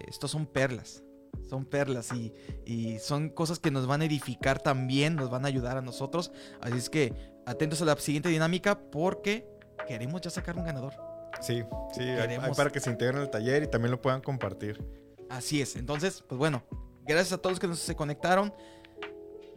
estos 0.08 0.32
son 0.32 0.46
perlas. 0.46 1.04
Son 1.48 1.66
perlas 1.66 2.12
y, 2.14 2.34
y 2.66 2.98
son 3.00 3.30
cosas 3.30 3.60
que 3.60 3.72
nos 3.72 3.88
van 3.88 4.02
a 4.02 4.06
edificar 4.06 4.60
también, 4.62 5.16
nos 5.16 5.30
van 5.30 5.46
a 5.46 5.48
ayudar 5.48 5.78
a 5.78 5.82
nosotros. 5.82 6.32
Así 6.62 6.78
es 6.78 6.90
que 6.90 7.14
atentos 7.46 7.82
a 7.82 7.86
la 7.86 7.98
siguiente 7.98 8.30
dinámica 8.30 8.80
porque 8.80 9.46
queremos 9.88 10.22
ya 10.22 10.30
sacar 10.30 10.58
un 10.58 10.66
ganador. 10.66 11.09
Sí, 11.42 11.64
sí, 11.94 12.02
hay- 12.02 12.38
para 12.56 12.70
que 12.70 12.80
se 12.80 12.90
integren 12.90 13.18
al 13.22 13.30
taller 13.30 13.64
y 13.64 13.68
también 13.68 13.92
lo 13.92 14.02
puedan 14.02 14.22
compartir. 14.22 14.84
Así 15.30 15.62
es. 15.62 15.76
Entonces, 15.76 16.24
pues 16.28 16.38
bueno, 16.38 16.64
gracias 17.06 17.34
a 17.34 17.38
todos 17.38 17.54
los 17.54 17.60
que 17.60 17.68
nos 17.68 17.80
se 17.80 17.96
conectaron. 17.96 18.54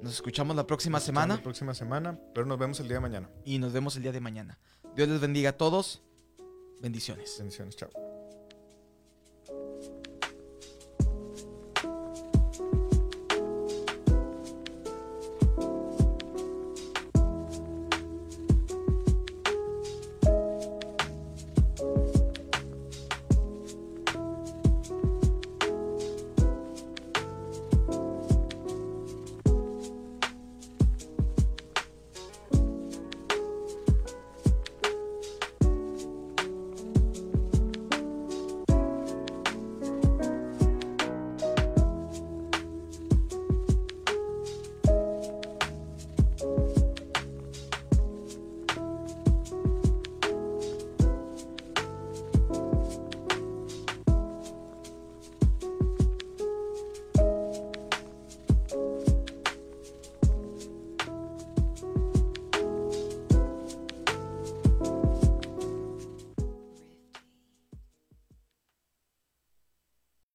Nos 0.00 0.14
escuchamos 0.14 0.56
la 0.56 0.66
próxima 0.66 0.98
Nos 0.98 1.04
semana 1.04 1.36
La 1.36 1.42
próxima 1.42 1.74
semana, 1.74 2.18
pero 2.34 2.44
nos 2.46 2.58
vemos 2.58 2.80
el 2.80 2.88
día 2.88 2.96
de 2.96 3.00
mañana. 3.00 3.30
y 3.44 3.58
nos 3.58 3.72
vemos 3.72 3.96
el 3.96 4.02
día 4.02 4.12
de 4.12 4.20
mañana. 4.20 4.58
Dios 4.96 5.08
les 5.08 5.20
bendiga 5.20 5.50
a 5.50 5.56
todos. 5.56 6.02
Bendiciones. 6.80 7.36
Bendiciones, 7.38 7.76
chao. 7.76 8.11